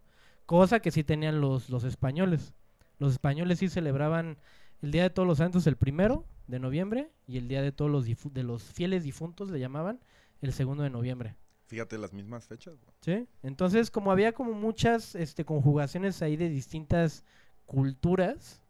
Cosa 0.47 0.81
que 0.81 0.91
sí 0.91 1.05
tenían 1.05 1.41
los, 1.41 1.71
los 1.71 1.85
españoles. 1.85 2.55
Los 2.99 3.13
españoles 3.13 3.61
sí 3.61 3.69
celebraban 3.69 4.37
el 4.83 4.91
Día 4.91 5.05
de 5.05 5.11
Todos 5.11 5.29
los 5.29 5.39
Santos 5.39 5.67
el 5.69 5.77
primero 5.77 6.25
de 6.49 6.59
noviembre 6.59 7.11
y 7.27 7.39
el 7.39 7.47
Día 7.49 7.63
de 7.63 7.71
todos 7.73 7.91
los, 7.91 8.07
difu- 8.09 8.33
de 8.33 8.43
los 8.43 8.63
fieles 8.65 9.05
difuntos 9.05 9.51
le 9.51 9.61
llamaban 9.61 10.01
el 10.43 10.53
segundo 10.53 10.83
de 10.83 10.91
noviembre. 10.91 11.37
Fíjate 11.67 11.99
las 11.99 12.13
mismas 12.13 12.47
fechas. 12.47 12.75
¿Sí? 13.01 13.27
Entonces, 13.43 13.91
como 13.91 14.11
había 14.13 14.33
como 14.33 14.53
muchas 14.53 15.15
este, 15.15 15.45
conjugaciones 15.45 16.23
ahí 16.23 16.37
de 16.37 16.49
distintas 16.49 17.25
culturas, 17.65 18.63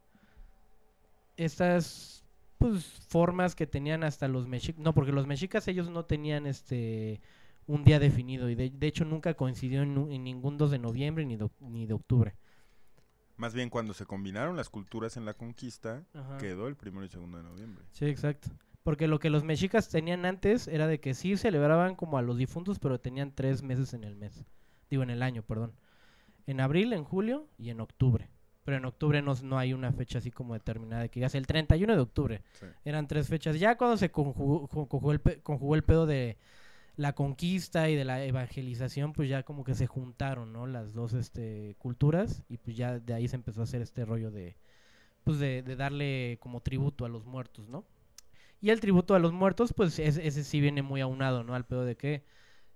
estas 1.37 2.25
pues 2.59 2.85
formas 3.09 3.55
que 3.55 3.67
tenían 3.67 4.05
hasta 4.05 4.29
los 4.29 4.47
mexicas, 4.47 4.81
no, 4.81 4.95
porque 4.95 5.13
los 5.13 5.27
mexicas 5.27 5.69
ellos 5.69 5.91
no 5.91 6.05
tenían 6.05 6.47
este 6.47 7.21
un 7.67 7.85
día 7.85 7.99
definido 7.99 8.49
y 8.49 8.55
de, 8.55 8.71
de 8.71 8.87
hecho 8.87 9.05
nunca 9.05 9.35
coincidió 9.35 9.83
en, 9.83 10.25
ningún 10.25 10.57
2 10.57 10.71
de 10.71 10.79
noviembre 10.79 11.27
ni 11.27 11.37
de, 11.37 11.51
ni 11.61 11.87
de 11.87 11.95
octubre. 11.95 12.37
Más 13.37 13.53
bien 13.53 13.69
cuando 13.69 13.93
se 13.93 14.07
combinaron 14.07 14.57
las 14.57 14.71
culturas 14.71 15.17
en 15.17 15.25
la 15.25 15.35
conquista, 15.35 16.05
Ajá. 16.15 16.39
quedó 16.39 16.69
el 16.69 16.77
primero 16.77 17.05
y 17.05 17.09
segundo 17.09 17.39
de 17.39 17.45
noviembre. 17.45 17.85
Sí, 17.91 18.07
exacto. 18.07 18.49
Porque 18.83 19.09
lo 19.09 19.19
que 19.19 19.31
los 19.31 19.43
mexicas 19.43 19.89
tenían 19.89 20.25
antes 20.25 20.69
era 20.69 20.87
de 20.87 21.01
que 21.01 21.13
sí 21.13 21.37
celebraban 21.37 21.97
como 21.97 22.19
a 22.19 22.23
los 22.23 22.39
difuntos, 22.39 22.79
pero 22.79 23.01
tenían 23.01 23.35
tres 23.35 23.63
meses 23.63 23.93
en 23.95 24.05
el 24.05 24.15
mes. 24.15 24.47
Digo, 24.89 25.03
en 25.03 25.11
el 25.11 25.23
año, 25.23 25.43
perdón. 25.43 25.75
En 26.47 26.61
abril, 26.61 26.93
en 26.93 27.03
julio 27.03 27.49
y 27.59 27.71
en 27.71 27.81
octubre. 27.81 28.31
Pero 28.67 28.77
en 28.77 28.85
octubre 28.85 29.23
no, 29.23 29.33
no 29.45 29.59
hay 29.59 29.73
una 29.73 29.93
fecha 29.93 30.19
así 30.19 30.31
como 30.31 30.53
determinada 30.53 31.03
de 31.03 31.09
que 31.09 31.27
sea 31.27 31.39
el 31.39 31.47
31 31.47 31.95
de 31.95 32.03
octubre. 32.03 32.43
Sí. 32.61 32.67
Eran 32.85 33.07
tres 33.07 33.29
fechas. 33.29 33.59
Ya 33.59 33.79
cuando 33.79 33.97
se 33.97 34.11
conjugó, 34.11 34.69
con- 34.69 34.85
conjugó 34.87 35.13
el, 35.13 35.21
conjugó 35.43 35.75
el 35.77 35.85
pedo 35.85 36.05
de 36.05 36.37
la 36.97 37.15
conquista 37.15 37.89
y 37.89 37.95
de 37.95 38.05
la 38.05 38.25
evangelización, 38.25 39.13
pues 39.15 39.29
ya 39.29 39.45
como 39.45 39.65
que 39.65 39.75
se 39.75 39.87
juntaron, 39.87 40.53
¿no? 40.53 40.67
Las 40.67 40.93
dos 40.95 41.13
este, 41.15 41.77
culturas 41.79 42.43
y 42.49 42.59
pues 42.59 42.77
ya 42.77 42.99
de 42.99 43.15
ahí 43.15 43.29
se 43.29 43.37
empezó 43.37 43.61
a 43.61 43.65
hacer 43.65 43.83
este 43.83 44.05
rollo 44.05 44.31
de, 44.31 44.57
pues 45.25 45.39
de, 45.39 45.63
de 45.63 45.77
darle 45.77 46.39
como 46.41 46.61
tributo 46.61 47.05
a 47.05 47.09
los 47.09 47.25
muertos, 47.25 47.69
¿no? 47.69 47.85
Y 48.61 48.71
el 48.71 48.81
tributo 48.81 49.15
a 49.15 49.19
los 49.19 49.33
muertos, 49.33 49.73
pues 49.75 49.99
ese, 49.99 50.27
ese 50.27 50.43
sí 50.43 50.61
viene 50.61 50.83
muy 50.83 51.01
aunado, 51.03 51.45
¿no? 51.45 51.55
Al 51.55 51.67
pedo 51.67 51.85
de 51.85 51.97
que 51.97 52.25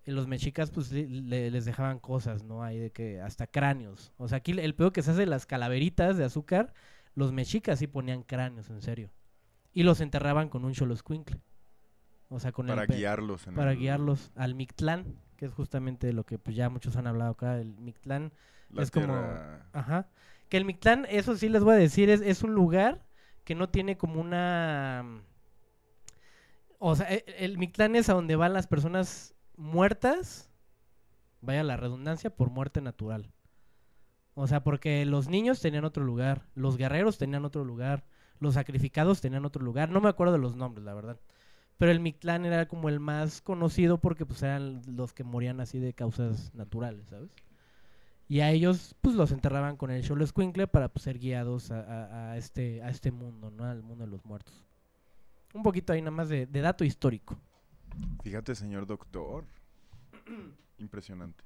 los 0.06 0.26
mexicas, 0.26 0.70
pues 0.70 0.90
le- 0.92 1.06
le- 1.06 1.50
les 1.50 1.64
dejaban 1.64 1.98
cosas, 1.98 2.42
¿no? 2.42 2.62
Ahí 2.62 2.78
de 2.78 2.90
que 2.90 3.20
hasta 3.20 3.46
cráneos. 3.46 4.12
O 4.16 4.28
sea, 4.28 4.38
aquí 4.38 4.52
el 4.52 4.74
pedo 4.74 4.92
que 4.92 5.02
se 5.02 5.10
hace 5.12 5.20
de 5.20 5.26
las 5.26 5.46
calaveritas 5.46 6.16
de 6.16 6.24
azúcar, 6.24 6.72
los 7.14 7.32
mexicas 7.32 7.78
sí 7.78 7.86
ponían 7.86 8.22
cráneos, 8.22 8.70
en 8.70 8.80
serio. 8.82 9.10
Y 9.72 9.82
los 9.84 10.00
enterraban 10.00 10.48
con 10.48 10.64
un 10.64 10.74
xoloscuincle. 10.74 11.40
O 12.28 12.40
sea, 12.40 12.52
con 12.52 12.66
Para 12.66 12.84
el 12.84 12.88
guiarlos. 12.88 13.46
En 13.46 13.54
para 13.54 13.72
el- 13.72 13.78
guiarlos 13.78 14.30
al 14.36 14.54
Mictlán, 14.54 15.16
que 15.36 15.46
es 15.46 15.52
justamente 15.52 16.12
lo 16.12 16.24
que 16.24 16.38
pues 16.38 16.56
ya 16.56 16.68
muchos 16.70 16.96
han 16.96 17.06
hablado 17.06 17.32
acá, 17.32 17.58
el 17.58 17.76
Mictlán, 17.78 18.32
la 18.70 18.82
es 18.82 18.90
como- 18.90 19.06
tierra- 19.06 19.66
Ajá. 19.72 20.08
Que 20.48 20.56
el 20.56 20.64
Mictlán, 20.64 21.06
eso 21.08 21.36
sí 21.36 21.48
les 21.48 21.62
voy 21.62 21.74
a 21.74 21.78
decir, 21.78 22.08
es, 22.10 22.20
es 22.20 22.42
un 22.42 22.54
lugar 22.54 23.04
que 23.44 23.54
no 23.54 23.68
tiene 23.68 23.96
como 23.96 24.20
una... 24.20 25.04
O 26.78 26.96
sea, 26.96 27.12
e- 27.12 27.24
el 27.38 27.58
Mictlán 27.58 27.94
es 27.96 28.08
a 28.08 28.14
donde 28.14 28.36
van 28.36 28.52
las 28.52 28.66
personas 28.66 29.34
muertas, 29.60 30.50
vaya 31.40 31.62
la 31.62 31.76
redundancia, 31.76 32.30
por 32.30 32.50
muerte 32.50 32.80
natural. 32.80 33.30
O 34.34 34.46
sea, 34.46 34.64
porque 34.64 35.04
los 35.04 35.28
niños 35.28 35.60
tenían 35.60 35.84
otro 35.84 36.02
lugar, 36.02 36.46
los 36.54 36.76
guerreros 36.76 37.18
tenían 37.18 37.44
otro 37.44 37.64
lugar, 37.64 38.04
los 38.38 38.54
sacrificados 38.54 39.20
tenían 39.20 39.44
otro 39.44 39.62
lugar. 39.62 39.90
No 39.90 40.00
me 40.00 40.08
acuerdo 40.08 40.32
de 40.32 40.38
los 40.38 40.56
nombres, 40.56 40.84
la 40.84 40.94
verdad. 40.94 41.20
Pero 41.76 41.92
el 41.92 42.00
Mictlán 42.00 42.46
era 42.46 42.66
como 42.66 42.88
el 42.88 43.00
más 43.00 43.42
conocido 43.42 43.98
porque 43.98 44.26
pues 44.26 44.42
eran 44.42 44.82
los 44.86 45.12
que 45.12 45.24
morían 45.24 45.60
así 45.60 45.78
de 45.78 45.92
causas 45.92 46.54
naturales, 46.54 47.06
¿sabes? 47.08 47.30
Y 48.28 48.40
a 48.40 48.50
ellos 48.50 48.94
pues 49.00 49.14
los 49.14 49.32
enterraban 49.32 49.76
con 49.76 49.90
el 49.90 50.04
Xoloscuincle 50.04 50.68
para 50.68 50.88
pues, 50.88 51.02
ser 51.02 51.18
guiados 51.18 51.70
a, 51.70 52.36
este, 52.36 52.82
a 52.82 52.90
este 52.90 53.10
mundo, 53.10 53.50
¿no? 53.50 53.64
Al 53.64 53.82
mundo 53.82 54.04
de 54.04 54.10
los 54.10 54.24
muertos. 54.24 54.64
Un 55.52 55.62
poquito 55.62 55.92
ahí 55.92 56.00
nada 56.00 56.12
más 56.12 56.28
de 56.28 56.46
dato 56.46 56.84
histórico. 56.84 57.36
Fíjate, 58.22 58.54
señor 58.54 58.86
doctor. 58.86 59.44
Impresionante. 60.78 61.44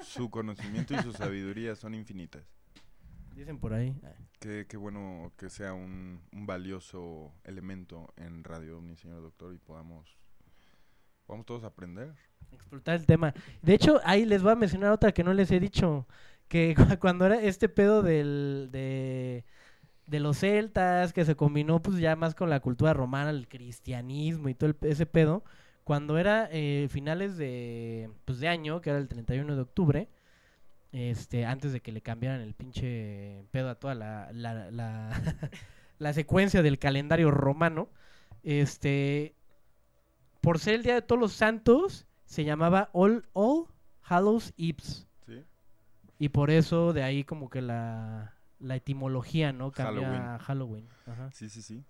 Su 0.00 0.30
conocimiento 0.30 0.94
y 0.94 0.98
su 0.98 1.12
sabiduría 1.12 1.74
son 1.74 1.94
infinitas. 1.94 2.42
Dicen 3.34 3.58
por 3.58 3.74
ahí. 3.74 4.00
Qué, 4.38 4.66
qué 4.68 4.76
bueno 4.76 5.32
que 5.36 5.50
sea 5.50 5.74
un, 5.74 6.22
un 6.32 6.46
valioso 6.46 7.32
elemento 7.44 8.12
en 8.16 8.44
Radio 8.44 8.78
Omni, 8.78 8.96
señor 8.96 9.20
doctor, 9.22 9.52
y 9.54 9.58
podamos, 9.58 10.16
podamos 11.26 11.44
todos 11.46 11.64
aprender. 11.64 12.14
explotar 12.52 12.94
el 12.96 13.06
tema. 13.06 13.34
De 13.62 13.74
hecho, 13.74 14.00
ahí 14.04 14.24
les 14.24 14.42
voy 14.42 14.52
a 14.52 14.56
mencionar 14.56 14.92
otra 14.92 15.12
que 15.12 15.24
no 15.24 15.34
les 15.34 15.50
he 15.50 15.60
dicho. 15.60 16.06
Que 16.48 16.74
cu- 16.76 16.84
cuando 17.00 17.26
era 17.26 17.40
este 17.42 17.68
pedo 17.68 18.02
del, 18.02 18.68
de, 18.70 19.44
de 20.06 20.20
los 20.20 20.38
celtas, 20.38 21.12
que 21.12 21.24
se 21.24 21.36
combinó 21.36 21.82
pues 21.82 21.98
ya 21.98 22.16
más 22.16 22.34
con 22.34 22.50
la 22.50 22.60
cultura 22.60 22.94
romana, 22.94 23.30
el 23.30 23.48
cristianismo 23.48 24.48
y 24.48 24.54
todo 24.54 24.70
el 24.70 24.76
ese 24.82 25.06
pedo, 25.06 25.44
cuando 25.84 26.18
era 26.18 26.48
eh, 26.52 26.88
finales 26.90 27.36
de, 27.36 28.10
pues, 28.24 28.40
de 28.40 28.48
año, 28.48 28.80
que 28.80 28.90
era 28.90 28.98
el 28.98 29.08
31 29.08 29.54
de 29.54 29.62
octubre, 29.62 30.08
este, 30.92 31.44
antes 31.44 31.72
de 31.72 31.80
que 31.80 31.92
le 31.92 32.00
cambiaran 32.00 32.40
el 32.40 32.54
pinche 32.54 33.44
pedo 33.50 33.70
a 33.70 33.74
toda 33.76 33.94
la, 33.94 34.30
la, 34.32 34.70
la, 34.70 35.10
la 35.98 36.12
secuencia 36.12 36.62
del 36.62 36.78
calendario 36.78 37.30
romano, 37.30 37.88
este, 38.42 39.34
por 40.40 40.58
ser 40.58 40.74
el 40.74 40.82
Día 40.82 40.94
de 40.94 41.02
Todos 41.02 41.20
los 41.20 41.32
Santos, 41.32 42.06
se 42.24 42.44
llamaba 42.44 42.90
All, 42.92 43.28
All 43.32 43.66
Hallows. 44.02 44.54
¿Sí? 44.56 45.44
Y 46.18 46.28
por 46.28 46.50
eso 46.50 46.92
de 46.92 47.02
ahí 47.02 47.24
como 47.24 47.50
que 47.50 47.62
la, 47.62 48.35
la 48.58 48.76
etimología, 48.76 49.52
¿no? 49.52 49.70
Cambia 49.72 50.02
Halloween. 50.02 50.22
a 50.22 50.38
Halloween. 50.38 50.88
Ajá. 51.06 51.30
Sí, 51.32 51.48
sí, 51.48 51.62
sí. 51.62 51.84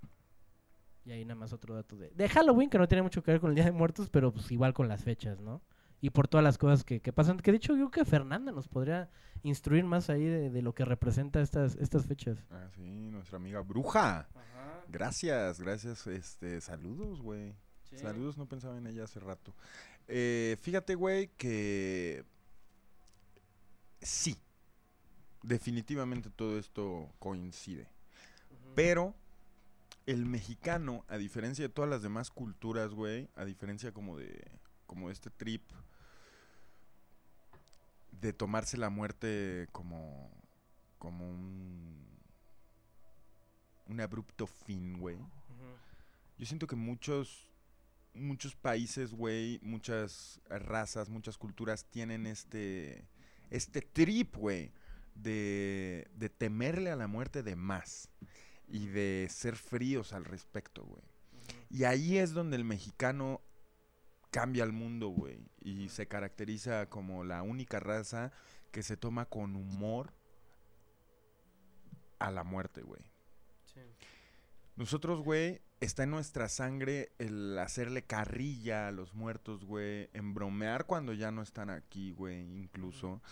Y 1.04 1.12
ahí 1.12 1.24
nada 1.24 1.38
más 1.38 1.52
otro 1.52 1.74
dato 1.74 1.96
de, 1.96 2.10
de 2.10 2.28
Halloween 2.28 2.68
que 2.68 2.78
no 2.78 2.88
tiene 2.88 3.02
mucho 3.02 3.22
que 3.22 3.30
ver 3.30 3.40
con 3.40 3.50
el 3.50 3.54
Día 3.54 3.64
de 3.64 3.72
Muertos, 3.72 4.10
pero 4.10 4.32
pues 4.32 4.50
igual 4.50 4.74
con 4.74 4.88
las 4.88 5.04
fechas, 5.04 5.40
¿no? 5.40 5.62
Y 6.00 6.10
por 6.10 6.28
todas 6.28 6.42
las 6.44 6.58
cosas 6.58 6.84
que, 6.84 7.00
que 7.00 7.12
pasan. 7.12 7.38
Que 7.38 7.52
de 7.52 7.58
hecho 7.58 7.76
yo 7.76 7.90
creo 7.90 8.04
que 8.04 8.10
Fernanda 8.10 8.52
nos 8.52 8.68
podría 8.68 9.08
instruir 9.42 9.84
más 9.84 10.10
ahí 10.10 10.24
de, 10.24 10.50
de 10.50 10.62
lo 10.62 10.74
que 10.74 10.84
representa 10.84 11.40
estas, 11.40 11.76
estas 11.76 12.06
fechas. 12.06 12.38
Ah, 12.50 12.68
sí, 12.74 13.08
nuestra 13.10 13.36
amiga 13.36 13.60
bruja. 13.60 14.28
Gracias, 14.88 15.60
gracias. 15.60 16.06
Este, 16.06 16.60
saludos, 16.60 17.22
güey. 17.22 17.54
Saludos, 17.94 18.36
no 18.36 18.46
pensaba 18.46 18.76
en 18.76 18.86
ella 18.88 19.04
hace 19.04 19.20
rato. 19.20 19.54
Eh, 20.08 20.56
fíjate, 20.60 20.96
güey, 20.96 21.28
que 21.36 22.24
sí, 24.00 24.36
definitivamente 25.46 26.30
todo 26.30 26.58
esto 26.58 27.08
coincide. 27.18 27.88
Pero 28.74 29.14
el 30.06 30.26
mexicano, 30.26 31.04
a 31.08 31.16
diferencia 31.16 31.64
de 31.64 31.72
todas 31.72 31.88
las 31.88 32.02
demás 32.02 32.30
culturas, 32.30 32.92
güey, 32.92 33.28
a 33.36 33.44
diferencia 33.44 33.92
como 33.92 34.16
de 34.16 34.44
como 34.86 35.10
este 35.10 35.30
trip 35.30 35.62
de 38.12 38.32
tomarse 38.32 38.76
la 38.76 38.90
muerte 38.90 39.68
como 39.72 40.30
como 40.98 41.28
un 41.28 42.06
un 43.86 44.00
abrupto 44.00 44.46
fin, 44.46 44.98
güey. 44.98 45.18
Yo 46.38 46.46
siento 46.46 46.66
que 46.66 46.76
muchos 46.76 47.50
muchos 48.14 48.56
países, 48.56 49.12
güey, 49.12 49.58
muchas 49.62 50.40
razas, 50.48 51.08
muchas 51.08 51.38
culturas 51.38 51.84
tienen 51.84 52.26
este 52.26 53.08
este 53.50 53.80
trip, 53.80 54.36
güey, 54.36 54.72
de, 55.22 56.08
de 56.14 56.28
temerle 56.28 56.90
a 56.90 56.96
la 56.96 57.06
muerte 57.06 57.42
de 57.42 57.56
más 57.56 58.10
y 58.68 58.86
de 58.86 59.26
ser 59.30 59.56
fríos 59.56 60.12
al 60.12 60.24
respecto, 60.24 60.84
güey. 60.84 61.02
Y 61.70 61.84
ahí 61.84 62.18
es 62.18 62.32
donde 62.32 62.56
el 62.56 62.64
mexicano 62.64 63.40
cambia 64.30 64.64
el 64.64 64.72
mundo, 64.72 65.08
güey, 65.08 65.38
y 65.60 65.88
se 65.88 66.08
caracteriza 66.08 66.90
como 66.90 67.24
la 67.24 67.42
única 67.42 67.80
raza 67.80 68.32
que 68.70 68.82
se 68.82 68.96
toma 68.96 69.26
con 69.26 69.56
humor 69.56 70.12
a 72.18 72.30
la 72.30 72.44
muerte, 72.44 72.82
güey. 72.82 73.00
Nosotros, 74.76 75.22
güey, 75.22 75.62
está 75.80 76.02
en 76.02 76.10
nuestra 76.10 76.50
sangre 76.50 77.12
el 77.18 77.58
hacerle 77.58 78.02
carrilla 78.02 78.88
a 78.88 78.92
los 78.92 79.14
muertos, 79.14 79.64
güey. 79.64 80.10
En 80.12 80.34
bromear 80.34 80.84
cuando 80.84 81.14
ya 81.14 81.30
no 81.30 81.40
están 81.40 81.70
aquí, 81.70 82.12
güey, 82.12 82.42
incluso. 82.58 83.22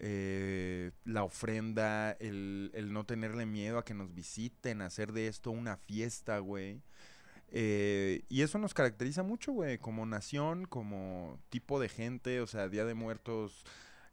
Eh, 0.00 0.90
la 1.04 1.24
ofrenda, 1.24 2.12
el, 2.12 2.70
el 2.74 2.92
no 2.92 3.04
tenerle 3.04 3.46
miedo 3.46 3.78
a 3.78 3.84
que 3.84 3.94
nos 3.94 4.12
visiten, 4.14 4.82
hacer 4.82 5.12
de 5.12 5.28
esto 5.28 5.50
una 5.50 5.76
fiesta, 5.76 6.38
güey. 6.38 6.82
Eh, 7.56 8.24
y 8.28 8.42
eso 8.42 8.58
nos 8.58 8.74
caracteriza 8.74 9.22
mucho, 9.22 9.52
güey, 9.52 9.78
como 9.78 10.04
nación, 10.06 10.64
como 10.66 11.38
tipo 11.50 11.78
de 11.78 11.88
gente, 11.88 12.40
o 12.40 12.48
sea, 12.48 12.68
Día 12.68 12.84
de 12.84 12.94
Muertos. 12.94 13.64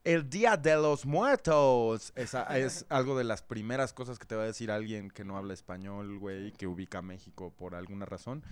El 0.04 0.30
Día 0.30 0.58
de 0.58 0.76
los 0.76 1.08
Muertos. 1.08 2.14
Esa 2.16 2.44
es 2.58 2.86
algo 2.90 3.18
de 3.18 3.24
las 3.24 3.42
primeras 3.42 3.94
cosas 3.94 4.20
que 4.20 4.28
te 4.28 4.36
va 4.36 4.44
a 4.44 4.46
decir 4.48 4.70
alguien 4.70 5.10
que 5.10 5.26
no 5.26 5.38
habla 5.38 5.56
español, 5.56 6.20
güey, 6.20 6.52
que 6.52 6.68
ubica 6.68 7.00
a 7.00 7.02
México 7.02 7.52
por 7.58 7.74
alguna 7.74 8.06
razón. 8.06 8.44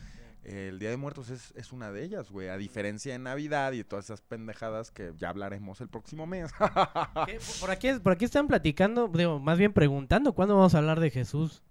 El 0.43 0.79
Día 0.79 0.89
de 0.89 0.97
Muertos 0.97 1.29
es, 1.29 1.53
es 1.55 1.71
una 1.71 1.91
de 1.91 2.03
ellas, 2.03 2.31
güey. 2.31 2.49
A 2.49 2.57
diferencia 2.57 3.11
de 3.11 3.19
Navidad 3.19 3.73
y 3.73 3.83
todas 3.83 4.05
esas 4.05 4.21
pendejadas 4.21 4.89
que 4.91 5.13
ya 5.17 5.29
hablaremos 5.29 5.81
el 5.81 5.89
próximo 5.89 6.25
mes. 6.25 6.51
Por 7.59 7.71
aquí, 7.71 7.89
por 8.01 8.13
aquí 8.13 8.25
están 8.25 8.47
platicando, 8.47 9.07
digo, 9.07 9.39
más 9.39 9.57
bien 9.57 9.73
preguntando 9.73 10.33
cuándo 10.33 10.55
vamos 10.55 10.75
a 10.75 10.79
hablar 10.79 10.99
de 10.99 11.11
Jesús. 11.11 11.61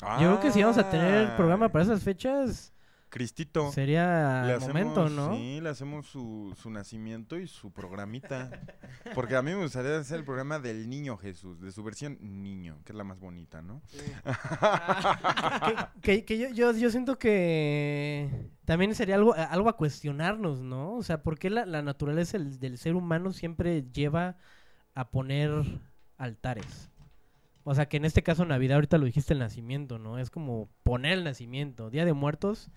Yo 0.00 0.16
creo 0.16 0.40
que 0.40 0.52
si 0.52 0.62
vamos 0.62 0.78
a 0.78 0.88
tener 0.90 1.14
el 1.14 1.36
programa 1.36 1.70
para 1.70 1.84
esas 1.84 2.02
fechas, 2.02 2.72
Cristito. 3.10 3.72
sería 3.72 4.44
Le 4.46 4.54
el 4.54 4.60
momento, 4.60 5.04
hacemos- 5.04 5.12
¿no? 5.30 5.34
Sí, 5.36 5.60
le 5.60 5.68
hacemos 5.68 6.06
su, 6.06 6.54
su 6.60 6.70
nacimiento 6.70 7.38
y 7.38 7.46
su 7.46 7.72
programita. 7.72 8.50
Porque 9.14 9.34
a 9.36 9.42
mí 9.42 9.52
me 9.54 9.62
gustaría 9.62 9.96
hacer 9.98 10.18
el 10.18 10.24
programa 10.24 10.58
del 10.58 10.88
niño 10.90 11.16
Jesús, 11.16 11.60
de 11.60 11.72
su 11.72 11.82
versión 11.82 12.18
niño, 12.20 12.78
que 12.84 12.92
es 12.92 12.96
la 12.96 13.04
más 13.04 13.18
bonita, 13.18 13.62
¿no? 13.62 13.82
que, 16.02 16.24
que 16.24 16.38
yo, 16.38 16.48
yo, 16.50 16.72
yo 16.72 16.90
siento 16.90 17.18
que 17.18 18.50
también 18.64 18.94
sería 18.94 19.14
algo, 19.16 19.34
algo 19.34 19.68
a 19.68 19.76
cuestionarnos, 19.76 20.60
¿no? 20.60 20.94
O 20.94 21.02
sea, 21.02 21.22
¿por 21.22 21.38
qué 21.38 21.50
la, 21.50 21.66
la 21.66 21.82
naturaleza 21.82 22.38
del, 22.38 22.58
del 22.58 22.78
ser 22.78 22.94
humano 22.94 23.32
siempre 23.32 23.84
lleva 23.92 24.36
a 24.94 25.10
poner 25.10 25.50
altares? 26.16 26.90
O 27.64 27.74
sea, 27.74 27.86
que 27.88 27.98
en 27.98 28.04
este 28.06 28.22
caso 28.22 28.44
Navidad, 28.46 28.76
ahorita 28.76 28.96
lo 28.98 29.04
dijiste 29.06 29.34
el 29.34 29.40
nacimiento, 29.40 29.98
¿no? 29.98 30.18
Es 30.18 30.30
como 30.30 30.70
poner 30.84 31.12
el 31.18 31.24
nacimiento. 31.24 31.90
Día 31.90 32.04
de 32.06 32.14
Muertos, 32.14 32.70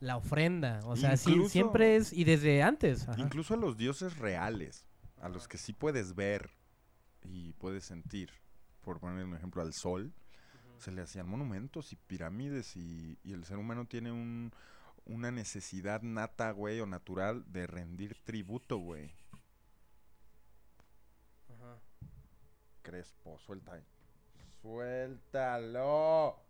la 0.00 0.16
ofrenda. 0.16 0.80
O 0.84 0.96
sea, 0.96 1.16
sí, 1.16 1.48
siempre 1.48 1.96
es, 1.96 2.12
y 2.12 2.24
desde 2.24 2.62
antes. 2.62 3.08
ajá. 3.08 3.20
Incluso 3.20 3.54
a 3.54 3.56
los 3.56 3.76
dioses 3.76 4.18
reales, 4.18 4.86
a 5.20 5.28
los 5.28 5.48
que 5.48 5.58
sí 5.58 5.72
puedes 5.72 6.14
ver 6.14 6.50
y 7.24 7.52
puedes 7.54 7.84
sentir, 7.84 8.30
por 8.82 9.00
poner 9.00 9.24
un 9.24 9.34
ejemplo 9.34 9.62
al 9.62 9.72
sol, 9.72 10.12
se 10.78 10.92
le 10.92 11.02
hacían 11.02 11.28
monumentos 11.28 11.92
y 11.92 11.96
pirámides 11.96 12.76
y, 12.76 13.18
y 13.24 13.32
el 13.32 13.44
ser 13.44 13.56
humano 13.56 13.86
tiene 13.86 14.12
un, 14.12 14.52
una 15.06 15.30
necesidad 15.30 16.02
nata, 16.02 16.50
güey, 16.50 16.80
o 16.80 16.86
natural 16.86 17.44
de 17.50 17.66
rendir 17.66 18.16
tributo, 18.24 18.76
güey. 18.78 19.14
Crespo, 22.82 23.38
suelta 23.38 23.72
ahí. 23.72 23.84
Suéltalo. 24.62 26.45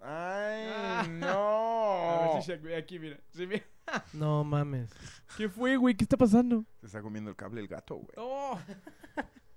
Ay, 0.00 1.08
no. 1.08 1.26
A 2.10 2.32
ver 2.34 2.42
si 2.42 2.50
Shaq 2.50 2.60
aquí, 2.78 2.98
mira. 2.98 3.18
Sí, 3.30 3.46
mira. 3.46 3.62
No 4.12 4.42
mames. 4.42 4.90
¿Qué 5.36 5.48
fue, 5.48 5.76
güey? 5.76 5.94
¿Qué 5.94 6.02
está 6.04 6.16
pasando? 6.16 6.64
Se 6.80 6.86
está 6.86 7.02
comiendo 7.02 7.30
el 7.30 7.36
cable 7.36 7.60
el 7.60 7.68
gato, 7.68 7.94
güey. 7.96 8.10
¡Oh! 8.16 8.58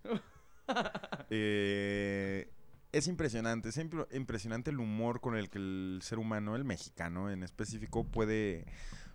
Eh, 1.32 2.48
es 2.92 3.08
impresionante, 3.08 3.70
es 3.70 3.78
impre- 3.78 4.08
impresionante 4.16 4.70
el 4.72 4.80
humor 4.80 5.20
con 5.22 5.36
el 5.36 5.50
que 5.50 5.58
el 5.58 6.00
ser 6.04 6.20
humano, 6.20 6.56
el 6.56 6.64
mexicano 6.64 7.30
en 7.32 7.44
específico, 7.44 8.04
puede, 8.04 8.66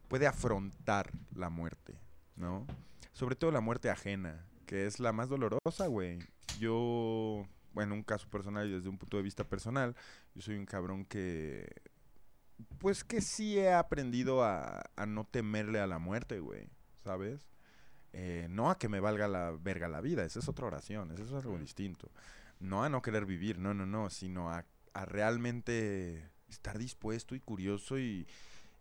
puede 0.09 0.27
afrontar 0.27 1.11
la 1.35 1.51
muerte, 1.51 1.97
¿no? 2.37 2.67
Sobre 3.13 3.37
todo 3.37 3.51
la 3.53 3.61
muerte 3.61 3.91
ajena, 3.91 4.45
que 4.67 4.87
es 4.87 4.99
la 5.01 5.13
más 5.13 5.29
dolorosa, 5.29 5.87
güey. 5.87 6.19
Yo 6.59 7.47
bueno, 7.75 7.95
un 7.95 8.03
caso 8.03 8.29
personal 8.31 8.69
y 8.69 8.73
desde 8.73 8.89
un 8.89 8.99
punto 8.99 9.17
de 9.17 9.23
vista 9.23 9.45
personal, 9.45 9.95
yo 10.35 10.43
soy 10.43 10.57
un 10.57 10.67
cabrón 10.67 11.05
que, 11.05 11.83
pues 12.79 13.05
que 13.05 13.21
sí 13.21 13.59
he 13.59 13.73
aprendido 13.73 14.43
a, 14.45 14.91
a 14.97 15.07
no 15.07 15.25
temerle 15.25 15.81
a 15.81 15.87
la 15.87 15.99
muerte, 15.99 16.41
güey, 16.41 16.69
¿sabes? 17.03 17.47
Eh, 18.13 18.47
no 18.49 18.71
a 18.71 18.79
que 18.79 18.89
me 18.89 19.01
valga 19.01 19.27
la 19.27 19.51
verga 19.51 19.89
la 19.89 20.01
vida, 20.01 20.25
esa 20.25 20.39
es 20.39 20.49
otra 20.49 20.67
oración, 20.67 21.11
eso 21.11 21.25
es 21.25 21.33
algo 21.33 21.59
distinto. 21.59 22.11
No 22.61 22.85
a 22.85 22.89
no 22.89 23.03
querer 23.03 23.27
vivir, 23.27 23.59
no, 23.59 23.75
no, 23.75 23.87
no, 23.87 24.09
sino 24.09 24.51
a, 24.51 24.65
a 24.93 25.05
realmente 25.05 26.31
estar 26.49 26.79
dispuesto 26.79 27.35
y 27.35 27.41
curioso 27.41 27.99
y, 27.99 28.29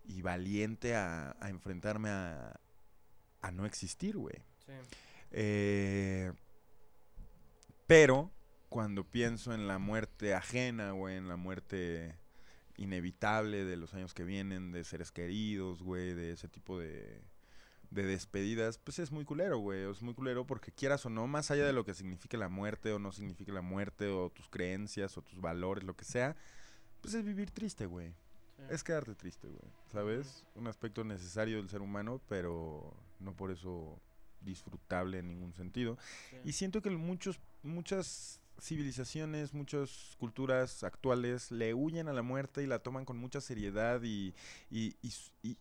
y 0.05 0.21
valiente 0.21 0.95
a, 0.95 1.35
a 1.39 1.49
enfrentarme 1.49 2.09
a, 2.09 2.59
a 3.41 3.51
no 3.51 3.65
existir, 3.65 4.17
güey. 4.17 4.35
Eh, 5.31 6.31
pero 7.87 8.31
cuando 8.73 9.03
pienso 9.03 9.53
en 9.53 9.67
la 9.67 9.77
muerte 9.77 10.33
ajena, 10.33 10.93
güey, 10.93 11.17
en 11.17 11.27
la 11.27 11.35
muerte 11.35 12.15
inevitable 12.75 13.65
de 13.65 13.77
los 13.77 13.93
años 13.93 14.15
que 14.15 14.23
vienen, 14.23 14.71
de 14.71 14.83
seres 14.83 15.11
queridos, 15.11 15.83
güey, 15.83 16.15
de 16.15 16.31
ese 16.31 16.47
tipo 16.47 16.79
de, 16.79 17.21
de 17.91 18.03
despedidas, 18.03 18.79
pues 18.79 18.97
es 18.97 19.11
muy 19.11 19.25
culero, 19.25 19.59
güey. 19.59 19.87
Es 19.91 20.01
muy 20.01 20.15
culero 20.15 20.47
porque 20.47 20.71
quieras 20.71 21.05
o 21.05 21.11
no, 21.11 21.27
más 21.27 21.51
allá 21.51 21.67
de 21.67 21.73
lo 21.73 21.85
que 21.85 21.93
signifique 21.93 22.35
la 22.35 22.49
muerte 22.49 22.91
o 22.91 22.97
no 22.97 23.11
signifique 23.11 23.51
la 23.51 23.61
muerte 23.61 24.07
o 24.07 24.31
tus 24.31 24.49
creencias 24.49 25.19
o 25.19 25.21
tus 25.21 25.39
valores, 25.39 25.83
lo 25.83 25.95
que 25.95 26.05
sea, 26.05 26.35
pues 26.99 27.13
es 27.13 27.23
vivir 27.23 27.51
triste, 27.51 27.85
güey. 27.85 28.11
Es 28.71 28.83
quedarte 28.83 29.13
triste, 29.13 29.49
güey. 29.49 29.71
¿Sabes? 29.91 30.47
Un 30.55 30.65
aspecto 30.65 31.03
necesario 31.03 31.57
del 31.57 31.69
ser 31.69 31.81
humano, 31.81 32.19
pero 32.27 32.91
no 33.19 33.35
por 33.35 33.51
eso 33.51 34.01
disfrutable 34.41 35.19
en 35.19 35.27
ningún 35.27 35.53
sentido. 35.53 35.95
Y 36.43 36.53
siento 36.53 36.81
que 36.81 36.89
muchos, 36.89 37.39
muchas 37.61 38.39
civilizaciones, 38.59 39.53
muchas 39.53 40.15
culturas 40.19 40.83
actuales 40.83 41.51
le 41.51 41.73
huyen 41.73 42.07
a 42.07 42.13
la 42.13 42.21
muerte 42.21 42.63
y 42.63 42.67
la 42.67 42.79
toman 42.79 43.05
con 43.05 43.17
mucha 43.17 43.41
seriedad 43.41 44.01
y, 44.03 44.33
y, 44.69 44.95
y 45.01 45.11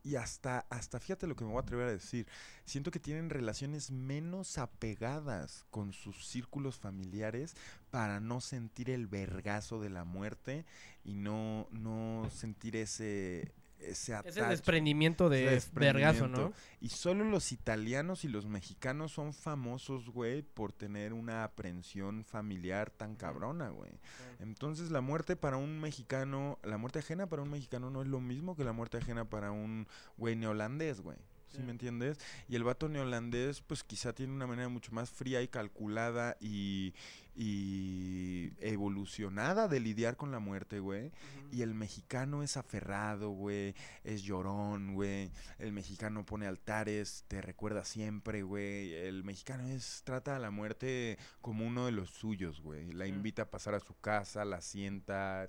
y 0.04 0.16
hasta, 0.16 0.64
hasta, 0.70 1.00
fíjate 1.00 1.26
lo 1.26 1.34
que 1.34 1.44
me 1.44 1.50
voy 1.50 1.58
a 1.58 1.62
atrever 1.62 1.88
a 1.88 1.92
decir, 1.92 2.26
siento 2.64 2.90
que 2.90 3.00
tienen 3.00 3.30
relaciones 3.30 3.90
menos 3.90 4.58
apegadas 4.58 5.64
con 5.70 5.92
sus 5.92 6.26
círculos 6.28 6.78
familiares 6.78 7.56
para 7.90 8.20
no 8.20 8.40
sentir 8.40 8.90
el 8.90 9.08
vergazo 9.08 9.80
de 9.80 9.90
la 9.90 10.04
muerte 10.04 10.64
y 11.04 11.14
no, 11.14 11.66
no 11.72 12.28
sentir 12.30 12.76
ese, 12.76 13.52
ese 13.84 14.14
Ese 14.24 14.40
attach- 14.42 14.48
desprendimiento 14.48 15.28
de 15.28 15.62
vergazo, 15.72 16.28
¿no? 16.28 16.52
Y 16.80 16.88
solo 16.88 17.24
los 17.24 17.52
italianos 17.52 18.24
y 18.24 18.28
los 18.28 18.46
mexicanos 18.46 19.12
son 19.12 19.32
famosos, 19.34 20.08
güey, 20.10 20.42
por 20.42 20.72
tener 20.72 21.12
una 21.12 21.44
aprensión 21.44 22.24
familiar 22.24 22.90
tan 22.90 23.16
cabrona, 23.16 23.70
güey. 23.70 23.92
Entonces 24.40 24.90
la 24.90 25.00
muerte 25.00 25.36
para 25.36 25.56
un 25.56 25.80
mexicano, 25.80 26.58
la 26.62 26.78
muerte 26.78 26.98
ajena 27.00 27.28
para 27.28 27.42
un 27.42 27.50
mexicano 27.50 27.90
no 27.90 28.02
es 28.02 28.08
lo 28.08 28.20
mismo 28.20 28.56
que 28.56 28.64
la 28.64 28.72
muerte 28.72 28.98
ajena 28.98 29.24
para 29.28 29.50
un 29.52 29.86
güey 30.16 30.34
neolandés, 30.36 31.00
güey. 31.00 31.18
¿Sí 31.52 31.58
Sí. 31.58 31.62
me 31.64 31.70
entiendes? 31.72 32.18
Y 32.48 32.56
el 32.56 32.64
vato 32.64 32.88
neolandés, 32.88 33.60
pues 33.60 33.84
quizá 33.84 34.12
tiene 34.14 34.32
una 34.32 34.46
manera 34.46 34.68
mucho 34.68 34.90
más 34.92 35.10
fría 35.10 35.42
y 35.42 35.48
calculada 35.48 36.36
y, 36.40 36.94
y 37.34 38.52
evolucionada 38.58 39.68
de 39.68 39.80
lidiar 39.80 40.16
con 40.16 40.30
la 40.32 40.38
muerte, 40.38 40.80
güey. 40.80 41.10
Y 41.50 41.62
el 41.62 41.74
mexicano 41.74 42.42
es 42.42 42.56
aferrado, 42.56 43.30
güey. 43.30 43.74
Es 44.04 44.22
llorón, 44.22 44.94
güey. 44.94 45.30
El 45.58 45.72
mexicano 45.72 46.24
pone 46.24 46.46
altares, 46.46 47.24
te 47.28 47.42
recuerda 47.42 47.84
siempre, 47.84 48.42
güey. 48.42 48.94
El 48.94 49.24
mexicano 49.24 49.66
es 49.68 50.02
trata 50.04 50.36
a 50.36 50.38
la 50.38 50.50
muerte 50.50 51.18
como 51.40 51.66
uno 51.66 51.86
de 51.86 51.92
los 51.92 52.10
suyos, 52.10 52.60
güey. 52.60 52.92
La 52.92 53.06
invita 53.06 53.42
a 53.42 53.50
pasar 53.50 53.74
a 53.74 53.80
su 53.80 53.94
casa, 54.00 54.44
la 54.44 54.60
sienta, 54.60 55.46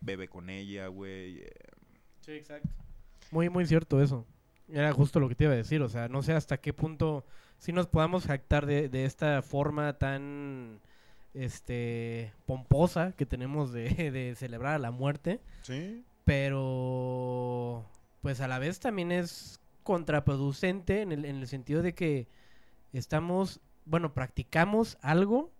bebe 0.00 0.28
con 0.28 0.50
ella, 0.50 0.88
güey. 0.88 1.38
eh, 1.40 1.50
Sí, 2.20 2.32
exacto. 2.32 2.68
Muy, 3.30 3.48
muy 3.48 3.66
cierto 3.66 4.02
eso. 4.02 4.26
Era 4.68 4.92
justo 4.92 5.20
lo 5.20 5.28
que 5.28 5.34
te 5.34 5.44
iba 5.44 5.52
a 5.52 5.56
decir. 5.56 5.82
O 5.82 5.88
sea, 5.88 6.08
no 6.08 6.22
sé 6.22 6.32
hasta 6.32 6.58
qué 6.58 6.72
punto 6.72 7.24
si 7.58 7.72
nos 7.72 7.86
podamos 7.86 8.26
jactar 8.26 8.66
de, 8.66 8.88
de 8.88 9.04
esta 9.04 9.42
forma 9.42 9.94
tan 9.98 10.80
este 11.34 12.32
pomposa 12.46 13.12
que 13.12 13.26
tenemos 13.26 13.72
de, 13.72 13.88
de 14.10 14.34
celebrar 14.36 14.74
a 14.74 14.78
la 14.78 14.90
muerte. 14.90 15.40
Sí. 15.62 16.04
Pero 16.24 17.84
pues 18.20 18.40
a 18.40 18.48
la 18.48 18.58
vez 18.58 18.80
también 18.80 19.12
es 19.12 19.60
contraproducente 19.84 21.02
en 21.02 21.12
el, 21.12 21.24
en 21.24 21.36
el 21.36 21.46
sentido 21.46 21.80
de 21.80 21.94
que 21.94 22.26
estamos, 22.92 23.60
bueno, 23.84 24.14
practicamos 24.14 24.98
algo 25.00 25.52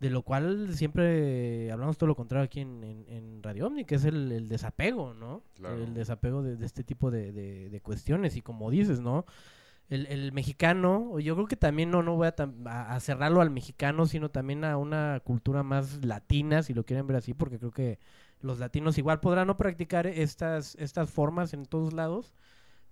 de 0.00 0.10
lo 0.10 0.22
cual 0.22 0.74
siempre 0.74 1.70
hablamos 1.72 1.96
todo 1.96 2.08
lo 2.08 2.16
contrario 2.16 2.44
aquí 2.44 2.60
en, 2.60 2.84
en, 2.84 3.04
en 3.08 3.42
Radio 3.42 3.66
Omni, 3.66 3.84
que 3.84 3.94
es 3.94 4.04
el, 4.04 4.30
el 4.32 4.48
desapego, 4.48 5.14
¿no? 5.14 5.42
Claro. 5.54 5.76
El 5.82 5.94
desapego 5.94 6.42
de, 6.42 6.56
de 6.56 6.66
este 6.66 6.84
tipo 6.84 7.10
de, 7.10 7.32
de- 7.32 7.70
de 7.70 7.80
cuestiones 7.80 8.36
y 8.36 8.42
como 8.42 8.70
dices, 8.70 9.00
¿no? 9.00 9.24
El, 9.88 10.06
el 10.06 10.32
mexicano, 10.32 11.18
yo 11.20 11.34
creo 11.36 11.46
que 11.46 11.56
también 11.56 11.90
no, 11.90 12.02
no 12.02 12.16
voy 12.16 12.26
a, 12.28 12.34
a- 12.66 12.94
a 12.94 13.00
cerrarlo 13.00 13.40
al 13.40 13.50
mexicano, 13.50 14.06
sino 14.06 14.30
también 14.30 14.64
a 14.64 14.76
una 14.76 15.20
cultura 15.24 15.62
más 15.62 16.04
latina, 16.04 16.62
si 16.62 16.74
lo 16.74 16.84
quieren 16.84 17.06
ver 17.06 17.16
así, 17.18 17.34
porque 17.34 17.58
creo 17.58 17.70
que 17.70 17.98
los 18.40 18.58
latinos 18.58 18.98
igual 18.98 19.20
podrán 19.20 19.46
no 19.46 19.56
practicar 19.56 20.06
estas, 20.06 20.74
estas 20.74 21.08
formas 21.08 21.54
en 21.54 21.64
todos 21.64 21.92
lados, 21.94 22.34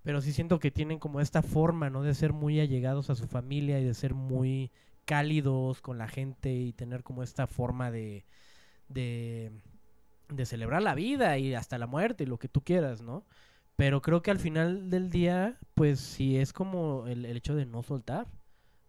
pero 0.03 0.21
sí 0.21 0.33
siento 0.33 0.59
que 0.59 0.71
tienen 0.71 0.99
como 0.99 1.21
esta 1.21 1.43
forma, 1.43 1.91
¿no? 1.91 2.03
De 2.03 2.15
ser 2.15 2.33
muy 2.33 2.61
allegados 2.61 3.11
a 3.11 3.15
su 3.15 3.27
familia 3.27 3.81
y 3.81 3.85
de 3.85 3.95
ser 3.95 4.15
muy 4.15 4.71
cálidos 5.05 5.81
con 5.81 5.99
la 5.99 6.09
gente 6.09 6.53
y 6.53 6.73
tener 6.73 7.03
como 7.03 7.23
esta 7.23 7.47
forma 7.47 7.91
de, 7.91 8.25
de, 8.89 9.53
celebrar 10.45 10.83
la 10.83 10.95
vida 10.95 11.39
y 11.39 11.55
hasta 11.55 11.79
la 11.79 11.87
muerte 11.87 12.25
y 12.25 12.27
lo 12.27 12.39
que 12.39 12.49
tú 12.49 12.63
quieras, 12.63 13.03
¿no? 13.03 13.25
Pero 13.77 14.03
creo 14.03 14.23
que 14.23 14.31
al 14.31 14.39
final 14.39 14.91
del 14.91 15.11
día, 15.11 15.59
pues 15.75 16.01
sí 16.01 16.39
es 16.39 16.53
como 16.53 17.07
el, 17.07 17.25
el 17.25 17.37
hecho 17.37 17.55
de 17.57 17.67
no 17.67 17.83
soltar. 17.83 18.29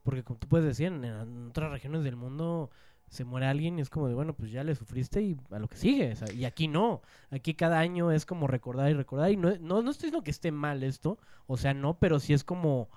Porque 0.05 0.24
como 0.24 0.39
tú 0.39 0.47
puedes 0.47 0.68
decir, 0.68 0.88
en, 0.88 1.47
otras 1.49 1.72
regiones 1.72 2.03
del 2.03 2.16
mundo 2.16 2.70
se 3.09 3.26
muere 3.26 3.47
alguien 3.47 3.80
y 3.80 3.82
es 3.82 3.89
como 3.89 4.07
de, 4.07 4.13
bueno, 4.13 4.36
pues 4.36 4.51
ya 4.51 4.63
le 4.63 4.76
sufriste 4.76 5.22
y 5.24 5.36
a 5.49 5.57
lo 5.57 5.68
que 5.68 5.78
sigue. 5.78 6.13
y 6.36 6.45
aquí 6.45 6.68
no. 6.68 7.01
Aquí 7.32 7.55
cada 7.55 7.80
año 7.80 8.11
es 8.11 8.26
como 8.28 8.45
recordar 8.45 8.91
y 8.91 8.93
recordar. 8.93 9.32
Y 9.32 9.38
no, 9.38 9.57
no, 9.59 9.82
no 9.82 9.89
estoy 9.89 10.07
diciendo 10.07 10.24
que 10.24 10.30
esté 10.30 10.51
mal 10.51 10.84
esto. 10.84 11.18
O 11.47 11.57
sea, 11.57 11.74
no, 11.74 11.97
pero 11.97 12.20
sí 12.20 12.34
es 12.34 12.43
como... 12.43 12.89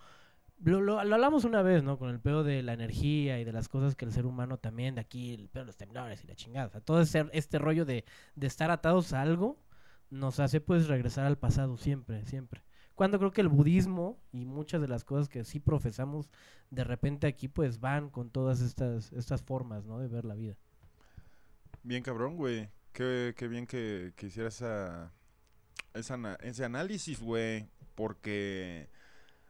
Lo, 0.61 0.81
lo, 0.81 1.03
lo 1.05 1.15
hablamos 1.15 1.45
una 1.45 1.63
vez, 1.63 1.83
¿no? 1.85 1.99
Con 1.99 2.11
el 2.11 2.21
pedo 2.21 2.43
de 2.43 2.63
la 2.63 2.73
energía 2.73 3.39
y 3.39 3.45
de 3.45 3.53
las 3.53 3.69
cosas 3.69 3.95
que 3.95 4.05
el 4.05 4.13
ser 4.13 4.27
humano 4.27 4.59
también, 4.59 4.97
de 4.97 5.01
aquí, 5.01 5.35
el 5.35 5.49
pedo 5.49 5.63
de 5.63 5.67
los 5.67 5.77
temblores 5.77 6.25
y 6.25 6.27
la 6.27 6.35
chingada. 6.35 6.81
Todo 6.81 7.01
ese, 7.01 7.27
este 7.33 7.59
rollo 7.59 7.85
de, 7.85 8.05
de 8.35 8.47
estar 8.47 8.71
atados 8.71 9.13
a 9.13 9.23
algo 9.23 9.59
nos 10.11 10.41
hace 10.41 10.61
pues 10.61 10.89
regresar 10.89 11.27
al 11.27 11.39
pasado 11.39 11.77
siempre, 11.77 12.25
siempre. 12.25 12.63
Cuando 12.95 13.19
creo 13.19 13.31
que 13.31 13.41
el 13.43 13.49
budismo 13.49 14.19
y 14.33 14.45
muchas 14.45 14.81
de 14.81 14.89
las 14.89 15.05
cosas 15.05 15.29
que 15.29 15.45
sí 15.45 15.61
profesamos 15.61 16.29
de 16.71 16.83
repente 16.83 17.29
aquí 17.29 17.47
pues 17.47 17.79
van 17.79 18.11
con 18.11 18.31
todas 18.31 18.61
estas, 18.61 19.13
estas 19.13 19.43
formas, 19.43 19.85
¿no? 19.85 20.01
De 20.01 20.09
ver 20.09 20.25
la 20.25 20.35
vida. 20.35 20.57
Bien 21.85 22.03
cabrón, 22.03 22.37
güey. 22.37 22.69
Qué, 22.93 23.35
qué 23.37 23.47
bien 23.47 23.67
que, 23.67 24.13
que 24.17 24.27
esa, 24.27 25.13
esa 25.95 26.35
ese 26.43 26.65
análisis, 26.65 27.21
güey. 27.21 27.69
Porque 27.95 28.91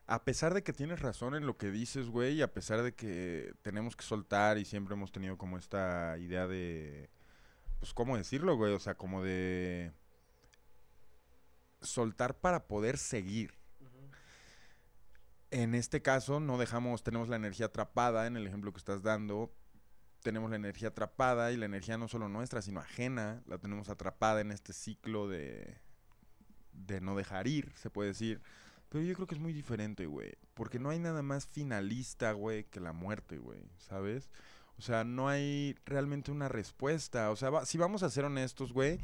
a 0.08 0.24
pesar 0.24 0.54
de 0.54 0.62
que 0.62 0.72
tienes 0.72 1.00
razón 1.00 1.34
en 1.34 1.44
lo 1.46 1.58
que 1.58 1.70
dices, 1.70 2.08
güey, 2.08 2.36
y 2.36 2.42
a 2.42 2.50
pesar 2.50 2.82
de 2.82 2.94
que 2.94 3.52
tenemos 3.60 3.94
que 3.94 4.04
soltar 4.04 4.56
y 4.56 4.64
siempre 4.64 4.94
hemos 4.94 5.12
tenido 5.12 5.36
como 5.36 5.58
esta 5.58 6.16
idea 6.18 6.46
de, 6.46 7.10
pues, 7.78 7.92
¿cómo 7.92 8.16
decirlo, 8.16 8.56
güey? 8.56 8.72
O 8.72 8.80
sea, 8.80 8.96
como 8.96 9.22
de 9.22 9.92
soltar 11.82 12.38
para 12.38 12.66
poder 12.66 12.96
seguir. 12.96 13.52
En 15.50 15.74
este 15.74 16.00
caso, 16.00 16.40
no 16.40 16.56
dejamos, 16.56 17.02
tenemos 17.02 17.28
la 17.28 17.36
energía 17.36 17.66
atrapada 17.66 18.26
en 18.26 18.38
el 18.38 18.46
ejemplo 18.46 18.72
que 18.72 18.78
estás 18.78 19.02
dando. 19.02 19.54
Tenemos 20.22 20.48
la 20.48 20.56
energía 20.56 20.88
atrapada 20.88 21.52
y 21.52 21.58
la 21.58 21.66
energía 21.66 21.98
no 21.98 22.08
solo 22.08 22.30
nuestra, 22.30 22.62
sino 22.62 22.80
ajena. 22.80 23.42
La 23.46 23.58
tenemos 23.58 23.90
atrapada 23.90 24.40
en 24.40 24.52
este 24.52 24.72
ciclo 24.72 25.28
de, 25.28 25.76
de 26.72 27.02
no 27.02 27.14
dejar 27.14 27.46
ir, 27.46 27.72
se 27.76 27.90
puede 27.90 28.08
decir. 28.08 28.40
Pero 28.88 29.04
yo 29.04 29.14
creo 29.14 29.26
que 29.26 29.34
es 29.34 29.40
muy 29.40 29.52
diferente, 29.52 30.06
güey. 30.06 30.32
Porque 30.54 30.78
no 30.78 30.90
hay 30.90 30.98
nada 30.98 31.22
más 31.22 31.46
finalista, 31.46 32.32
güey, 32.32 32.64
que 32.64 32.80
la 32.80 32.92
muerte, 32.92 33.38
güey. 33.38 33.60
¿Sabes? 33.78 34.30
O 34.78 34.82
sea, 34.82 35.04
no 35.04 35.28
hay 35.28 35.76
realmente 35.84 36.30
una 36.30 36.48
respuesta. 36.48 37.30
O 37.30 37.36
sea, 37.36 37.50
va- 37.50 37.66
si 37.66 37.76
vamos 37.78 38.02
a 38.02 38.10
ser 38.10 38.24
honestos, 38.24 38.72
güey, 38.72 38.98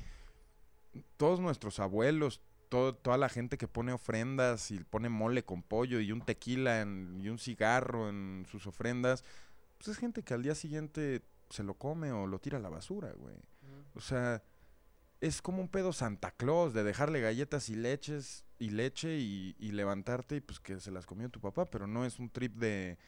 todos 1.16 1.40
nuestros 1.40 1.80
abuelos, 1.80 2.40
todo- 2.68 2.94
toda 2.94 3.18
la 3.18 3.28
gente 3.28 3.58
que 3.58 3.68
pone 3.68 3.92
ofrendas 3.92 4.70
y 4.70 4.78
pone 4.78 5.08
mole 5.08 5.44
con 5.44 5.62
pollo 5.62 6.00
y 6.00 6.12
un 6.12 6.22
tequila 6.22 6.80
en- 6.80 7.20
y 7.20 7.28
un 7.28 7.38
cigarro 7.38 8.08
en 8.08 8.46
sus 8.50 8.66
ofrendas, 8.66 9.22
pues 9.78 9.88
es 9.88 9.98
gente 9.98 10.22
que 10.22 10.34
al 10.34 10.42
día 10.42 10.54
siguiente 10.54 11.22
se 11.50 11.62
lo 11.62 11.74
come 11.74 12.10
o 12.12 12.26
lo 12.26 12.38
tira 12.38 12.58
a 12.58 12.60
la 12.60 12.70
basura, 12.70 13.12
güey. 13.12 13.36
O 13.94 14.00
sea, 14.00 14.42
es 15.20 15.42
como 15.42 15.60
un 15.60 15.68
pedo 15.68 15.92
Santa 15.92 16.30
Claus 16.32 16.72
de 16.74 16.84
dejarle 16.84 17.20
galletas 17.20 17.68
y 17.68 17.76
leches 17.76 18.43
y 18.58 18.70
leche 18.70 19.16
y, 19.18 19.54
y 19.58 19.72
levantarte 19.72 20.36
y 20.36 20.40
pues 20.40 20.60
que 20.60 20.78
se 20.80 20.90
las 20.90 21.06
comió 21.06 21.28
tu 21.28 21.40
papá, 21.40 21.66
pero 21.66 21.86
no 21.86 22.04
es 22.04 22.18
un 22.18 22.30
trip 22.30 22.54
de, 22.56 22.98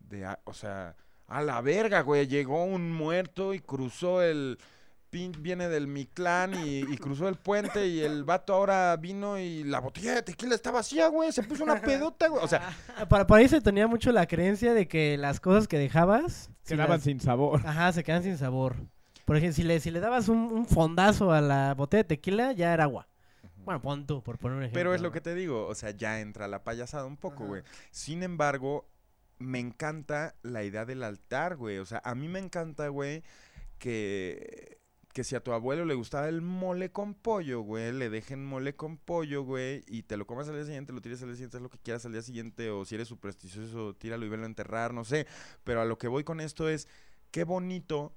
de 0.00 0.24
a- 0.26 0.38
o 0.44 0.52
sea, 0.54 0.94
A 1.28 1.40
la 1.42 1.60
verga, 1.62 2.02
güey. 2.02 2.26
Llegó 2.26 2.64
un 2.64 2.92
muerto 2.92 3.54
y 3.54 3.60
cruzó 3.60 4.20
el. 4.22 4.58
pin- 5.10 5.40
Viene 5.40 5.68
del 5.68 5.86
Mictlán 5.86 6.54
y, 6.66 6.80
y 6.80 6.96
cruzó 6.98 7.28
el 7.28 7.36
puente 7.36 7.86
y 7.86 8.00
el 8.00 8.24
vato 8.24 8.52
ahora 8.54 8.96
vino 8.96 9.38
y 9.38 9.62
la 9.64 9.78
botella 9.80 10.14
de 10.16 10.22
tequila 10.22 10.54
está 10.54 10.70
vacía, 10.70 11.08
güey. 11.08 11.32
Se 11.32 11.42
puso 11.42 11.64
una 11.64 11.80
pedota, 11.80 12.28
güey. 12.28 12.42
O 12.44 12.48
sea, 12.48 12.70
Para, 13.08 13.26
para 13.26 13.40
ahí 13.40 13.48
se 13.48 13.60
tenía 13.60 13.86
mucho 13.86 14.10
la 14.12 14.26
creencia 14.26 14.74
de 14.74 14.86
que 14.88 15.16
las 15.18 15.38
cosas 15.40 15.68
que 15.68 15.78
dejabas... 15.78 16.50
si 16.62 16.74
Quedaban 16.74 16.96
las- 16.98 17.02
sin 17.04 17.20
sabor. 17.20 17.60
Ajá, 17.64 17.92
se 17.92 18.02
quedan 18.04 18.22
sin 18.22 18.36
sabor. 18.38 18.76
Por 19.24 19.36
ejemplo, 19.36 19.54
si 19.54 19.62
le, 19.62 19.78
si 19.80 19.90
le 19.90 20.00
dabas 20.00 20.28
un, 20.28 20.38
un 20.38 20.66
fondazo 20.66 21.30
a 21.32 21.40
la 21.40 21.74
botella 21.74 22.02
de 22.02 22.08
tequila, 22.08 22.52
ya 22.52 22.72
era 22.74 22.84
agua. 22.84 23.06
Bueno, 23.64 23.80
pon 23.80 24.06
tú, 24.06 24.22
por 24.22 24.38
poner 24.38 24.56
un 24.56 24.62
ejemplo. 24.64 24.78
Pero 24.78 24.94
es 24.94 25.00
lo 25.00 25.12
que 25.12 25.20
te 25.20 25.34
digo, 25.34 25.66
o 25.66 25.74
sea, 25.74 25.90
ya 25.90 26.20
entra 26.20 26.48
la 26.48 26.64
payasada 26.64 27.06
un 27.06 27.16
poco, 27.16 27.46
güey. 27.46 27.62
Sin 27.90 28.22
embargo, 28.22 28.88
me 29.38 29.58
encanta 29.58 30.34
la 30.42 30.64
idea 30.64 30.84
del 30.84 31.02
altar, 31.02 31.56
güey. 31.56 31.78
O 31.78 31.86
sea, 31.86 32.00
a 32.04 32.14
mí 32.14 32.28
me 32.28 32.38
encanta, 32.38 32.88
güey, 32.88 33.22
que, 33.78 34.78
que 35.12 35.24
si 35.24 35.36
a 35.36 35.42
tu 35.42 35.52
abuelo 35.52 35.84
le 35.84 35.94
gustaba 35.94 36.28
el 36.28 36.40
mole 36.40 36.90
con 36.90 37.14
pollo, 37.14 37.60
güey, 37.60 37.92
le 37.92 38.10
dejen 38.10 38.44
mole 38.44 38.74
con 38.74 38.96
pollo, 38.96 39.42
güey, 39.42 39.82
y 39.86 40.02
te 40.02 40.16
lo 40.16 40.26
comas 40.26 40.48
al 40.48 40.54
día 40.54 40.64
siguiente, 40.64 40.92
lo 40.92 41.00
tires 41.00 41.22
al 41.22 41.28
día 41.28 41.36
siguiente, 41.36 41.56
haz 41.56 41.62
lo 41.62 41.70
que 41.70 41.78
quieras 41.78 42.06
al 42.06 42.12
día 42.12 42.22
siguiente, 42.22 42.70
o 42.70 42.84
si 42.84 42.94
eres 42.94 43.08
supersticioso, 43.08 43.94
tíralo 43.94 44.24
y 44.24 44.28
velo 44.28 44.44
a 44.44 44.46
enterrar, 44.46 44.94
no 44.94 45.04
sé. 45.04 45.26
Pero 45.64 45.80
a 45.80 45.84
lo 45.84 45.98
que 45.98 46.08
voy 46.08 46.24
con 46.24 46.40
esto 46.40 46.68
es, 46.68 46.88
qué 47.30 47.44
bonito 47.44 48.14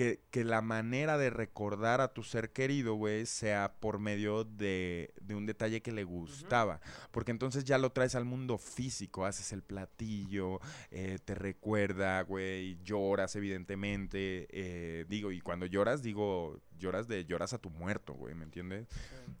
que, 0.00 0.22
que 0.30 0.44
la 0.44 0.62
manera 0.62 1.18
de 1.18 1.28
recordar 1.28 2.00
a 2.00 2.14
tu 2.14 2.22
ser 2.22 2.52
querido, 2.52 2.94
güey, 2.94 3.26
sea 3.26 3.74
por 3.80 3.98
medio 3.98 4.44
de, 4.44 5.12
de 5.20 5.34
un 5.34 5.44
detalle 5.44 5.82
que 5.82 5.92
le 5.92 6.04
gustaba. 6.04 6.80
Porque 7.10 7.32
entonces 7.32 7.64
ya 7.64 7.76
lo 7.76 7.92
traes 7.92 8.14
al 8.14 8.24
mundo 8.24 8.56
físico, 8.56 9.26
haces 9.26 9.52
el 9.52 9.62
platillo, 9.62 10.58
eh, 10.90 11.18
te 11.22 11.34
recuerda, 11.34 12.22
güey, 12.22 12.78
lloras 12.82 13.36
evidentemente. 13.36 14.46
eh, 14.48 15.04
digo, 15.06 15.32
y 15.32 15.42
cuando 15.42 15.66
lloras, 15.66 16.00
digo, 16.02 16.62
lloras 16.78 17.06
de 17.06 17.26
lloras 17.26 17.52
a 17.52 17.58
tu 17.58 17.68
muerto, 17.68 18.14
güey, 18.14 18.34
¿me 18.34 18.44
entiendes? 18.44 18.88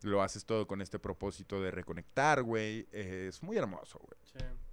Lo 0.02 0.20
haces 0.20 0.44
todo 0.44 0.66
con 0.66 0.82
este 0.82 0.98
propósito 0.98 1.62
de 1.62 1.70
reconectar, 1.70 2.42
güey. 2.42 2.86
eh, 2.92 3.28
es 3.30 3.42
muy 3.42 3.56
hermoso, 3.56 3.98
güey. 3.98 4.20
Sí. 4.24 4.69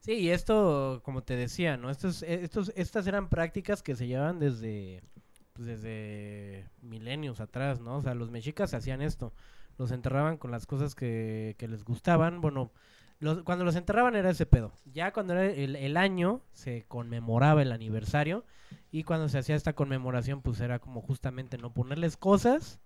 Sí, 0.00 0.12
y 0.14 0.30
esto, 0.30 1.02
como 1.04 1.22
te 1.22 1.36
decía, 1.36 1.76
¿no? 1.76 1.90
Estos, 1.90 2.22
eh, 2.22 2.40
estos, 2.42 2.72
estas 2.74 3.06
eran 3.06 3.28
prácticas 3.28 3.82
que 3.82 3.96
se 3.96 4.06
llevaban 4.06 4.38
desde, 4.38 5.02
pues, 5.52 5.66
desde 5.66 6.70
milenios 6.80 7.40
atrás, 7.40 7.80
¿no? 7.80 7.96
O 7.98 8.00
sea, 8.02 8.14
los 8.14 8.30
mexicas 8.30 8.72
hacían 8.72 9.02
esto. 9.02 9.34
Los 9.76 9.92
enterraban 9.92 10.38
con 10.38 10.50
las 10.50 10.66
cosas 10.66 10.94
que, 10.94 11.54
que 11.58 11.68
les 11.68 11.84
gustaban. 11.84 12.40
Bueno, 12.40 12.72
los- 13.18 13.42
cuando 13.42 13.64
los 13.64 13.76
enterraban 13.76 14.16
era 14.16 14.30
ese 14.30 14.46
pedo. 14.46 14.72
Ya 14.86 15.12
cuando 15.12 15.34
era 15.34 15.44
el, 15.46 15.76
el 15.76 15.96
año, 15.98 16.40
se 16.52 16.84
conmemoraba 16.88 17.60
el 17.62 17.72
aniversario. 17.72 18.44
Y 18.90 19.04
cuando 19.04 19.28
se 19.28 19.38
hacía 19.38 19.54
esta 19.56 19.74
conmemoración, 19.74 20.40
pues 20.42 20.60
era 20.60 20.78
como 20.78 21.02
justamente 21.02 21.58
no 21.58 21.74
ponerles 21.74 22.16
cosas 22.16 22.80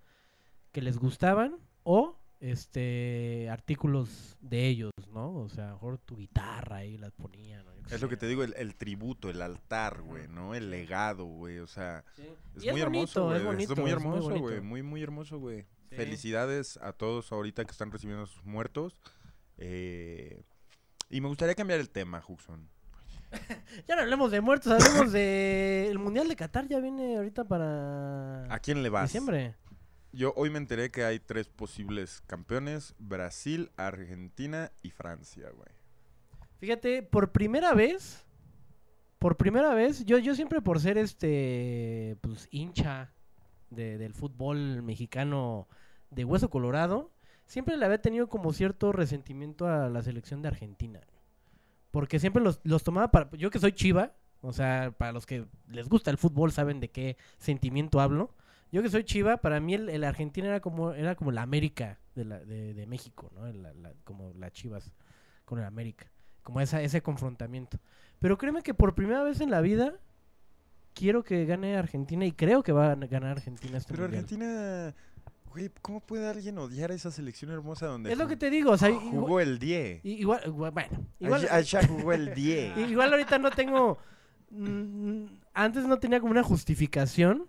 que 0.73 0.83
les 0.83 0.99
gustaban 0.99 1.57
o 1.85 2.17
este 2.51 3.49
artículos 3.51 4.37
de 4.41 4.67
ellos, 4.67 4.91
¿no? 5.13 5.35
O 5.37 5.49
sea, 5.49 5.65
a 5.65 5.69
lo 5.69 5.75
mejor 5.75 5.99
tu 5.99 6.17
guitarra 6.17 6.77
ahí 6.77 6.99
las 6.99 7.13
ponían. 7.13 7.65
¿no? 7.65 7.73
Es 7.91 8.01
lo 8.01 8.09
que 8.09 8.17
te 8.17 8.27
digo, 8.27 8.45
el, 8.45 8.55
el 8.57 8.75
tributo, 8.75 9.31
el 9.31 9.41
altar, 9.41 10.03
güey, 10.03 10.29
¿no? 10.29 10.55
El 10.55 10.71
legado, 10.71 11.25
güey, 11.25 11.59
o 11.59 11.67
sea... 11.67 12.05
Sí. 12.15 12.23
Es 12.57 12.73
muy 12.73 12.83
bonito, 12.83 12.83
hermoso, 12.83 13.25
güey. 13.25 13.39
es 13.39 13.45
bonito, 13.45 13.73
es 13.73 13.79
muy 13.79 13.91
es 13.91 13.99
muy 13.99 14.13
hermoso, 14.13 14.39
güey. 14.39 14.61
Muy, 14.61 14.83
muy 14.83 15.03
hermoso, 15.03 15.39
güey. 15.39 15.63
Sí. 15.89 15.97
Felicidades 15.97 16.77
a 16.79 16.93
todos 16.93 17.33
ahorita 17.33 17.65
que 17.65 17.73
están 17.73 17.91
recibiendo 17.91 18.25
a 18.25 18.27
sus 18.27 18.45
muertos. 18.45 18.97
Eh, 19.57 20.43
y 21.09 21.21
me 21.21 21.29
gustaría 21.29 21.55
cambiar 21.55 21.81
el 21.81 21.91
tema, 21.91 22.21
Juxon. 22.21 22.69
Ya 23.89 23.97
no 23.97 24.03
hablemos 24.03 24.31
de 24.31 24.41
muertos, 24.41 24.71
hablemos 24.73 25.13
de 25.13 25.89
el 25.91 25.99
Mundial 25.99 26.29
de 26.29 26.37
Qatar 26.37 26.69
ya 26.69 26.79
viene 26.79 27.17
ahorita 27.17 27.45
para 27.45 28.45
¿A 28.53 28.59
quién 28.61 28.83
le 28.83 28.89
vas? 28.91 29.05
diciembre. 29.05 29.57
Yo 30.15 30.33
hoy 30.37 30.51
me 30.51 30.59
enteré 30.59 30.91
que 30.91 31.05
hay 31.05 31.19
tres 31.19 31.49
posibles 31.49 32.23
campeones. 32.27 32.95
Brasil, 32.99 33.71
Argentina 33.77 34.71
y 34.83 34.91
Francia, 34.91 35.51
güey. 35.51 35.69
Fíjate, 36.59 37.03
por 37.03 37.33
primera 37.33 37.75
vez, 37.75 38.25
por 39.19 39.37
primera 39.37 39.75
vez, 39.75 40.05
yo, 40.05 40.19
yo 40.19 40.35
siempre 40.35 40.63
por 40.63 40.81
ser 40.81 40.99
este, 40.99 42.17
pues, 42.21 42.49
hincha 42.51 43.13
de- 43.71 43.99
del 43.99 44.15
fútbol 44.15 44.83
mexicano 44.83 45.69
de 46.11 46.25
hueso 46.25 46.49
colorado, 46.49 47.11
siempre 47.47 47.77
le 47.77 47.85
había 47.85 48.01
tenido 48.01 48.29
como 48.29 48.53
cierto 48.53 48.93
resentimiento 48.93 49.67
a 49.67 49.89
la 49.89 50.03
selección 50.03 50.43
de 50.43 50.49
Argentina. 50.49 51.01
Porque 51.91 52.19
siempre 52.19 52.43
los, 52.43 52.61
los 52.65 52.83
tomaba 52.85 53.11
para, 53.11 53.31
yo 53.37 53.51
que 53.51 53.59
soy 53.59 53.73
chiva, 53.73 54.13
o 54.41 54.53
sea, 54.53 54.95
para 54.97 55.13
los 55.13 55.27
que 55.27 55.47
les 55.69 55.89
gusta 55.89 56.11
el 56.11 56.19
fútbol 56.19 56.53
saben 56.53 56.81
de 56.81 56.91
qué 56.91 57.17
sentimiento 57.39 58.01
hablo. 58.01 58.35
Yo 58.75 58.83
que 58.83 58.91
soy 58.91 59.05
chiva, 59.05 59.37
para 59.37 59.61
mí 59.61 59.75
el, 59.75 59.89
el 59.89 60.03
Argentina 60.05 60.49
era 60.49 60.61
como, 60.61 60.93
era 60.93 61.15
como 61.15 61.31
la 61.31 61.43
América 61.43 61.99
de, 62.17 62.25
la, 62.25 62.41
de, 62.41 62.75
de 62.75 62.87
México, 62.87 63.31
¿no? 63.35 63.47
La- 63.53 63.73
la- 63.73 63.93
como 64.05 64.33
las 64.35 64.53
chivas 64.53 64.93
con 65.45 65.59
el 65.61 65.65
América 65.65 66.11
como 66.43 66.61
esa, 66.61 66.83
ese 66.83 67.01
confrontamiento. 67.01 67.79
Pero 68.19 68.37
créeme 68.37 68.63
que 68.63 68.75
por 68.75 68.95
primera 68.95 69.23
vez 69.23 69.41
en 69.41 69.51
la 69.51 69.61
vida 69.63 69.95
quiero 70.93 71.23
que 71.25 71.45
gane 71.47 71.77
Argentina 71.77 72.27
y 72.27 72.33
creo 72.33 72.63
que 72.63 72.73
va 72.73 72.93
a 72.93 72.95
ganar 72.97 73.31
Argentina 73.39 73.79
este 73.79 73.93
Pero 73.95 74.03
mundial. 74.05 74.25
Argentina... 74.25 74.95
Güey, 75.47 75.71
¿cómo 75.83 76.01
puede 76.01 76.29
alguien 76.29 76.59
odiar 76.59 76.91
a 76.91 76.95
esa 76.95 77.13
selección 77.13 77.53
hermosa 77.53 77.87
donde 77.87 78.11
Es 78.11 78.19
lo 78.19 78.27
que 78.27 78.37
te 78.37 78.51
digo, 78.51 78.73
o 78.73 78.77
sea, 78.77 78.93
jugó 78.93 79.41
igual, 79.41 79.49
el 79.49 79.59
10? 79.61 80.05
igual, 80.05 80.41
igual- 80.47 80.73
bueno, 80.73 81.07
igual, 81.21 81.43
Allá 81.43 81.55
allá 81.79 81.87
jugó 81.87 82.13
el 82.13 82.35
10. 82.35 82.77
igual 82.91 83.13
ahorita 83.13 83.39
no 83.39 83.51
tengo, 83.53 83.99
mm, 84.51 85.25
antes 85.55 85.85
no 85.87 85.99
tenía 86.01 86.19
como 86.19 86.33
una 86.33 86.43
justificación 86.43 87.47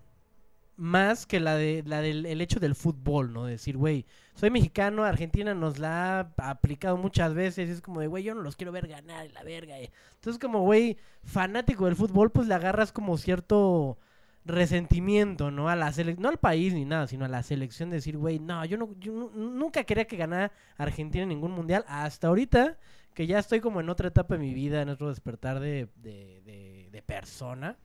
más 0.78 1.26
que 1.26 1.40
la 1.40 1.56
de 1.56 1.84
la 1.86 2.02
del 2.02 2.26
el 2.26 2.42
hecho 2.42 2.60
del 2.60 2.76
fútbol, 2.76 3.32
¿no? 3.34 3.46
Decir, 3.46 3.78
güey, 3.78 4.06
soy 4.36 4.50
mexicano, 4.52 5.04
Argentina 5.06 5.54
nos 5.54 5.80
la 5.80 6.20
ha 6.20 6.50
aplicado 6.50 6.98
muchas 6.98 7.34
veces, 7.34 7.70
es 7.70 7.82
como 7.82 8.02
de, 8.02 8.08
güey, 8.08 8.24
yo 8.24 8.36
no 8.36 8.42
los 8.42 8.56
quiero 8.56 8.72
ver 8.72 8.88
ganar, 8.88 9.30
la 9.34 9.44
verga. 9.44 9.80
eh. 9.80 9.92
Entonces, 10.16 10.40
como, 10.40 10.62
güey, 10.62 10.98
fanático 11.24 11.86
del 11.86 11.96
fútbol, 11.96 12.32
pues 12.32 12.48
le 12.48 12.54
agarras 12.56 12.92
como 12.92 13.18
cierto 13.18 13.98
resentimiento, 14.44 15.52
¿no? 15.52 15.70
A 15.70 15.76
la 15.76 15.92
sele- 15.92 16.18
no 16.18 16.30
al 16.30 16.38
país 16.38 16.74
ni 16.74 16.86
nada, 16.86 17.08
sino 17.08 17.26
a 17.26 17.28
la 17.28 17.44
selección 17.44 17.90
de 17.90 17.98
decir, 17.98 18.18
güey, 18.18 18.40
no, 18.40 18.64
yo, 18.66 18.78
no, 18.78 18.90
yo 19.00 19.12
nu- 19.12 19.32
nunca 19.34 19.84
quería 19.84 20.06
que 20.06 20.18
ganara 20.18 20.52
Argentina 20.78 21.24
en 21.24 21.30
ningún 21.30 21.52
mundial, 21.52 21.84
hasta 21.88 22.28
ahorita 22.28 22.78
que 23.14 23.28
ya 23.28 23.40
estoy 23.40 23.60
como 23.62 23.80
en 23.80 23.90
otra 23.90 24.10
etapa 24.10 24.36
de 24.36 24.42
mi 24.42 24.54
vida, 24.54 24.82
en 24.82 24.90
otro 24.90 25.10
despertar 25.10 25.60
de, 25.60 25.88
de, 25.96 26.42
de- 26.46 26.90
de 26.92 27.02
persona. 27.02 27.78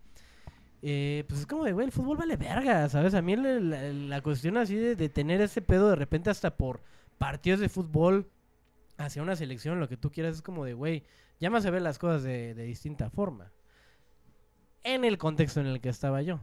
Eh, 0.82 1.24
pues 1.28 1.40
es 1.40 1.46
como 1.46 1.64
de, 1.64 1.72
güey, 1.72 1.86
el 1.86 1.92
fútbol 1.92 2.16
vale 2.16 2.36
verga, 2.36 2.88
¿sabes? 2.88 3.14
A 3.14 3.22
mí 3.22 3.36
la, 3.36 3.60
la- 3.60 3.92
la 3.92 4.20
cuestión 4.22 4.56
así 4.56 4.76
de, 4.76 4.96
de 4.96 5.08
tener 5.08 5.40
ese 5.40 5.60
pedo 5.62 5.90
de 5.90 5.96
repente 5.96 6.30
hasta 6.30 6.56
por 6.56 6.80
partidos 7.18 7.60
de 7.60 7.68
fútbol 7.68 8.30
hacia 8.96 9.22
una 9.22 9.36
selección, 9.36 9.80
lo 9.80 9.88
que 9.88 9.96
tú 9.96 10.10
quieras, 10.10 10.36
es 10.36 10.42
como 10.42 10.64
de, 10.64 10.74
güey, 10.74 11.04
ya 11.38 11.50
más 11.50 11.62
se 11.62 11.70
ven 11.70 11.84
las 11.84 11.98
cosas 11.98 12.22
de, 12.22 12.54
de 12.54 12.64
distinta 12.64 13.10
forma. 13.10 13.52
En 14.82 15.04
el 15.04 15.18
contexto 15.18 15.60
en 15.60 15.66
el 15.66 15.80
que 15.80 15.88
estaba 15.90 16.22
yo. 16.22 16.40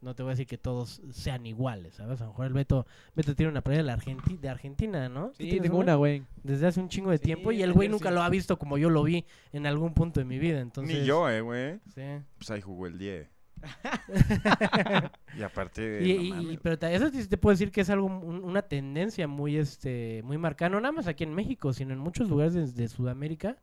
No 0.00 0.14
te 0.14 0.22
voy 0.22 0.30
a 0.30 0.34
decir 0.34 0.46
que 0.46 0.58
todos 0.58 1.02
sean 1.10 1.44
iguales, 1.44 1.94
¿sabes? 1.94 2.20
A 2.20 2.24
lo 2.24 2.30
mejor 2.30 2.46
el 2.46 2.52
Beto, 2.52 2.86
Beto 3.16 3.34
tiene 3.34 3.50
una 3.50 3.62
playa 3.62 3.78
de, 3.78 3.84
la 3.84 3.96
Argenti- 3.98 4.38
de 4.38 4.48
Argentina, 4.48 5.08
¿no? 5.08 5.30
¿Tú 5.30 5.42
Sí, 5.42 5.58
tengo 5.60 5.78
una? 5.78 5.96
güey. 5.96 6.22
Desde 6.44 6.68
hace 6.68 6.78
un 6.78 6.88
chingo 6.88 7.10
de 7.10 7.18
Sí, 7.18 7.24
tiempo 7.24 7.50
y 7.50 7.62
el 7.64 7.72
güey 7.72 7.88
nunca 7.88 8.10
sí. 8.10 8.14
lo 8.14 8.22
ha 8.22 8.28
visto 8.28 8.58
como 8.60 8.78
yo 8.78 8.90
lo 8.90 9.02
vi 9.02 9.24
en 9.52 9.66
algún 9.66 9.94
punto 9.94 10.20
de 10.20 10.24
mi 10.24 10.38
vida, 10.38 10.60
entonces... 10.60 11.00
Ni 11.00 11.04
yo, 11.04 11.28
eh, 11.28 11.40
güey. 11.40 11.80
Sí. 11.92 12.02
Pues 12.36 12.48
ahí 12.52 12.60
jugó 12.60 12.86
el 12.86 12.96
10. 12.96 13.28
y 15.38 15.42
aparte... 15.42 16.04
Y, 16.06 16.14
no 16.16 16.22
y- 16.22 16.30
mames. 16.30 16.52
y- 16.54 16.56
pero 16.58 16.88
eso 16.88 17.10
sí 17.10 17.26
te 17.28 17.36
puedo 17.38 17.52
decir 17.54 17.70
que 17.70 17.80
es 17.82 17.90
algo, 17.90 18.06
un- 18.06 18.44
una 18.44 18.62
tendencia 18.62 19.28
muy, 19.28 19.56
este, 19.56 20.22
muy 20.24 20.38
marcada, 20.38 20.70
no 20.70 20.80
nada 20.80 20.92
más 20.92 21.06
aquí 21.06 21.24
en 21.24 21.34
México, 21.34 21.72
sino 21.72 21.92
en 21.92 21.98
muchos 21.98 22.28
lugares 22.28 22.54
de, 22.54 22.66
de 22.66 22.88
Sudamérica, 22.88 23.56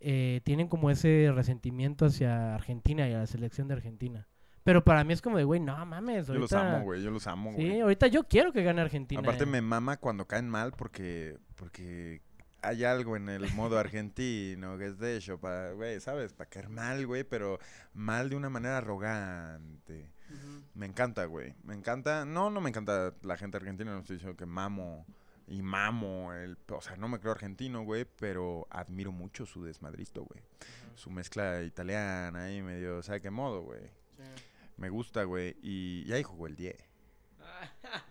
eh, 0.00 0.40
tienen 0.44 0.68
como 0.68 0.90
ese 0.90 1.30
resentimiento 1.34 2.06
hacia 2.06 2.54
Argentina 2.54 3.08
y 3.08 3.12
a 3.14 3.18
la 3.20 3.26
selección 3.26 3.68
de 3.68 3.74
Argentina. 3.74 4.26
Pero 4.62 4.82
para 4.82 5.04
mí 5.04 5.12
es 5.12 5.20
como 5.20 5.36
de, 5.36 5.44
güey, 5.44 5.60
no 5.60 5.84
mames, 5.84 6.26
Yo 6.26 6.34
los 6.34 6.52
ahorita... 6.52 6.76
amo, 6.76 6.84
güey. 6.86 7.02
Yo 7.02 7.10
los 7.10 7.26
amo, 7.26 7.50
Sí, 7.54 7.56
güey. 7.66 7.80
ahorita 7.80 8.06
yo 8.06 8.24
quiero 8.24 8.50
que 8.52 8.62
gane 8.62 8.80
Argentina. 8.80 9.20
Aparte 9.20 9.44
eh. 9.44 9.46
me 9.46 9.60
mama 9.60 9.98
cuando 9.98 10.26
caen 10.26 10.48
mal 10.48 10.72
porque 10.72 11.36
porque 11.56 12.22
hay 12.64 12.84
algo 12.84 13.16
en 13.16 13.28
el 13.28 13.52
modo 13.54 13.78
argentino 13.78 14.78
que 14.78 14.86
es 14.86 14.98
de 14.98 15.16
hecho 15.16 15.38
para, 15.38 15.72
güey, 15.72 16.00
¿sabes? 16.00 16.32
Para 16.32 16.50
caer 16.50 16.68
mal, 16.68 17.06
güey, 17.06 17.24
pero 17.24 17.58
mal 17.92 18.30
de 18.30 18.36
una 18.36 18.50
manera 18.50 18.78
arrogante. 18.78 20.10
Me 20.74 20.86
encanta, 20.86 21.26
güey. 21.26 21.54
Me 21.62 21.74
encanta. 21.74 22.24
No, 22.24 22.50
no 22.50 22.60
me 22.60 22.70
encanta 22.70 23.14
la 23.22 23.36
gente 23.36 23.56
argentina, 23.56 23.92
no 23.92 24.00
estoy 24.00 24.16
diciendo 24.16 24.36
que 24.36 24.46
mamo 24.46 25.06
y 25.46 25.62
mamo 25.62 26.32
el, 26.32 26.56
o 26.68 26.80
sea, 26.80 26.96
no 26.96 27.08
me 27.08 27.20
creo 27.20 27.32
argentino, 27.32 27.84
güey, 27.84 28.06
pero 28.18 28.66
admiro 28.70 29.12
mucho 29.12 29.46
su 29.46 29.62
desmadristo, 29.62 30.24
güey. 30.24 30.42
Su 30.94 31.10
mezcla 31.10 31.62
italiana 31.62 32.44
ahí 32.44 32.62
medio, 32.62 33.02
¿sabe 33.02 33.20
qué 33.20 33.30
modo, 33.30 33.62
güey? 33.62 33.82
Sí, 34.16 34.22
Me 34.76 34.88
gusta, 34.88 35.24
güey, 35.24 35.56
y, 35.62 36.04
y 36.06 36.12
ahí 36.12 36.22
jugó 36.22 36.46
el 36.46 36.56
10. 36.56 36.76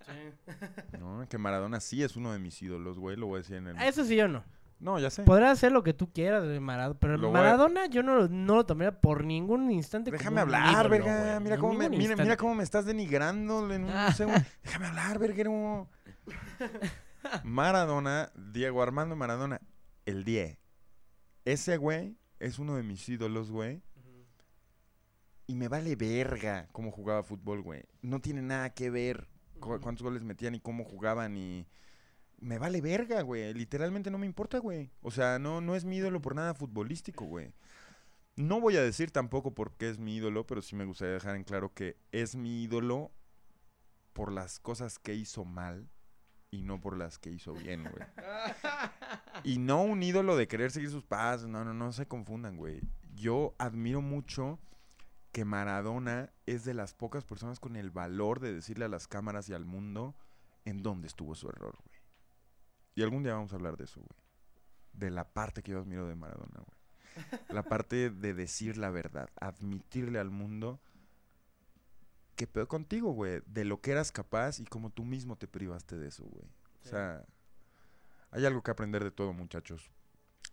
Sí. 0.05 0.97
¿No? 0.99 1.25
Que 1.29 1.37
Maradona 1.37 1.79
sí 1.79 2.03
es 2.03 2.15
uno 2.15 2.31
de 2.33 2.39
mis 2.39 2.61
ídolos, 2.61 2.99
güey, 2.99 3.15
lo 3.17 3.27
voy 3.27 3.35
a 3.37 3.41
decir 3.41 3.55
en 3.57 3.67
el... 3.67 3.77
A 3.77 3.87
Eso 3.87 4.03
sí 4.05 4.15
yo 4.15 4.27
no. 4.27 4.43
No, 4.79 4.99
ya 4.99 5.09
sé. 5.09 5.23
Podrás 5.23 5.53
hacer 5.53 5.71
lo 5.71 5.81
que 5.81 5.93
tú 5.93 6.11
quieras 6.11 6.43
de 6.45 6.59
Maradona, 6.59 6.99
pero 6.99 7.17
Lo 7.17 7.29
voy 7.29 7.37
a- 7.39 7.43
Maradona 7.43 7.85
yo 7.85 8.03
no, 8.03 8.15
lo- 8.15 8.27
no 8.27 8.55
lo 8.55 8.65
tomaría 8.65 8.99
por 8.99 9.23
ningún 9.23 9.71
instante 9.71 10.11
Déjame 10.11 10.41
hablar, 10.41 10.89
verga. 10.89 11.39
Mira 11.39 11.57
cómo, 11.57 11.73
me, 11.73 11.89
mira, 11.89 12.35
cómo 12.35 12.53
me 12.55 12.63
estás 12.63 12.85
denigrando 12.85 13.71
en 13.73 13.85
un 13.85 13.89
Ah. 13.91 14.11
segundo. 14.11 14.41
Déjame 14.63 14.87
hablar, 14.87 15.19
verguero. 15.19 15.87
Maradona, 17.43 18.31
Diego 18.35 18.81
Armando 18.83 19.15
Maradona, 19.15 19.61
el 20.05 20.23
10. 20.25 20.57
Ese 21.45 21.77
güey 21.77 22.17
es 22.39 22.59
uno 22.59 22.75
de 22.75 22.83
mis 22.83 23.07
ídolos, 23.07 23.51
güey. 23.51 23.81
Y 25.47 25.55
me 25.55 25.67
vale 25.67 25.95
verga 25.95 26.67
cómo 26.71 26.91
jugaba 26.91 27.23
fútbol, 27.23 27.61
güey. 27.61 27.83
No 28.01 28.19
tiene 28.19 28.41
nada 28.41 28.69
que 28.73 28.89
ver 28.89 29.27
cuántos 29.63 30.03
goles 30.03 30.23
metían 30.23 30.55
y 30.55 30.59
cómo 30.59 30.83
jugaban 30.83 31.37
y... 31.37 31.67
Me 32.39 32.57
vale 32.57 32.81
verga, 32.81 33.21
güey. 33.21 33.53
Literalmente 33.53 34.11
no 34.11 34.17
me 34.17 34.25
importa, 34.25 34.57
güey. 34.57 34.91
O 35.01 35.11
sea, 35.11 35.39
no, 35.39 35.61
no 35.61 35.75
es 35.75 35.85
mi 35.85 35.97
ídolo 35.97 36.21
por 36.21 36.35
nada 36.35 36.53
futbolístico, 36.53 37.23
güey. 37.23 37.53
No 38.35 38.59
voy 38.59 38.75
a 38.75 38.81
decir 38.81 39.11
tampoco 39.11 39.53
por 39.53 39.71
qué 39.77 39.89
es 39.89 39.97
mi 39.99 40.15
ídolo, 40.15 40.45
pero 40.45 40.61
sí 40.61 40.75
me 40.75 40.85
gustaría 40.85 41.13
dejar 41.13 41.35
en 41.35 41.43
claro 41.43 41.73
que 41.73 41.95
es 42.11 42.35
mi 42.35 42.63
ídolo 42.63 43.11
por 44.11 44.31
las 44.31 44.59
cosas 44.59 44.99
que 44.99 45.13
hizo 45.13 45.45
mal 45.45 45.87
y 46.51 46.61
no 46.63 46.79
por 46.79 46.97
las 46.97 47.17
que 47.17 47.31
hizo 47.31 47.53
bien, 47.53 47.83
güey. 47.83 48.05
Y 49.43 49.57
no 49.57 49.83
un 49.83 50.03
ídolo 50.03 50.37
de 50.37 50.47
querer 50.47 50.71
seguir 50.71 50.89
sus 50.89 51.03
pasos, 51.03 51.49
no, 51.49 51.65
no, 51.65 51.73
no 51.73 51.91
se 51.91 52.07
confundan, 52.07 52.55
güey. 52.55 52.81
Yo 53.15 53.55
admiro 53.57 54.01
mucho 54.01 54.59
que 55.33 55.45
Maradona 55.45 56.31
es 56.45 56.63
de 56.63 56.75
las 56.75 56.93
pocas 56.93 57.25
personas 57.25 57.59
con 57.59 57.75
el 57.75 57.89
valor 57.89 58.39
de 58.39 58.53
decirle 58.53 58.85
a 58.85 58.87
las 58.87 59.07
cámaras 59.07 59.49
y 59.49 59.53
al 59.53 59.65
mundo 59.65 60.15
en 60.63 60.83
dónde 60.83 61.07
estuvo 61.07 61.33
su 61.33 61.49
error, 61.49 61.75
güey. 61.83 61.99
Y 62.95 63.01
algún 63.01 63.23
día 63.23 63.33
vamos 63.33 63.51
a 63.51 63.55
hablar 63.55 63.75
de 63.75 63.85
eso, 63.85 63.99
güey. 63.99 64.21
De 64.93 65.09
la 65.09 65.33
parte 65.33 65.63
que 65.63 65.71
yo 65.71 65.79
admiro 65.79 66.07
de 66.07 66.15
Maradona, 66.15 66.59
güey. 66.59 67.41
La 67.49 67.63
parte 67.63 68.11
de 68.11 68.33
decir 68.35 68.77
la 68.77 68.91
verdad, 68.91 69.27
admitirle 69.41 70.19
al 70.19 70.29
mundo 70.29 70.79
que 72.35 72.45
pedo 72.45 72.67
contigo, 72.67 73.11
güey, 73.11 73.41
de 73.47 73.65
lo 73.65 73.81
que 73.81 73.91
eras 73.91 74.11
capaz 74.11 74.59
y 74.59 74.65
como 74.65 74.91
tú 74.91 75.03
mismo 75.03 75.35
te 75.35 75.47
privaste 75.47 75.97
de 75.97 76.09
eso, 76.09 76.25
güey. 76.25 76.45
O 76.83 76.87
sea, 76.87 77.25
hay 78.29 78.45
algo 78.45 78.61
que 78.61 78.69
aprender 78.69 79.03
de 79.03 79.11
todo, 79.11 79.33
muchachos. 79.33 79.91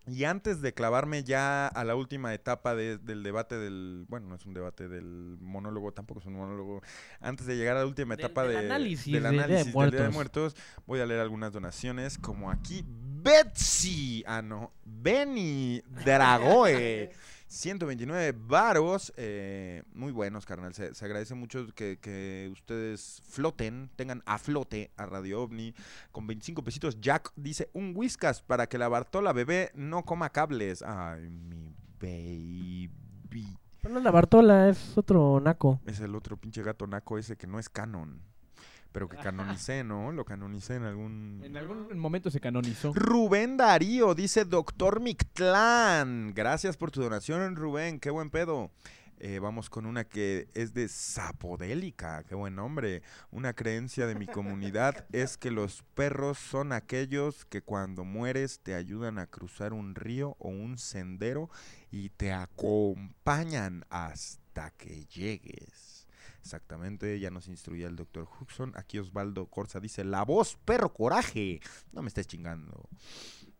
Y 0.07 0.23
antes 0.23 0.61
de 0.61 0.73
clavarme 0.73 1.23
ya 1.23 1.67
a 1.67 1.83
la 1.83 1.95
última 1.95 2.33
etapa 2.33 2.73
de- 2.75 2.97
del 2.97 3.21
debate 3.21 3.57
del, 3.57 4.05
bueno, 4.09 4.27
no 4.29 4.35
es 4.35 4.45
un 4.45 4.53
debate 4.53 4.87
del 4.87 5.37
monólogo, 5.39 5.91
tampoco 5.93 6.19
es 6.21 6.25
un 6.25 6.33
monólogo. 6.33 6.81
Antes 7.19 7.45
de 7.45 7.55
llegar 7.55 7.77
a 7.77 7.81
la 7.81 7.85
última 7.85 8.15
etapa 8.15 8.43
del 8.43 8.51
de- 8.53 8.65
análisis 8.65 9.13
del 9.13 9.23
del 9.23 9.31
Día 9.33 9.39
de 9.39 9.43
análisis 9.45 9.65
del 9.65 9.91
Día 9.91 10.01
de 10.01 10.09
Muertos. 10.09 10.13
Muertos, 10.13 10.55
voy 10.87 10.99
a 11.01 11.05
leer 11.05 11.19
algunas 11.21 11.53
donaciones, 11.53 12.17
como 12.17 12.49
aquí 12.49 12.83
Betsy, 12.87 14.23
ah 14.25 14.41
no, 14.41 14.73
Benny 14.83 15.81
Dragoe. 16.05 17.11
129 17.51 18.33
varos, 18.47 19.11
eh, 19.17 19.83
muy 19.93 20.13
buenos, 20.13 20.45
carnal. 20.45 20.73
Se, 20.73 20.95
se 20.95 21.03
agradece 21.03 21.35
mucho 21.35 21.67
que, 21.75 21.99
que 21.99 22.49
ustedes 22.53 23.21
floten, 23.25 23.89
tengan 23.97 24.23
a 24.25 24.37
flote 24.37 24.91
a 24.95 25.05
Radio 25.05 25.43
OVNI 25.43 25.75
con 26.13 26.25
25 26.27 26.63
pesitos. 26.63 27.01
Jack 27.01 27.33
dice, 27.35 27.69
un 27.73 27.91
whiskas 27.93 28.41
para 28.41 28.67
que 28.67 28.77
la 28.77 28.87
Bartola 28.87 29.33
bebé 29.33 29.71
no 29.75 30.03
coma 30.03 30.29
cables. 30.29 30.81
Ay, 30.81 31.29
mi 31.29 31.75
baby. 31.99 33.57
Pero 33.81 33.93
no 33.93 33.99
es 33.99 34.05
la 34.05 34.11
Bartola, 34.11 34.69
es 34.69 34.97
otro 34.97 35.41
naco. 35.41 35.81
Es 35.85 35.99
el 35.99 36.15
otro 36.15 36.37
pinche 36.37 36.63
gato 36.63 36.87
naco 36.87 37.17
ese 37.17 37.35
que 37.35 37.47
no 37.47 37.59
es 37.59 37.67
canon. 37.67 38.21
Pero 38.91 39.07
que 39.07 39.17
canonicé, 39.17 39.83
¿no? 39.83 40.11
Lo 40.11 40.25
canonicé 40.25 40.75
en 40.75 40.83
algún... 40.83 41.41
En 41.43 41.55
algún 41.55 41.97
momento 41.97 42.29
se 42.29 42.39
canonizó. 42.39 42.93
Rubén 42.93 43.57
Darío 43.57 44.13
dice 44.15 44.43
Doctor 44.43 44.99
Mictlán. 44.99 46.33
Gracias 46.35 46.75
por 46.75 46.91
tu 46.91 47.01
donación, 47.01 47.55
Rubén. 47.55 47.99
Qué 47.99 48.09
buen 48.09 48.29
pedo. 48.29 48.71
Eh, 49.23 49.37
vamos 49.37 49.69
con 49.69 49.85
una 49.85 50.03
que 50.03 50.47
es 50.55 50.73
de 50.73 50.87
Zapodélica. 50.87 52.23
Qué 52.23 52.33
buen 52.33 52.55
nombre. 52.55 53.03
Una 53.29 53.53
creencia 53.53 54.07
de 54.07 54.15
mi 54.15 54.25
comunidad 54.25 55.05
es 55.11 55.37
que 55.37 55.51
los 55.51 55.83
perros 55.93 56.39
son 56.39 56.71
aquellos 56.73 57.45
que 57.45 57.61
cuando 57.61 58.03
mueres 58.03 58.61
te 58.63 58.73
ayudan 58.73 59.19
a 59.19 59.27
cruzar 59.27 59.73
un 59.73 59.93
río 59.93 60.35
o 60.39 60.49
un 60.49 60.79
sendero 60.79 61.51
y 61.91 62.09
te 62.09 62.33
acompañan 62.33 63.85
hasta 63.91 64.71
que 64.71 65.05
llegues. 65.05 66.00
Exactamente, 66.41 67.19
ya 67.19 67.29
nos 67.29 67.47
instruía 67.47 67.87
el 67.87 67.95
doctor 67.95 68.27
Huxon. 68.41 68.73
Aquí 68.75 68.99
Osvaldo 68.99 69.45
Corsa 69.45 69.79
dice, 69.79 70.03
la 70.03 70.23
voz, 70.25 70.57
perro, 70.65 70.91
coraje. 70.93 71.59
No 71.93 72.01
me 72.01 72.07
estés 72.07 72.27
chingando. 72.27 72.89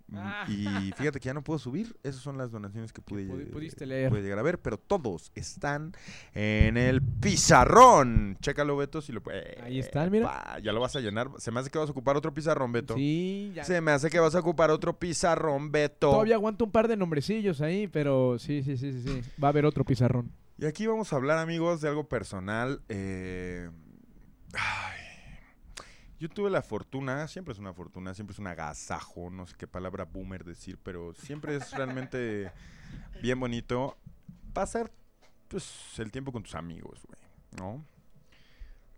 Mm, 0.07 0.17
Ah. 0.17 0.45
Y 0.49 0.91
fíjate 0.97 1.21
que 1.21 1.27
ya 1.27 1.33
no 1.33 1.41
puedo 1.41 1.57
subir. 1.57 1.95
Esas 2.03 2.21
son 2.21 2.37
las 2.37 2.51
donaciones 2.51 2.91
que 2.91 3.01
pude, 3.01 3.25
lle- 3.25 3.49
pudiste 3.49 3.85
leer. 3.85 4.09
pude 4.09 4.21
llegar 4.21 4.39
a 4.39 4.41
ver, 4.41 4.59
pero 4.59 4.77
todos 4.77 5.31
están 5.35 5.93
en 6.33 6.75
el 6.75 7.01
pizarrón. 7.01 8.37
Chécalo, 8.41 8.75
Beto, 8.75 9.01
si 9.01 9.13
lo 9.13 9.21
puedes. 9.21 9.57
Ahí 9.61 9.79
están, 9.79 10.11
mira. 10.11 10.59
Ya 10.61 10.73
lo 10.73 10.81
vas 10.81 10.97
a 10.97 10.99
llenar. 10.99 11.29
Se 11.37 11.51
me 11.51 11.61
hace 11.61 11.69
que 11.69 11.77
vas 11.79 11.87
a 11.87 11.91
ocupar 11.91 12.17
otro 12.17 12.33
pizarrón, 12.33 12.73
Beto. 12.73 12.95
Sí, 12.95 13.53
ya. 13.55 13.63
Se 13.63 13.79
me 13.79 13.91
hace 13.91 14.09
que 14.09 14.19
vas 14.19 14.35
a 14.35 14.39
ocupar 14.39 14.69
otro 14.69 14.99
pizarrón, 14.99 15.71
Beto. 15.71 16.11
Todavía 16.11 16.35
aguanto 16.35 16.65
un 16.65 16.71
par 16.71 16.89
de 16.89 16.97
nombrecillos 16.97 17.61
ahí, 17.61 17.87
pero 17.87 18.37
sí, 18.37 18.63
sí, 18.63 18.75
sí, 18.75 18.91
sí, 18.91 19.01
sí. 19.03 19.21
Va 19.41 19.47
a 19.47 19.51
haber 19.51 19.65
otro 19.65 19.85
pizarrón. 19.85 20.29
Y 20.61 20.67
aquí 20.67 20.85
vamos 20.85 21.11
a 21.11 21.15
hablar, 21.15 21.39
amigos, 21.39 21.81
de 21.81 21.87
algo 21.89 22.07
personal. 22.07 22.83
eh, 22.87 23.67
yo 26.19 26.29
tuve 26.29 26.51
la 26.51 26.61
fortuna, 26.61 27.27
siempre 27.27 27.53
es 27.53 27.57
una 27.57 27.73
fortuna, 27.73 28.13
siempre 28.13 28.33
es 28.33 28.37
un 28.37 28.45
agasajo, 28.45 29.31
no 29.31 29.47
sé 29.47 29.55
qué 29.57 29.65
palabra 29.65 30.05
boomer 30.05 30.43
decir, 30.43 30.77
pero 30.83 31.15
siempre 31.15 31.55
es 31.55 31.71
realmente 31.71 32.51
bien 33.23 33.39
bonito 33.39 33.97
pasar 34.53 34.91
pues, 35.47 35.97
el 35.97 36.11
tiempo 36.11 36.31
con 36.31 36.43
tus 36.43 36.53
amigos, 36.53 37.07
güey, 37.07 37.19
¿no? 37.57 37.83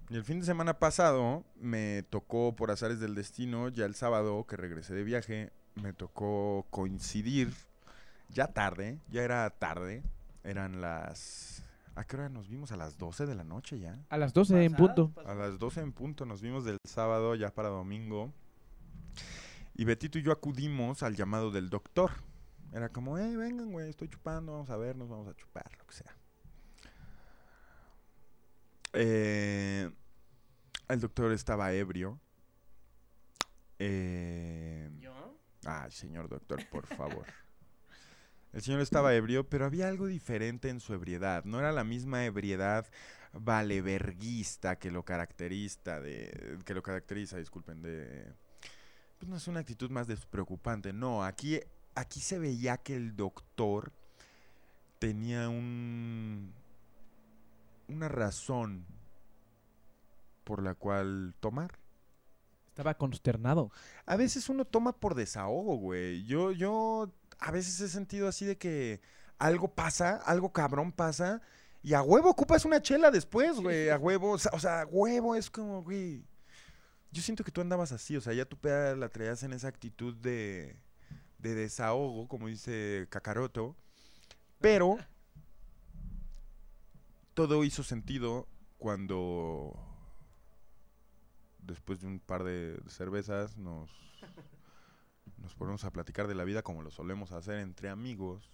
Y 0.09 0.17
el 0.17 0.25
fin 0.25 0.41
de 0.41 0.45
semana 0.45 0.79
pasado 0.79 1.45
me 1.55 2.03
tocó, 2.09 2.57
por 2.57 2.71
azares 2.71 2.99
del 2.99 3.15
destino, 3.15 3.69
ya 3.69 3.85
el 3.85 3.95
sábado 3.95 4.45
que 4.45 4.57
regresé 4.57 4.95
de 4.95 5.05
viaje, 5.05 5.53
me 5.75 5.93
tocó 5.93 6.67
coincidir 6.71 7.53
ya 8.27 8.47
tarde, 8.47 8.99
ya 9.07 9.23
era 9.23 9.49
tarde, 9.49 10.03
eran 10.43 10.81
las... 10.81 11.63
¿A 11.95 12.05
qué 12.05 12.15
hora 12.15 12.29
nos 12.29 12.49
vimos? 12.49 12.71
A 12.71 12.75
las 12.75 12.97
12 12.97 13.25
de 13.25 13.35
la 13.35 13.43
noche 13.43 13.79
ya. 13.79 14.03
A 14.09 14.17
las 14.17 14.33
12 14.33 14.63
en 14.63 14.73
punto. 14.73 15.13
A 15.25 15.35
las 15.35 15.59
12 15.59 15.81
en 15.81 15.93
punto 15.93 16.25
nos 16.25 16.41
vimos 16.41 16.65
del 16.65 16.77
sábado 16.87 17.35
ya 17.35 17.53
para 17.53 17.69
domingo. 17.69 18.33
Y 19.75 19.85
Betito 19.85 20.17
y 20.17 20.23
yo 20.23 20.31
acudimos 20.31 21.03
al 21.03 21.15
llamado 21.15 21.51
del 21.51 21.69
doctor. 21.69 22.11
Era 22.71 22.89
como, 22.89 23.19
eh, 23.19 23.35
vengan, 23.37 23.71
güey, 23.71 23.89
estoy 23.89 24.09
chupando, 24.09 24.53
vamos 24.53 24.69
a 24.71 24.77
vernos, 24.77 25.07
vamos 25.07 25.27
a 25.27 25.35
chupar, 25.35 25.69
lo 25.77 25.85
que 25.85 25.93
sea. 25.93 26.15
Eh, 28.93 29.91
el 30.89 30.99
doctor 30.99 31.31
estaba 31.31 31.71
ebrio. 31.73 32.19
Eh, 33.77 34.89
¿Yo? 34.99 35.37
Ay, 35.65 35.91
señor 35.91 36.29
doctor, 36.29 36.67
por 36.69 36.87
favor. 36.87 37.25
El 38.53 38.61
señor 38.61 38.81
estaba 38.81 39.15
ebrio, 39.15 39.49
pero 39.49 39.65
había 39.65 39.87
algo 39.87 40.05
diferente 40.05 40.69
en 40.69 40.79
su 40.79 40.93
ebriedad. 40.93 41.43
No 41.43 41.59
era 41.59 41.71
la 41.71 41.83
misma 41.83 42.23
ebriedad 42.25 42.85
valeverguista 43.33 44.77
que 44.77 44.91
lo 44.91 45.03
caracteriza 45.03 45.99
de 45.99 46.59
que 46.63 46.75
lo 46.75 46.83
caracteriza, 46.83 47.37
disculpen, 47.37 47.81
de 47.81 48.31
pues 49.17 49.27
no 49.27 49.37
es 49.37 49.47
una 49.47 49.61
actitud 49.61 49.89
más 49.89 50.05
despreocupante. 50.05 50.93
No, 50.93 51.23
aquí 51.23 51.59
aquí 51.95 52.19
se 52.19 52.37
veía 52.37 52.77
que 52.77 52.95
el 52.95 53.15
doctor 53.15 53.91
tenía 54.99 55.49
un 55.49 56.53
una 57.87 58.07
razón 58.07 58.85
por 60.43 60.61
la 60.61 60.75
cual 60.75 61.33
tomar. 61.39 61.79
Estaba 62.67 62.95
consternado. 62.95 63.71
A 64.05 64.15
veces 64.15 64.49
uno 64.49 64.65
toma 64.65 64.93
por 64.93 65.13
desahogo, 65.13 65.77
güey. 65.77 66.25
Yo, 66.25 66.51
yo 66.51 67.11
a 67.43 67.51
veces 67.51 67.79
he 67.81 67.89
sentido 67.89 68.29
así 68.29 68.45
de 68.45 68.57
que 68.57 69.01
algo 69.37 69.75
pasa, 69.75 70.15
algo 70.15 70.53
cabrón 70.53 70.93
pasa, 70.93 71.41
y 71.81 71.93
a 71.93 72.01
huevo 72.01 72.29
ocupas 72.29 72.63
una 72.63 72.81
chela 72.81 73.11
después, 73.11 73.59
güey. 73.59 73.89
A 73.89 73.97
huevo, 73.97 74.31
o 74.31 74.37
sea, 74.37 74.51
o 74.53 74.59
sea, 74.59 74.81
a 74.81 74.85
huevo 74.85 75.35
es 75.35 75.49
como, 75.49 75.83
güey. 75.83 76.23
Yo 77.11 77.21
siento 77.21 77.43
que 77.43 77.51
tú 77.51 77.59
andabas 77.59 77.91
así, 77.91 78.15
o 78.15 78.21
sea, 78.21 78.33
ya 78.33 78.45
peda 78.45 78.95
la 78.95 79.09
traías 79.09 79.43
en 79.43 79.51
esa 79.51 79.67
actitud 79.67 80.15
de, 80.15 80.77
de 81.39 81.53
desahogo, 81.53 82.29
como 82.29 82.47
dice 82.47 83.07
Kakaroto. 83.09 83.75
Pero 84.61 84.97
todo 87.33 87.65
hizo 87.65 87.83
sentido 87.83 88.47
cuando 88.77 89.77
después 91.59 91.99
de 91.99 92.07
un 92.07 92.19
par 92.19 92.45
de 92.45 92.79
cervezas 92.87 93.57
nos, 93.57 93.89
nos 95.43 95.55
ponemos 95.55 95.83
a 95.83 95.91
platicar 95.91 96.27
de 96.27 96.35
la 96.35 96.45
vida 96.45 96.63
como 96.63 96.81
lo 96.81 96.89
solemos 96.89 97.31
hacer 97.33 97.59
entre 97.59 97.89
amigos. 97.89 98.49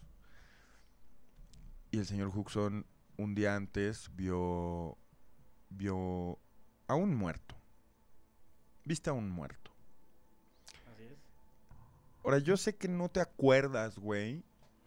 Y 1.91 1.99
el 1.99 2.05
señor 2.05 2.31
Huxon 2.35 2.85
un 3.17 3.35
día 3.35 3.55
antes 3.55 4.09
vio 4.15 4.97
vio 5.69 6.39
a 6.87 6.95
un 6.95 7.15
muerto. 7.15 7.55
Viste 8.85 9.11
a 9.11 9.13
un 9.13 9.29
muerto. 9.29 9.71
Así 10.91 11.03
es. 11.03 11.17
Ahora, 12.23 12.39
yo 12.39 12.57
sé 12.57 12.75
que 12.75 12.87
no 12.87 13.09
te 13.09 13.21
acuerdas, 13.21 13.99
güey, 13.99 14.43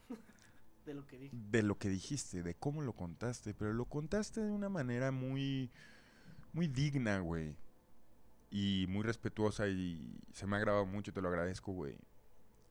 De 0.87 0.95
lo 0.95 1.07
que 1.07 1.19
dije. 1.19 1.37
de 1.37 1.63
lo 1.63 1.79
que 1.79 1.89
dijiste, 1.89 2.43
de 2.43 2.55
cómo 2.57 2.83
lo 2.83 2.95
contaste, 2.95 3.55
pero 3.55 3.73
lo 3.73 3.85
contaste 3.85 4.41
de 4.41 4.51
una 4.51 4.69
manera 4.69 5.13
muy, 5.13 5.71
muy 6.53 6.67
digna, 6.67 7.21
güey. 7.21 7.55
Y 8.55 8.85
muy 8.89 9.03
respetuosa 9.03 9.67
y 9.67 10.21
se 10.35 10.47
me 10.47 10.57
ha 10.57 10.59
grabado 10.61 10.85
mucho, 10.85 11.11
te 11.13 11.23
lo 11.23 11.29
agradezco, 11.29 11.73
güey. 11.73 11.97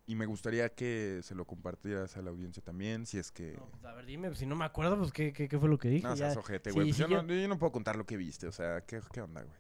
Y 0.05 0.13
me 0.15 0.27
gustaría 0.27 0.69
que 0.69 1.21
se 1.23 1.33
lo 1.33 1.45
compartieras 1.45 2.17
a 2.17 2.21
la 2.21 2.29
audiencia 2.29 2.61
también, 2.61 3.05
si 3.07 3.17
es 3.17 3.31
que... 3.31 3.53
No, 3.53 3.65
pues, 3.71 3.83
a 3.85 3.93
ver, 3.93 4.05
dime, 4.05 4.35
si 4.35 4.45
no 4.45 4.55
me 4.55 4.65
acuerdo, 4.65 4.97
pues 4.97 5.11
qué, 5.11 5.33
qué, 5.33 5.47
qué 5.47 5.57
fue 5.57 5.69
lo 5.69 5.79
que 5.79 5.89
dije. 5.89 6.05
No, 6.07 6.15
seas 6.15 6.37
ojete, 6.37 6.69
sí, 6.69 6.75
güey. 6.75 6.87
Pues 6.87 6.97
sí, 6.97 7.01
yo, 7.03 7.07
yo- 7.09 7.23
no, 7.23 7.33
yo 7.33 7.47
no 7.47 7.57
puedo 7.57 7.71
contar 7.71 7.95
lo 7.95 8.05
que 8.05 8.15
viste, 8.17 8.45
o 8.47 8.51
sea, 8.51 8.81
¿qué, 8.81 8.99
qué 9.11 9.21
onda, 9.21 9.41
güey? 9.41 9.55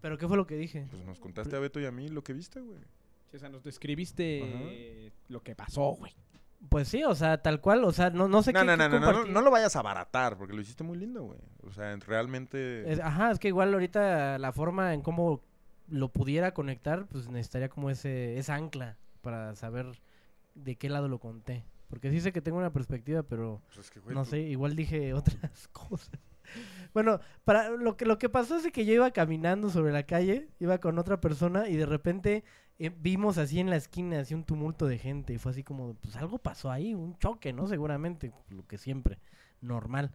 Pero 0.00 0.16
qué 0.18 0.28
fue 0.28 0.36
lo 0.36 0.46
que 0.46 0.56
dije. 0.56 0.86
Pues 0.90 1.04
nos 1.04 1.18
contaste 1.18 1.56
a 1.56 1.58
Beto 1.58 1.80
y 1.80 1.86
a 1.86 1.90
mí 1.90 2.08
lo 2.08 2.22
que 2.22 2.34
viste, 2.34 2.60
güey. 2.60 2.78
Sí, 3.30 3.36
o 3.36 3.40
sea, 3.40 3.48
nos 3.48 3.64
describiste 3.64 5.10
lo 5.28 5.42
que 5.42 5.54
pasó, 5.56 5.92
güey. 5.94 6.12
Pues 6.68 6.88
sí, 6.88 7.02
o 7.04 7.14
sea, 7.14 7.42
tal 7.42 7.60
cual, 7.60 7.84
o 7.84 7.92
sea, 7.92 8.10
no, 8.10 8.26
no 8.28 8.42
sé 8.42 8.52
No, 8.52 8.60
qué, 8.60 8.66
no, 8.66 8.72
qué 8.76 8.88
no, 8.88 9.00
no, 9.00 9.12
no, 9.12 9.24
no 9.26 9.40
lo 9.42 9.50
vayas 9.50 9.74
a 9.76 9.80
abaratar, 9.80 10.36
porque 10.38 10.54
lo 10.54 10.60
hiciste 10.62 10.82
muy 10.84 10.96
lindo, 10.98 11.22
güey. 11.24 11.38
O 11.62 11.72
sea, 11.72 11.94
realmente... 11.96 12.90
Es- 12.90 13.00
ajá, 13.00 13.30
es 13.30 13.38
que 13.38 13.48
igual 13.48 13.72
ahorita 13.72 14.38
la 14.38 14.52
forma 14.52 14.94
en 14.94 15.02
cómo 15.02 15.42
lo 15.88 16.08
pudiera 16.10 16.54
conectar, 16.54 17.06
pues 17.06 17.28
necesitaría 17.28 17.68
como 17.68 17.90
ese 17.90 18.38
esa 18.38 18.54
ancla 18.54 18.96
para 19.20 19.54
saber 19.54 19.86
de 20.54 20.76
qué 20.76 20.88
lado 20.88 21.08
lo 21.08 21.18
conté. 21.18 21.64
Porque 21.88 22.10
sí 22.10 22.20
sé 22.20 22.32
que 22.32 22.40
tengo 22.40 22.58
una 22.58 22.72
perspectiva, 22.72 23.22
pero 23.22 23.60
pues 23.66 23.78
es 23.78 23.90
que, 23.90 24.00
güey, 24.00 24.14
no 24.14 24.24
tú- 24.24 24.30
sé, 24.30 24.40
igual 24.40 24.74
dije 24.74 25.12
otras 25.14 25.68
cosas. 25.68 26.18
Bueno, 26.92 27.20
para 27.44 27.70
lo 27.70 27.96
que 27.96 28.04
lo 28.04 28.18
que 28.18 28.28
pasó 28.28 28.56
es 28.56 28.70
que 28.70 28.84
yo 28.84 28.92
iba 28.92 29.10
caminando 29.12 29.70
sobre 29.70 29.92
la 29.92 30.04
calle, 30.04 30.48
iba 30.60 30.78
con 30.78 30.98
otra 30.98 31.20
persona 31.20 31.68
y 31.68 31.76
de 31.76 31.86
repente 31.86 32.44
eh, 32.78 32.90
vimos 33.00 33.38
así 33.38 33.60
en 33.60 33.70
la 33.70 33.76
esquina 33.76 34.20
así 34.20 34.34
un 34.34 34.44
tumulto 34.44 34.86
de 34.86 34.98
gente 34.98 35.32
y 35.32 35.38
fue 35.38 35.52
así 35.52 35.62
como, 35.64 35.94
pues 35.94 36.16
algo 36.16 36.38
pasó 36.38 36.70
ahí, 36.70 36.94
un 36.94 37.16
choque, 37.18 37.52
¿no? 37.52 37.66
Seguramente, 37.66 38.32
lo 38.50 38.66
que 38.66 38.78
siempre, 38.78 39.18
normal. 39.60 40.12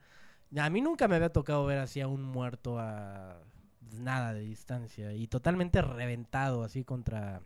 A 0.57 0.69
mí 0.69 0.81
nunca 0.81 1.07
me 1.07 1.15
había 1.15 1.31
tocado 1.31 1.65
ver 1.65 1.79
así 1.79 1.99
a 2.01 2.07
un 2.07 2.23
muerto 2.23 2.79
a 2.79 3.41
nada 3.93 4.33
de 4.33 4.41
distancia 4.41 5.13
y 5.13 5.27
totalmente 5.27 5.81
reventado 5.81 6.63
así 6.63 6.83
contra 6.83 7.41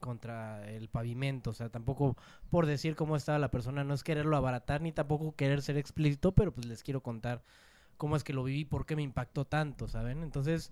contra 0.00 0.68
el 0.70 0.88
pavimento, 0.88 1.50
o 1.50 1.52
sea, 1.54 1.70
tampoco 1.70 2.16
por 2.50 2.66
decir 2.66 2.96
cómo 2.96 3.16
estaba 3.16 3.38
la 3.38 3.50
persona, 3.50 3.82
no 3.82 3.94
es 3.94 4.04
quererlo 4.04 4.36
abaratar 4.36 4.82
ni 4.82 4.92
tampoco 4.92 5.34
querer 5.34 5.62
ser 5.62 5.78
explícito, 5.78 6.32
pero 6.32 6.52
pues 6.52 6.66
les 6.66 6.82
quiero 6.82 7.02
contar 7.02 7.42
cómo 7.96 8.14
es 8.14 8.22
que 8.22 8.34
lo 8.34 8.44
viví, 8.44 8.64
por 8.64 8.86
qué 8.86 8.94
me 8.94 9.02
impactó 9.02 9.46
tanto, 9.46 9.88
¿saben? 9.88 10.22
Entonces, 10.22 10.70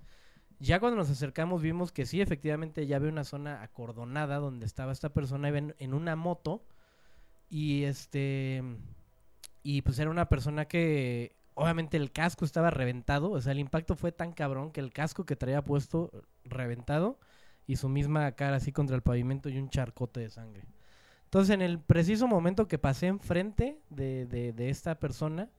ya 0.61 0.78
cuando 0.78 0.97
nos 0.99 1.11
acercamos 1.11 1.62
vimos 1.62 1.90
que 1.90 2.07
sí, 2.07 2.20
efectivamente 2.20 2.86
ya 2.86 2.97
había 2.97 3.11
una 3.11 3.24
zona 3.24 3.62
acordonada 3.62 4.36
donde 4.36 4.66
estaba 4.66 4.92
esta 4.92 5.12
persona 5.12 5.49
en, 5.49 5.74
en 5.78 5.95
una 5.95 6.16
moto 6.16 6.64
y 7.49 7.84
este 7.84 8.62
y 9.62 9.82
pues 9.82 9.99
era 9.99 10.11
una 10.11 10.28
persona 10.28 10.66
que 10.66 11.34
obviamente 11.55 11.96
el 11.96 12.12
casco 12.12 12.44
estaba 12.44 12.70
reventado, 12.70 13.30
o 13.30 13.40
sea, 13.40 13.52
el 13.52 13.61
impacto 13.61 13.96
fue 13.96 14.12
tan 14.12 14.32
cabrón 14.32 14.70
que 14.70 14.80
el 14.80 14.92
casco 14.92 15.24
que 15.24 15.36
traía 15.36 15.62
puesto 15.62 16.11
reventado 16.44 17.18
y 17.66 17.76
su 17.76 17.88
misma 17.88 18.30
cara 18.32 18.57
así 18.57 18.72
contra 18.72 18.96
el 18.96 19.02
pavimento 19.02 19.48
y 19.48 19.59
un 19.59 19.70
charcote 19.70 20.20
de 20.20 20.30
sangre. 20.30 20.64
Entonces, 21.24 21.55
en 21.55 21.62
el 21.62 21.80
preciso 21.80 22.28
momento 22.28 22.68
que 22.68 22.78
pasé 22.78 23.07
enfrente 23.07 23.80
de, 23.90 24.26
de, 24.26 24.68
esta 24.68 25.00
persona, 25.00 25.50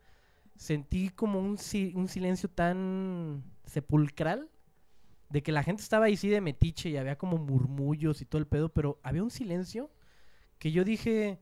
sentí 0.56 1.10
como 1.10 1.39
un, 1.39 1.58
un 1.96 2.08
silencio 2.08 2.50
tan 2.50 3.43
sepulcral 3.66 4.50
de 5.30 5.43
que 5.43 5.52
la 5.52 5.64
gente 5.64 5.82
estaba 5.82 6.06
ahí 6.06 6.16
sí 6.16 6.30
de 6.30 6.39
metiche 6.39 6.89
y 6.89 6.98
había 6.98 7.18
como 7.18 7.38
murmullos 7.38 8.22
y 8.22 8.26
todo 8.26 8.39
el 8.39 8.48
pedo, 8.48 8.70
pero 8.70 9.00
había 9.04 9.24
un 9.24 9.32
silencio 9.32 9.89
que 10.60 10.72
yo 10.72 10.86
dije, 10.86 11.39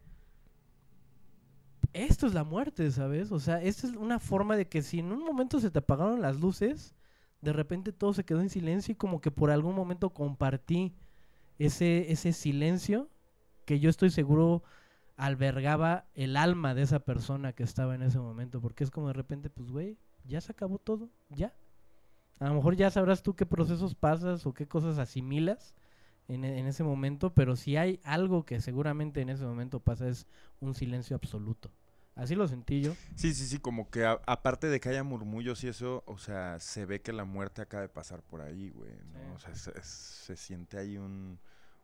esto 1.93 2.25
es 2.27 2.33
la 2.33 2.43
muerte, 2.43 2.91
¿sabes? 2.91 3.31
O 3.31 3.39
sea, 3.39 3.61
esta 3.61 3.87
es 3.87 3.93
una 3.95 4.19
forma 4.19 4.55
de 4.57 4.67
que 4.67 4.81
si 4.81 4.99
en 4.99 5.11
un 5.11 5.23
momento 5.23 5.59
se 5.59 5.71
te 5.71 5.79
apagaron 5.79 6.21
las 6.21 6.39
luces, 6.39 6.95
de 7.41 7.53
repente 7.53 7.91
todo 7.91 8.13
se 8.13 8.23
quedó 8.25 8.41
en 8.41 8.49
silencio 8.49 8.93
y 8.93 8.95
como 8.95 9.21
que 9.21 9.31
por 9.31 9.51
algún 9.51 9.75
momento 9.75 10.09
compartí 10.11 10.95
ese, 11.59 12.11
ese 12.11 12.33
silencio 12.33 13.09
que 13.65 13.79
yo 13.79 13.89
estoy 13.89 14.09
seguro 14.09 14.63
albergaba 15.17 16.07
el 16.15 16.35
alma 16.37 16.73
de 16.73 16.81
esa 16.81 16.99
persona 16.99 17.53
que 17.53 17.63
estaba 17.63 17.95
en 17.95 18.01
ese 18.01 18.19
momento, 18.19 18.59
porque 18.59 18.83
es 18.83 18.91
como 18.91 19.07
de 19.07 19.13
repente, 19.13 19.49
pues, 19.49 19.69
güey, 19.69 19.97
ya 20.25 20.41
se 20.41 20.51
acabó 20.51 20.79
todo, 20.79 21.09
ya. 21.29 21.53
A 22.39 22.47
lo 22.47 22.55
mejor 22.55 22.75
ya 22.75 22.89
sabrás 22.89 23.21
tú 23.21 23.35
qué 23.35 23.45
procesos 23.45 23.93
pasas 23.93 24.45
o 24.47 24.53
qué 24.53 24.67
cosas 24.67 24.97
asimilas 24.97 25.75
en, 26.27 26.43
en 26.43 26.65
ese 26.65 26.83
momento, 26.83 27.33
pero 27.33 27.55
si 27.55 27.77
hay 27.77 27.99
algo 28.03 28.45
que 28.45 28.59
seguramente 28.59 29.21
en 29.21 29.29
ese 29.29 29.45
momento 29.45 29.79
pasa 29.79 30.07
es 30.07 30.27
un 30.59 30.73
silencio 30.73 31.15
absoluto. 31.15 31.71
Así 32.15 32.35
lo 32.35 32.47
sentí 32.47 32.81
yo. 32.81 32.93
Sí, 33.15 33.33
sí, 33.33 33.45
sí, 33.47 33.57
como 33.57 33.89
que 33.89 34.05
a- 34.05 34.21
aparte 34.27 34.67
de 34.67 34.79
que 34.79 34.89
haya 34.89 35.03
murmullos 35.03 35.63
y 35.63 35.67
eso, 35.67 36.03
o 36.05 36.17
sea, 36.17 36.59
se 36.59 36.85
ve 36.85 37.01
que 37.01 37.11
la 37.11 37.25
muerte 37.25 37.61
acaba 37.61 37.81
de 37.81 37.89
pasar 37.89 38.21
por 38.21 38.41
ahí, 38.41 38.69
güey. 38.69 38.91
¿no? 39.11 39.19
Sí. 39.39 39.45
O 39.49 39.55
sea, 39.55 39.55
se, 39.55 39.83
se 39.83 40.35
siente 40.35 40.77
ahí 40.77 40.97
un, 40.97 41.39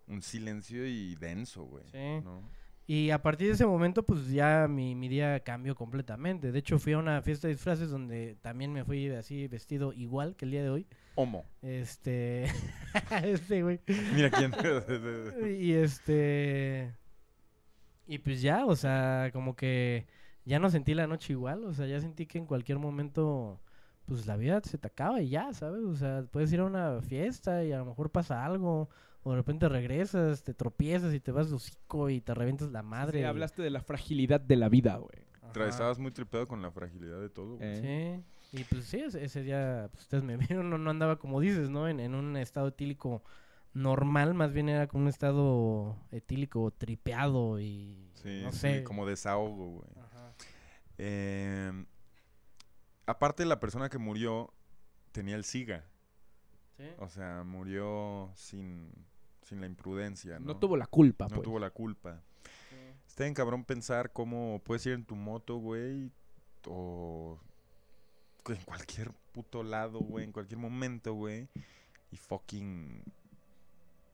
un 0.08 0.22
silencio 0.22 0.86
y 0.86 1.16
denso, 1.16 1.64
güey. 1.64 1.86
Sí. 1.92 2.22
¿no? 2.24 2.44
Y 2.86 3.12
a 3.12 3.22
partir 3.22 3.48
de 3.50 3.54
ese 3.54 3.68
momento, 3.68 4.02
pues 4.02 4.30
ya 4.32 4.68
mi, 4.68 4.96
mi 4.96 5.10
día 5.10 5.40
cambió 5.42 5.76
completamente. 5.76 6.52
De 6.52 6.58
hecho, 6.58 6.80
fui 6.80 6.94
a 6.94 6.98
una 6.98 7.22
fiesta 7.22 7.48
de 7.48 7.54
disfraces 7.54 7.92
donde 7.92 8.36
también 8.42 8.74
me 8.74 8.84
fui 8.84 9.10
así 9.12 9.48
vestido 9.48 9.94
igual 9.94 10.36
que 10.36 10.46
el 10.46 10.52
día 10.52 10.64
de 10.64 10.70
hoy. 10.72 10.88
Homo. 11.14 11.46
Este. 11.62 12.46
este, 13.24 13.62
güey. 13.62 13.80
Mira 14.16 14.32
quién. 14.32 14.52
Y 15.60 15.74
este. 15.74 16.96
Y 18.08 18.18
pues 18.18 18.42
ya, 18.42 18.66
o 18.66 18.76
sea, 18.76 19.30
como 19.34 19.56
que 19.56 20.08
ya 20.50 20.60
no 20.60 20.70
sentí 20.70 20.94
la 20.94 21.08
noche 21.08 21.34
igual. 21.34 21.64
O 21.66 21.74
sea, 21.74 21.86
ya 21.88 22.00
sentí 22.02 22.26
que 22.26 22.38
en 22.40 22.46
cualquier 22.46 22.80
momento, 22.80 23.60
pues 24.06 24.26
la 24.28 24.36
vida 24.36 24.60
se 24.64 24.78
te 24.78 24.88
acaba 24.88 25.22
y 25.22 25.30
ya, 25.30 25.54
¿sabes? 25.54 25.84
O 25.84 25.96
sea, 25.96 26.26
puedes 26.32 26.52
ir 26.52 26.60
a 26.60 26.66
una 26.66 27.02
fiesta 27.02 27.64
y 27.64 27.72
a 27.72 27.78
lo 27.78 27.86
mejor 27.86 28.12
pasa 28.12 28.44
algo. 28.46 28.90
O 29.24 29.32
de 29.32 29.38
repente 29.38 29.68
regresas, 29.70 30.44
te 30.44 30.54
tropiezas 30.54 31.14
y 31.14 31.20
te 31.20 31.32
vas 31.32 31.50
de 31.50 31.56
hocico 31.56 32.10
y 32.10 32.22
te 32.22 32.34
revientas 32.34 32.72
la 32.72 32.82
madre. 32.84 33.20
Sí, 33.20 33.26
hablaste 33.26 33.62
de 33.62 33.70
la 33.70 33.82
fragilidad 33.82 34.40
de 34.42 34.56
la 34.56 34.70
vida, 34.70 34.98
güey. 34.98 35.28
Estabas 35.68 36.00
muy 36.00 36.12
tripeado 36.12 36.48
con 36.48 36.62
la 36.62 36.72
fragilidad 36.72 37.20
de 37.20 37.30
todo, 37.30 37.58
güey. 37.58 37.68
Eh. 37.70 38.24
Sí, 38.52 38.60
y 38.62 38.64
pues 38.64 38.86
sí, 38.86 39.00
ese, 39.00 39.24
ese 39.24 39.44
día, 39.44 39.90
pues 39.92 40.04
ustedes 40.04 40.24
me 40.24 40.38
vieron, 40.38 40.70
no, 40.70 40.78
no 40.78 40.90
andaba 40.90 41.18
como 41.20 41.40
dices, 41.40 41.70
¿no? 41.70 41.88
En, 41.88 42.00
en 42.00 42.16
un 42.16 42.38
estado 42.38 42.70
etílico 42.70 43.24
normal, 43.74 44.34
más 44.34 44.54
bien 44.54 44.70
era 44.70 44.88
como 44.88 45.04
un 45.04 45.10
estado 45.10 45.96
etílico 46.12 46.72
tripeado 46.72 47.60
y 47.60 48.10
Sí, 48.14 48.42
no 48.44 48.52
sí, 48.52 48.58
sé. 48.60 48.84
como 48.84 49.06
desahogo, 49.06 49.68
güey. 49.82 49.90
Ajá. 50.04 50.19
Eh, 51.00 51.86
aparte, 53.06 53.46
la 53.46 53.60
persona 53.60 53.90
que 53.90 53.98
murió 53.98 54.54
tenía 55.12 55.36
el 55.36 55.44
SIGA. 55.46 55.86
Sí. 56.78 56.84
O 57.00 57.10
sea, 57.10 57.44
murió 57.44 58.32
sin, 58.36 58.92
sin 59.44 59.60
la 59.62 59.66
imprudencia, 59.68 60.40
¿no? 60.40 60.48
No 60.54 60.58
tuvo 60.58 60.78
la 60.78 60.88
culpa, 60.88 61.26
No 61.26 61.38
pues. 61.38 61.44
tuvo 61.44 61.60
la 61.60 61.72
culpa. 61.72 62.22
Está 63.08 63.24
bien 63.24 63.34
cabrón 63.34 63.66
pensar 63.66 64.14
cómo 64.14 64.62
puedes 64.64 64.86
ir 64.86 64.94
en 64.94 65.04
tu 65.04 65.16
moto, 65.16 65.58
güey, 65.58 66.12
o 66.68 67.40
en 68.48 68.64
cualquier 68.66 69.12
puto 69.34 69.64
lado, 69.64 70.00
güey, 70.00 70.26
en 70.26 70.32
cualquier 70.32 70.60
momento, 70.60 71.14
güey, 71.14 71.48
y 72.12 72.18
fucking 72.18 73.04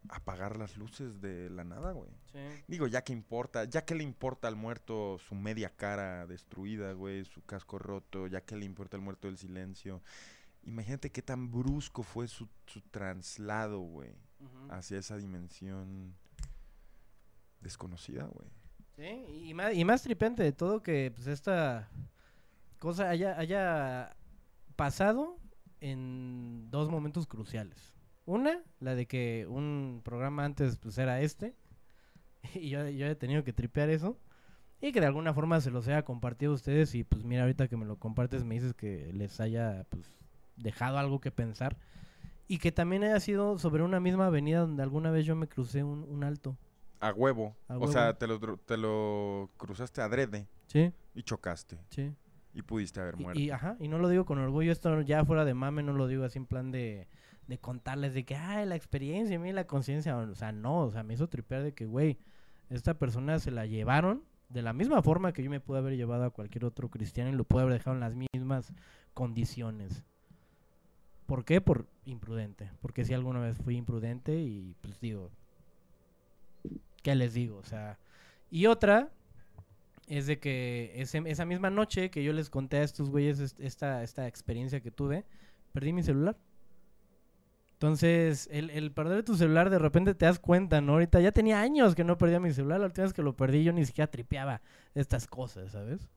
apagar 0.10 0.58
las 0.58 0.78
luces 0.78 1.22
de 1.22 1.50
la 1.50 1.64
nada, 1.64 1.92
güey. 1.92 2.10
Sí. 2.32 2.40
Digo, 2.68 2.88
ya 2.88 3.04
que 3.04 3.14
importa, 3.14 3.66
ya 3.66 3.86
que 3.86 3.96
le 3.96 4.04
importa 4.04 4.48
al 4.48 4.56
muerto 4.56 5.18
su 5.20 5.36
media 5.36 5.70
cara 5.76 6.26
destruida, 6.28 6.94
güey, 6.94 7.26
su 7.26 7.44
casco 7.44 7.80
roto, 7.80 8.28
ya 8.28 8.42
que 8.42 8.56
le 8.56 8.66
importa 8.66 8.98
al 8.98 9.04
muerto 9.04 9.28
el 9.28 9.38
silencio. 9.38 10.02
Imagínate 10.64 11.12
qué 11.12 11.22
tan 11.22 11.52
brusco 11.52 12.04
fue 12.04 12.28
su, 12.28 12.48
su 12.66 12.82
traslado, 12.82 13.80
güey, 13.80 14.12
hacia 14.70 14.98
esa 14.98 15.18
dimensión 15.18 16.16
desconocida, 17.62 18.26
güey. 18.26 18.50
Sí, 18.96 19.50
y 19.50 19.54
más, 19.54 19.74
y 19.74 19.84
más 19.84 20.02
tripente 20.04 20.42
de 20.42 20.54
todo 20.54 20.82
que 20.82 21.12
pues 21.14 21.28
esta 21.28 21.90
cosa 22.80 23.10
haya, 23.10 23.38
haya 23.38 24.16
pasado 24.76 25.38
en 25.82 26.70
dos 26.72 26.90
momentos 26.90 27.28
cruciales. 27.28 27.95
Una, 28.26 28.60
la 28.80 28.96
de 28.96 29.06
que 29.06 29.46
un 29.48 30.02
programa 30.04 30.46
antes 30.46 30.78
pues 30.78 30.98
era 30.98 31.22
este, 31.22 31.54
y 32.56 32.70
yo, 32.70 32.88
yo 32.90 33.08
he 33.08 33.16
tenido 33.16 33.44
que 33.44 33.54
tripear 33.54 33.90
eso, 33.90 34.18
y 34.82 34.92
que 34.92 35.00
de 35.00 35.06
alguna 35.08 35.34
forma 35.34 35.62
se 35.62 35.72
los 35.72 35.88
haya 35.88 36.04
compartido 36.04 36.52
a 36.52 36.56
ustedes, 36.56 36.96
y 36.96 37.04
pues 37.04 37.24
mira, 37.24 37.44
ahorita 37.44 37.68
que 37.68 37.78
me 37.78 37.86
lo 37.86 37.98
compartes 37.98 38.44
me 38.44 38.56
dices 38.56 38.74
que 38.74 39.12
les 39.14 39.40
haya 39.40 39.86
pues 39.90 40.06
dejado 40.58 40.98
algo 40.98 41.20
que 41.22 41.32
pensar, 41.32 41.78
y 42.48 42.58
que 42.60 42.72
también 42.72 43.04
haya 43.04 43.20
sido 43.20 43.58
sobre 43.58 43.84
una 43.84 44.00
misma 44.00 44.28
avenida 44.28 44.60
donde 44.62 44.84
alguna 44.84 45.12
vez 45.12 45.26
yo 45.26 45.36
me 45.36 45.48
crucé 45.48 45.84
un, 45.84 46.04
un 46.04 46.24
alto. 46.24 46.58
A 47.00 47.12
huevo. 47.12 47.56
A 47.68 47.78
o 47.78 47.88
sea, 47.88 48.18
te 48.18 48.26
lo, 48.28 48.40
te 48.58 48.78
lo 48.78 49.50
cruzaste 49.58 50.02
adrede 50.02 50.48
Sí, 50.68 50.92
y 51.14 51.24
chocaste. 51.24 51.78
sí. 51.90 52.14
Y 52.54 52.62
pudiste 52.62 53.02
haber 53.02 53.16
Y- 53.20 53.24
muerto. 53.24 53.40
Y, 53.40 53.50
ajá, 53.52 53.76
y 53.80 53.88
no 53.90 53.98
lo 54.00 54.08
digo 54.10 54.26
con 54.26 54.40
orgullo, 54.40 54.72
esto 54.72 55.02
ya 55.02 55.26
fuera 55.26 55.44
de 55.46 55.54
mame, 55.54 55.84
no 55.84 55.92
lo 55.94 56.08
digo 56.08 56.24
así 56.24 56.38
en 56.40 56.46
plan 56.46 56.72
de, 56.72 57.08
de 57.48 57.58
contarles 57.60 58.14
de 58.14 58.26
que, 58.26 58.36
ay, 58.36 58.66
la 58.66 58.76
experiencia, 58.76 59.38
mira 59.40 59.54
la 59.56 59.68
conciencia. 59.68 60.18
O 60.18 60.36
sea, 60.36 60.52
no, 60.52 60.82
o 60.86 60.92
sea, 60.92 61.04
me 61.04 61.14
hizo 61.14 61.28
tripear 61.30 61.64
de 61.64 61.74
que, 61.74 61.86
güey, 61.86 62.18
esta 62.70 62.96
persona 62.98 63.40
se 63.40 63.52
la 63.52 63.66
llevaron 63.66 64.24
de 64.50 64.62
la 64.62 64.74
misma 64.74 65.02
forma 65.02 65.34
que 65.34 65.44
yo 65.44 65.50
me 65.50 65.60
pude 65.60 65.80
haber 65.80 65.96
llevado 65.96 66.24
a 66.24 66.30
cualquier 66.32 66.66
otro 66.66 66.90
cristiano 66.90 67.30
y 67.30 67.34
lo 67.34 67.44
pude 67.44 67.64
haber 67.64 67.74
dejado 67.74 67.96
en 67.96 68.00
las 68.00 68.16
mismas 68.16 68.74
condiciones. 69.14 70.04
¿Por 71.26 71.44
qué? 71.46 71.62
Por 71.62 71.88
imprudente. 72.06 72.70
Porque 72.82 73.04
si 73.06 73.14
alguna 73.14 73.40
vez 73.40 73.58
fui 73.58 73.76
imprudente 73.76 74.40
y 74.40 74.76
pues 74.82 75.00
digo, 75.00 75.32
¿qué 77.02 77.16
les 77.16 77.34
digo? 77.34 77.58
O 77.58 77.64
sea, 77.64 77.98
y 78.50 78.68
otra 78.68 79.10
es 80.08 80.28
de 80.28 80.40
que 80.40 80.92
ese- 80.96 81.24
esa 81.26 81.46
misma 81.46 81.70
noche 81.72 82.12
que 82.12 82.24
yo 82.24 82.32
les 82.34 82.50
conté 82.50 82.78
a 82.78 82.84
estos 82.84 83.10
güeyes 83.10 83.40
est- 83.40 83.60
esta, 83.60 84.04
esta 84.04 84.28
experiencia 84.28 84.82
que 84.82 84.92
tuve, 84.92 85.26
perdí 85.74 85.94
mi 85.94 86.04
celular. 86.04 86.38
Entonces, 87.76 88.48
el, 88.54 88.70
el 88.70 88.94
perder 88.94 89.24
tu 89.24 89.36
celular 89.36 89.70
de 89.70 89.80
repente 89.80 90.16
te 90.16 90.26
das 90.26 90.40
cuenta, 90.40 90.80
¿no? 90.80 90.94
Ahorita 90.94 91.20
ya 91.20 91.34
tenía 91.34 91.60
años 91.60 91.94
que 91.94 92.06
no 92.06 92.18
perdía 92.18 92.40
mi 92.40 92.54
celular, 92.54 92.80
la 92.80 92.86
última 92.86 93.04
vez 93.04 93.14
que 93.14 93.22
lo 93.22 93.36
perdí 93.36 93.66
yo 93.66 93.74
ni 93.74 93.86
siquiera 93.86 94.10
tripeaba 94.10 94.62
estas 94.94 95.28
cosas, 95.28 95.74
¿sabes? 95.74 96.10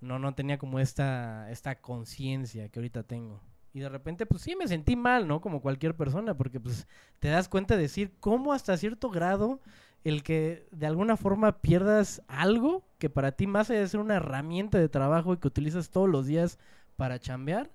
No, 0.00 0.18
no 0.18 0.34
tenía 0.34 0.58
como 0.58 0.78
esta, 0.78 1.50
esta 1.50 1.80
conciencia 1.80 2.68
que 2.68 2.78
ahorita 2.78 3.04
tengo. 3.04 3.40
Y 3.72 3.80
de 3.80 3.88
repente, 3.88 4.26
pues 4.26 4.42
sí, 4.42 4.54
me 4.54 4.68
sentí 4.68 4.94
mal, 4.94 5.26
¿no? 5.26 5.40
Como 5.40 5.62
cualquier 5.62 5.96
persona, 5.96 6.34
porque 6.34 6.60
pues 6.60 6.86
te 7.20 7.28
das 7.28 7.48
cuenta 7.48 7.74
de 7.76 7.82
decir 7.82 8.12
cómo 8.20 8.52
hasta 8.52 8.76
cierto 8.76 9.08
grado 9.08 9.62
el 10.04 10.22
que 10.22 10.68
de 10.72 10.86
alguna 10.86 11.16
forma 11.16 11.62
pierdas 11.62 12.22
algo 12.26 12.84
que 12.98 13.08
para 13.08 13.32
ti 13.32 13.46
más 13.46 13.70
allá 13.70 13.80
de 13.80 13.88
ser 13.88 14.00
una 14.00 14.16
herramienta 14.16 14.76
de 14.78 14.90
trabajo 14.90 15.32
y 15.32 15.38
que 15.38 15.48
utilizas 15.48 15.88
todos 15.88 16.08
los 16.08 16.26
días 16.26 16.58
para 16.96 17.18
chambear, 17.18 17.70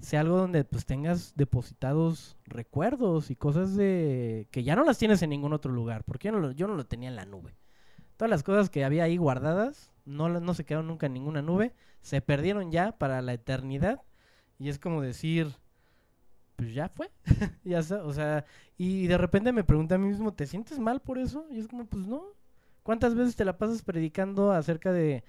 sea 0.00 0.20
algo 0.20 0.38
donde 0.38 0.64
pues 0.64 0.86
tengas 0.86 1.34
depositados 1.36 2.36
recuerdos 2.44 3.30
y 3.30 3.36
cosas 3.36 3.74
de 3.76 4.48
que 4.50 4.62
ya 4.62 4.76
no 4.76 4.84
las 4.84 4.98
tienes 4.98 5.22
en 5.22 5.30
ningún 5.30 5.52
otro 5.52 5.72
lugar, 5.72 6.04
porque 6.04 6.28
yo 6.28 6.32
no 6.32 6.40
lo, 6.40 6.52
yo 6.52 6.66
no 6.66 6.74
lo 6.74 6.86
tenía 6.86 7.08
en 7.08 7.16
la 7.16 7.24
nube. 7.26 7.56
Todas 8.16 8.30
las 8.30 8.42
cosas 8.42 8.70
que 8.70 8.84
había 8.84 9.04
ahí 9.04 9.16
guardadas 9.16 9.92
no, 10.04 10.28
no 10.28 10.54
se 10.54 10.64
quedaron 10.64 10.88
nunca 10.88 11.06
en 11.06 11.14
ninguna 11.14 11.42
nube, 11.42 11.74
se 12.02 12.20
perdieron 12.20 12.70
ya 12.70 12.92
para 12.92 13.22
la 13.22 13.32
eternidad 13.32 14.02
y 14.58 14.68
es 14.68 14.78
como 14.78 15.00
decir, 15.02 15.54
pues 16.56 16.74
ya 16.74 16.88
fue, 16.88 17.10
ya 17.64 17.80
o 17.80 18.12
sea, 18.12 18.44
y 18.76 19.06
de 19.06 19.18
repente 19.18 19.52
me 19.52 19.64
pregunté 19.64 19.94
a 19.94 19.98
mí 19.98 20.08
mismo, 20.08 20.32
¿te 20.34 20.46
sientes 20.46 20.78
mal 20.78 21.00
por 21.00 21.18
eso? 21.18 21.46
Y 21.50 21.58
es 21.58 21.68
como, 21.68 21.86
pues 21.86 22.06
no. 22.06 22.24
¿Cuántas 22.82 23.14
veces 23.14 23.34
te 23.34 23.44
la 23.44 23.56
pasas 23.56 23.82
predicando 23.82 24.52
acerca 24.52 24.92
de 24.92 25.24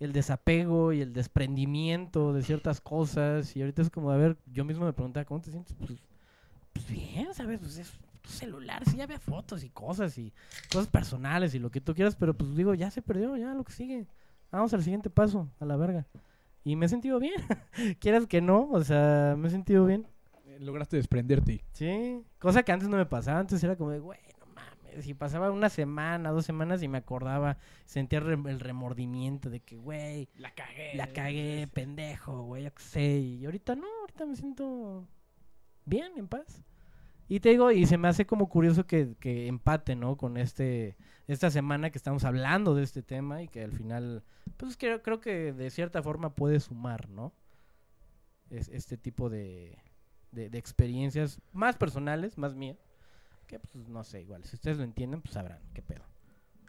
el 0.00 0.12
desapego 0.12 0.92
y 0.92 1.00
el 1.00 1.12
desprendimiento 1.12 2.32
de 2.32 2.42
ciertas 2.42 2.80
cosas? 2.80 3.54
Y 3.56 3.60
ahorita 3.60 3.82
es 3.82 3.90
como, 3.90 4.10
a 4.10 4.16
ver, 4.16 4.36
yo 4.46 4.64
mismo 4.64 4.84
me 4.84 4.92
preguntaba, 4.92 5.24
¿cómo 5.24 5.40
te 5.40 5.50
sientes? 5.50 5.74
Pues, 5.74 5.98
pues 6.72 6.90
bien, 6.90 7.32
¿sabes? 7.34 7.58
Pues 7.60 7.78
es 7.78 7.92
tu 8.22 8.30
celular, 8.30 8.82
sí, 8.84 8.96
ya 8.96 9.04
había 9.04 9.18
fotos 9.18 9.64
y 9.64 9.70
cosas 9.70 10.18
y 10.18 10.32
cosas 10.72 10.88
personales 10.88 11.54
y 11.54 11.58
lo 11.58 11.70
que 11.70 11.80
tú 11.80 11.94
quieras, 11.94 12.16
pero 12.16 12.34
pues 12.34 12.54
digo, 12.54 12.74
ya 12.74 12.90
se 12.90 13.02
perdió, 13.02 13.36
ya 13.36 13.54
lo 13.54 13.64
que 13.64 13.72
sigue. 13.72 14.06
Vamos 14.50 14.72
al 14.72 14.82
siguiente 14.82 15.10
paso, 15.10 15.48
a 15.60 15.64
la 15.64 15.76
verga. 15.76 16.06
Y 16.64 16.76
me 16.76 16.86
he 16.86 16.88
sentido 16.88 17.18
bien. 17.18 17.40
Quieras 18.00 18.26
que 18.26 18.40
no, 18.40 18.68
o 18.70 18.82
sea, 18.82 19.34
me 19.38 19.48
he 19.48 19.50
sentido 19.50 19.86
bien. 19.86 20.06
Lograste 20.60 20.96
desprenderte. 20.96 21.64
Sí, 21.72 22.22
cosa 22.38 22.62
que 22.62 22.72
antes 22.72 22.88
no 22.88 22.96
me 22.96 23.06
pasaba, 23.06 23.38
antes 23.38 23.62
era 23.62 23.76
como 23.76 23.90
de, 23.90 24.00
güey, 24.00 24.18
si 25.00 25.14
pasaba 25.14 25.50
una 25.50 25.68
semana, 25.68 26.30
dos 26.30 26.44
semanas 26.44 26.82
y 26.82 26.88
me 26.88 26.98
acordaba, 26.98 27.56
sentía 27.84 28.20
re- 28.20 28.34
el 28.50 28.60
remordimiento 28.60 29.50
de 29.50 29.60
que, 29.60 29.76
güey, 29.76 30.28
La 30.36 30.50
cagué. 30.54 30.92
la 30.94 31.06
cagué, 31.12 31.68
pendejo, 31.72 32.42
güey, 32.42 32.64
yo 32.64 32.74
qué 32.74 32.82
sé, 32.82 33.18
y 33.18 33.44
ahorita 33.44 33.76
no, 33.76 33.86
ahorita 34.00 34.26
me 34.26 34.36
siento 34.36 35.06
bien, 35.84 36.12
en 36.16 36.28
paz. 36.28 36.62
Y 37.30 37.40
te 37.40 37.50
digo, 37.50 37.70
y 37.72 37.84
se 37.86 37.98
me 37.98 38.08
hace 38.08 38.26
como 38.26 38.48
curioso 38.48 38.86
que, 38.86 39.14
que 39.20 39.48
empate, 39.48 39.94
¿no? 39.94 40.16
Con 40.16 40.38
este, 40.38 40.96
esta 41.26 41.50
semana 41.50 41.90
que 41.90 41.98
estamos 41.98 42.24
hablando 42.24 42.74
de 42.74 42.82
este 42.82 43.02
tema 43.02 43.42
y 43.42 43.48
que 43.48 43.62
al 43.62 43.72
final, 43.72 44.22
pues 44.56 44.78
creo, 44.78 45.02
creo 45.02 45.20
que 45.20 45.52
de 45.52 45.68
cierta 45.70 46.02
forma 46.02 46.34
puede 46.34 46.58
sumar, 46.58 47.08
¿no? 47.10 47.34
Es, 48.48 48.68
este 48.68 48.96
tipo 48.96 49.28
de, 49.28 49.76
de, 50.32 50.48
de 50.48 50.56
experiencias 50.58 51.38
más 51.52 51.76
personales, 51.76 52.38
más 52.38 52.54
mías, 52.54 52.78
que 53.48 53.58
pues 53.58 53.74
no 53.88 54.04
sé, 54.04 54.20
igual, 54.20 54.44
si 54.44 54.54
ustedes 54.54 54.76
lo 54.76 54.84
entienden, 54.84 55.20
pues 55.20 55.34
sabrán 55.34 55.60
qué 55.74 55.82
pedo. 55.82 56.04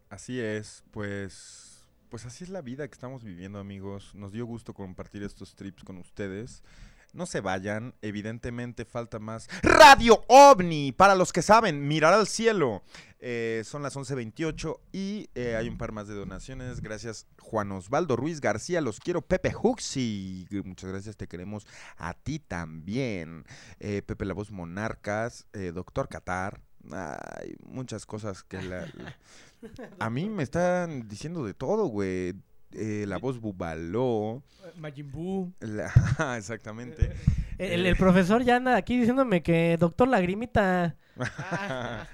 Así 0.10 0.40
es, 0.40 0.84
pues, 0.90 1.86
pues 2.10 2.26
así 2.26 2.44
es 2.44 2.50
la 2.50 2.62
vida 2.62 2.88
que 2.88 2.94
estamos 2.94 3.24
viviendo, 3.24 3.60
amigos. 3.60 4.16
Nos 4.16 4.32
dio 4.32 4.48
gusto 4.48 4.74
compartir 4.74 5.22
estos 5.22 5.56
trips 5.56 5.84
con 5.84 5.98
ustedes. 5.98 6.64
No 7.12 7.26
se 7.26 7.42
vayan, 7.42 7.96
evidentemente 8.02 8.86
falta 8.86 9.18
más. 9.20 9.48
Radio 9.64 10.24
OVNI, 10.28 10.92
para 10.92 11.16
los 11.16 11.34
que 11.34 11.42
saben, 11.42 11.88
mirar 11.88 12.14
al 12.14 12.28
cielo. 12.28 12.84
Eh, 13.20 13.64
son 13.66 13.82
las 13.82 13.98
11.28 13.98 14.80
y 14.92 15.30
eh, 15.34 15.56
hay 15.56 15.68
un 15.68 15.78
par 15.78 15.92
más 15.92 16.08
de 16.08 16.14
donaciones. 16.14 16.82
Gracias 16.82 17.28
Juan 17.40 17.72
Osvaldo 17.72 18.16
Ruiz 18.16 18.42
García, 18.42 18.80
los 18.82 19.00
quiero. 19.00 19.22
Pepe 19.22 19.54
Huxi, 19.60 20.48
muchas 20.64 20.92
gracias, 20.92 21.18
te 21.18 21.28
queremos 21.28 21.66
a 21.98 22.14
ti 22.14 22.40
también. 22.40 23.44
Eh, 23.80 24.04
Pepe 24.04 24.26
La 24.26 24.36
Voz 24.36 24.52
Monarcas, 24.52 25.48
Doctor 25.74 26.10
Qatar. 26.10 26.62
Hay 26.92 27.56
muchas 27.66 28.06
cosas 28.06 28.44
que 28.44 28.62
la- 28.62 28.86
la- 28.96 29.16
a 30.00 30.10
mí 30.10 30.30
me 30.30 30.44
están 30.44 31.08
diciendo 31.08 31.46
de 31.46 31.54
todo, 31.54 31.88
güey. 31.88 32.34
Eh, 32.72 33.06
la 33.08 33.18
voz 33.18 33.40
Bubaló. 33.40 34.44
Majin 34.78 35.12
Buu. 35.12 35.52
la- 35.60 35.92
exactamente. 36.38 37.12
El, 37.58 37.86
el 37.86 37.96
profesor 37.98 38.44
ya 38.44 38.58
anda 38.58 38.76
aquí 38.76 38.98
diciéndome 38.98 39.42
que 39.44 39.76
doctor 39.80 40.08
Lagrimita. 40.08 40.96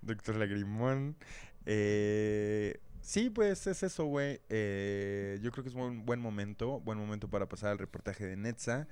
Doctor 0.00 0.36
Lagrimón. 0.36 1.16
Eh, 1.64 2.78
sí, 3.00 3.30
pues 3.30 3.66
es 3.66 3.82
eso, 3.82 4.04
güey. 4.04 4.40
Eh, 4.48 5.38
yo 5.42 5.50
creo 5.50 5.64
que 5.64 5.70
es 5.70 5.74
un 5.76 6.06
buen 6.06 6.20
momento. 6.20 6.80
Buen 6.80 6.98
momento 6.98 7.28
para 7.28 7.48
pasar 7.48 7.70
al 7.72 7.78
reportaje 7.78 8.24
de 8.24 8.36
Netza. 8.36 8.86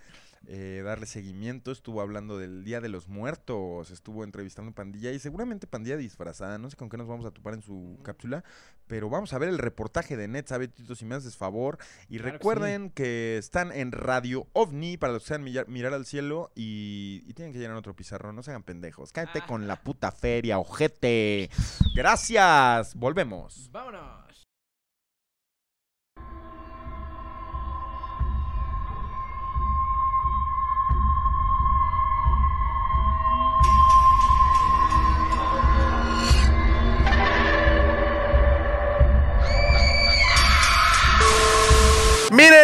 Eh, 0.47 0.83
darle 0.85 1.07
seguimiento. 1.07 1.73
Estuvo 1.73 2.01
hablando 2.01 2.39
del 2.39 2.65
Día 2.65 2.81
de 2.81 2.89
los 2.89 3.09
Muertos. 3.09 3.91
Estuvo 3.91 4.25
entrevistando 4.25 4.71
a 4.71 4.75
Pandilla. 4.75 5.13
Y 5.13 5.19
seguramente 5.19 5.67
Pandilla 5.67 5.97
disfrazada. 5.97 6.59
No 6.59 6.71
sé 6.71 6.77
con 6.77 6.89
qué 6.89 6.97
nos 6.97 7.07
vamos 7.07 7.27
a 7.27 7.31
topar 7.31 7.55
en 7.55 7.63
su 7.63 7.99
cápsula. 8.03 8.45
Pero 8.87 9.09
vamos 9.09 9.33
a 9.33 9.39
ver 9.39 9.49
el 9.49 9.59
reportaje 9.59 10.17
de 10.17 10.29
Netza, 10.29 10.59
Betito, 10.59 10.95
si 10.95 11.05
me 11.05 11.15
haces 11.15 11.37
favor. 11.37 11.79
Y 12.09 12.19
Claro 12.19 12.25
que 12.25 12.33
recuerden 12.33 12.91
que, 12.91 13.39
están 13.39 13.73
en 13.73 13.93
Radio 13.93 14.47
OVNI 14.53 14.97
para 14.99 15.13
los 15.13 15.23
que 15.23 15.29
sean 15.29 15.45
mirar 15.45 15.95
al 15.95 16.07
cielo 16.07 16.51
y, 16.55 17.25
y 17.27 17.33
tienen 17.33 17.53
que 17.53 17.59
llenar 17.59 17.77
otro 17.77 17.97
pizarrón. 17.97 18.37
No 18.37 18.43
se 18.43 18.51
hagan 18.51 18.63
pendejos. 18.63 19.13
Cállate 19.13 19.43
con 19.47 19.67
la 19.67 19.83
puta 19.83 20.13
feria, 20.13 20.59
ojete. 20.59 21.51
Gracias. 21.95 22.95
Volvemos. 22.95 23.71
Vámonos. 23.73 24.24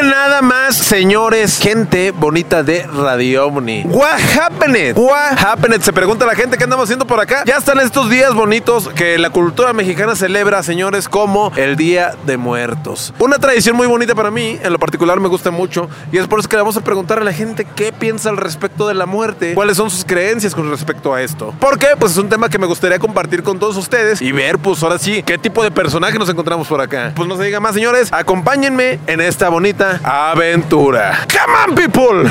él 0.01 0.10
nada 0.21 0.43
más, 0.43 0.77
señores, 0.77 1.59
gente 1.59 2.11
bonita 2.11 2.63
de 2.63 2.87
Radio 2.87 3.47
Omni. 3.47 3.85
What 3.87 4.21
happened? 4.39 4.99
What 4.99 5.39
happened? 5.39 5.81
Se 5.81 5.95
pregunta 5.95 6.27
la 6.27 6.35
gente 6.35 6.59
qué 6.59 6.65
andamos 6.65 6.85
haciendo 6.85 7.07
por 7.07 7.19
acá. 7.21 7.43
Ya 7.47 7.57
están 7.57 7.81
estos 7.81 8.11
días 8.11 8.35
bonitos 8.35 8.89
que 8.89 9.17
la 9.17 9.31
cultura 9.31 9.73
mexicana 9.73 10.15
celebra, 10.15 10.63
señores, 10.63 11.09
como 11.09 11.53
el 11.57 11.75
Día 11.75 12.17
de 12.27 12.37
Muertos. 12.37 13.15
Una 13.19 13.39
tradición 13.39 13.77
muy 13.77 13.87
bonita 13.87 14.15
para 14.15 14.31
mí, 14.31 14.59
en 14.63 14.71
lo 14.75 14.79
particular 14.79 15.19
me 15.21 15.29
gusta 15.29 15.51
mucho, 15.51 15.89
y 16.13 16.19
es 16.19 16.27
por 16.27 16.39
eso 16.39 16.51
que 16.51 16.57
le 16.57 16.63
vamos 16.63 16.77
a 16.77 16.83
preguntar 16.83 17.19
a 17.19 17.25
la 17.25 17.33
gente 17.33 17.65
qué 17.65 17.91
piensa 17.91 18.29
al 18.29 18.37
respecto 18.37 18.87
de 18.89 18.93
la 18.93 19.07
muerte, 19.07 19.55
cuáles 19.55 19.79
son 19.79 19.89
sus 19.89 20.05
creencias 20.05 20.55
con 20.55 20.71
respecto 20.71 21.15
a 21.15 21.23
esto. 21.23 21.55
Porque 21.59 21.87
pues 21.99 22.13
es 22.13 22.19
un 22.19 22.29
tema 22.29 22.51
que 22.51 22.59
me 22.59 22.67
gustaría 22.67 22.99
compartir 22.99 23.43
con 23.43 23.59
todos 23.59 23.79
ustedes 23.79 24.21
y 24.21 24.33
ver, 24.33 24.59
pues 24.59 24.83
ahora 24.83 24.99
sí, 24.99 25.23
qué 25.23 25.39
tipo 25.39 25.63
de 25.63 25.71
personaje 25.71 26.19
nos 26.19 26.29
encontramos 26.29 26.69
por 26.69 26.83
acá. 26.83 27.13
Pues 27.17 27.27
no 27.27 27.39
se 27.39 27.45
diga 27.45 27.59
más, 27.59 27.73
señores, 27.73 28.13
acompáñenme 28.13 28.99
en 29.07 29.23
esta 29.23 29.49
bonita 29.49 29.99
aventura. 30.11 31.24
Come 31.28 31.55
on, 31.55 31.74
people. 31.74 32.28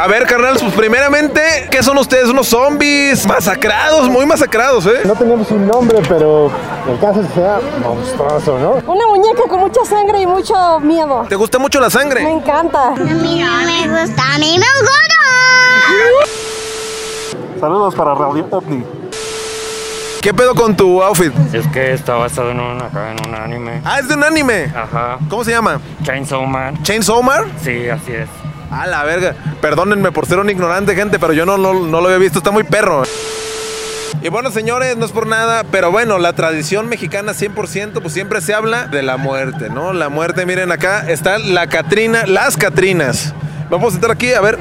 A 0.00 0.06
ver, 0.06 0.26
carnal, 0.26 0.56
pues 0.60 0.72
primeramente, 0.74 1.40
¿qué 1.72 1.82
son 1.82 1.98
ustedes? 1.98 2.28
Unos 2.28 2.46
zombies 2.46 3.26
masacrados, 3.26 4.08
muy 4.08 4.24
masacrados, 4.26 4.86
¿eh? 4.86 5.00
No 5.04 5.14
tenemos 5.16 5.50
un 5.50 5.66
nombre, 5.66 5.98
pero 6.08 6.52
el 6.88 7.00
caso 7.00 7.20
es 7.20 7.26
que 7.26 7.34
sea 7.34 7.58
monstruoso, 7.82 8.58
¿no? 8.60 8.74
Una 8.92 9.08
muñeca 9.08 9.42
con 9.48 9.58
mucha 9.58 9.84
sangre 9.84 10.20
y 10.20 10.26
mucho 10.26 10.54
miedo. 10.78 11.26
¿Te 11.28 11.34
gusta 11.34 11.58
mucho 11.58 11.80
la 11.80 11.86
Me 11.88 11.90
sangre? 11.90 12.30
encanta. 12.30 12.90
A 12.90 12.94
mí 12.94 13.42
no 13.42 13.50
me 13.64 13.88
gusta, 14.02 14.22
a 14.34 14.38
mí 14.38 14.56
me 14.56 14.66
gusta. 14.80 15.04
Saludos 17.58 17.92
para 17.96 18.14
Radio 18.14 18.46
OVNI. 18.52 18.84
¿Qué 20.22 20.32
pedo 20.32 20.54
con 20.54 20.76
tu 20.76 21.02
outfit? 21.02 21.32
Es 21.52 21.66
que 21.68 21.92
está 21.92 22.14
basado 22.14 22.52
en 22.52 22.60
un, 22.60 22.80
acá, 22.80 23.10
en 23.10 23.28
un 23.28 23.34
anime. 23.34 23.80
Ah, 23.84 23.98
es 23.98 24.06
de 24.06 24.14
un 24.14 24.22
anime. 24.22 24.72
Ajá. 24.76 25.18
¿Cómo 25.28 25.42
se 25.42 25.50
llama? 25.50 25.80
Chainsaw 26.04 26.46
Man. 26.46 26.80
¿Chainsaw 26.84 27.20
Man? 27.20 27.52
Sí, 27.64 27.88
así 27.88 28.12
es. 28.12 28.28
A 28.70 28.86
la 28.86 29.04
verga. 29.04 29.34
Perdónenme 29.60 30.12
por 30.12 30.26
ser 30.26 30.38
un 30.38 30.50
ignorante, 30.50 30.94
gente, 30.94 31.18
pero 31.18 31.32
yo 31.32 31.46
no, 31.46 31.56
no, 31.56 31.74
no 31.74 32.00
lo 32.00 32.06
había 32.06 32.18
visto. 32.18 32.38
Está 32.38 32.50
muy 32.50 32.64
perro. 32.64 33.02
Y 34.20 34.30
bueno, 34.30 34.50
señores, 34.50 34.96
no 34.96 35.06
es 35.06 35.12
por 35.12 35.26
nada, 35.26 35.64
pero 35.70 35.92
bueno, 35.92 36.18
la 36.18 36.32
tradición 36.32 36.88
mexicana 36.88 37.32
100%, 37.32 38.00
pues 38.00 38.12
siempre 38.12 38.40
se 38.40 38.52
habla 38.52 38.86
de 38.86 39.02
la 39.02 39.16
muerte, 39.16 39.70
¿no? 39.70 39.92
La 39.92 40.08
muerte, 40.08 40.44
miren 40.44 40.72
acá, 40.72 41.08
está 41.08 41.38
la 41.38 41.68
Catrina, 41.68 42.26
las 42.26 42.56
Catrinas. 42.56 43.32
Vamos 43.70 43.88
a 43.88 43.92
sentar 43.92 44.10
aquí, 44.10 44.32
a 44.32 44.40
ver. 44.40 44.58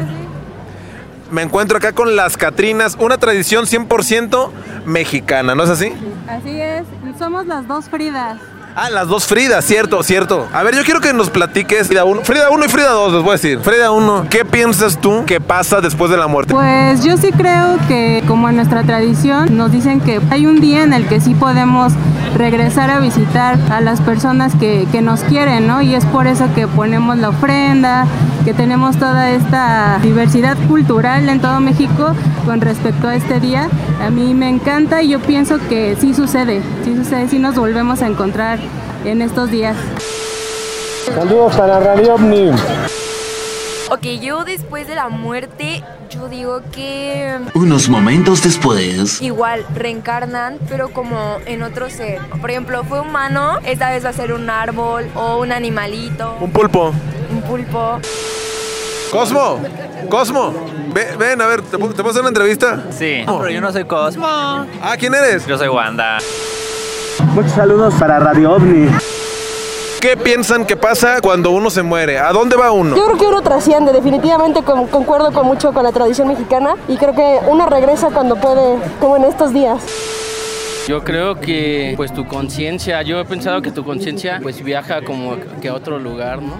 Me 1.31 1.41
encuentro 1.41 1.77
acá 1.77 1.93
con 1.93 2.15
las 2.15 2.37
Catrinas, 2.37 2.95
una 2.99 3.17
tradición 3.17 3.65
100% 3.65 4.51
mexicana, 4.85 5.55
¿no 5.55 5.63
es 5.63 5.69
así? 5.69 5.91
Así 6.27 6.61
es. 6.61 6.83
Somos 7.17 7.47
las 7.47 7.67
dos 7.67 7.89
Fridas. 7.89 8.37
Ah, 8.79 8.91
las 8.91 9.07
dos 9.07 9.25
Fridas, 9.25 9.65
cierto, 9.65 10.03
cierto. 10.03 10.47
A 10.53 10.61
ver, 10.61 10.75
yo 10.75 10.83
quiero 10.83 11.01
que 11.01 11.11
nos 11.11 11.31
platiques 11.31 11.87
Frida 11.87 12.05
1 12.05 12.21
Frida 12.21 12.51
1 12.51 12.63
y 12.63 12.67
Frida 12.69 12.91
2, 12.91 13.13
les 13.13 13.21
voy 13.23 13.29
a 13.29 13.33
decir. 13.33 13.59
Frida 13.61 13.89
1, 13.89 14.27
¿qué 14.29 14.45
piensas 14.45 15.01
tú 15.01 15.23
que 15.25 15.41
pasa 15.41 15.81
después 15.81 16.11
de 16.11 16.17
la 16.17 16.27
muerte? 16.27 16.53
Pues 16.53 17.03
yo 17.03 17.17
sí 17.17 17.31
creo 17.31 17.79
que 17.87 18.23
como 18.27 18.49
en 18.49 18.55
nuestra 18.55 18.83
tradición 18.83 19.57
nos 19.57 19.71
dicen 19.71 19.99
que 19.99 20.21
hay 20.29 20.45
un 20.45 20.61
día 20.61 20.83
en 20.83 20.93
el 20.93 21.07
que 21.07 21.19
sí 21.19 21.33
podemos 21.33 21.91
regresar 22.35 22.91
a 22.91 22.99
visitar 22.99 23.57
a 23.71 23.81
las 23.81 23.99
personas 23.99 24.53
que, 24.53 24.87
que 24.91 25.01
nos 25.01 25.21
quieren, 25.21 25.65
¿no? 25.65 25.81
Y 25.81 25.95
es 25.95 26.05
por 26.05 26.27
eso 26.27 26.47
que 26.53 26.67
ponemos 26.67 27.17
la 27.17 27.29
ofrenda, 27.29 28.05
que 28.45 28.53
tenemos 28.53 28.95
toda 28.97 29.31
esta 29.31 29.99
diversidad 30.03 30.55
cultural 30.67 31.27
en 31.27 31.41
todo 31.41 31.59
México 31.59 32.15
con 32.45 32.61
respecto 32.61 33.07
a 33.07 33.15
este 33.15 33.39
día. 33.39 33.69
A 34.01 34.09
mí 34.09 34.33
me 34.33 34.47
encanta 34.47 35.01
y 35.01 35.09
yo 35.09 35.19
pienso 35.19 35.57
que 35.67 35.97
sí 35.99 36.13
sucede, 36.13 36.61
sí 36.85 36.95
sucede, 36.95 37.27
sí 37.27 37.39
nos 37.39 37.55
volvemos 37.55 38.01
a 38.03 38.07
encontrar 38.07 38.59
en 39.05 39.21
estos 39.21 39.49
días. 39.51 39.75
Saludos 41.13 41.55
para 41.55 41.79
Radio 41.79 42.15
OVNI. 42.15 42.51
Ok, 43.89 44.03
yo 44.21 44.43
después 44.43 44.85
de 44.87 44.95
la 44.95 45.07
muerte, 45.07 45.81
yo 46.09 46.27
digo 46.27 46.61
que 46.73 47.37
Unos 47.53 47.87
momentos 47.87 48.43
después. 48.43 49.21
igual 49.21 49.65
reencarnan, 49.73 50.57
pero 50.67 50.89
como 50.89 51.37
en 51.45 51.63
otro 51.63 51.89
ser. 51.89 52.19
Por 52.41 52.51
ejemplo, 52.51 52.83
fue 52.83 52.99
humano, 52.99 53.59
esta 53.65 53.89
vez 53.91 54.03
va 54.03 54.09
a 54.09 54.13
ser 54.13 54.33
un 54.33 54.49
árbol 54.49 55.05
o 55.15 55.37
un 55.37 55.53
animalito, 55.53 56.35
Un 56.41 56.51
pulpo. 56.51 56.93
un 57.31 57.41
pulpo. 57.43 57.99
Cosmo, 59.09 59.59
Cosmo, 60.09 60.53
ve- 60.93 61.15
ven, 61.17 61.41
a 61.41 61.47
ver, 61.47 61.61
¿te, 61.61 61.77
pu- 61.77 61.87
te 61.89 61.95
puedo 61.95 62.09
hacer 62.09 62.19
una 62.21 62.29
entrevista? 62.29 62.83
Sí. 62.91 63.23
pero 63.25 63.49
yo 63.49 63.61
no 63.61 63.71
soy 63.71 63.85
Cosmo. 63.85 64.27
Ah, 64.27 64.95
¿quién 64.99 65.15
eres? 65.15 65.47
Yo 65.47 65.57
soy 65.57 65.69
Wanda. 65.69 66.17
Muchos 67.37 67.51
saludos 67.51 67.93
para 67.99 68.17
Radio 68.17 68.53
OVNI. 68.53 68.89
¿Qué 70.01 70.17
piensan 70.17 70.65
que 70.65 70.75
pasa 70.75 71.21
cuando 71.21 71.51
uno 71.51 71.69
se 71.69 71.83
muere? 71.83 72.17
¿A 72.17 72.31
dónde 72.31 72.55
va 72.55 72.71
uno? 72.71 72.95
Yo 72.95 73.05
creo 73.05 73.17
que 73.19 73.27
uno 73.27 73.43
trasciende, 73.43 73.91
definitivamente 73.93 74.63
con- 74.63 74.87
concuerdo 74.87 75.31
con 75.31 75.45
mucho 75.45 75.71
con 75.71 75.83
la 75.83 75.91
tradición 75.91 76.29
mexicana 76.29 76.73
y 76.87 76.97
creo 76.97 77.13
que 77.13 77.37
uno 77.47 77.67
regresa 77.67 78.07
cuando 78.09 78.37
puede, 78.37 78.77
como 78.99 79.17
en 79.17 79.25
estos 79.25 79.53
días. 79.53 79.83
Yo 80.87 81.03
creo 81.03 81.39
que 81.39 81.93
pues 81.95 82.11
tu 82.11 82.25
conciencia, 82.27 83.03
yo 83.03 83.19
he 83.19 83.25
pensado 83.25 83.61
que 83.61 83.69
tu 83.69 83.83
conciencia 83.85 84.39
pues 84.41 84.63
viaja 84.63 85.03
como 85.03 85.35
que 85.61 85.67
a 85.69 85.75
otro 85.75 85.99
lugar, 85.99 86.41
¿no? 86.41 86.55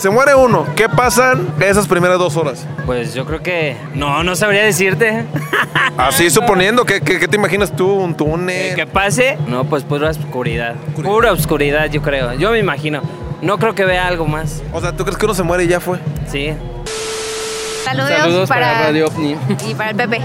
Se 0.00 0.08
muere 0.08 0.34
uno, 0.34 0.66
¿qué 0.76 0.88
pasan 0.88 1.46
esas 1.60 1.86
primeras 1.86 2.18
dos 2.18 2.34
horas? 2.34 2.66
Pues 2.86 3.12
yo 3.12 3.26
creo 3.26 3.42
que 3.42 3.76
no, 3.94 4.24
no 4.24 4.34
sabría 4.34 4.64
decirte. 4.64 5.26
Así 5.98 6.30
suponiendo, 6.30 6.86
¿qué, 6.86 7.02
qué, 7.02 7.18
qué 7.18 7.28
te 7.28 7.36
imaginas 7.36 7.76
tú? 7.76 7.86
¿Un 7.86 8.14
túnel? 8.14 8.74
¿Qué 8.74 8.86
pase? 8.86 9.36
No, 9.46 9.66
pues 9.66 9.84
pura 9.84 10.08
oscuridad. 10.08 10.74
Pura 11.04 11.32
oscuridad, 11.32 11.90
yo 11.90 12.00
creo. 12.00 12.32
Yo 12.32 12.50
me 12.50 12.58
imagino. 12.58 13.02
No 13.42 13.58
creo 13.58 13.74
que 13.74 13.84
vea 13.84 14.06
algo 14.06 14.26
más. 14.26 14.62
O 14.72 14.80
sea, 14.80 14.92
¿tú 14.92 15.04
crees 15.04 15.18
que 15.18 15.26
uno 15.26 15.34
se 15.34 15.42
muere 15.42 15.64
y 15.64 15.68
ya 15.68 15.80
fue? 15.80 15.98
Sí. 16.26 16.54
Saludos, 17.84 18.50
OVNI. 18.50 19.36
y 19.68 19.74
para 19.74 19.90
el 19.90 19.96
Pepe. 19.96 20.22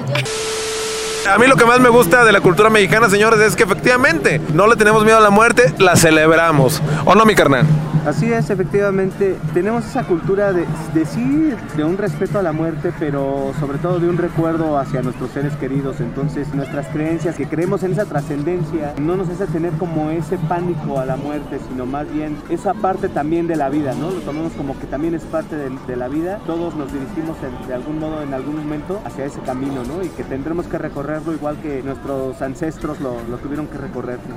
A 1.29 1.37
mí 1.37 1.47
lo 1.47 1.57
que 1.57 1.65
más 1.65 1.81
me 1.81 1.89
gusta 1.89 2.23
de 2.23 2.31
la 2.31 2.39
cultura 2.39 2.69
mexicana, 2.69 3.09
señores, 3.09 3.41
es 3.41 3.57
que 3.57 3.63
efectivamente 3.63 4.39
no 4.53 4.67
le 4.67 4.77
tenemos 4.77 5.03
miedo 5.03 5.17
a 5.17 5.21
la 5.21 5.31
muerte, 5.31 5.73
la 5.79 5.97
celebramos. 5.97 6.81
¿O 7.03 7.13
no, 7.13 7.25
mi 7.25 7.35
carnal? 7.35 7.65
Así 8.05 8.31
es, 8.31 8.51
efectivamente. 8.51 9.35
Tenemos 9.55 9.83
esa 9.83 10.03
cultura 10.03 10.53
de, 10.53 10.67
de 10.93 11.05
sí, 11.07 11.51
de 11.75 11.83
un 11.83 11.97
respeto 11.97 12.37
a 12.37 12.43
la 12.43 12.51
muerte, 12.51 12.93
pero 12.99 13.51
sobre 13.59 13.79
todo 13.79 13.99
de 13.99 14.07
un 14.07 14.17
recuerdo 14.17 14.77
hacia 14.77 15.01
nuestros 15.01 15.31
seres 15.31 15.55
queridos. 15.55 15.99
Entonces, 15.99 16.53
nuestras 16.53 16.85
creencias, 16.89 17.35
que 17.35 17.47
creemos 17.47 17.81
en 17.81 17.93
esa 17.93 18.05
trascendencia, 18.05 18.93
no 18.99 19.15
nos 19.15 19.27
hace 19.29 19.47
tener 19.47 19.73
como 19.73 20.11
ese 20.11 20.37
pánico 20.37 20.99
a 20.99 21.05
la 21.05 21.15
muerte, 21.15 21.59
sino 21.67 21.87
más 21.87 22.11
bien 22.13 22.37
esa 22.49 22.75
parte 22.75 23.09
también 23.09 23.47
de 23.47 23.55
la 23.55 23.69
vida, 23.69 23.95
¿no? 23.95 24.11
Lo 24.11 24.19
tomamos 24.19 24.53
como 24.53 24.79
que 24.79 24.85
también 24.85 25.15
es 25.15 25.23
parte 25.23 25.55
de, 25.55 25.95
la 25.95 26.07
vida. 26.07 26.39
Todos 26.45 26.75
nos 26.75 26.93
dirigimos 26.93 27.37
de 27.67 27.73
algún 27.73 27.99
modo, 27.99 28.21
en 28.21 28.35
algún 28.35 28.57
momento, 28.57 29.01
hacia 29.03 29.25
ese 29.25 29.39
camino, 29.39 29.83
¿no? 29.83 30.03
Y 30.03 30.09
que 30.09 30.23
tendremos 30.23 30.67
que 30.67 30.77
recorrerlo 30.77 31.33
igual 31.33 31.57
que 31.57 31.81
nuestros 31.81 32.39
ancestros 32.41 32.99
lo, 32.99 33.17
lo 33.29 33.37
tuvieron 33.37 33.67
que 33.67 33.79
recorrer, 33.79 34.19
¿no? 34.29 34.35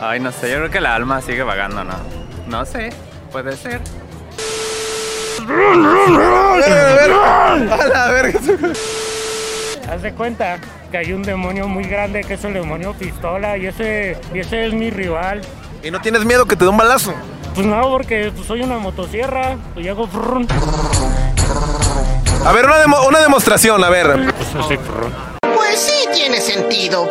Ay, 0.00 0.18
no 0.18 0.32
sé, 0.32 0.50
yo 0.50 0.56
creo 0.56 0.70
que 0.70 0.80
la 0.80 0.96
alma 0.96 1.20
sigue 1.20 1.44
vagando, 1.44 1.84
¿no? 1.84 2.21
No 2.52 2.64
sé, 2.66 2.90
puede 3.32 3.56
ser. 3.56 3.80
A 7.70 7.86
la 7.88 8.08
verga. 8.12 8.38
Haz 9.90 10.02
de 10.02 10.12
cuenta 10.12 10.58
que 10.90 10.98
hay 10.98 11.12
un 11.14 11.22
demonio 11.22 11.66
muy 11.66 11.84
grande 11.84 12.22
que 12.22 12.34
es 12.34 12.44
el 12.44 12.52
demonio 12.52 12.92
pistola 12.92 13.56
y 13.56 13.66
ese, 13.66 14.18
y 14.34 14.40
ese 14.40 14.66
es 14.66 14.74
mi 14.74 14.90
rival. 14.90 15.40
¿Y 15.82 15.90
no 15.90 16.00
tienes 16.02 16.24
miedo 16.26 16.44
que 16.46 16.54
te 16.54 16.64
dé 16.64 16.70
un 16.70 16.76
balazo? 16.76 17.14
Pues 17.54 17.66
no, 17.66 17.80
porque 17.90 18.30
pues, 18.34 18.46
soy 18.46 18.60
una 18.62 18.76
motosierra, 18.78 19.56
llego 19.74 20.06
frrrun, 20.06 20.46
A 22.44 22.52
ver, 22.52 22.66
una, 22.66 22.78
demo- 22.78 23.06
una 23.08 23.20
demostración, 23.20 23.82
a 23.82 23.88
ver. 23.88 24.30
pues. 24.58 24.76
Pues 25.56 25.80
sí 25.80 26.06
tiene 26.12 26.38
sentido. 26.40 27.08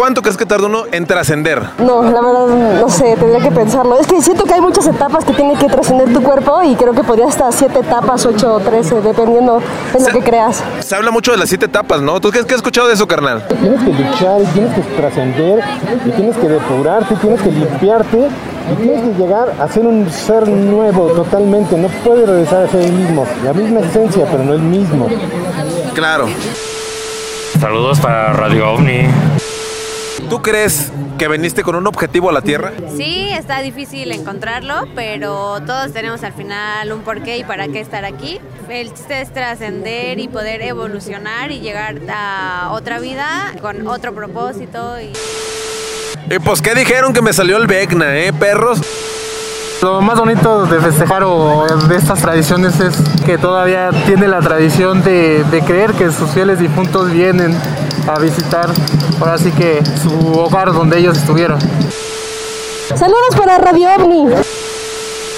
¿Cuánto 0.00 0.22
crees 0.22 0.38
que 0.38 0.46
tarda 0.46 0.66
uno 0.66 0.84
en 0.90 1.04
trascender? 1.04 1.62
No, 1.76 2.02
la 2.02 2.22
verdad 2.22 2.80
no 2.80 2.88
sé, 2.88 3.16
tendría 3.18 3.38
que 3.38 3.50
pensarlo. 3.50 4.00
Es 4.00 4.06
que 4.06 4.22
siento 4.22 4.44
que 4.44 4.54
hay 4.54 4.62
muchas 4.62 4.86
etapas 4.86 5.26
que 5.26 5.34
tiene 5.34 5.58
que 5.58 5.66
trascender 5.66 6.10
tu 6.10 6.22
cuerpo 6.22 6.62
y 6.62 6.74
creo 6.74 6.94
que 6.94 7.04
podría 7.04 7.26
hasta 7.26 7.52
siete 7.52 7.80
etapas, 7.80 8.24
ocho 8.24 8.54
o 8.54 8.60
trece, 8.60 8.98
dependiendo 9.02 9.60
de 9.92 10.00
lo 10.00 10.06
que 10.06 10.20
creas. 10.20 10.64
Se 10.78 10.96
habla 10.96 11.10
mucho 11.10 11.32
de 11.32 11.36
las 11.36 11.50
siete 11.50 11.66
etapas, 11.66 12.00
¿no? 12.00 12.18
¿Tú 12.18 12.30
qué, 12.30 12.42
qué 12.46 12.54
has 12.54 12.60
escuchado 12.60 12.88
de 12.88 12.94
eso, 12.94 13.06
carnal? 13.06 13.46
Tienes 13.46 13.78
que 13.82 13.92
luchar 13.92 14.40
y 14.40 14.46
tienes 14.46 14.74
que 14.74 14.80
trascender 14.96 15.60
y 16.06 16.10
tienes 16.12 16.36
que 16.38 16.48
depurarte, 16.48 17.16
tienes 17.16 17.42
que 17.42 17.50
limpiarte 17.50 18.28
y 18.72 18.82
tienes 18.82 19.02
que 19.02 19.22
llegar 19.22 19.54
a 19.60 19.68
ser 19.68 19.84
un 19.84 20.10
ser 20.10 20.48
nuevo 20.48 21.08
totalmente. 21.08 21.76
No 21.76 21.88
puedes 22.02 22.26
regresar 22.26 22.64
a 22.64 22.68
ser 22.68 22.80
el 22.80 22.92
mismo. 22.92 23.26
La 23.44 23.52
misma 23.52 23.80
esencia, 23.80 24.24
pero 24.30 24.44
no 24.44 24.54
el 24.54 24.62
mismo. 24.62 25.08
Claro. 25.92 26.26
Saludos 27.60 28.00
para 28.00 28.32
Radio 28.32 28.72
OVNI. 28.72 29.39
¿Tú 30.30 30.40
crees 30.42 30.92
que 31.18 31.26
viniste 31.26 31.64
con 31.64 31.74
un 31.74 31.88
objetivo 31.88 32.30
a 32.30 32.32
la 32.32 32.40
Tierra? 32.40 32.70
Sí, 32.96 33.28
está 33.32 33.60
difícil 33.62 34.12
encontrarlo, 34.12 34.86
pero 34.94 35.60
todos 35.66 35.92
tenemos 35.92 36.22
al 36.22 36.32
final 36.32 36.92
un 36.92 37.00
porqué 37.00 37.38
y 37.38 37.42
para 37.42 37.66
qué 37.66 37.80
estar 37.80 38.04
aquí. 38.04 38.38
El 38.68 38.94
chiste 38.94 39.22
es 39.22 39.32
trascender 39.32 40.20
y 40.20 40.28
poder 40.28 40.62
evolucionar 40.62 41.50
y 41.50 41.58
llegar 41.58 41.96
a 42.08 42.68
otra 42.70 43.00
vida 43.00 43.52
con 43.60 43.88
otro 43.88 44.14
propósito. 44.14 45.00
Y... 45.00 45.12
Y 46.32 46.38
pues, 46.38 46.62
¿qué 46.62 46.76
dijeron 46.76 47.12
que 47.12 47.22
me 47.22 47.32
salió 47.32 47.56
el 47.56 47.66
Vecna, 47.66 48.16
eh, 48.16 48.32
perros? 48.32 48.78
Lo 49.82 50.00
más 50.00 50.16
bonito 50.16 50.64
de 50.66 50.80
festejar 50.80 51.24
o 51.24 51.66
de 51.88 51.96
estas 51.96 52.20
tradiciones 52.20 52.78
es 52.78 52.94
que 53.26 53.36
todavía 53.36 53.90
tiene 54.06 54.28
la 54.28 54.38
tradición 54.38 55.02
de, 55.02 55.42
de 55.50 55.60
creer 55.62 55.92
que 55.94 56.12
sus 56.12 56.30
fieles 56.30 56.60
difuntos 56.60 57.10
vienen 57.10 57.52
a 58.14 58.18
visitar 58.18 58.68
ahora 59.20 59.38
sí 59.38 59.52
que 59.52 59.82
su 60.02 60.38
hogar 60.38 60.72
donde 60.72 60.98
ellos 60.98 61.16
estuvieron. 61.16 61.58
Saludos 62.94 63.36
para 63.36 63.58
Radio 63.58 63.88
OVNI. 63.96 64.34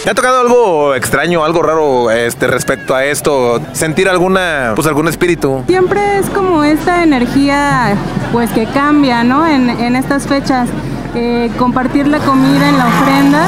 ¿Te 0.05 0.11
ha 0.11 0.15
tocado 0.15 0.40
algo 0.40 0.94
extraño, 0.94 1.44
algo 1.44 1.62
raro 1.62 2.11
este, 2.11 2.47
respecto 2.47 2.94
a 2.94 3.05
esto? 3.05 3.61
¿Sentir 3.73 4.09
alguna, 4.09 4.73
pues 4.74 4.86
algún 4.86 5.07
espíritu? 5.07 5.62
Siempre 5.66 6.19
es 6.19 6.28
como 6.31 6.65
esta 6.65 7.05
energía 7.05 7.97
pues 8.32 8.51
que 8.51 8.66
cambia, 8.66 9.23
¿no? 9.23 9.47
En, 9.47 9.70
en 9.70 9.94
estas 9.94 10.27
fechas. 10.27 10.69
Eh, 11.15 11.51
compartir 11.59 12.07
la 12.07 12.19
comida 12.20 12.69
en 12.70 12.78
la 12.78 12.86
ofrenda. 12.86 13.47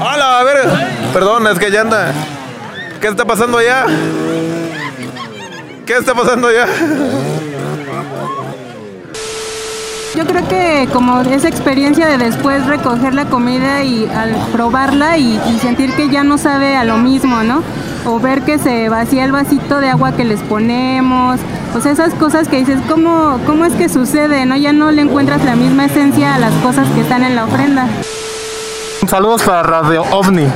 ¡Hola! 0.00 0.40
A 0.40 0.42
ver, 0.42 0.56
perdón, 1.12 1.46
es 1.46 1.58
que 1.58 1.70
ya 1.70 1.82
anda. 1.82 2.12
¿Qué 3.00 3.06
está 3.06 3.24
pasando 3.24 3.58
allá? 3.58 3.86
¿Qué 5.86 5.96
está 5.96 6.14
pasando 6.14 6.48
allá? 6.48 6.66
Yo 10.16 10.26
creo 10.26 10.46
que 10.48 10.88
como 10.92 11.20
esa 11.20 11.48
experiencia 11.48 12.08
de 12.08 12.18
después 12.18 12.66
recoger 12.66 13.14
la 13.14 13.26
comida 13.26 13.84
y 13.84 14.06
al 14.06 14.34
probarla 14.52 15.18
y, 15.18 15.38
sentir 15.60 15.92
que 15.92 16.08
ya 16.08 16.24
no 16.24 16.36
sabe 16.36 16.76
a 16.76 16.84
lo 16.84 16.96
mismo, 16.96 17.42
¿no? 17.44 17.62
O 18.04 18.18
ver 18.18 18.42
que 18.42 18.58
se 18.58 18.88
vacía 18.88 19.24
el 19.24 19.30
vasito 19.30 19.78
de 19.80 19.88
agua 19.88 20.12
que 20.12 20.24
les 20.24 20.40
ponemos. 20.40 21.38
O 21.76 21.80
sea, 21.80 21.92
esas 21.92 22.12
cosas 22.14 22.48
que 22.48 22.56
dices, 22.56 22.78
¿cómo, 22.88 23.38
cómo 23.46 23.64
es 23.64 23.74
que 23.74 23.88
sucede? 23.88 24.46
¿No? 24.46 24.56
Ya 24.56 24.72
no 24.72 24.90
le 24.90 25.02
encuentras 25.02 25.44
la 25.44 25.54
misma 25.54 25.84
esencia 25.84 26.34
a 26.34 26.38
las 26.38 26.54
cosas 26.54 26.88
que 26.88 27.02
están 27.02 27.22
en 27.22 27.36
la 27.36 27.44
ofrenda. 27.44 27.86
Saludos 29.06 29.42
para 29.42 29.62
Radio 29.62 30.02
OVNI. 30.10 30.46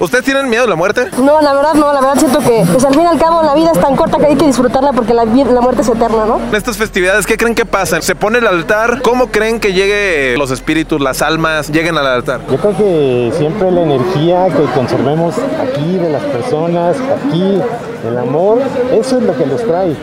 ¿Ustedes 0.00 0.24
tienen 0.24 0.48
miedo 0.48 0.64
a 0.64 0.66
la 0.66 0.76
muerte? 0.76 1.08
No, 1.18 1.42
la 1.42 1.52
verdad 1.52 1.74
no, 1.74 1.92
la 1.92 2.00
verdad 2.00 2.16
siento 2.16 2.38
que 2.38 2.64
pues 2.72 2.82
al 2.86 2.94
fin 2.94 3.02
y 3.02 3.06
al 3.06 3.18
cabo 3.18 3.42
la 3.42 3.54
vida 3.54 3.70
es 3.70 3.78
tan 3.78 3.96
corta 3.96 4.16
que 4.16 4.26
hay 4.28 4.36
que 4.36 4.46
disfrutarla 4.46 4.94
porque 4.94 5.12
la, 5.12 5.26
muerte 5.26 5.82
es 5.82 5.88
eterna, 5.88 6.24
¿no? 6.24 6.40
En 6.40 6.54
estas 6.54 6.78
festividades, 6.78 7.26
¿qué 7.26 7.36
creen 7.36 7.54
que 7.54 7.66
pasa? 7.66 8.00
Se 8.00 8.14
pone 8.14 8.38
el 8.38 8.46
altar. 8.46 9.02
¿Cómo 9.02 9.26
creen 9.26 9.60
que 9.60 9.74
llegue 9.74 10.38
los 10.38 10.50
espíritus, 10.52 11.02
las 11.02 11.20
almas, 11.20 11.68
lleguen 11.68 11.98
al 11.98 12.06
altar? 12.06 12.40
Yo 12.50 12.56
creo 12.56 12.74
que 12.78 13.30
siempre 13.36 13.70
la 13.70 13.82
energía 13.82 14.46
que 14.46 14.64
conservemos 14.74 15.34
aquí 15.60 15.98
de 15.98 16.08
las 16.08 16.22
personas, 16.22 16.96
aquí, 17.26 17.60
el 18.08 18.18
amor, 18.18 18.58
eso 18.92 19.18
es 19.18 19.22
lo 19.22 19.36
que 19.36 19.44
los 19.44 19.62
trae. 19.66 19.94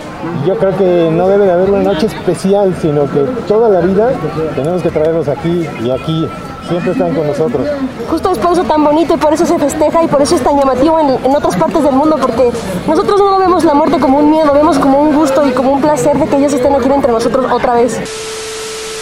Yo 0.45 0.60
creo 0.60 0.78
que 0.78 1.10
no 1.11 1.28
debe 1.28 1.45
de 1.45 1.53
haber 1.53 1.72
una 1.72 1.82
noche 1.82 2.06
especial, 2.06 2.76
sino 2.80 3.11
que 3.11 3.22
toda 3.48 3.68
la 3.69 3.80
vida 3.80 4.11
tenemos 4.56 4.84
que 4.84 4.91
traerlos 4.91 5.28
aquí 5.28 5.68
y 5.84 5.90
aquí. 5.90 6.30
Siempre 6.68 6.91
están 6.91 7.14
con 7.15 7.27
nosotros. 7.27 7.68
Justo 8.10 8.31
es 8.31 8.38
por 8.39 8.52
eso 8.53 8.64
tan 8.64 8.84
bonito 8.84 9.14
y 9.14 9.18
por 9.18 9.34
eso 9.34 9.45
se 9.45 9.57
festeja 9.57 10.03
y 10.03 10.07
por 10.07 10.22
eso 10.22 10.35
es 10.35 10.41
tan 10.44 10.57
llamativo 10.60 10.99
en, 10.99 11.10
en 11.26 11.35
otras 11.35 11.56
partes 11.56 11.84
del 11.84 11.94
mundo 11.94 12.18
porque 12.22 12.52
nosotros 12.88 13.19
no 13.19 13.39
vemos 13.39 13.64
la 13.64 13.73
muerte 13.73 13.99
como 13.99 14.18
un 14.19 14.30
miedo, 14.31 14.52
vemos 14.53 14.77
como 14.77 14.99
un 15.02 15.15
gusto 15.15 15.48
y 15.48 15.52
como 15.52 15.72
un 15.72 15.81
placer 15.81 16.18
de 16.18 16.26
que 16.27 16.35
ellos 16.38 16.52
estén 16.53 16.76
aquí 16.76 16.89
entre 16.91 17.11
nosotros 17.11 17.45
otra 17.52 17.76
vez. 17.76 17.99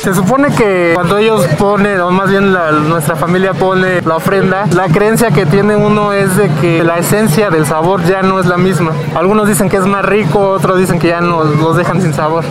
Se 0.03 0.13
supone 0.13 0.49
que 0.53 0.91
cuando 0.93 1.17
ellos 1.17 1.43
ponen, 1.57 1.99
o 1.99 2.11
más 2.11 2.29
bien 2.29 2.53
la- 2.53 2.71
nuestra 2.71 3.15
familia 3.15 3.53
pone 3.53 4.01
la 4.01 4.17
ofrenda, 4.17 4.67
la 4.71 4.87
creencia 4.87 5.31
que 5.31 5.47
tiene 5.47 5.75
uno 5.75 6.13
es 6.13 6.37
de 6.37 6.47
que 6.61 6.83
la 6.83 6.99
esencia 6.99 7.49
del 7.49 7.65
sabor 7.65 8.03
ya 8.03 8.21
no 8.21 8.39
es 8.39 8.45
la 8.45 8.57
misma. 8.57 8.91
Algunos 9.15 9.47
dicen 9.47 9.67
que 9.67 9.77
es 9.77 9.85
más 9.87 10.05
rico, 10.05 10.49
otros 10.51 10.77
dicen 10.77 10.99
que 10.99 11.07
ya 11.07 11.21
nos 11.21 11.47
los 11.55 11.75
dejan 11.75 11.99
sin 12.03 12.13
sabor. 12.13 12.43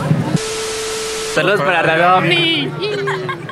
Saludos 1.36 1.61
para 1.61 1.82
Radio 1.82 2.28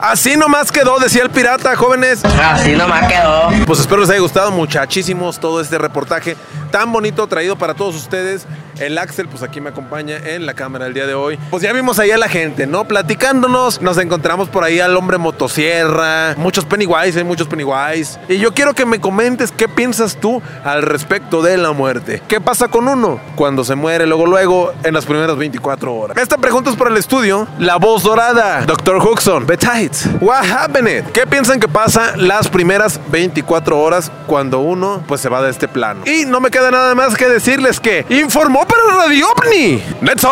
Así 0.00 0.36
nomás 0.36 0.72
quedó, 0.72 0.98
decía 0.98 1.22
el 1.22 1.30
pirata, 1.30 1.76
jóvenes. 1.76 2.24
Así 2.24 2.72
nomás 2.72 3.06
quedó. 3.06 3.50
Pues 3.66 3.80
espero 3.80 4.00
les 4.00 4.10
haya 4.10 4.20
gustado 4.20 4.50
muchachísimos 4.50 5.38
todo 5.38 5.60
este 5.60 5.76
reportaje 5.76 6.36
tan 6.70 6.92
bonito 6.92 7.26
traído 7.26 7.56
para 7.56 7.74
todos 7.74 7.94
ustedes. 7.96 8.46
El 8.78 8.96
Axel, 8.96 9.28
pues 9.28 9.42
aquí 9.42 9.60
me 9.60 9.68
acompaña 9.68 10.16
en 10.16 10.46
la 10.46 10.54
cámara 10.54 10.86
el 10.86 10.94
día 10.94 11.06
de 11.06 11.12
hoy. 11.12 11.38
Pues 11.50 11.62
ya 11.62 11.72
vimos 11.72 11.98
ahí 11.98 12.12
a 12.12 12.16
la 12.16 12.28
gente, 12.28 12.66
¿no? 12.66 12.84
Platicándonos. 12.84 13.82
Nos 13.82 13.98
encontramos 13.98 14.48
por 14.48 14.64
ahí 14.64 14.80
al 14.80 14.96
hombre 14.96 15.18
motosierra. 15.18 16.34
Muchos 16.38 16.64
Pennywise, 16.64 17.18
hay 17.18 17.24
muchos 17.24 17.46
Pennywise. 17.46 18.18
Y 18.28 18.38
yo 18.38 18.54
quiero 18.54 18.72
que 18.72 18.86
me 18.86 18.98
comentes 18.98 19.52
qué 19.52 19.68
piensas 19.68 20.16
tú 20.16 20.40
al 20.64 20.82
respecto 20.82 21.42
de 21.42 21.58
la 21.58 21.72
muerte. 21.72 22.22
¿Qué 22.26 22.40
pasa 22.40 22.68
con 22.68 22.88
uno 22.88 23.20
cuando 23.36 23.64
se 23.64 23.74
muere 23.74 24.06
luego, 24.06 24.26
luego, 24.26 24.72
en 24.82 24.94
las 24.94 25.04
primeras 25.04 25.36
24 25.36 25.94
horas? 25.94 26.16
Esta 26.16 26.38
pregunta 26.38 26.70
es 26.70 26.76
por 26.76 26.90
el 26.90 26.96
estudio. 26.96 27.46
La 27.58 27.76
voz 27.76 28.02
dorada, 28.02 28.64
Dr. 28.64 28.96
Huxon, 28.96 29.46
Betites. 29.46 30.08
What 30.20 30.44
happened? 30.44 31.10
¿Qué 31.12 31.26
piensan 31.26 31.60
que 31.60 31.68
pasa 31.68 32.16
las 32.16 32.48
primeras 32.48 33.00
24 33.10 33.78
horas 33.78 34.10
cuando 34.26 34.60
uno 34.60 35.02
pues 35.06 35.20
se 35.20 35.28
va 35.28 35.42
de 35.42 35.50
este 35.50 35.68
plano? 35.68 36.04
Y 36.06 36.24
no 36.24 36.40
me 36.40 36.50
queda 36.50 36.59
nada 36.68 36.94
más 36.94 37.16
que 37.16 37.28
decirles 37.28 37.80
que 37.80 38.04
informó 38.10 38.66
para 38.66 39.06
Radio 39.06 39.26
OVNI, 39.30 39.82
Neto 40.02 40.28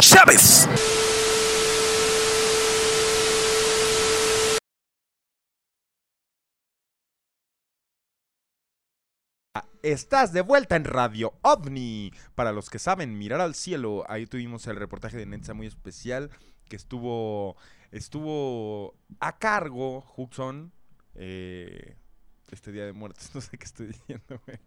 Chávez. 0.00 0.68
Estás 9.82 10.32
de 10.32 10.42
vuelta 10.42 10.76
en 10.76 10.84
Radio 10.84 11.34
OVNI. 11.42 12.12
Para 12.36 12.52
los 12.52 12.70
que 12.70 12.78
saben 12.78 13.18
mirar 13.18 13.40
al 13.40 13.56
cielo, 13.56 14.04
ahí 14.08 14.26
tuvimos 14.26 14.66
el 14.68 14.76
reportaje 14.76 15.16
de 15.16 15.26
Netza 15.26 15.54
muy 15.54 15.66
especial 15.66 16.30
que 16.68 16.76
estuvo 16.76 17.56
estuvo 17.90 18.94
a 19.20 19.38
cargo 19.38 20.04
Huxon 20.16 20.72
eh, 21.14 21.96
este 22.52 22.70
día 22.72 22.84
de 22.86 22.92
muertos, 22.92 23.30
no 23.34 23.40
sé 23.40 23.56
qué 23.58 23.64
estoy 23.64 23.86
diciendo, 23.88 24.40
güey. 24.46 24.58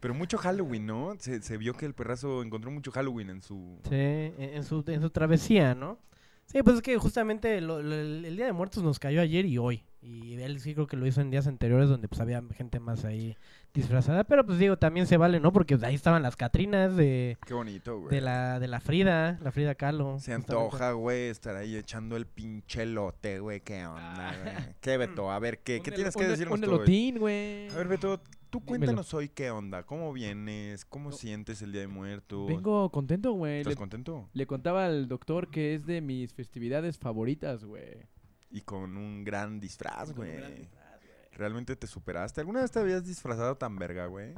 Pero 0.00 0.14
mucho 0.14 0.36
Halloween, 0.38 0.86
¿no? 0.86 1.14
Se, 1.18 1.40
se 1.42 1.56
vio 1.56 1.74
que 1.74 1.86
el 1.86 1.94
perrazo 1.94 2.42
encontró 2.42 2.70
mucho 2.70 2.90
Halloween 2.92 3.30
en 3.30 3.42
su 3.42 3.78
Sí, 3.88 3.94
en 3.96 4.64
su, 4.64 4.84
en 4.86 5.00
su 5.00 5.10
travesía, 5.10 5.74
¿no? 5.74 5.98
Sí, 6.46 6.62
pues 6.64 6.76
es 6.76 6.82
que 6.82 6.96
justamente 6.98 7.60
lo- 7.60 7.80
lo- 7.82 7.94
el 7.94 8.36
Día 8.36 8.46
de 8.46 8.52
Muertos 8.52 8.82
nos 8.82 8.98
cayó 8.98 9.20
ayer 9.20 9.46
y 9.46 9.56
hoy. 9.58 9.84
Y 10.02 10.34
él 10.34 10.58
sí 10.60 10.74
creo 10.74 10.86
que 10.88 10.96
lo 10.96 11.06
hizo 11.06 11.20
en 11.20 11.30
días 11.30 11.46
anteriores 11.46 11.88
donde 11.88 12.08
pues 12.08 12.20
había 12.20 12.42
gente 12.56 12.80
más 12.80 13.04
ahí 13.04 13.36
disfrazada. 13.74 14.24
Pero 14.24 14.44
pues 14.44 14.58
digo, 14.58 14.76
también 14.76 15.06
se 15.06 15.16
vale, 15.16 15.40
¿no? 15.40 15.52
Porque 15.52 15.78
ahí 15.82 15.94
estaban 15.94 16.22
las 16.22 16.36
Catrinas 16.36 16.96
de, 16.96 17.36
Qué 17.46 17.54
bonito, 17.54 17.98
güey. 18.00 18.10
de, 18.14 18.20
la, 18.20 18.58
de 18.60 18.68
la 18.68 18.80
Frida, 18.80 19.38
la 19.42 19.52
Frida 19.52 19.74
Kahlo. 19.74 20.18
Se 20.18 20.32
antoja, 20.32 20.92
güey, 20.92 21.28
estar 21.28 21.56
ahí 21.56 21.76
echando 21.76 22.16
el 22.16 22.26
pinche 22.26 22.86
lote, 22.86 23.40
güey. 23.40 23.60
¿Qué 23.60 23.86
onda, 23.86 24.34
güey? 24.42 24.74
¿Qué, 24.80 24.96
Beto? 24.96 25.30
A 25.30 25.38
ver, 25.38 25.58
¿qué, 25.60 25.80
¿qué 25.82 25.90
tienes 25.92 26.14
que 26.16 26.26
decirnos 26.26 26.54
un 26.58 26.64
tú, 26.64 26.70
elotín, 26.74 27.18
güey. 27.18 27.68
A 27.70 27.74
ver, 27.76 27.88
Beto, 27.88 28.18
tú 28.50 28.58
Dímelo. 28.58 28.66
cuéntanos 28.66 29.14
hoy 29.14 29.28
qué 29.28 29.50
onda. 29.50 29.84
¿Cómo 29.84 30.12
vienes? 30.12 30.84
¿Cómo 30.84 31.12
sientes 31.12 31.62
el 31.62 31.72
Día 31.72 31.82
de 31.82 31.86
Muertos? 31.88 32.48
Vengo 32.48 32.90
contento, 32.90 33.32
güey. 33.32 33.58
¿Estás 33.60 33.74
Le- 33.74 33.78
contento? 33.78 34.28
Le 34.32 34.46
contaba 34.46 34.86
al 34.86 35.06
doctor 35.08 35.48
que 35.50 35.74
es 35.74 35.86
de 35.86 36.00
mis 36.00 36.32
festividades 36.34 36.98
favoritas, 36.98 37.64
güey. 37.64 38.08
Y 38.50 38.62
con 38.62 38.96
un 38.96 39.22
gran 39.22 39.60
disfraz, 39.60 40.12
güey. 40.12 40.68
¿Realmente 41.32 41.76
te 41.76 41.86
superaste? 41.86 42.40
¿Alguna 42.40 42.60
vez 42.62 42.70
te 42.70 42.78
habías 42.80 43.04
disfrazado 43.06 43.56
tan 43.56 43.76
verga, 43.78 44.06
güey? 44.06 44.34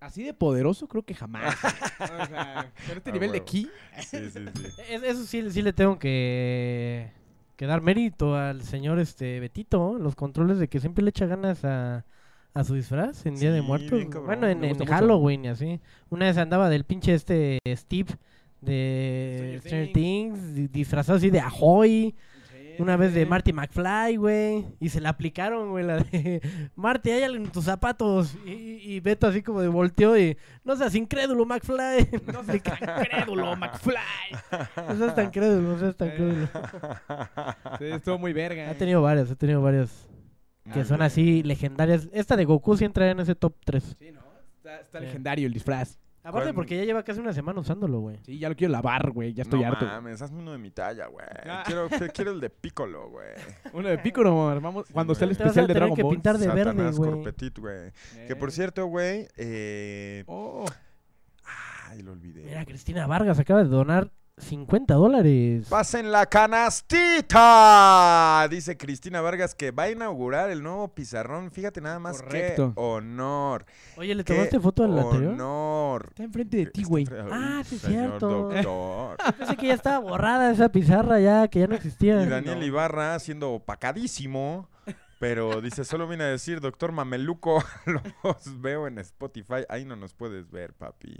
Así 0.00 0.22
de 0.24 0.34
poderoso 0.34 0.88
creo 0.88 1.04
que 1.04 1.14
jamás. 1.14 1.54
o 2.00 2.26
sea, 2.26 2.72
este 2.94 3.10
Ah, 3.10 3.12
nivel 3.12 3.30
de 3.32 3.44
ki. 3.44 3.68
Sí, 4.00 4.18
sí, 4.30 4.40
sí. 4.54 4.66
Es- 4.90 5.02
eso 5.02 5.24
sí, 5.24 5.50
sí 5.50 5.62
le 5.62 5.72
tengo 5.72 5.98
que, 5.98 7.12
que 7.56 7.66
dar 7.66 7.82
mérito 7.82 8.34
al 8.36 8.62
señor 8.62 8.98
este 8.98 9.38
Betito, 9.38 9.98
los 9.98 10.14
controles 10.16 10.58
de 10.58 10.68
que 10.68 10.80
siempre 10.80 11.04
le 11.04 11.10
echa 11.10 11.26
ganas 11.26 11.64
a, 11.64 12.04
a 12.54 12.64
su 12.64 12.74
disfraz 12.74 13.26
en 13.26 13.36
Día 13.36 13.52
de 13.52 13.62
Muertos. 13.62 14.04
bueno, 14.24 14.48
en, 14.48 14.64
en. 14.64 14.76
Halloween 14.86 15.44
y 15.44 15.48
así. 15.48 15.80
Una 16.10 16.26
vez 16.26 16.36
andaba 16.36 16.68
del 16.68 16.84
pinche 16.84 17.14
este 17.14 17.58
Steve 17.76 18.16
de 18.60 19.58
Stranger 19.60 19.92
Things, 19.92 20.54
di- 20.54 20.68
disfrazado 20.68 21.18
así 21.18 21.30
de 21.30 21.40
Ahoy. 21.40 22.14
Una 22.78 22.96
vez 22.96 23.14
de 23.14 23.26
Marty 23.26 23.52
McFly, 23.52 24.16
güey. 24.16 24.64
Y 24.80 24.88
se 24.88 25.00
la 25.00 25.10
aplicaron, 25.10 25.70
güey, 25.70 25.84
la 25.84 25.98
de 25.98 26.40
Marty, 26.76 27.10
hay 27.10 27.22
algo 27.22 27.44
en 27.44 27.50
tus 27.50 27.64
zapatos. 27.64 28.36
Y, 28.46 28.50
y- 28.94 29.00
Beto 29.00 29.26
así 29.26 29.42
como 29.42 29.60
de 29.60 29.68
volteó 29.68 30.16
y 30.18 30.36
no 30.64 30.76
seas 30.76 30.94
incrédulo, 30.94 31.44
McFly. 31.46 32.08
No 32.32 32.44
seas 32.44 32.56
incrédulo, 32.56 33.56
McFly. 33.56 33.96
No 34.88 34.96
seas 34.96 35.14
tan 35.14 35.30
crédulo, 35.30 35.72
no 35.72 35.78
seas 35.78 35.96
tan 35.96 36.10
crédulo. 36.10 36.48
Sí, 37.78 37.84
estuvo 37.86 38.18
muy 38.18 38.32
verga. 38.32 38.68
Ha 38.68 38.72
eh. 38.72 38.76
tenido 38.76 39.02
varias, 39.02 39.30
ha 39.30 39.34
tenido 39.34 39.60
varias. 39.62 40.08
Que 40.72 40.84
son 40.84 41.02
así 41.02 41.42
legendarias. 41.42 42.08
Esta 42.12 42.36
de 42.36 42.44
Goku 42.44 42.76
sí 42.76 42.84
entra 42.84 43.10
en 43.10 43.18
ese 43.20 43.34
top 43.34 43.54
3. 43.64 43.96
Sí, 43.98 44.12
¿no? 44.12 44.20
Está, 44.58 44.80
está 44.80 44.98
Sí. 45.00 45.04
legendario 45.06 45.46
el 45.48 45.52
disfraz. 45.52 45.98
Aparte 46.24 46.46
¿Cuál? 46.46 46.54
porque 46.54 46.76
ya 46.76 46.84
lleva 46.84 47.02
casi 47.02 47.18
una 47.18 47.32
semana 47.32 47.60
usándolo, 47.60 47.98
güey. 47.98 48.18
Sí, 48.24 48.38
ya 48.38 48.48
lo 48.48 48.54
quiero 48.54 48.70
lavar, 48.70 49.10
güey. 49.10 49.34
Ya 49.34 49.42
estoy 49.42 49.60
no 49.60 49.66
harto. 49.66 49.84
mames, 49.86 50.22
hazme 50.22 50.38
uno 50.38 50.52
de 50.52 50.58
mi 50.58 50.70
talla, 50.70 51.06
güey. 51.08 51.26
Ah. 51.46 51.64
Quiero, 51.66 51.88
quiero 52.14 52.30
el 52.30 52.40
de 52.40 52.48
Piccolo, 52.48 53.10
güey. 53.10 53.26
Uno 53.72 53.88
de 53.88 53.98
Piccolo, 53.98 54.48
armamos. 54.48 54.86
Sí, 54.86 54.92
cuando 54.92 55.14
sea 55.16 55.24
el 55.24 55.32
especial 55.32 55.66
de 55.66 55.74
Dragon 55.74 55.96
que 55.96 56.02
Ball. 56.04 56.14
pintar 56.14 56.38
de 56.38 56.46
verde, 56.48 56.90
güey. 56.92 57.24
Que 58.28 58.36
por 58.36 58.48
Eh. 58.50 58.52
cierto, 58.52 58.86
güey, 58.86 59.26
eh... 59.36 60.22
Oh, 60.26 60.64
Ay, 61.90 62.02
lo 62.02 62.12
olvidé. 62.12 62.44
Mira, 62.44 62.64
Cristina 62.64 63.06
Vargas 63.06 63.38
acaba 63.38 63.62
de 63.62 63.68
donar 63.68 64.10
50 64.42 64.94
dólares. 64.94 65.66
Pasen 65.68 66.12
la 66.12 66.26
canastita. 66.26 68.46
Dice 68.50 68.76
Cristina 68.76 69.20
Vargas 69.20 69.54
que 69.54 69.70
va 69.70 69.84
a 69.84 69.90
inaugurar 69.90 70.50
el 70.50 70.62
nuevo 70.62 70.88
pizarrón. 70.88 71.50
Fíjate 71.50 71.80
nada 71.80 71.98
más 71.98 72.22
Correcto. 72.22 72.72
qué 72.74 72.80
honor. 72.80 73.64
Oye, 73.96 74.14
¿le 74.14 74.24
tomaste 74.24 74.60
foto 74.60 74.84
al 74.84 74.98
anterior? 74.98 75.32
honor. 75.32 76.06
está 76.10 76.24
enfrente 76.24 76.56
de 76.58 76.66
ti, 76.66 76.84
güey. 76.84 77.06
Ah, 77.30 77.62
sí, 77.64 77.78
Señor 77.78 78.08
cierto. 78.08 78.28
doctor. 78.28 78.62
Yo 78.62 79.16
Pensé 79.38 79.56
que 79.56 79.66
ya 79.68 79.74
estaba 79.74 79.98
borrada 79.98 80.50
esa 80.50 80.68
pizarra 80.70 81.20
ya, 81.20 81.48
que 81.48 81.60
ya 81.60 81.66
no 81.66 81.74
existía. 81.74 82.22
Y 82.22 82.26
Daniel 82.26 82.62
Ibarra 82.62 83.18
siendo 83.18 83.52
opacadísimo. 83.52 84.68
Pero 85.18 85.60
dice, 85.60 85.84
solo 85.84 86.08
vine 86.08 86.24
a 86.24 86.26
decir, 86.26 86.60
doctor 86.60 86.90
Mameluco, 86.90 87.62
los 87.86 88.60
veo 88.60 88.88
en 88.88 88.98
Spotify. 88.98 89.64
Ahí 89.68 89.84
no 89.84 89.94
nos 89.94 90.14
puedes 90.14 90.50
ver, 90.50 90.72
papi. 90.72 91.16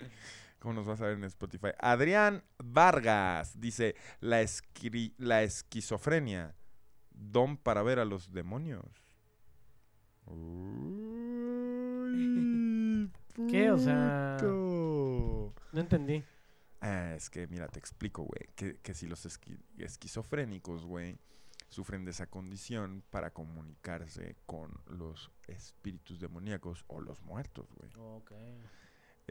¿Cómo 0.63 0.75
nos 0.75 0.87
vas 0.87 1.01
a 1.01 1.07
ver 1.07 1.15
en 1.15 1.25
Spotify? 1.25 1.71
Adrián 1.81 2.45
Vargas 2.63 3.59
dice, 3.61 3.97
la, 4.21 4.41
escri- 4.45 5.13
la 5.19 5.43
esquizofrenia, 5.43 6.55
don 7.11 7.57
para 7.57 7.83
ver 7.83 7.99
a 7.99 8.05
los 8.05 8.31
demonios. 8.33 8.87
Uy, 12.13 13.11
¿Qué? 13.51 13.73
O 13.73 13.79
sea, 13.79 14.37
no 14.41 15.53
entendí. 15.81 16.23
Ah, 16.81 17.15
es 17.17 17.29
que, 17.29 17.47
mira, 17.49 17.67
te 17.67 17.79
explico, 17.81 18.23
güey. 18.23 18.49
Que, 18.55 18.77
que 18.79 18.95
si 18.95 19.07
los 19.09 19.27
esqui- 19.27 19.59
esquizofrénicos, 19.79 20.85
güey, 20.85 21.19
sufren 21.71 22.05
de 22.05 22.11
esa 22.13 22.27
condición 22.29 23.03
para 23.11 23.33
comunicarse 23.33 24.37
con 24.47 24.71
los 24.87 25.33
espíritus 25.49 26.21
demoníacos 26.21 26.85
o 26.89 27.01
los 27.01 27.21
muertos, 27.23 27.67
güey. 27.75 27.91
Ok. 27.97 28.31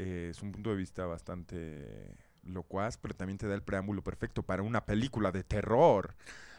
Eh, 0.04 0.30
es 0.32 0.42
un 0.42 0.52
punto 0.52 0.72
de 0.72 0.78
vista 0.78 1.06
bastante 1.06 2.16
locuaz, 2.44 2.98
pero 2.98 3.14
también 3.14 3.38
te 3.38 3.48
da 3.48 3.54
el 3.54 3.62
preámbulo 3.62 4.04
perfecto 4.04 4.42
para 4.42 4.64
una 4.64 4.84
película 4.84 5.32
de 5.32 5.44
terror. 5.44 6.16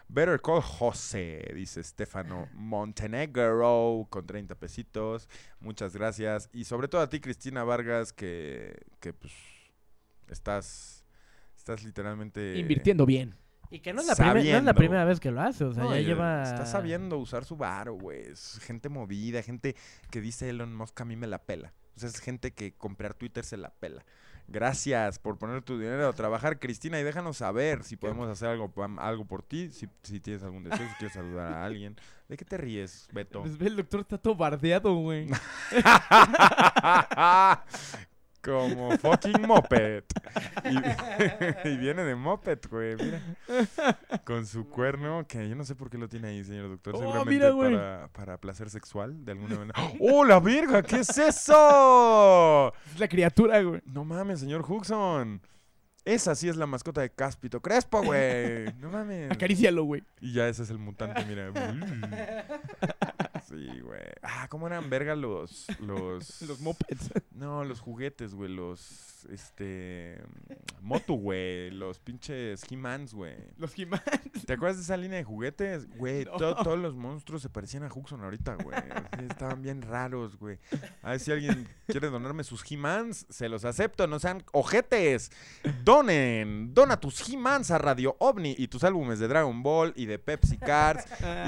Better 0.08 0.40
Call 0.40 0.60
José, 0.62 1.50
dice 1.54 1.82
Stefano 1.82 2.48
Montenegro, 2.54 4.06
con 4.10 4.26
30 4.26 4.54
pesitos. 4.54 5.28
Muchas 5.58 5.96
gracias. 5.96 6.50
Y 6.52 6.64
sobre 6.64 6.86
todo 6.86 7.00
a 7.00 7.08
ti, 7.08 7.18
Cristina 7.18 7.64
Vargas, 7.64 8.12
que, 8.12 8.76
que 9.00 9.12
pues 9.12 9.32
estás, 10.28 11.04
estás 11.56 11.82
literalmente... 11.82 12.58
Invirtiendo 12.58 13.06
bien. 13.06 13.34
Y 13.70 13.80
que 13.80 13.92
no 13.92 14.02
es, 14.02 14.06
la 14.06 14.14
primer- 14.14 14.44
no 14.52 14.58
es 14.58 14.64
la 14.64 14.74
primera 14.74 15.04
vez 15.04 15.18
que 15.18 15.30
lo 15.30 15.40
hace, 15.40 15.64
o 15.64 15.72
sea, 15.72 15.82
No, 15.82 15.94
ya 15.96 16.00
lleva... 16.02 16.42
Está 16.44 16.66
sabiendo 16.66 17.18
usar 17.18 17.44
su 17.44 17.56
varo, 17.56 17.94
güey. 17.94 18.20
Es 18.20 18.60
gente 18.62 18.88
movida, 18.88 19.42
gente 19.42 19.74
que 20.10 20.20
dice 20.20 20.48
Elon 20.50 20.74
Musk 20.76 21.00
a 21.00 21.04
mí 21.06 21.16
me 21.16 21.26
la 21.26 21.38
pela. 21.42 21.72
O 21.96 22.00
sea, 22.00 22.08
es 22.08 22.20
gente 22.20 22.52
que 22.52 22.72
comprar 22.72 23.14
Twitter 23.14 23.44
se 23.44 23.56
la 23.56 23.70
pela. 23.70 24.04
Gracias 24.48 25.18
por 25.18 25.38
poner 25.38 25.62
tu 25.62 25.78
dinero 25.78 26.08
a 26.08 26.12
trabajar, 26.12 26.58
Cristina, 26.58 26.98
y 26.98 27.04
déjanos 27.04 27.38
saber 27.38 27.84
si 27.84 27.96
podemos 27.96 28.28
hacer 28.28 28.48
algo, 28.48 28.72
algo 28.98 29.24
por 29.24 29.42
ti, 29.42 29.70
si, 29.70 29.88
si 30.02 30.20
tienes 30.20 30.42
algún 30.42 30.64
deseo, 30.64 30.86
si 30.88 30.94
quieres 30.96 31.14
saludar 31.14 31.52
a 31.52 31.64
alguien. 31.64 31.96
¿De 32.28 32.36
qué 32.36 32.44
te 32.44 32.56
ríes, 32.56 33.08
Beto? 33.12 33.40
Pues 33.40 33.56
ve, 33.56 33.68
el 33.68 33.76
doctor 33.76 34.00
está 34.00 34.18
todo 34.18 34.34
bardeado, 34.34 34.94
güey. 34.96 35.28
Como 38.42 38.96
fucking 38.98 39.42
moped. 39.46 40.04
Y, 40.64 41.68
y 41.68 41.76
viene 41.76 42.02
de 42.02 42.14
moped, 42.16 42.58
güey, 42.70 42.96
mira. 42.96 43.20
Con 44.24 44.46
su 44.46 44.68
cuerno, 44.68 45.24
que 45.28 45.48
yo 45.48 45.54
no 45.54 45.64
sé 45.64 45.74
por 45.74 45.88
qué 45.90 45.98
lo 45.98 46.08
tiene 46.08 46.28
ahí, 46.28 46.42
señor 46.44 46.68
doctor. 46.68 46.96
Oh, 46.96 46.98
Seguramente 46.98 47.30
mira, 47.32 47.50
güey. 47.50 47.74
para, 47.74 48.08
para 48.08 48.38
placer 48.38 48.68
sexual, 48.70 49.24
de 49.24 49.32
alguna 49.32 49.58
manera. 49.58 49.78
¡Oh, 50.00 50.24
la 50.24 50.40
verga! 50.40 50.82
¿Qué 50.82 50.96
es 50.96 51.16
eso? 51.16 52.72
Es 52.92 52.98
la 52.98 53.08
criatura, 53.08 53.62
güey. 53.62 53.80
No 53.86 54.04
mames, 54.04 54.40
señor 54.40 54.64
Huxon. 54.68 55.40
Esa 56.04 56.34
sí 56.34 56.48
es 56.48 56.56
la 56.56 56.66
mascota 56.66 57.00
de 57.00 57.10
Cáspito 57.10 57.60
Crespo, 57.60 58.02
güey. 58.02 58.64
No 58.80 58.90
mames. 58.90 59.30
Acarícialo, 59.30 59.84
güey. 59.84 60.02
Y 60.20 60.32
ya 60.32 60.48
ese 60.48 60.64
es 60.64 60.70
el 60.70 60.78
mutante, 60.78 61.24
mira. 61.26 61.52
Sí, 63.52 63.80
güey. 63.80 64.00
Ah, 64.22 64.46
¿cómo 64.48 64.66
eran 64.66 64.88
verga 64.88 65.14
los. 65.14 65.66
Los, 65.80 66.40
Los 66.42 66.60
mopeds. 66.60 67.10
No, 67.34 67.64
los 67.64 67.80
juguetes, 67.80 68.34
güey. 68.34 68.50
Los. 68.50 69.26
Este. 69.30 70.18
Motu, 70.80 71.14
güey. 71.16 71.70
Los 71.70 71.98
pinches 72.00 72.62
He-Mans, 72.70 73.14
güey. 73.14 73.36
Los 73.58 73.78
he 73.78 73.86
¿Te 74.46 74.54
acuerdas 74.54 74.78
de 74.78 74.82
esa 74.82 74.96
línea 74.96 75.18
de 75.18 75.24
juguetes? 75.24 75.86
Güey, 75.96 76.24
No. 76.24 76.32
to- 76.36 76.56
todos 76.56 76.78
los 76.78 76.94
monstruos 76.94 77.42
se 77.42 77.48
parecían 77.48 77.84
a 77.84 77.92
Huxon 77.92 78.22
ahorita, 78.22 78.56
güey. 78.56 78.76
Estaban 79.28 79.62
bien 79.62 79.82
raros, 79.82 80.36
güey. 80.38 80.58
A 81.02 81.10
ver 81.10 81.20
si 81.20 81.30
alguien 81.30 81.68
quiere 81.86 82.08
donarme 82.10 82.42
sus 82.44 82.64
He-Mans, 82.70 83.26
se 83.28 83.48
los 83.48 83.64
acepto, 83.64 84.06
no 84.06 84.18
sean 84.18 84.42
ojetes. 84.52 85.30
Donen, 85.84 86.72
dona 86.74 86.98
tus 86.98 87.28
He-Mans 87.28 87.70
a 87.70 87.78
Radio 87.78 88.16
OVNI 88.18 88.54
y 88.58 88.68
tus 88.68 88.82
álbumes 88.84 89.18
de 89.18 89.28
Dragon 89.28 89.62
Ball 89.62 89.92
y 89.96 90.06
de 90.06 90.18
Pepsi 90.18 90.56
Cards 90.58 91.04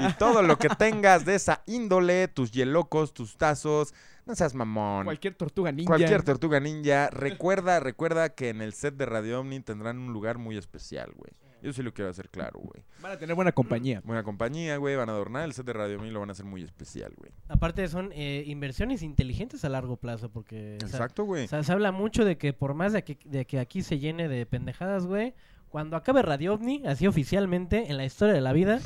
y 0.07 0.13
todo 0.13 0.41
lo 0.41 0.57
que 0.57 0.69
tengas 0.69 1.25
de 1.25 1.35
esa 1.35 1.61
índole, 1.65 1.94
tus 2.33 2.51
hielocos, 2.51 3.13
tus 3.13 3.37
tazos. 3.37 3.93
No 4.25 4.35
seas 4.35 4.55
mamón. 4.55 5.05
Cualquier 5.05 5.35
tortuga 5.35 5.71
ninja. 5.71 5.87
Cualquier 5.87 6.23
tortuga 6.23 6.59
ninja. 6.61 7.09
Recuerda, 7.09 7.79
recuerda 7.79 8.29
que 8.29 8.49
en 8.49 8.61
el 8.61 8.73
set 8.73 8.95
de 8.95 9.05
Radio 9.05 9.39
Omni 9.41 9.59
tendrán 9.59 9.99
un 9.99 10.13
lugar 10.13 10.37
muy 10.37 10.57
especial, 10.57 11.11
güey. 11.15 11.31
Yo 11.61 11.73
sí 11.73 11.81
lo 11.81 11.93
quiero 11.93 12.11
hacer 12.11 12.29
claro, 12.29 12.59
güey. 12.59 12.83
Van 13.01 13.13
a 13.13 13.17
tener 13.17 13.35
buena 13.35 13.51
compañía. 13.51 14.01
Buena 14.03 14.21
compañía, 14.21 14.77
güey. 14.77 14.95
Van 14.95 15.09
a 15.09 15.13
adornar 15.13 15.45
el 15.45 15.53
set 15.53 15.65
de 15.65 15.73
Radio 15.73 15.97
Omni 15.97 16.09
y 16.09 16.11
lo 16.11 16.19
van 16.19 16.29
a 16.29 16.33
hacer 16.33 16.45
muy 16.45 16.61
especial, 16.61 17.11
güey. 17.17 17.31
Aparte 17.47 17.87
son 17.87 18.11
eh, 18.13 18.43
inversiones 18.45 19.01
inteligentes 19.01 19.65
a 19.65 19.69
largo 19.69 19.97
plazo, 19.97 20.29
porque... 20.29 20.77
o 20.83 20.87
sea, 20.87 20.89
Exacto, 20.89 21.23
güey. 21.23 21.45
O 21.45 21.47
sea, 21.47 21.63
se 21.63 21.71
habla 21.71 21.91
mucho 21.91 22.23
de 22.23 22.37
que 22.37 22.53
por 22.53 22.75
más 22.75 22.93
de 22.93 23.03
que, 23.03 23.17
de 23.25 23.45
que 23.45 23.59
aquí 23.59 23.81
se 23.81 23.97
llene 23.97 24.27
de 24.27 24.45
pendejadas, 24.45 25.07
güey, 25.07 25.33
cuando 25.69 25.97
acabe 25.97 26.21
Radio 26.21 26.53
OVNI, 26.53 26.83
así 26.85 27.07
oficialmente, 27.07 27.89
en 27.89 27.97
la 27.97 28.05
historia 28.05 28.33
de 28.33 28.41
la 28.41 28.53
vida, 28.53 28.79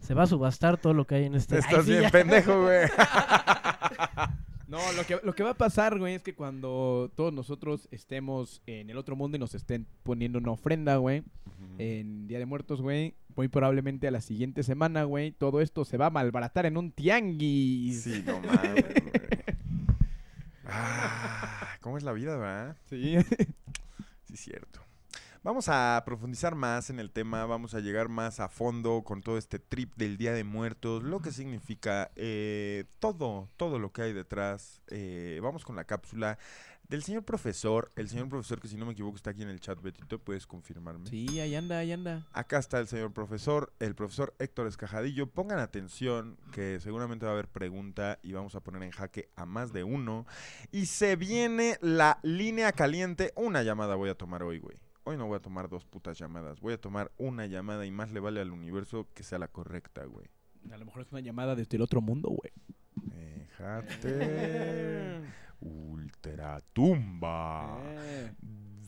se 0.00 0.14
va 0.14 0.24
a 0.24 0.26
subastar 0.26 0.78
todo 0.78 0.94
lo 0.94 1.06
que 1.06 1.16
hay 1.16 1.24
en 1.24 1.34
este... 1.34 1.56
Ay, 1.56 1.60
Estás 1.60 1.84
sí, 1.84 1.90
bien 1.92 2.02
ya. 2.02 2.10
pendejo, 2.12 2.62
güey. 2.62 2.88
No, 4.68 4.78
lo 4.94 5.04
que, 5.06 5.20
lo 5.22 5.32
que 5.32 5.44
va 5.44 5.50
a 5.50 5.56
pasar, 5.56 5.96
güey, 5.96 6.16
es 6.16 6.22
que 6.22 6.34
cuando 6.34 7.12
todos 7.14 7.32
nosotros 7.32 7.86
estemos 7.92 8.62
en 8.66 8.90
el 8.90 8.96
otro 8.98 9.14
mundo 9.14 9.36
y 9.36 9.40
nos 9.40 9.54
estén 9.54 9.86
poniendo 10.02 10.40
una 10.40 10.50
ofrenda, 10.50 10.96
güey, 10.96 11.22
en 11.78 12.26
Día 12.26 12.40
de 12.40 12.46
Muertos, 12.46 12.82
güey, 12.82 13.14
muy 13.36 13.46
probablemente 13.46 14.08
a 14.08 14.10
la 14.10 14.20
siguiente 14.20 14.64
semana, 14.64 15.04
güey, 15.04 15.30
todo 15.30 15.60
esto 15.60 15.84
se 15.84 15.96
va 15.96 16.06
a 16.06 16.10
malbaratar 16.10 16.66
en 16.66 16.76
un 16.76 16.90
tianguis. 16.90 18.02
Sí, 18.02 18.24
no 18.26 18.40
mames, 18.40 18.84
güey. 18.84 19.56
Ah, 20.64 21.76
¿Cómo 21.80 21.96
es 21.96 22.02
la 22.02 22.12
vida, 22.12 22.36
verdad? 22.36 22.76
Sí. 22.90 23.18
Sí, 24.24 24.36
cierto. 24.36 24.80
Vamos 25.46 25.68
a 25.68 26.02
profundizar 26.04 26.56
más 26.56 26.90
en 26.90 26.98
el 26.98 27.12
tema, 27.12 27.46
vamos 27.46 27.72
a 27.74 27.78
llegar 27.78 28.08
más 28.08 28.40
a 28.40 28.48
fondo 28.48 29.04
con 29.04 29.22
todo 29.22 29.38
este 29.38 29.60
trip 29.60 29.94
del 29.94 30.16
Día 30.16 30.32
de 30.32 30.42
Muertos, 30.42 31.04
lo 31.04 31.20
que 31.20 31.30
significa 31.30 32.10
eh, 32.16 32.86
todo, 32.98 33.48
todo 33.56 33.78
lo 33.78 33.92
que 33.92 34.02
hay 34.02 34.12
detrás. 34.12 34.82
Eh, 34.88 35.38
vamos 35.40 35.64
con 35.64 35.76
la 35.76 35.84
cápsula 35.84 36.36
del 36.88 37.04
señor 37.04 37.22
profesor, 37.22 37.92
el 37.94 38.08
señor 38.08 38.28
profesor 38.28 38.60
que 38.60 38.66
si 38.66 38.76
no 38.76 38.86
me 38.86 38.92
equivoco 38.94 39.14
está 39.14 39.30
aquí 39.30 39.42
en 39.42 39.48
el 39.48 39.60
chat, 39.60 39.80
Betito, 39.80 40.18
puedes 40.18 40.48
confirmarme. 40.48 41.08
Sí, 41.08 41.38
ahí 41.38 41.54
anda, 41.54 41.78
ahí 41.78 41.92
anda. 41.92 42.26
Acá 42.32 42.58
está 42.58 42.80
el 42.80 42.88
señor 42.88 43.12
profesor, 43.12 43.72
el 43.78 43.94
profesor 43.94 44.34
Héctor 44.40 44.66
Escajadillo. 44.66 45.30
Pongan 45.30 45.60
atención 45.60 46.38
que 46.50 46.80
seguramente 46.80 47.24
va 47.24 47.30
a 47.30 47.34
haber 47.34 47.46
pregunta 47.46 48.18
y 48.24 48.32
vamos 48.32 48.56
a 48.56 48.64
poner 48.64 48.82
en 48.82 48.90
jaque 48.90 49.30
a 49.36 49.46
más 49.46 49.72
de 49.72 49.84
uno. 49.84 50.26
Y 50.72 50.86
se 50.86 51.14
viene 51.14 51.78
la 51.80 52.18
línea 52.24 52.72
caliente. 52.72 53.32
Una 53.36 53.62
llamada 53.62 53.94
voy 53.94 54.10
a 54.10 54.16
tomar 54.16 54.42
hoy, 54.42 54.58
güey. 54.58 54.76
Hoy 55.08 55.16
no 55.16 55.28
voy 55.28 55.36
a 55.36 55.40
tomar 55.40 55.68
dos 55.68 55.84
putas 55.84 56.18
llamadas. 56.18 56.58
Voy 56.58 56.72
a 56.72 56.80
tomar 56.80 57.12
una 57.16 57.46
llamada 57.46 57.86
y 57.86 57.92
más 57.92 58.10
le 58.10 58.18
vale 58.18 58.40
al 58.40 58.50
universo 58.50 59.06
que 59.14 59.22
sea 59.22 59.38
la 59.38 59.46
correcta, 59.46 60.04
güey. 60.04 60.26
A 60.72 60.76
lo 60.76 60.84
mejor 60.84 61.02
es 61.02 61.12
una 61.12 61.20
llamada 61.20 61.54
desde 61.54 61.76
el 61.76 61.82
otro 61.82 62.00
mundo, 62.00 62.28
güey. 62.28 62.50
Déjate. 63.14 65.20
Ultratumba. 65.60 67.78
Eh. 67.84 68.32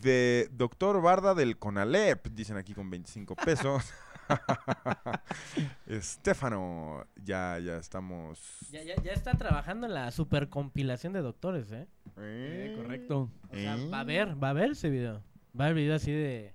De 0.00 0.48
Doctor 0.50 1.00
Barda 1.00 1.36
del 1.36 1.56
Conalep, 1.56 2.26
dicen 2.30 2.56
aquí 2.56 2.74
con 2.74 2.90
25 2.90 3.36
pesos. 3.36 3.94
Estefano, 5.86 7.06
ya, 7.22 7.60
ya 7.60 7.76
estamos. 7.76 8.40
Ya, 8.72 8.82
ya, 8.82 9.00
ya 9.00 9.12
está 9.12 9.34
trabajando 9.34 9.86
en 9.86 9.94
la 9.94 10.10
supercompilación 10.10 11.12
de 11.12 11.20
doctores, 11.20 11.70
¿eh? 11.70 11.86
Eh, 12.16 12.74
correcto. 12.76 13.30
O 13.50 13.54
sea, 13.54 13.76
¿Eh? 13.76 13.88
va 13.88 14.00
a 14.00 14.04
ver, 14.04 14.42
va 14.42 14.50
a 14.50 14.54
ver 14.54 14.72
ese 14.72 14.90
video. 14.90 15.22
Va 15.58 15.64
a 15.64 15.66
haber 15.68 15.76
video 15.82 15.94
así 15.96 16.12
de 16.12 16.54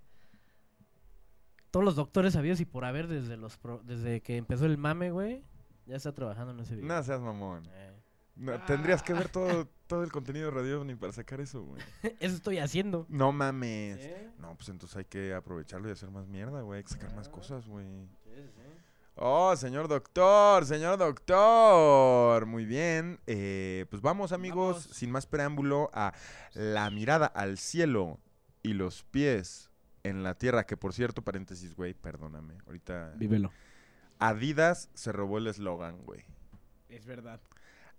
todos 1.72 1.84
los 1.84 1.96
doctores 1.96 2.34
sabidos 2.34 2.60
y 2.60 2.66
por 2.66 2.86
haber 2.86 3.08
desde 3.08 3.36
los 3.38 3.58
pro- 3.58 3.82
desde 3.84 4.22
que 4.22 4.38
empezó 4.38 4.66
el 4.66 4.78
mame, 4.78 5.12
güey. 5.12 5.44
Ya 5.86 5.96
está 5.98 6.14
trabajando 6.14 6.54
en 6.54 6.60
ese 6.62 6.76
video. 6.76 6.88
No 6.88 7.04
seas 7.04 7.20
mamón. 7.20 7.64
Eh. 7.74 7.92
No, 8.36 8.60
tendrías 8.66 9.04
que 9.04 9.14
ver 9.14 9.30
todo, 9.30 9.68
todo 9.86 10.04
el 10.04 10.12
contenido 10.12 10.46
de 10.46 10.52
Radio 10.52 10.82
OVNI 10.82 10.96
para 10.96 11.12
sacar 11.14 11.40
eso, 11.42 11.64
güey. 11.64 11.82
Eso 12.20 12.36
estoy 12.36 12.58
haciendo. 12.60 13.06
No 13.10 13.32
mames. 13.32 14.00
No, 14.40 14.56
pues 14.56 14.70
entonces 14.70 14.98
hay 14.98 15.06
que 15.06 15.34
aprovecharlo 15.34 15.88
y 15.90 15.92
hacer 15.92 16.10
más 16.10 16.28
mierda, 16.28 16.62
güey. 16.62 16.78
Hay 16.78 16.84
que 16.84 16.90
sacar 16.92 17.14
más 17.16 17.30
cosas, 17.30 17.68
güey. 17.68 18.08
Oh, 19.16 19.56
señor 19.56 19.88
doctor, 19.88 20.66
señor 20.66 20.98
doctor. 20.98 22.46
Muy 22.48 22.66
bien. 22.66 23.20
Eh, 23.28 23.86
pues 23.92 24.02
vamos, 24.02 24.32
amigos, 24.32 24.78
Vamos. 24.86 24.98
sin 24.98 25.12
más 25.12 25.28
preámbulo, 25.28 25.92
a 25.94 26.14
la 26.54 26.90
mirada 26.90 27.28
al 27.28 27.60
cielo 27.60 28.20
y 28.64 28.74
los 28.74 29.04
pies 29.04 29.70
en 30.04 30.24
la 30.24 30.36
tierra. 30.36 30.66
Que 30.66 30.78
por 30.78 30.94
cierto, 30.94 31.22
paréntesis, 31.22 31.76
güey, 31.76 31.94
perdóname. 31.94 32.56
Ahorita. 32.66 33.14
Vívelo. 33.18 33.52
Adidas 34.20 34.90
se 34.94 35.12
robó 35.12 35.38
el 35.38 35.48
eslogan, 35.48 35.98
güey. 36.04 36.24
Es 36.90 37.06
verdad. 37.06 37.42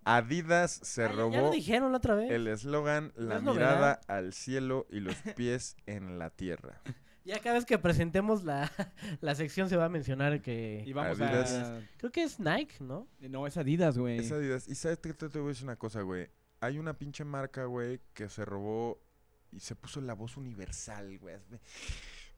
Adidas 0.04 0.70
se 0.82 1.04
Ah, 1.04 1.08
ya- 1.08 1.12
robó 1.16 1.32
Ya 1.32 1.40
lo 1.42 1.50
dijeron 1.50 1.92
la 1.92 1.98
otra 1.98 2.14
vez. 2.14 2.30
el 2.30 2.46
eslogan 2.48 3.12
La 3.16 3.36
es 3.36 3.42
mirada 3.42 3.74
novedad. 3.74 4.00
al 4.08 4.32
cielo 4.32 4.86
y 4.90 5.00
los 5.00 5.14
pies 5.36 5.76
en 5.86 6.18
la 6.18 6.30
tierra. 6.30 6.80
Ya 7.26 7.38
cada 7.38 7.54
vez 7.54 7.64
que 7.64 7.78
presentemos 7.78 8.44
la, 8.44 8.70
la 9.22 9.34
sección 9.34 9.70
se 9.70 9.78
va 9.78 9.86
a 9.86 9.88
mencionar 9.88 10.42
que... 10.42 10.84
Y 10.86 10.92
vamos 10.92 11.18
Adidas. 11.18 11.52
a... 11.54 11.80
Creo 11.96 12.12
que 12.12 12.22
es 12.22 12.38
Nike, 12.38 12.74
¿no? 12.80 13.08
No, 13.18 13.46
es 13.46 13.56
Adidas, 13.56 13.96
güey. 13.96 14.18
Es 14.18 14.30
Adidas. 14.30 14.68
Y 14.68 14.74
sabes 14.74 14.98
que 14.98 15.14
te, 15.14 15.30
te 15.30 15.38
voy 15.38 15.46
a 15.46 15.52
decir 15.52 15.64
una 15.64 15.76
cosa, 15.76 16.02
güey. 16.02 16.28
Hay 16.60 16.78
una 16.78 16.98
pinche 16.98 17.24
marca, 17.24 17.64
güey, 17.64 18.02
que 18.12 18.28
se 18.28 18.44
robó 18.44 19.00
y 19.54 19.60
se 19.60 19.74
puso 19.76 20.00
la 20.00 20.14
voz 20.14 20.36
universal, 20.36 21.18
güey. 21.18 21.36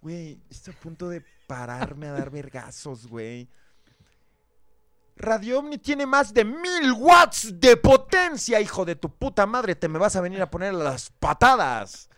Güey, 0.01 0.41
estoy 0.51 0.75
a 0.75 0.81
punto 0.81 1.09
de 1.09 1.25
pararme 1.47 2.09
a 2.09 2.13
dar 2.13 2.31
vergazos, 2.31 3.07
güey. 3.07 3.49
Radio 5.17 5.61
Omni 5.61 5.79
tiene 5.79 6.05
más 6.05 6.35
de 6.35 6.45
mil 6.45 6.93
watts 6.93 7.59
de 7.59 7.77
potencia, 7.79 8.61
hijo 8.61 8.85
de 8.85 8.97
tu 8.97 9.09
puta 9.09 9.47
madre. 9.47 9.75
Te 9.75 9.89
me 9.89 9.99
vas 9.99 10.15
a 10.15 10.21
venir 10.21 10.43
a 10.43 10.51
poner 10.51 10.75
las 10.75 11.11
patadas. 11.11 12.11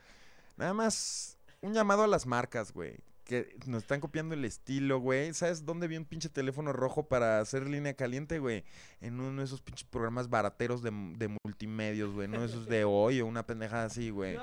Nada 0.57 0.75
más 0.75 1.39
un 1.61 1.73
llamado 1.73 2.03
a 2.03 2.09
las 2.09 2.27
marcas, 2.27 2.73
güey. 2.73 2.99
Que 3.29 3.55
nos 3.67 3.83
están 3.83 4.01
copiando 4.01 4.35
el 4.35 4.43
estilo, 4.47 5.01
güey. 5.01 5.35
¿Sabes 5.35 5.67
dónde 5.67 5.87
vi 5.87 5.99
un 5.99 6.07
pinche 6.07 6.31
teléfono 6.31 6.73
rojo 6.73 7.09
para 7.09 7.41
hacer 7.41 7.69
línea 7.69 7.93
caliente, 7.93 8.39
güey? 8.39 8.65
En 9.03 9.21
uno 9.21 9.43
de 9.43 9.45
esos 9.45 9.61
pinches 9.61 9.85
programas 9.85 10.31
barateros 10.31 10.83
de, 10.83 10.91
de 10.91 11.37
multimedios, 11.45 12.15
güey. 12.15 12.27
No 12.27 12.43
esos 12.43 12.67
de 12.67 12.85
hoy 12.85 13.21
o 13.21 13.27
una 13.27 13.47
pendejada 13.47 13.85
así, 13.85 14.09
güey. 14.09 14.39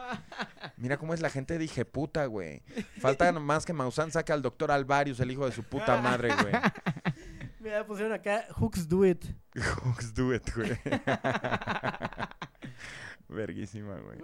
Mira 0.77 0.97
cómo 0.97 1.15
es 1.15 1.19
la 1.19 1.31
gente 1.31 1.57
dije 1.57 1.83
puta, 1.83 2.27
güey. 2.27 2.61
Falta 2.99 3.31
más 3.31 3.65
que 3.65 3.73
Maussan 3.73 4.11
saque 4.11 4.31
al 4.31 4.43
doctor 4.43 4.69
Alvarius, 4.69 5.19
el 5.19 5.31
hijo 5.31 5.47
de 5.47 5.51
su 5.51 5.63
puta 5.63 5.99
madre, 5.99 6.29
güey. 6.39 6.53
Mira, 7.59 7.83
pusieron 7.87 8.13
acá 8.13 8.45
Hooks 8.51 8.87
Do 8.87 9.03
It. 9.03 9.25
Hooks 9.83 10.13
do 10.13 10.31
it, 10.31 10.47
güey. 10.55 10.77
Verguísima, 13.27 13.99
güey. 13.99 14.19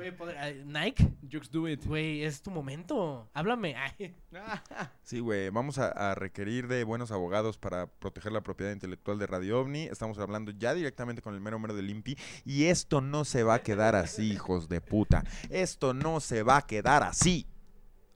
Nike. 0.65 1.07
Jukes 1.23 1.49
do 1.49 1.67
it. 1.67 1.83
Güey, 1.85 2.23
es 2.23 2.41
tu 2.41 2.51
momento. 2.51 3.29
Háblame. 3.33 3.75
Ay. 3.75 4.15
Sí, 5.03 5.19
güey, 5.19 5.49
vamos 5.49 5.77
a, 5.77 6.11
a 6.11 6.15
requerir 6.15 6.67
de 6.67 6.83
buenos 6.83 7.11
abogados 7.11 7.57
para 7.57 7.87
proteger 7.87 8.31
la 8.31 8.41
propiedad 8.41 8.71
intelectual 8.71 9.19
de 9.19 9.27
Radio 9.27 9.59
OVNI. 9.59 9.87
Estamos 9.87 10.19
hablando 10.19 10.51
ya 10.51 10.73
directamente 10.73 11.21
con 11.21 11.33
el 11.33 11.41
mero 11.41 11.59
mero 11.59 11.73
del 11.73 11.89
INPI. 11.89 12.17
Y 12.45 12.65
esto 12.65 13.01
no 13.01 13.25
se 13.25 13.43
va 13.43 13.55
a 13.55 13.59
quedar 13.59 13.95
así, 13.95 14.31
hijos 14.31 14.69
de 14.69 14.79
puta. 14.79 15.23
Esto 15.49 15.93
no 15.93 16.19
se 16.19 16.43
va 16.43 16.57
a 16.57 16.67
quedar 16.67 17.03
así. 17.03 17.47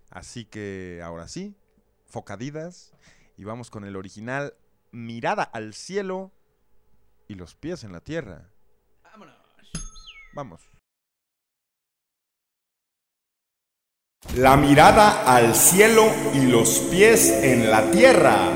Así 0.09 0.45
que 0.45 1.01
ahora 1.03 1.27
sí, 1.27 1.57
focadidas. 2.05 2.93
Y 3.37 3.43
vamos 3.43 3.69
con 3.69 3.83
el 3.83 3.95
original 3.95 4.53
Mirada 4.91 5.43
al 5.43 5.73
cielo 5.73 6.31
y 7.27 7.33
los 7.33 7.55
pies 7.55 7.83
en 7.83 7.91
la 7.91 7.99
tierra. 7.99 8.49
Vámonos. 9.03 9.35
Vamos. 10.33 10.74
La 14.33 14.57
mirada 14.57 15.23
al 15.23 15.55
cielo 15.55 16.11
y 16.33 16.47
los 16.47 16.79
pies 16.91 17.29
en 17.41 17.71
la 17.71 17.89
tierra. 17.91 18.51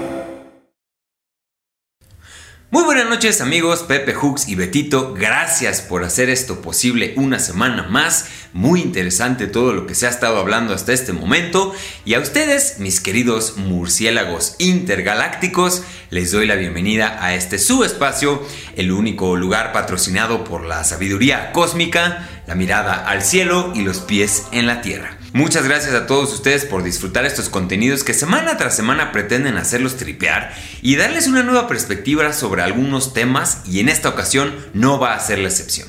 Muy 2.71 2.83
buenas 2.83 3.09
noches 3.09 3.39
amigos, 3.39 3.83
Pepe 3.83 4.13
Hooks 4.13 4.47
y 4.47 4.55
Betito, 4.55 5.13
gracias 5.15 5.81
por 5.81 6.03
hacer 6.03 6.29
esto 6.29 6.61
posible 6.61 7.13
una 7.15 7.39
semana 7.39 7.83
más, 7.83 8.27
muy 8.51 8.81
interesante 8.81 9.47
todo 9.47 9.73
lo 9.73 9.87
que 9.87 9.95
se 9.95 10.05
ha 10.05 10.09
estado 10.09 10.37
hablando 10.37 10.73
hasta 10.73 10.93
este 10.93 11.13
momento 11.13 11.73
y 12.05 12.13
a 12.13 12.19
ustedes, 12.19 12.77
mis 12.77 12.99
queridos 12.99 13.57
murciélagos 13.57 14.55
intergalácticos, 14.59 15.83
les 16.09 16.31
doy 16.31 16.45
la 16.45 16.55
bienvenida 16.55 17.23
a 17.23 17.33
este 17.33 17.57
subespacio, 17.57 18.45
el 18.75 18.91
único 18.91 19.35
lugar 19.35 19.71
patrocinado 19.71 20.43
por 20.43 20.65
la 20.65 20.83
sabiduría 20.83 21.51
cósmica, 21.53 22.29
la 22.45 22.55
mirada 22.55 23.07
al 23.07 23.23
cielo 23.23 23.71
y 23.73 23.81
los 23.81 23.99
pies 23.99 24.45
en 24.51 24.67
la 24.67 24.81
tierra. 24.81 25.18
Muchas 25.39 25.63
gracias 25.63 25.93
a 25.93 26.05
todos 26.05 26.33
ustedes 26.33 26.65
por 26.65 26.83
disfrutar 26.83 27.25
estos 27.25 27.47
contenidos 27.47 28.03
que 28.03 28.13
semana 28.13 28.57
tras 28.57 28.75
semana 28.75 29.13
pretenden 29.13 29.55
hacerlos 29.55 29.95
tripear 29.95 30.53
y 30.81 30.97
darles 30.97 31.27
una 31.27 31.43
nueva 31.43 31.65
perspectiva 31.65 32.33
sobre 32.33 32.61
algunos 32.61 33.13
temas 33.13 33.61
y 33.65 33.79
en 33.79 33.87
esta 33.87 34.09
ocasión 34.09 34.53
no 34.73 34.99
va 34.99 35.13
a 35.13 35.19
ser 35.21 35.39
la 35.39 35.47
excepción. 35.47 35.87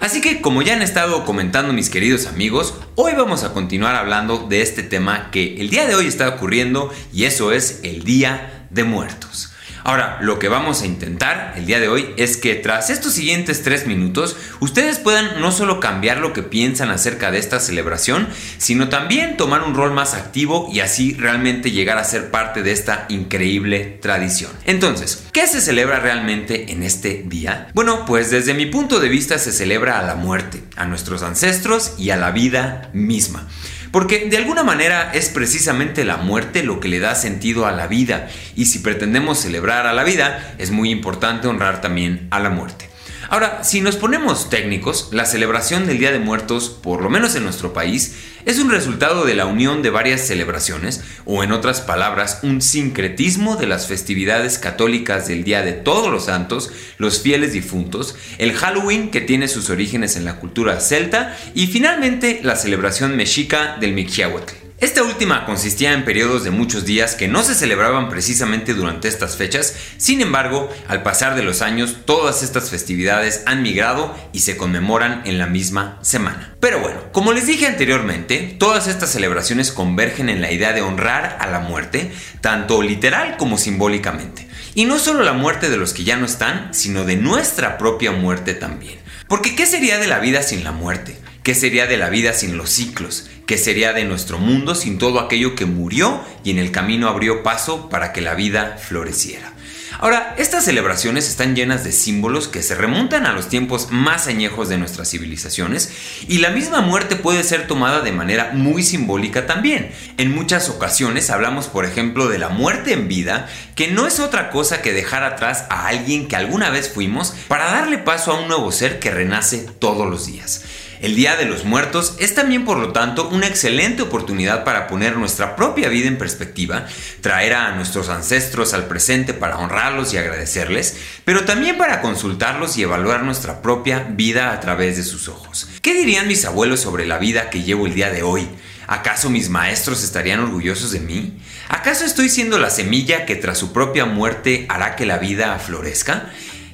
Así 0.00 0.20
que 0.20 0.42
como 0.42 0.60
ya 0.60 0.74
han 0.74 0.82
estado 0.82 1.24
comentando 1.24 1.72
mis 1.72 1.88
queridos 1.88 2.26
amigos, 2.26 2.74
hoy 2.94 3.14
vamos 3.16 3.42
a 3.42 3.54
continuar 3.54 3.96
hablando 3.96 4.46
de 4.50 4.60
este 4.60 4.82
tema 4.82 5.30
que 5.30 5.58
el 5.62 5.70
día 5.70 5.86
de 5.86 5.94
hoy 5.94 6.06
está 6.06 6.28
ocurriendo 6.28 6.92
y 7.10 7.24
eso 7.24 7.52
es 7.52 7.80
el 7.82 8.04
Día 8.04 8.66
de 8.68 8.84
Muertos. 8.84 9.49
Ahora, 9.84 10.18
lo 10.20 10.38
que 10.38 10.48
vamos 10.48 10.82
a 10.82 10.86
intentar 10.86 11.54
el 11.56 11.66
día 11.66 11.80
de 11.80 11.88
hoy 11.88 12.10
es 12.16 12.36
que 12.36 12.54
tras 12.54 12.90
estos 12.90 13.12
siguientes 13.12 13.62
tres 13.62 13.86
minutos, 13.86 14.36
ustedes 14.60 14.98
puedan 14.98 15.40
no 15.40 15.52
solo 15.52 15.80
cambiar 15.80 16.18
lo 16.18 16.32
que 16.32 16.42
piensan 16.42 16.90
acerca 16.90 17.30
de 17.30 17.38
esta 17.38 17.60
celebración, 17.60 18.28
sino 18.58 18.88
también 18.88 19.36
tomar 19.36 19.62
un 19.62 19.74
rol 19.74 19.92
más 19.92 20.14
activo 20.14 20.68
y 20.72 20.80
así 20.80 21.14
realmente 21.14 21.70
llegar 21.70 21.98
a 21.98 22.04
ser 22.04 22.30
parte 22.30 22.62
de 22.62 22.72
esta 22.72 23.06
increíble 23.08 23.98
tradición. 24.00 24.50
Entonces, 24.64 25.24
¿qué 25.32 25.46
se 25.46 25.60
celebra 25.60 26.00
realmente 26.00 26.72
en 26.72 26.82
este 26.82 27.24
día? 27.26 27.68
Bueno, 27.74 28.04
pues 28.04 28.30
desde 28.30 28.54
mi 28.54 28.66
punto 28.66 29.00
de 29.00 29.08
vista 29.08 29.38
se 29.38 29.52
celebra 29.52 29.98
a 29.98 30.02
la 30.02 30.14
muerte, 30.14 30.62
a 30.76 30.84
nuestros 30.84 31.22
ancestros 31.22 31.94
y 31.98 32.10
a 32.10 32.16
la 32.16 32.30
vida 32.30 32.90
misma. 32.92 33.48
Porque 33.90 34.26
de 34.28 34.36
alguna 34.36 34.62
manera 34.62 35.10
es 35.12 35.30
precisamente 35.30 36.04
la 36.04 36.16
muerte 36.16 36.62
lo 36.62 36.78
que 36.78 36.88
le 36.88 37.00
da 37.00 37.14
sentido 37.14 37.66
a 37.66 37.72
la 37.72 37.86
vida 37.86 38.28
y 38.54 38.66
si 38.66 38.80
pretendemos 38.80 39.40
celebrar 39.40 39.86
a 39.86 39.92
la 39.92 40.04
vida 40.04 40.54
es 40.58 40.70
muy 40.70 40.90
importante 40.90 41.48
honrar 41.48 41.80
también 41.80 42.28
a 42.30 42.38
la 42.38 42.50
muerte. 42.50 42.89
Ahora, 43.30 43.62
si 43.62 43.80
nos 43.80 43.94
ponemos 43.94 44.50
técnicos, 44.50 45.10
la 45.12 45.24
celebración 45.24 45.86
del 45.86 46.00
Día 46.00 46.10
de 46.10 46.18
Muertos, 46.18 46.68
por 46.68 47.00
lo 47.00 47.08
menos 47.08 47.36
en 47.36 47.44
nuestro 47.44 47.72
país, 47.72 48.16
es 48.44 48.58
un 48.58 48.72
resultado 48.72 49.24
de 49.24 49.36
la 49.36 49.46
unión 49.46 49.82
de 49.82 49.90
varias 49.90 50.22
celebraciones, 50.26 51.00
o 51.26 51.44
en 51.44 51.52
otras 51.52 51.80
palabras, 51.80 52.40
un 52.42 52.60
sincretismo 52.60 53.54
de 53.54 53.68
las 53.68 53.86
festividades 53.86 54.58
católicas 54.58 55.28
del 55.28 55.44
Día 55.44 55.62
de 55.62 55.74
Todos 55.74 56.10
los 56.10 56.24
Santos, 56.24 56.72
los 56.98 57.20
fieles 57.20 57.52
difuntos, 57.52 58.16
el 58.38 58.52
Halloween 58.52 59.12
que 59.12 59.20
tiene 59.20 59.46
sus 59.46 59.70
orígenes 59.70 60.16
en 60.16 60.24
la 60.24 60.40
cultura 60.40 60.80
celta 60.80 61.38
y 61.54 61.68
finalmente 61.68 62.40
la 62.42 62.56
celebración 62.56 63.14
mexica 63.14 63.76
del 63.78 63.92
Mixiahuatl. 63.92 64.69
Esta 64.80 65.02
última 65.02 65.44
consistía 65.44 65.92
en 65.92 66.06
periodos 66.06 66.42
de 66.42 66.50
muchos 66.50 66.86
días 66.86 67.14
que 67.14 67.28
no 67.28 67.42
se 67.42 67.54
celebraban 67.54 68.08
precisamente 68.08 68.72
durante 68.72 69.08
estas 69.08 69.36
fechas, 69.36 69.74
sin 69.98 70.22
embargo, 70.22 70.72
al 70.88 71.02
pasar 71.02 71.34
de 71.34 71.42
los 71.42 71.60
años, 71.60 71.98
todas 72.06 72.42
estas 72.42 72.70
festividades 72.70 73.42
han 73.44 73.62
migrado 73.62 74.16
y 74.32 74.40
se 74.40 74.56
conmemoran 74.56 75.20
en 75.26 75.36
la 75.36 75.44
misma 75.44 75.98
semana. 76.00 76.54
Pero 76.60 76.80
bueno, 76.80 76.98
como 77.12 77.34
les 77.34 77.46
dije 77.46 77.66
anteriormente, 77.66 78.56
todas 78.58 78.86
estas 78.86 79.10
celebraciones 79.10 79.70
convergen 79.70 80.30
en 80.30 80.40
la 80.40 80.50
idea 80.50 80.72
de 80.72 80.80
honrar 80.80 81.36
a 81.40 81.46
la 81.48 81.60
muerte, 81.60 82.10
tanto 82.40 82.80
literal 82.80 83.36
como 83.36 83.58
simbólicamente. 83.58 84.48
Y 84.74 84.86
no 84.86 84.98
solo 84.98 85.22
la 85.22 85.34
muerte 85.34 85.68
de 85.68 85.76
los 85.76 85.92
que 85.92 86.04
ya 86.04 86.16
no 86.16 86.24
están, 86.24 86.72
sino 86.72 87.04
de 87.04 87.16
nuestra 87.16 87.76
propia 87.76 88.12
muerte 88.12 88.54
también. 88.54 88.98
Porque 89.28 89.54
¿qué 89.54 89.66
sería 89.66 89.98
de 89.98 90.06
la 90.06 90.20
vida 90.20 90.42
sin 90.42 90.64
la 90.64 90.72
muerte? 90.72 91.18
¿Qué 91.42 91.54
sería 91.54 91.86
de 91.86 91.96
la 91.96 92.10
vida 92.10 92.34
sin 92.34 92.58
los 92.58 92.68
ciclos? 92.68 93.30
¿Qué 93.46 93.56
sería 93.56 93.94
de 93.94 94.04
nuestro 94.04 94.38
mundo 94.38 94.74
sin 94.74 94.98
todo 94.98 95.20
aquello 95.20 95.54
que 95.54 95.64
murió 95.64 96.22
y 96.44 96.50
en 96.50 96.58
el 96.58 96.70
camino 96.70 97.08
abrió 97.08 97.42
paso 97.42 97.88
para 97.88 98.12
que 98.12 98.20
la 98.20 98.34
vida 98.34 98.76
floreciera? 98.78 99.54
Ahora, 100.00 100.34
estas 100.38 100.66
celebraciones 100.66 101.28
están 101.28 101.56
llenas 101.56 101.82
de 101.82 101.92
símbolos 101.92 102.46
que 102.46 102.62
se 102.62 102.74
remontan 102.74 103.26
a 103.26 103.32
los 103.32 103.48
tiempos 103.48 103.88
más 103.90 104.26
añejos 104.26 104.68
de 104.68 104.76
nuestras 104.76 105.10
civilizaciones 105.10 105.92
y 106.28 106.38
la 106.38 106.50
misma 106.50 106.82
muerte 106.82 107.16
puede 107.16 107.42
ser 107.42 107.66
tomada 107.66 108.02
de 108.02 108.12
manera 108.12 108.52
muy 108.52 108.82
simbólica 108.82 109.46
también. 109.46 109.92
En 110.18 110.34
muchas 110.34 110.68
ocasiones 110.68 111.30
hablamos, 111.30 111.68
por 111.68 111.86
ejemplo, 111.86 112.28
de 112.28 112.38
la 112.38 112.50
muerte 112.50 112.92
en 112.92 113.08
vida, 113.08 113.48
que 113.74 113.88
no 113.88 114.06
es 114.06 114.20
otra 114.20 114.50
cosa 114.50 114.82
que 114.82 114.92
dejar 114.92 115.24
atrás 115.24 115.64
a 115.70 115.86
alguien 115.88 116.28
que 116.28 116.36
alguna 116.36 116.68
vez 116.68 116.90
fuimos 116.90 117.34
para 117.48 117.70
darle 117.70 117.96
paso 117.96 118.32
a 118.32 118.40
un 118.40 118.48
nuevo 118.48 118.72
ser 118.72 119.00
que 119.00 119.10
renace 119.10 119.66
todos 119.78 120.08
los 120.08 120.26
días. 120.26 120.64
El 121.00 121.16
Día 121.16 121.34
de 121.36 121.46
los 121.46 121.64
Muertos 121.64 122.16
es 122.18 122.34
también, 122.34 122.66
por 122.66 122.76
lo 122.76 122.92
tanto, 122.92 123.30
una 123.30 123.46
excelente 123.46 124.02
oportunidad 124.02 124.64
para 124.64 124.86
poner 124.86 125.16
nuestra 125.16 125.56
propia 125.56 125.88
vida 125.88 126.08
en 126.08 126.18
perspectiva, 126.18 126.86
traer 127.22 127.54
a 127.54 127.74
nuestros 127.74 128.10
ancestros 128.10 128.74
al 128.74 128.86
presente 128.86 129.32
para 129.32 129.56
honrarlos 129.56 130.12
y 130.12 130.18
agradecerles, 130.18 130.98
pero 131.24 131.46
también 131.46 131.78
para 131.78 132.02
consultarlos 132.02 132.76
y 132.76 132.82
evaluar 132.82 133.22
nuestra 133.22 133.62
propia 133.62 134.00
vida 134.10 134.52
a 134.52 134.60
través 134.60 134.98
de 134.98 135.02
sus 135.02 135.28
ojos. 135.28 135.68
¿Qué 135.80 135.94
dirían 135.94 136.28
mis 136.28 136.44
abuelos 136.44 136.80
sobre 136.80 137.06
la 137.06 137.16
vida 137.16 137.48
que 137.48 137.62
llevo 137.62 137.86
el 137.86 137.94
día 137.94 138.10
de 138.10 138.22
hoy? 138.22 138.46
¿Acaso 138.86 139.30
mis 139.30 139.48
maestros 139.48 140.04
estarían 140.04 140.40
orgullosos 140.40 140.92
de 140.92 141.00
mí? 141.00 141.40
¿Acaso 141.70 142.04
estoy 142.04 142.28
siendo 142.28 142.58
la 142.58 142.68
semilla 142.68 143.24
que 143.24 143.36
tras 143.36 143.56
su 143.56 143.72
propia 143.72 144.04
muerte 144.04 144.66
hará 144.68 144.96
que 144.96 145.06
la 145.06 145.16
vida 145.16 145.58
florezca? 145.60 146.28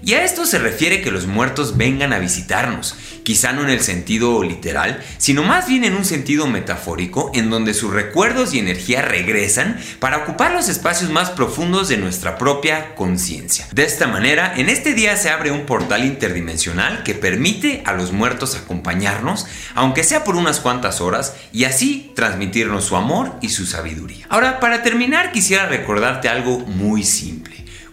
Y 0.07 0.15
a 0.15 0.23
esto 0.23 0.47
se 0.47 0.61
refiere 0.61 1.03
que 1.03 1.11
los 1.11 1.27
muertos 1.27 1.77
vengan 1.77 2.13
a 2.13 2.21
visitarnos, 2.21 2.95
quizá 3.25 3.53
no 3.53 3.65
en 3.65 3.71
el 3.71 3.81
sentido 3.81 4.45
literal, 4.45 5.03
sino 5.19 5.43
más 5.43 5.67
bien 5.67 5.83
en 5.83 5.97
un 5.97 6.05
sentido 6.05 6.47
metafórico, 6.47 7.33
en 7.35 7.51
donde 7.51 7.75
sus 7.75 7.93
recuerdos 7.93 8.55
y 8.55 8.61
energía 8.61 9.03
regresan 9.03 9.81
para 9.99 10.19
ocupar 10.19 10.53
los 10.53 10.69
espacios 10.69 11.11
más 11.11 11.31
profundos 11.31 11.89
de 11.89 11.97
nuestra 11.97 12.39
propia 12.39 12.95
conciencia. 12.95 13.67
De 13.73 13.83
esta 13.83 14.07
manera, 14.07 14.55
en 14.57 14.69
este 14.69 14.95
día 14.95 15.17
se 15.17 15.29
abre 15.29 15.51
un 15.51 15.67
portal 15.67 16.05
interdimensional 16.05 17.03
que 17.03 17.15
permite 17.15 17.83
a 17.85 17.93
los 17.93 18.13
muertos 18.13 18.55
acompañarnos, 18.55 19.49
aunque 19.75 20.05
sea 20.05 20.23
por 20.23 20.37
unas 20.37 20.61
cuantas 20.61 21.01
horas, 21.01 21.35
y 21.53 21.65
así 21.65 22.13
transmitirnos 22.15 22.85
su 22.85 22.95
amor 22.95 23.35
y 23.41 23.49
su 23.49 23.67
sabiduría. 23.67 24.27
Ahora, 24.29 24.61
para 24.61 24.85
terminar, 24.85 25.33
quisiera 25.33 25.67
recordarte 25.67 26.29
algo 26.29 26.61
muy 26.61 27.03
simple. 27.03 27.46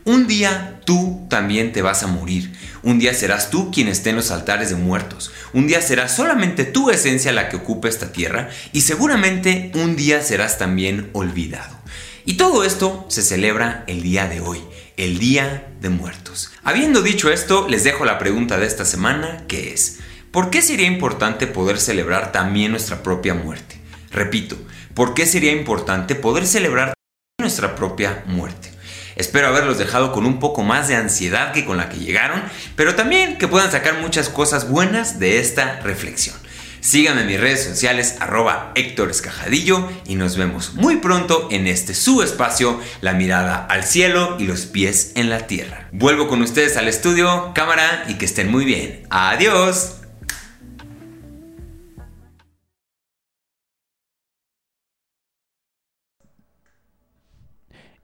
Un 0.06 0.28
día 0.28 0.82
tú 0.86 1.26
también 1.30 1.72
te 1.72 1.82
vas 1.82 2.04
a 2.04 2.08
morir. 2.08 2.54
Un 2.82 3.00
día 3.00 3.14
serás 3.14 3.50
tú 3.50 3.72
quien 3.72 3.88
esté 3.88 4.10
en 4.10 4.18
los 4.18 4.32
altares 4.32 4.70
de 4.70 4.76
muertos. 4.76 5.32
Un 5.54 5.66
día 5.66 5.82
será 5.82 6.10
solamente 6.10 6.66
tu 6.66 6.90
esencia 6.90 7.32
la 7.32 7.48
que 7.48 7.56
ocupe 7.56 7.88
esta 7.88 8.12
tierra 8.12 8.50
y 8.74 8.82
seguramente 8.82 9.72
un 9.76 9.96
día 9.96 10.22
serás 10.22 10.58
también 10.58 11.10
olvidado. 11.14 11.78
Y 12.26 12.34
todo 12.34 12.66
esto 12.66 13.06
se 13.08 13.22
celebra 13.22 13.86
el 13.88 14.02
día 14.02 14.28
de 14.28 14.42
hoy, 14.42 14.62
el 14.98 15.20
Día 15.20 15.68
de 15.80 15.90
Muertos. 15.90 16.52
Habiendo 16.64 17.02
dicho 17.02 17.32
esto, 17.32 17.68
les 17.70 17.86
dejo 17.86 18.04
la 18.04 18.20
pregunta 18.20 18.58
de 18.58 18.66
esta 18.66 18.84
semana 18.84 19.46
que 19.48 19.74
es, 19.74 20.00
¿por 20.32 20.50
qué 20.50 20.62
sería 20.62 20.88
importante 20.88 21.48
poder 21.48 21.80
celebrar 21.80 22.34
también 22.34 22.72
nuestra 22.72 23.04
propia 23.04 23.34
muerte? 23.34 23.80
Repito, 24.12 24.58
¿por 24.94 25.14
qué 25.14 25.26
sería 25.26 25.54
importante 25.54 26.16
poder 26.16 26.46
celebrar 26.46 26.94
nuestra 27.40 27.76
propia 27.76 28.24
muerte? 28.28 28.73
Espero 29.16 29.48
haberlos 29.48 29.78
dejado 29.78 30.12
con 30.12 30.26
un 30.26 30.40
poco 30.40 30.64
más 30.64 30.88
de 30.88 30.96
ansiedad 30.96 31.52
que 31.52 31.66
con 31.66 31.78
la 31.78 31.90
que 31.90 32.00
llegaron, 32.00 32.42
pero 32.76 32.96
también 32.96 33.38
que 33.38 33.48
puedan 33.48 33.72
sacar 33.72 34.00
muchas 34.00 34.30
cosas 34.30 34.70
buenas 34.70 35.20
de 35.20 35.40
esta 35.40 35.80
reflexión. 35.82 36.36
Síganme 36.84 37.22
en 37.22 37.28
mis 37.28 37.40
redes 37.40 37.64
sociales 37.64 38.18
arroba 38.20 38.74
Héctor 38.76 39.10
Escajadillo 39.10 39.88
y 40.06 40.16
nos 40.16 40.36
vemos 40.36 40.74
muy 40.74 40.98
pronto 40.98 41.48
en 41.50 41.66
este 41.66 41.94
su 41.94 42.22
espacio, 42.22 42.78
la 43.00 43.14
mirada 43.14 43.66
al 43.70 43.86
cielo 43.86 44.36
y 44.38 44.48
los 44.48 44.66
pies 44.66 45.14
en 45.16 45.30
la 45.30 45.48
tierra. 45.48 45.88
Vuelvo 45.94 46.28
con 46.28 46.42
ustedes 46.42 46.76
al 46.76 46.90
estudio, 46.90 47.54
cámara 47.56 48.04
y 48.10 48.16
que 48.16 48.26
estén 48.26 48.52
muy 48.52 48.66
bien. 48.66 49.08
Adiós. 49.10 50.03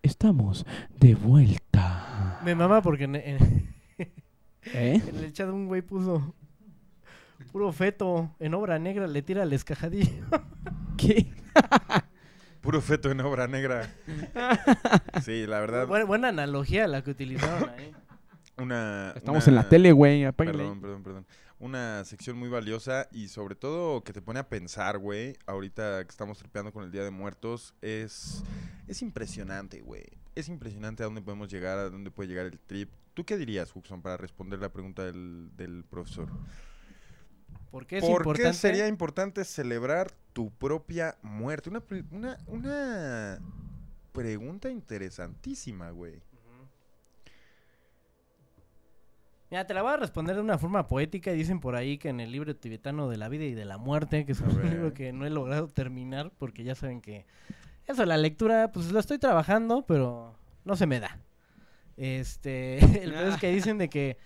Estamos 0.02 0.66
de 0.98 1.16
vuelta. 1.16 2.40
Me 2.44 2.56
mama 2.56 2.82
porque 2.82 3.04
en, 3.06 3.16
en- 3.16 3.76
¿Eh? 4.74 5.02
en 5.08 5.16
el 5.18 5.34
chat 5.34 5.50
un 5.50 5.68
güey 5.68 5.82
puso 5.82 6.34
puro 7.52 7.72
feto 7.72 8.36
en 8.40 8.54
obra 8.54 8.80
negra 8.80 9.08
le 9.08 9.22
tira 9.22 9.44
al 9.44 9.54
escajadillo. 9.54 10.12
¿Qué? 10.98 11.32
Puro 12.62 12.82
feto 12.82 13.10
en 13.10 13.22
obra 13.22 13.48
negra. 13.48 13.90
Sí, 15.24 15.48
la 15.48 15.62
verdad. 15.62 15.88
buena, 15.88 16.04
buena 16.04 16.28
analogía 16.28 16.88
la 16.88 17.02
que 17.02 17.12
utilizaron 17.12 17.70
ahí. 17.70 17.94
Una, 18.58 19.14
Estamos 19.16 19.48
en 19.48 19.56
la 19.56 19.70
tele, 19.70 19.94
güey. 19.94 20.30
Perdón, 20.34 20.82
perdón, 20.82 21.02
perdón. 21.04 21.26
Una 21.60 22.06
sección 22.06 22.38
muy 22.38 22.48
valiosa 22.48 23.10
y 23.12 23.28
sobre 23.28 23.54
todo 23.54 24.02
que 24.04 24.14
te 24.14 24.22
pone 24.22 24.40
a 24.40 24.48
pensar, 24.48 24.98
güey. 24.98 25.36
Ahorita 25.46 26.04
que 26.06 26.10
estamos 26.10 26.38
tripeando 26.38 26.72
con 26.72 26.86
el 26.86 26.92
Día 26.92 27.04
de 27.04 27.12
Muertos, 27.12 27.74
es, 27.82 28.44
es 28.88 29.02
impresionante, 29.02 29.82
güey. 29.82 30.06
Es 30.36 30.48
impresionante 30.48 31.04
a 31.04 31.08
dónde 31.08 31.22
podemos 31.22 31.52
llegar, 31.52 31.78
a 31.78 31.90
dónde 31.90 32.12
puede 32.12 32.30
llegar 32.30 32.46
el 32.46 32.60
trip. 32.60 32.90
¿Tú 33.14 33.26
qué 33.26 33.38
dirías, 33.38 33.76
Huxon, 33.76 34.02
para 34.02 34.16
responder 34.16 34.60
la 34.60 34.72
pregunta 34.72 35.04
del, 35.04 35.50
del 35.58 35.84
profesor? 35.84 36.30
¿Por 37.72 37.86
qué 37.86 37.98
es 37.98 38.04
¿Por 38.04 38.12
importante? 38.12 38.50
qué 38.50 38.54
sería 38.54 38.88
importante 38.88 39.44
celebrar 39.44 40.12
tu 40.32 40.52
propia 40.52 41.18
muerte? 41.22 41.70
Una, 41.70 41.84
una, 42.12 42.38
una 42.48 43.40
pregunta 44.14 44.70
interesantísima, 44.70 45.92
güey. 45.92 46.22
Mira, 49.52 49.66
te 49.66 49.74
la 49.74 49.82
voy 49.82 49.94
a 49.94 49.98
responder 49.98 50.36
de 50.36 50.42
una 50.42 50.58
forma 50.60 50.88
poética. 50.88 51.32
Dicen 51.32 51.60
por 51.60 51.76
ahí 51.76 51.98
que 51.98 52.10
en 52.10 52.20
el 52.20 52.32
libro 52.32 52.56
tibetano 52.56 53.10
de 53.10 53.18
la 53.18 53.30
vida 53.30 53.46
y 53.46 53.54
de 53.56 53.66
la 53.66 53.78
muerte, 53.78 54.26
que 54.26 54.34
es 54.34 54.42
un 54.42 54.70
libro 54.70 54.94
que 54.94 55.12
no 55.12 55.26
he 55.26 55.30
logrado 55.32 55.68
terminar, 55.68 56.32
porque 56.38 56.64
ya 56.64 56.76
saben 56.76 57.02
que 57.02 57.26
eso, 57.88 58.06
la 58.06 58.18
lectura, 58.18 58.72
pues 58.72 58.92
lo 58.92 59.00
estoy 59.00 59.18
trabajando, 59.18 59.86
pero 59.88 60.36
no 60.66 60.76
se 60.76 60.86
me 60.86 61.00
da. 61.00 61.18
Este, 61.98 62.78
el 63.04 63.12
pedo 63.12 63.30
es 63.30 63.38
que 63.38 63.52
dicen 63.52 63.78
de 63.80 63.90
que 63.90 64.18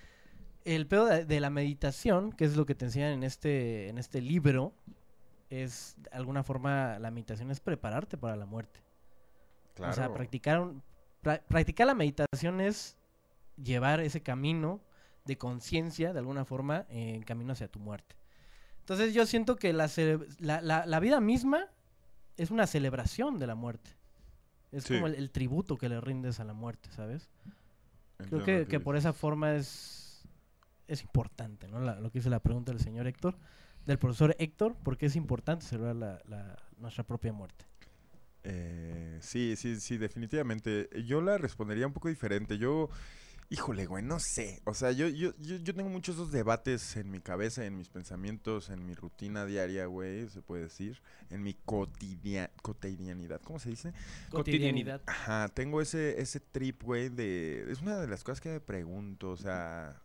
el 0.65 0.87
pedo 0.87 1.05
de, 1.05 1.25
de 1.25 1.39
la 1.39 1.49
meditación, 1.49 2.31
que 2.33 2.43
es 2.45 2.55
lo 2.57 2.65
que 2.65 2.75
te 2.75 2.85
enseñan 2.85 3.11
en 3.13 3.23
este, 3.23 3.87
en 3.89 3.97
este 3.97 4.21
libro, 4.21 4.73
es 5.49 5.95
de 5.97 6.09
alguna 6.11 6.43
forma 6.43 6.99
la 6.99 7.11
meditación 7.11 7.49
es 7.51 7.59
prepararte 7.61 8.17
para 8.17 8.35
la 8.35 8.45
muerte. 8.45 8.81
O 9.75 9.83
sea, 9.83 9.91
Claro. 9.93 10.13
practicar, 10.15 10.59
un- 10.59 10.83
pra- 11.23 11.41
practicar 11.47 11.87
la 11.87 11.95
meditación 11.95 12.59
es 12.61 12.97
llevar 13.61 14.01
ese 14.01 14.21
camino 14.21 14.81
de 15.25 15.37
conciencia, 15.37 16.13
de 16.13 16.19
alguna 16.19 16.45
forma, 16.45 16.85
en 16.89 17.23
camino 17.23 17.53
hacia 17.53 17.67
tu 17.67 17.79
muerte. 17.79 18.15
Entonces 18.79 19.13
yo 19.13 19.25
siento 19.25 19.55
que 19.55 19.71
la, 19.73 19.89
la, 20.39 20.61
la- 20.61 20.85
la 20.85 20.99
vida 20.99 21.21
misma 21.21 21.67
es 22.37 22.51
una 22.51 22.67
celebración 22.67 23.39
de 23.39 23.47
la 23.47 23.55
muerte. 23.55 23.91
Es 24.71 24.85
Sí. 24.85 24.95
como 24.95 25.07
el, 25.07 25.15
el 25.15 25.29
tributo 25.31 25.77
que 25.77 25.87
le 25.87 26.01
rindes 26.01 26.39
a 26.39 26.43
la 26.43 26.53
muerte, 26.53 26.89
¿sabes? 26.91 27.29
Entiendo 28.19 28.43
Creo 28.43 28.65
que, 28.65 28.67
que 28.69 28.79
por 28.79 28.95
esa 28.97 29.13
forma 29.13 29.55
es, 29.55 30.23
es 30.87 31.01
importante, 31.03 31.67
¿no? 31.67 31.79
Lo 31.79 32.11
que 32.11 32.19
dice 32.19 32.29
la 32.29 32.39
pregunta 32.41 32.71
del 32.71 32.81
señor 32.81 33.07
Héctor, 33.07 33.37
del 33.85 33.99
profesor 33.99 34.35
Héctor, 34.39 34.75
porque 34.83 35.05
es 35.05 35.15
importante 35.15 35.65
celebrar 35.65 36.23
nuestra 36.77 37.03
propia 37.03 37.31
muerte. 37.33 37.65
Eh, 38.43 39.19
sí, 39.21 39.55
sí, 39.55 39.79
sí, 39.79 39.97
definitivamente. 39.97 40.89
Yo 41.05 41.21
la 41.21 41.37
respondería 41.37 41.87
un 41.87 41.93
poco 41.93 42.09
diferente. 42.09 42.57
Yo, 42.57 42.89
híjole, 43.49 43.85
güey, 43.85 44.03
no 44.03 44.19
sé. 44.19 44.61
O 44.65 44.73
sea, 44.73 44.91
yo, 44.91 45.07
yo, 45.07 45.31
yo, 45.39 45.57
yo 45.57 45.75
tengo 45.75 45.89
muchos 45.89 46.15
esos 46.15 46.31
debates 46.31 46.95
en 46.97 47.11
mi 47.11 47.19
cabeza, 47.19 47.65
en 47.65 47.77
mis 47.77 47.89
pensamientos, 47.89 48.69
en 48.69 48.85
mi 48.85 48.93
rutina 48.95 49.45
diaria, 49.45 49.85
güey, 49.85 50.27
se 50.29 50.41
puede 50.41 50.63
decir. 50.63 51.01
En 51.29 51.43
mi 51.43 51.53
cotidia- 51.53 52.51
cotidianidad. 52.61 53.41
¿Cómo 53.41 53.59
se 53.59 53.69
dice? 53.69 53.93
Cotidianidad. 54.29 55.01
Ajá, 55.05 55.49
tengo 55.49 55.81
ese, 55.81 56.19
ese 56.21 56.39
trip, 56.39 56.81
güey, 56.83 57.09
de... 57.09 57.71
Es 57.71 57.81
una 57.81 57.99
de 57.99 58.07
las 58.07 58.23
cosas 58.23 58.41
que 58.41 58.49
me 58.49 58.59
pregunto, 58.59 59.29
o 59.31 59.37
sea, 59.37 60.01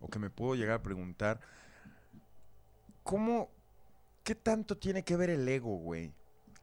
o 0.00 0.08
que 0.08 0.18
me 0.18 0.30
puedo 0.30 0.54
llegar 0.54 0.76
a 0.76 0.82
preguntar. 0.82 1.40
¿Cómo, 3.02 3.50
qué 4.22 4.34
tanto 4.34 4.76
tiene 4.78 5.04
que 5.04 5.16
ver 5.16 5.30
el 5.30 5.48
ego, 5.48 5.76
güey? 5.76 6.12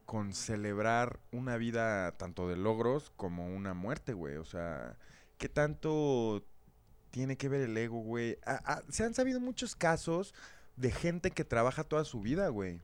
Con 0.06 0.34
celebrar 0.34 1.20
una 1.32 1.58
vida 1.58 2.18
tanto 2.18 2.50
de 2.50 2.58
logros 2.58 3.12
como 3.16 3.48
una 3.56 3.74
muerte, 3.74 4.14
güey. 4.14 4.38
O 4.38 4.46
sea, 4.46 4.98
¿qué 5.42 5.50
tanto 5.50 6.46
tiene 7.10 7.36
que 7.36 7.50
ver 7.50 7.62
el 7.62 7.76
ego, 7.76 8.00
güey? 8.00 8.38
Ah, 8.46 8.62
ah, 8.64 8.82
se 8.90 9.04
han 9.04 9.16
sabido 9.16 9.40
muchos 9.40 9.76
casos 9.76 10.36
de 10.76 10.92
gente 10.92 11.32
que 11.32 11.44
trabaja 11.44 11.84
toda 11.84 12.06
su 12.06 12.22
vida, 12.22 12.50
güey. 12.50 12.80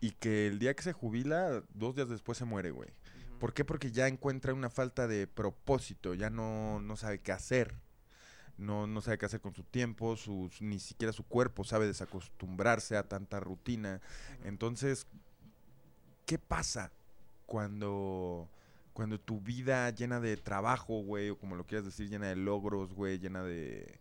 Y 0.00 0.12
que 0.12 0.46
el 0.46 0.58
día 0.58 0.74
que 0.74 0.82
se 0.82 0.94
jubila, 0.94 1.62
dos 1.74 1.94
días 1.94 2.08
después 2.08 2.38
se 2.38 2.46
muere, 2.46 2.70
güey. 2.70 2.88
¿Por 3.38 3.52
qué? 3.52 3.66
Porque 3.66 3.92
ya 3.92 4.08
encuentra 4.08 4.54
una 4.54 4.70
falta 4.70 5.06
de 5.06 5.26
propósito, 5.26 6.14
ya 6.14 6.30
no, 6.30 6.80
no 6.80 6.96
sabe 6.96 7.20
qué 7.20 7.32
hacer. 7.32 7.74
No, 8.56 8.86
no 8.86 9.02
sabe 9.02 9.18
qué 9.18 9.26
hacer 9.26 9.42
con 9.42 9.54
su 9.54 9.62
tiempo, 9.64 10.16
ni 10.60 10.78
siquiera 10.78 11.12
su 11.12 11.24
cuerpo 11.24 11.64
sabe 11.64 11.86
desacostumbrarse 11.86 12.96
a 12.96 13.08
tanta 13.08 13.40
rutina. 13.40 14.00
Entonces, 14.42 15.06
¿qué 16.24 16.38
pasa 16.38 16.92
cuando, 17.44 18.48
cuando 18.94 19.20
tu 19.20 19.40
vida 19.40 19.90
llena 19.90 20.20
de 20.20 20.36
trabajo, 20.36 21.02
güey, 21.02 21.30
o 21.30 21.38
como 21.38 21.56
lo 21.56 21.66
quieras 21.66 21.84
decir, 21.84 22.08
llena 22.08 22.28
de 22.28 22.36
logros, 22.36 22.94
güey, 22.94 23.18
llena 23.18 23.42
de, 23.42 23.98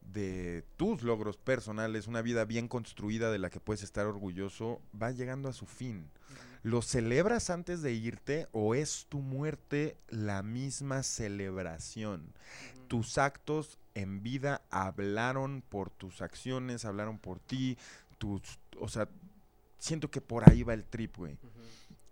de 0.00 0.64
tus 0.76 1.02
logros 1.02 1.36
personales, 1.36 2.06
una 2.06 2.22
vida 2.22 2.44
bien 2.44 2.68
construida 2.68 3.30
de 3.30 3.38
la 3.38 3.50
que 3.50 3.60
puedes 3.60 3.82
estar 3.82 4.06
orgulloso, 4.06 4.80
va 5.00 5.10
llegando 5.10 5.48
a 5.48 5.52
su 5.52 5.66
fin? 5.66 6.08
¿Lo 6.62 6.80
celebras 6.82 7.50
antes 7.50 7.82
de 7.82 7.92
irte 7.92 8.46
o 8.52 8.76
es 8.76 9.06
tu 9.08 9.18
muerte 9.18 9.96
la 10.08 10.44
misma 10.44 11.02
celebración? 11.02 12.32
Tus 12.86 13.18
actos 13.18 13.78
en 13.94 14.22
vida 14.22 14.62
hablaron 14.70 15.62
por 15.68 15.90
tus 15.90 16.22
acciones, 16.22 16.84
hablaron 16.84 17.18
por 17.18 17.40
ti, 17.40 17.76
tus, 18.18 18.40
o 18.78 18.86
sea, 18.86 19.08
siento 19.78 20.10
que 20.10 20.20
por 20.20 20.48
ahí 20.48 20.62
va 20.62 20.74
el 20.74 20.84
trip, 20.84 21.16
güey. 21.16 21.36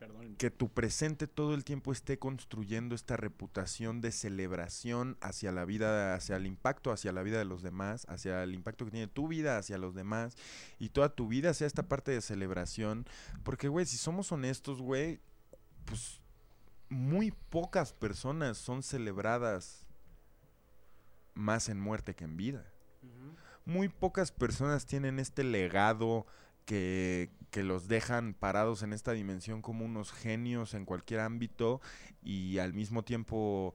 Perdón. 0.01 0.35
Que 0.37 0.51
tu 0.51 0.71
presente 0.71 1.27
todo 1.27 1.55
el 1.55 1.63
tiempo 1.63 1.93
esté 1.93 2.19
construyendo 2.19 2.95
esta 2.95 3.19
reputación 3.19 4.01
de 4.01 4.13
celebración 4.13 5.19
hacia 5.21 5.53
la 5.53 5.67
vida, 5.67 6.15
hacia 6.15 6.37
el 6.37 6.47
impacto 6.47 6.91
hacia 6.91 7.13
la 7.13 7.23
vida 7.23 7.37
de 7.37 7.45
los 7.45 7.63
demás, 7.63 8.07
hacia 8.09 8.43
el 8.43 8.55
impacto 8.55 8.87
que 8.87 8.93
tiene 8.93 9.09
tu 9.09 9.29
vida 9.29 9.59
hacia 9.59 9.77
los 9.77 9.95
demás 9.95 10.37
y 10.79 10.89
toda 10.89 11.15
tu 11.15 11.29
vida 11.29 11.53
sea 11.53 11.67
esta 11.67 11.87
parte 11.87 12.13
de 12.13 12.23
celebración. 12.23 13.07
Porque, 13.45 13.69
güey, 13.69 13.85
si 13.85 13.99
somos 13.99 14.33
honestos, 14.33 14.81
güey, 14.81 15.21
pues 15.85 16.21
muy 16.89 17.31
pocas 17.31 17.93
personas 17.93 18.57
son 18.57 18.83
celebradas 18.83 19.87
más 21.35 21.69
en 21.69 21.79
muerte 21.79 22.15
que 22.15 22.25
en 22.25 22.39
vida. 22.39 22.73
Muy 23.67 23.89
pocas 23.89 24.33
personas 24.33 24.87
tienen 24.87 25.19
este 25.19 25.45
legado 25.45 26.27
que, 26.65 27.31
que 27.51 27.63
los 27.63 27.89
dejan 27.89 28.35
parados 28.35 28.83
en 28.83 28.93
esta 28.93 29.13
dimensión 29.13 29.63
como 29.63 29.85
unos 29.85 30.13
genios 30.13 30.75
en 30.75 30.85
cualquier 30.85 31.21
ámbito 31.21 31.81
y 32.23 32.59
al 32.59 32.73
mismo 32.73 33.03
tiempo 33.03 33.75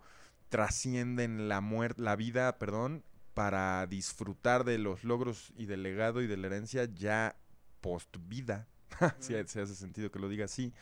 trascienden 0.49 1.49
la 1.49 1.61
muerte, 1.61 2.01
la 2.01 2.15
vida, 2.15 2.57
perdón, 2.57 3.03
para 3.33 3.85
disfrutar 3.87 4.63
de 4.63 4.77
los 4.77 5.03
logros 5.03 5.51
y 5.57 5.65
del 5.65 5.83
legado 5.83 6.21
y 6.21 6.27
de 6.27 6.37
la 6.37 6.47
herencia 6.47 6.85
ya 6.85 7.35
post 7.81 8.15
vida. 8.27 8.67
si 9.19 9.35
hace 9.35 9.67
sentido 9.67 10.09
que 10.09 10.19
lo 10.19 10.29
diga 10.29 10.45
así. 10.45 10.73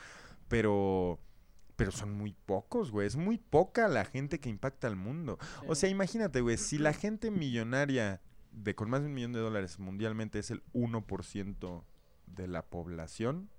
Pero 0.48 1.20
pero 1.76 1.92
son 1.92 2.14
muy 2.14 2.36
pocos, 2.46 2.92
güey. 2.92 3.08
Es 3.08 3.16
muy 3.16 3.40
poca 3.40 3.88
la 3.88 4.06
gente 4.06 4.40
que 4.40 4.50
impacta 4.50 4.88
al 4.88 4.96
mundo. 4.96 5.40
O 5.68 5.74
sea, 5.74 5.90
imagínate, 5.90 6.42
güey, 6.42 6.58
si 6.58 6.78
la 6.78 6.94
gente 6.94 7.32
millonaria 7.32 8.22
de 8.52 8.76
con 8.76 8.90
más 8.90 9.02
de 9.02 9.08
un 9.08 9.16
millón 9.16 9.34
de 9.34 9.40
dólares 9.40 9.80
mundialmente 9.80 10.38
es 10.38 10.52
el 10.52 10.64
1% 10.74 11.84
de 12.36 12.48
la 12.48 12.64
población, 12.64 13.50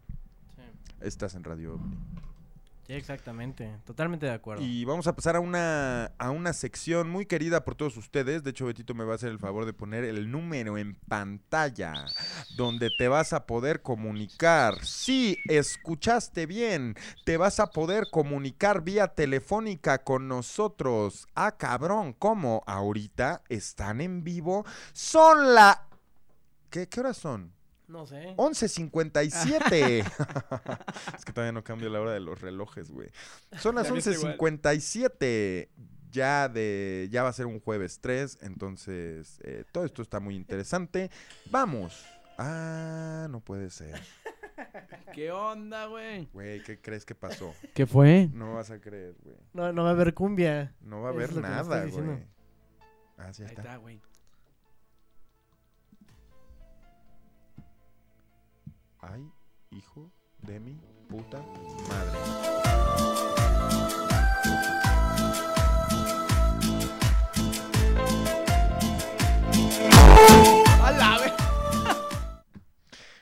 Estás 0.99 1.35
en 1.35 1.45
Radio 1.45 1.76
OVNI. 1.76 1.97
Exactamente. 2.90 3.78
Totalmente 3.86 4.26
de 4.26 4.32
acuerdo. 4.32 4.64
Y 4.64 4.84
vamos 4.84 5.06
a 5.06 5.16
pasar 5.16 5.36
a 5.36 5.40
una, 5.40 6.06
a 6.18 6.32
una 6.32 6.53
sección 6.53 7.07
muy 7.07 7.28
querida 7.28 7.64
por 7.64 7.76
todos 7.76 7.95
ustedes. 7.98 8.44
De 8.44 8.49
hecho, 8.49 8.66
Betito 8.66 8.95
me 8.95 9.03
va 9.03 9.11
a 9.11 9.16
hacer 9.16 9.30
el 9.30 9.38
favor 9.38 9.66
de 9.66 9.74
poner 9.74 10.03
el 10.03 10.32
número 10.32 10.76
en 10.76 10.95
pantalla, 11.07 11.94
donde 12.57 12.90
te 12.98 13.07
vas 13.07 13.32
a 13.32 13.45
poder 13.45 13.84
comunicar. 13.84 14.84
Sí, 14.84 15.38
escuchaste 15.48 16.48
bien. 16.48 16.95
Te 17.26 17.38
vas 17.38 17.60
a 17.60 17.68
poder 17.68 18.06
comunicar 18.11 18.82
vía 18.82 19.10
telefónica 19.10 20.03
con 20.03 20.28
nosotros. 20.28 21.28
Ah, 21.36 21.57
cabrón, 21.57 22.14
¿cómo? 22.14 22.64
Ahorita 22.66 23.44
están 23.49 24.02
en 24.02 24.24
vivo. 24.24 24.66
Son 24.94 25.53
la... 25.53 25.88
¿Qué, 26.72 26.88
qué 26.88 26.99
horas 27.02 27.18
son? 27.18 27.59
No 27.90 28.06
sé. 28.06 28.36
11.57. 28.38 30.06
es 31.18 31.26
que 31.26 31.34
todavía 31.34 31.52
no 31.52 31.64
cambio 31.64 31.90
la 31.90 31.99
hora 31.99 32.14
de 32.14 32.20
los 32.20 32.40
relojes, 32.40 32.91
güey. 32.91 33.10
Son 33.57 33.76
las 33.76 33.90
Ya 33.90 33.95
está 33.98 34.11
igual. 34.11 34.38
11.57. 34.38 35.70
Ya 36.11 36.48
de 36.49 37.07
ya 37.11 37.24
va 37.24 37.30
a 37.30 37.34
ser 37.34 37.45
un 37.45 37.60
jueves 37.60 37.99
3, 37.99 38.40
entonces 38.41 39.40
eh, 39.44 39.64
todo 39.72 39.86
esto 39.86 40.02
está 40.02 40.20
muy 40.20 40.36
interesante. 40.36 41.11
Vamos. 41.52 42.03
Ah, 42.38 43.28
no 43.30 43.41
puede 43.41 43.70
ser. 43.70 43.99
¿Qué 45.14 45.32
onda, 45.32 45.86
güey? 45.88 46.28
Güey, 46.32 46.64
¿qué 46.64 46.80
crees 46.80 47.06
que 47.06 47.16
pasó? 47.16 47.53
¿Qué 47.74 47.86
fue? 47.86 48.30
No 48.34 48.53
vas 48.53 48.72
a 48.72 48.80
creer, 48.80 49.16
güey. 49.24 49.36
No, 49.53 49.74
no 49.74 49.84
va 49.84 49.90
a 49.90 49.94
haber 49.94 50.14
cumbia. 50.14 50.76
No 50.82 51.02
va 51.02 51.10
a 51.10 51.11
haber 51.11 51.36
nada, 51.36 51.86
güey. 51.86 52.24
Ah, 53.18 53.34
sí, 53.34 53.44
ahí 53.44 53.49
está, 53.49 53.78
güey. 53.78 53.99
Ay, 59.01 59.31
hijo 59.71 60.11
de 60.41 60.59
mi 60.59 60.80
puta 61.07 61.39
madre. 61.88 62.19
¡A 70.81 70.91
la 70.91 71.17
ve- 71.19 71.34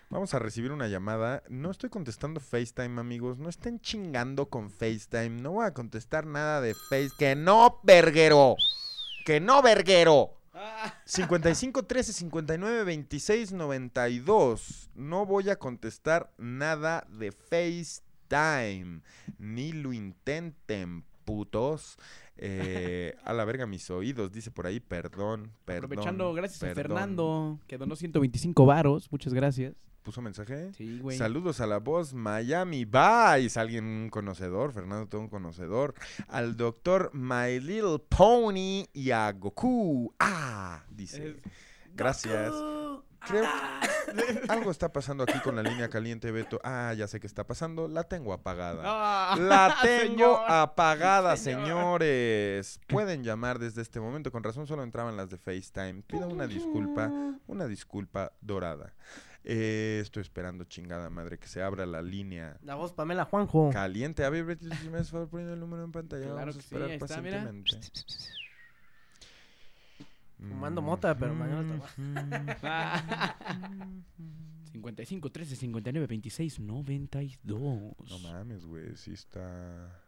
Vamos 0.09 0.33
a 0.33 0.39
recibir 0.39 0.71
una 0.71 0.87
llamada. 0.87 1.43
No 1.49 1.71
estoy 1.71 1.89
contestando 1.89 2.39
FaceTime, 2.39 2.99
amigos. 2.99 3.37
No 3.39 3.49
estén 3.49 3.79
chingando 3.79 4.49
con 4.49 4.69
FaceTime. 4.69 5.29
No 5.41 5.51
voy 5.53 5.65
a 5.65 5.73
contestar 5.73 6.25
nada 6.25 6.61
de 6.61 6.73
Face. 6.73 7.11
¡Que 7.17 7.35
no, 7.35 7.79
verguero! 7.83 8.55
¡Que 9.25 9.39
no, 9.39 9.61
verguero! 9.61 10.36
55 11.05 11.83
13 11.83 12.13
59 12.13 12.83
26 12.83 13.51
92. 13.53 14.89
No 14.95 15.25
voy 15.25 15.49
a 15.49 15.57
contestar 15.57 16.31
nada 16.37 17.05
de 17.09 17.31
FaceTime. 17.31 19.01
Ni 19.37 19.73
lo 19.73 19.93
intenten, 19.93 21.03
putos. 21.25 21.97
Eh, 22.39 23.15
a 23.23 23.33
la 23.33 23.45
verga 23.45 23.65
mis 23.65 23.89
oídos, 23.89 24.31
dice 24.31 24.51
por 24.51 24.67
ahí. 24.67 24.79
Perdón, 24.79 25.51
perdón. 25.65 25.85
Aprovechando, 25.85 26.33
gracias 26.33 26.63
a. 26.63 26.73
Fernando, 26.75 27.59
que 27.67 27.77
donó 27.77 27.95
125 27.95 28.65
varos. 28.65 29.11
Muchas 29.11 29.33
gracias. 29.33 29.75
¿Puso 30.03 30.21
mensaje? 30.21 30.71
Sí, 30.73 30.99
güey. 30.99 31.17
Saludos 31.17 31.59
a 31.59 31.67
la 31.67 31.79
voz 31.79 32.13
Miami 32.13 32.85
Vice, 32.85 33.59
alguien 33.59 33.83
un 33.83 34.09
conocedor, 34.09 34.71
Fernando 34.71 35.07
todo 35.07 35.19
un 35.19 35.27
conocedor, 35.27 35.95
al 36.29 36.55
doctor 36.55 37.11
My 37.13 37.59
Little 37.59 37.99
Pony 38.07 38.85
y 38.93 39.11
a 39.11 39.31
Goku. 39.33 40.13
Ah, 40.17 40.85
dice. 40.89 41.35
Gracias. 41.93 42.53
Creo 43.25 43.43
que 43.43 44.51
algo 44.51 44.71
está 44.71 44.91
pasando 44.91 45.23
aquí 45.23 45.39
con 45.43 45.55
la 45.55 45.63
línea 45.63 45.89
caliente, 45.89 46.31
Beto. 46.31 46.59
Ah, 46.63 46.93
ya 46.97 47.07
sé 47.07 47.19
qué 47.19 47.27
está 47.27 47.45
pasando. 47.45 47.87
La 47.87 48.03
tengo 48.03 48.33
apagada. 48.33 48.81
Ah, 48.85 49.35
La 49.39 49.75
tengo 49.81 50.07
señor. 50.13 50.41
apagada, 50.47 51.35
señores. 51.37 52.79
Pueden 52.87 53.23
llamar 53.23 53.59
desde 53.59 53.81
este 53.81 53.99
momento. 53.99 54.31
Con 54.31 54.43
razón 54.43 54.67
solo 54.67 54.83
entraban 54.83 55.17
las 55.17 55.29
de 55.29 55.37
FaceTime. 55.37 56.03
Pido 56.03 56.27
una 56.27 56.47
disculpa, 56.47 57.11
una 57.47 57.65
disculpa 57.67 58.31
dorada. 58.41 58.93
Eh, 59.49 59.99
estoy 60.01 60.21
esperando, 60.21 60.65
chingada 60.65 61.09
madre, 61.09 61.37
que 61.39 61.47
se 61.47 61.63
abra 61.63 61.85
la 61.85 62.01
línea 62.01 62.57
La 62.63 62.75
voz 62.75 62.91
Pamela 62.91 63.23
Juanjo. 63.23 63.69
caliente. 63.71 64.25
A 64.25 64.29
ver, 64.29 64.43
Betty, 64.43 64.69
si 64.75 64.89
me 64.89 64.97
haces 64.97 65.11
favor 65.11 65.29
poniendo 65.29 65.53
el 65.53 65.59
número 65.61 65.85
en 65.85 65.91
pantalla. 65.93 66.23
Claro 66.23 66.37
Vamos 66.37 66.55
a 66.55 66.57
que 66.57 66.61
sí, 66.63 66.75
esperar 66.75 66.89
ahí 66.89 66.97
está, 66.97 67.21
mira. 67.21 67.49
Fumando 70.39 70.81
mota, 70.81 71.17
pero 71.17 71.33
mañana 71.33 71.79
Ah. 72.63 73.35
55 74.71 75.31
13 75.31 75.55
59 75.55 76.07
26 76.07 76.59
92. 76.59 77.59
No 78.09 78.19
mames, 78.19 78.65
güey, 78.65 78.95
sí 78.95 79.13
está... 79.13 80.03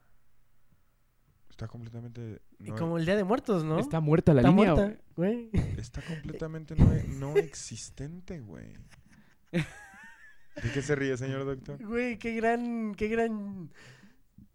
Está 1.49 1.67
completamente... 1.67 2.41
Y 2.59 2.69
no- 2.69 2.75
como 2.75 2.97
el 2.97 3.05
Día 3.05 3.15
de 3.17 3.23
Muertos, 3.23 3.63
¿no? 3.63 3.79
Está 3.79 3.99
muerta 3.99 4.33
la 4.33 4.41
Está 4.41 4.51
línea, 4.51 4.73
muerta, 4.75 5.01
güey. 5.15 5.49
Está 5.77 6.01
completamente 6.01 6.75
no, 6.75 6.85
no 7.19 7.35
existente, 7.37 8.39
güey. 8.39 8.73
¿De 9.51 10.71
qué 10.73 10.81
se 10.81 10.95
ríe, 10.95 11.17
señor 11.17 11.45
doctor? 11.45 11.83
Güey, 11.83 12.17
qué 12.19 12.33
gran, 12.35 12.93
qué 12.95 13.07
gran, 13.07 13.71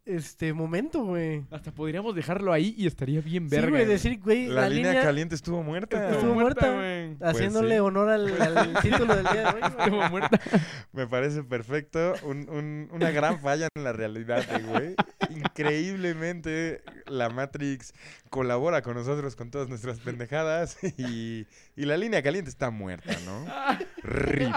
este, 0.07 0.53
momento, 0.53 1.03
güey. 1.05 1.45
Hasta 1.51 1.71
podríamos 1.73 2.15
dejarlo 2.15 2.53
ahí 2.53 2.75
y 2.77 2.87
estaría 2.87 3.21
bien 3.21 3.49
Sí, 3.49 3.57
verga. 3.57 3.71
güey, 3.71 3.85
decir, 3.87 4.21
güey, 4.21 4.49
La, 4.49 4.63
la, 4.63 4.69
línea, 4.69 5.03
caliente 5.03 5.35
estuvo 5.35 5.63
muerta. 5.63 6.11
estuvo 6.11 6.35
muerta, 6.35 6.73
güey. 6.73 7.15
Pues 7.15 7.31
haciéndole 7.31 7.75
sí. 7.77 7.81
honor 7.81 8.09
al, 8.11 8.43
al 8.43 8.75
título 8.83 9.15
del 9.17 9.25
día 9.27 9.41
de 9.41 9.47
hoy, 9.47 9.61
güey. 9.61 9.73
Estuvo 9.85 10.09
muerta. 10.11 10.41
Me 10.93 11.07
parece 11.07 11.43
perfecto. 11.43 12.15
Un- 12.23 12.49
un- 12.51 12.89
una 12.93 13.11
gran 13.11 13.41
falla 13.41 13.69
en 13.75 13.85
la 13.85 13.93
realidad, 13.93 14.45
güey. 14.69 14.95
Increíblemente, 15.35 16.83
la 17.07 17.29
Matrix 17.31 17.93
colabora 18.31 18.83
con 18.83 18.95
nosotros 18.95 19.37
con 19.37 19.51
todas 19.51 19.69
nuestras 19.69 19.99
pendejadas 20.01 20.77
y, 20.99 21.47
y 21.77 21.85
la 21.87 21.97
línea 21.97 22.23
caliente 22.23 22.51
está 22.51 22.71
muerta, 22.71 23.13
¿no? 23.25 23.47
RIP. 24.03 24.53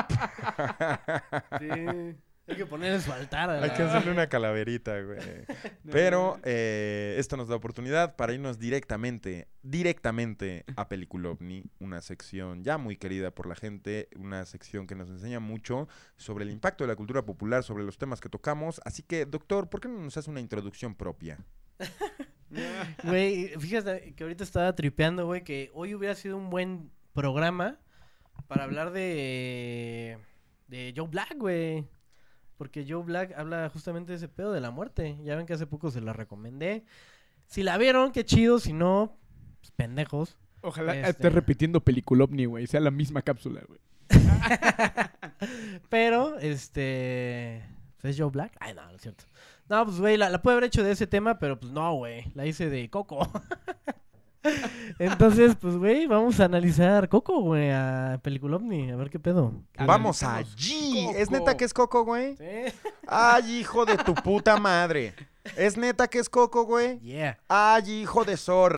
Sí. 1.59 2.15
Hay 2.47 2.55
que 2.55 2.65
poner 2.65 3.01
su 3.01 3.11
altar. 3.11 3.49
Hay 3.49 3.71
que 3.71 3.83
hacerle 3.83 4.11
una 4.11 4.27
calaverita, 4.27 5.01
güey. 5.01 5.19
Pero 5.91 6.39
eh, 6.43 7.15
esto 7.17 7.35
nos 7.35 7.49
da 7.49 7.55
oportunidad 7.55 8.15
para 8.15 8.33
irnos 8.33 8.57
directamente, 8.57 9.47
directamente 9.63 10.63
a 10.77 10.87
Película 10.87 11.29
OVNI, 11.29 11.63
una 11.79 12.01
sección 12.01 12.63
ya 12.63 12.77
muy 12.77 12.95
querida 12.95 13.31
por 13.31 13.47
la 13.47 13.55
gente, 13.55 14.07
una 14.15 14.45
sección 14.45 14.87
que 14.87 14.95
nos 14.95 15.09
enseña 15.09 15.41
mucho 15.41 15.89
sobre 16.15 16.45
el 16.45 16.51
impacto 16.51 16.85
de 16.85 16.89
la 16.89 16.95
cultura 16.95 17.25
popular, 17.25 17.63
sobre 17.63 17.83
los 17.83 17.97
temas 17.97 18.21
que 18.21 18.29
tocamos. 18.29 18.79
Así 18.85 19.03
que, 19.03 19.25
doctor, 19.25 19.69
¿por 19.69 19.81
qué 19.81 19.89
no 19.89 19.99
nos 19.99 20.15
hace 20.15 20.29
una 20.29 20.39
introducción 20.39 20.95
propia? 20.95 21.39
Güey, 23.03 23.49
fíjate 23.59 24.13
que 24.15 24.23
ahorita 24.23 24.45
estaba 24.45 24.73
tripeando, 24.73 25.25
güey, 25.25 25.43
que 25.43 25.69
hoy 25.73 25.93
hubiera 25.93 26.15
sido 26.15 26.37
un 26.37 26.49
buen 26.49 26.91
programa 27.11 27.77
para 28.47 28.63
hablar 28.63 28.93
de 28.93 30.17
de 30.67 30.93
Joe 30.95 31.07
Black, 31.07 31.35
güey. 31.37 31.85
Porque 32.57 32.85
Joe 32.87 33.03
Black 33.03 33.33
habla 33.37 33.69
justamente 33.69 34.11
de 34.11 34.17
ese 34.17 34.27
pedo 34.27 34.51
de 34.51 34.61
la 34.61 34.71
muerte. 34.71 35.17
Ya 35.23 35.35
ven 35.35 35.45
que 35.45 35.53
hace 35.53 35.67
poco 35.67 35.91
se 35.91 36.01
la 36.01 36.13
recomendé. 36.13 36.83
Si 37.45 37.63
la 37.63 37.77
vieron, 37.77 38.11
qué 38.11 38.25
chido. 38.25 38.59
Si 38.59 38.73
no, 38.73 39.17
pues, 39.61 39.71
pendejos. 39.71 40.37
Ojalá 40.61 40.95
Este- 40.95 41.09
estés 41.11 41.33
repitiendo 41.33 41.81
película 41.81 42.23
ovni, 42.23 42.45
güey. 42.45 42.65
Sea 42.67 42.79
la 42.79 42.91
misma 42.91 43.21
cápsula, 43.21 43.61
güey. 43.67 43.79
Pero, 45.89 46.39
este. 46.39 47.63
pues, 48.01 48.15
¿Es 48.15 48.19
Joe 48.21 48.31
Black? 48.31 48.55
Ay, 48.59 48.73
no, 48.73 48.83
no 48.85 48.91
es 48.95 49.01
cierto. 49.01 49.25
No, 49.69 49.85
pues, 49.85 49.99
güey, 49.99 50.17
la, 50.17 50.29
la 50.29 50.41
puede 50.41 50.55
haber 50.57 50.67
hecho 50.67 50.83
de 50.83 50.91
ese 50.91 51.07
tema, 51.07 51.39
pero 51.39 51.59
pues 51.59 51.71
no, 51.71 51.93
güey. 51.95 52.31
La 52.33 52.45
hice 52.45 52.69
de 52.69 52.89
Coco. 52.89 53.19
Entonces, 54.99 55.55
pues, 55.59 55.77
güey, 55.77 56.07
vamos 56.07 56.39
a 56.39 56.45
analizar 56.45 57.09
Coco, 57.09 57.41
güey, 57.41 57.71
a 57.71 58.19
Película 58.21 58.57
OVNI. 58.57 58.91
A 58.91 58.95
ver 58.95 59.09
qué 59.09 59.19
pedo. 59.19 59.53
Vamos 59.77 60.23
allí. 60.23 61.07
¿Es 61.15 61.29
neta 61.31 61.57
que 61.57 61.65
es 61.65 61.73
Coco, 61.73 62.03
güey? 62.03 62.35
Sí. 62.37 62.73
Ay, 63.07 63.59
hijo 63.59 63.85
de 63.85 63.97
tu 63.97 64.13
puta 64.13 64.57
madre. 64.57 65.13
¿Es 65.55 65.77
neta 65.77 66.07
que 66.07 66.19
es 66.19 66.29
Coco, 66.29 66.65
güey? 66.65 66.99
Yeah. 66.99 67.37
Ay, 67.47 68.01
hijo 68.01 68.25
de 68.25 68.37
zorra. 68.37 68.77